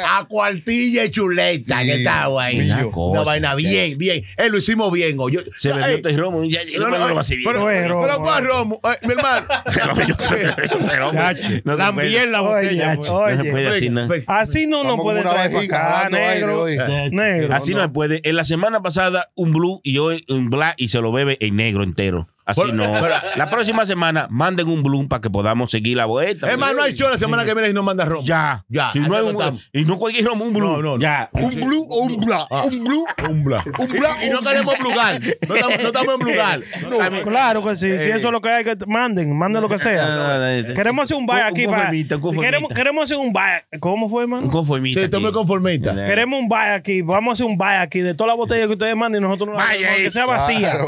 A 0.07 0.25
cuartilla 0.27 1.05
y 1.05 1.09
chuleta. 1.11 1.79
Sí, 1.81 1.85
que 1.87 1.93
está 1.95 2.27
güey. 2.27 2.57
mío. 2.57 2.75
Una 2.89 2.91
Cosa, 2.91 3.23
vaina 3.23 3.55
bien, 3.55 3.84
bien. 3.93 4.23
Eh, 4.37 4.49
lo 4.49 4.57
hicimos 4.57 4.91
bien. 4.91 5.17
Yo, 5.31 5.41
Se 5.55 5.69
Ey, 5.69 5.75
bebió 5.77 6.01
todo 6.01 6.09
el 6.09 6.17
romo. 6.17 6.43
Ya, 6.45 6.59
no, 6.79 6.89
no, 6.89 6.97
no, 6.97 7.07
lo 7.09 7.15
va 7.15 7.21
a 7.21 7.23
seguir. 7.23 7.45
pero, 7.45 7.65
pero, 7.65 8.01
pero, 8.01 8.17
¿cuál 8.19 8.45
romo? 8.45 8.81
Eh, 8.83 9.05
mi 9.07 9.13
hermano. 9.13 9.45
Se 9.67 9.85
lo 9.85 9.95
bebió 9.95 10.15
romo. 10.97 11.19
No 11.63 11.77
También 11.77 12.31
la 12.31 12.41
Oye, 12.41 12.63
botella. 12.63 12.95
pues. 12.95 13.09
No 13.09 13.27
se 13.27 13.33
oye. 13.41 13.51
puede 13.51 13.67
así, 13.67 13.89
¿no? 13.89 14.07
Así 14.27 14.67
nos 14.67 14.99
puede 14.99 15.21
traer 15.21 15.51
para 15.69 16.01
acá, 16.03 16.09
negro. 16.09 16.65
Negro. 17.11 17.53
Así 17.55 17.73
no 17.73 17.81
se 17.83 17.89
puede. 17.89 18.21
En 18.23 18.35
la 18.35 18.43
semana 18.43 18.81
pasada, 18.81 19.29
un 19.35 19.53
blue 19.53 19.81
y 19.83 19.97
hoy 19.99 20.25
un 20.29 20.49
black 20.49 20.75
y 20.77 20.87
se 20.87 20.99
lo 21.01 21.11
bebe 21.11 21.37
en 21.39 21.55
negro 21.55 21.83
entero. 21.83 22.27
Así 22.45 22.61
Pero- 22.63 22.73
no. 22.73 22.93
pero- 23.01 23.15
La 23.37 23.49
próxima 23.49 23.85
semana, 23.85 24.27
manden 24.29 24.67
un 24.67 24.83
blue 24.83 25.07
para 25.07 25.19
que 25.21 25.29
podamos 25.29 25.71
seguir 25.71 25.97
la 25.97 26.05
vuelta. 26.05 26.49
Es 26.51 26.57
más, 26.57 26.75
no 26.75 26.83
hay 26.83 26.93
show 26.93 27.09
la 27.09 27.17
semana 27.17 27.43
que 27.43 27.53
viene 27.53 27.69
si 27.69 27.73
no 27.73 27.81
manda 27.83 28.05
romo. 28.05 28.23
Ya. 28.23 28.63
Ya, 28.69 28.91
Si 28.91 28.99
no 28.99 29.15
hay 29.15 29.23
un, 29.23 29.59
y 29.73 29.83
no 29.83 29.97
cualquier 29.97 30.25
romo, 30.25 30.45
un 30.45 30.53
blue. 30.53 30.67
No, 30.67 30.77
no, 30.81 30.95
no. 30.97 31.01
Ya. 31.01 31.29
¿Un 31.33 31.49
blue 31.55 31.87
o 31.89 32.03
un 32.03 32.17
bla? 32.19 32.45
¿Un 32.49 32.83
blue? 32.83 33.05
Un 33.29 33.43
bla. 33.43 33.63
Un 33.79 33.87
bla. 33.87 34.17
Y 34.25 34.29
no 34.29 34.41
queremos 34.41 34.77
blugar. 34.79 35.19
No 35.47 35.55
estamos, 35.55 35.77
no 35.81 35.87
estamos 35.87 36.13
en 36.13 36.19
blugar. 36.19 36.61
Claro 37.25 37.63
que 37.65 37.75
sí, 37.75 37.89
si 37.99 38.09
eso 38.09 38.27
es 38.27 38.31
lo 38.31 38.41
que 38.41 38.49
hay 38.49 38.63
que 38.63 38.75
manden, 38.87 39.35
manden 39.37 39.61
lo 39.61 39.69
que 39.69 39.79
sea. 39.79 40.63
Queremos 40.75 41.03
hacer 41.05 41.17
un 41.17 41.25
baile 41.25 41.43
Un- 41.45 41.51
aquí 41.51 41.65
un 41.65 41.71
para. 41.71 41.81
conformista, 41.83 42.15
un 42.15 42.21
conformista. 42.21 42.45
Queremos, 42.51 42.73
queremos 42.73 43.03
hacer 43.03 43.17
un 43.17 43.33
baile. 43.33 43.65
¿Cómo 43.79 44.09
fue, 44.09 44.25
Un 44.25 44.33
hermano? 44.33 44.51
conformista. 44.51 45.01
Sí, 45.01 45.09
tome 45.09 45.27
aquí. 45.27 45.33
conformista. 45.35 45.95
Queremos 45.95 46.39
un 46.39 46.47
baile 46.47 46.75
aquí. 46.75 47.01
Vamos 47.01 47.31
a 47.31 47.33
hacer 47.33 47.45
un 47.45 47.57
baile 47.57 47.81
aquí 47.83 47.99
de 47.99 48.13
todas 48.13 48.29
las 48.29 48.37
botellas 48.37 48.67
que 48.67 48.73
ustedes 48.73 48.95
manden 48.95 49.21
y 49.21 49.25
nosotros 49.25 49.49
no 49.49 49.55
las 49.55 49.67
que 49.97 50.11
sea 50.11 50.25
vacía. 50.25 50.71
Claro, 50.71 50.87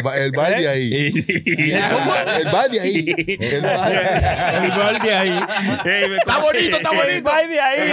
claro. 0.00 0.12
El 0.14 0.32
baile 0.32 0.62
¿Eh? 0.62 0.68
ahí. 0.68 0.77
Ahí. 0.78 1.12
El 2.38 2.44
bar 2.52 2.70
de 2.70 2.80
ahí. 2.80 3.14
El 3.16 3.62
bar 3.62 3.92
El 4.64 4.70
gol 4.70 4.98
de 5.02 5.14
ahí. 5.14 5.40
Está 6.18 6.38
bonito, 6.38 6.76
está 6.76 6.90
bonito. 6.90 7.22
Vai 7.22 7.48
de 7.48 7.60
ahí. 7.60 7.92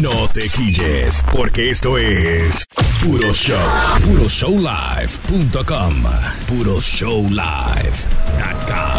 No 0.00 0.28
te 0.28 0.48
quilles, 0.48 1.22
porque 1.32 1.70
esto 1.70 1.98
es 1.98 2.64
Puro 3.02 3.32
Show. 3.34 3.58
PuroShowLive.com. 4.04 6.04
PuroShowLive.com. 6.46 8.97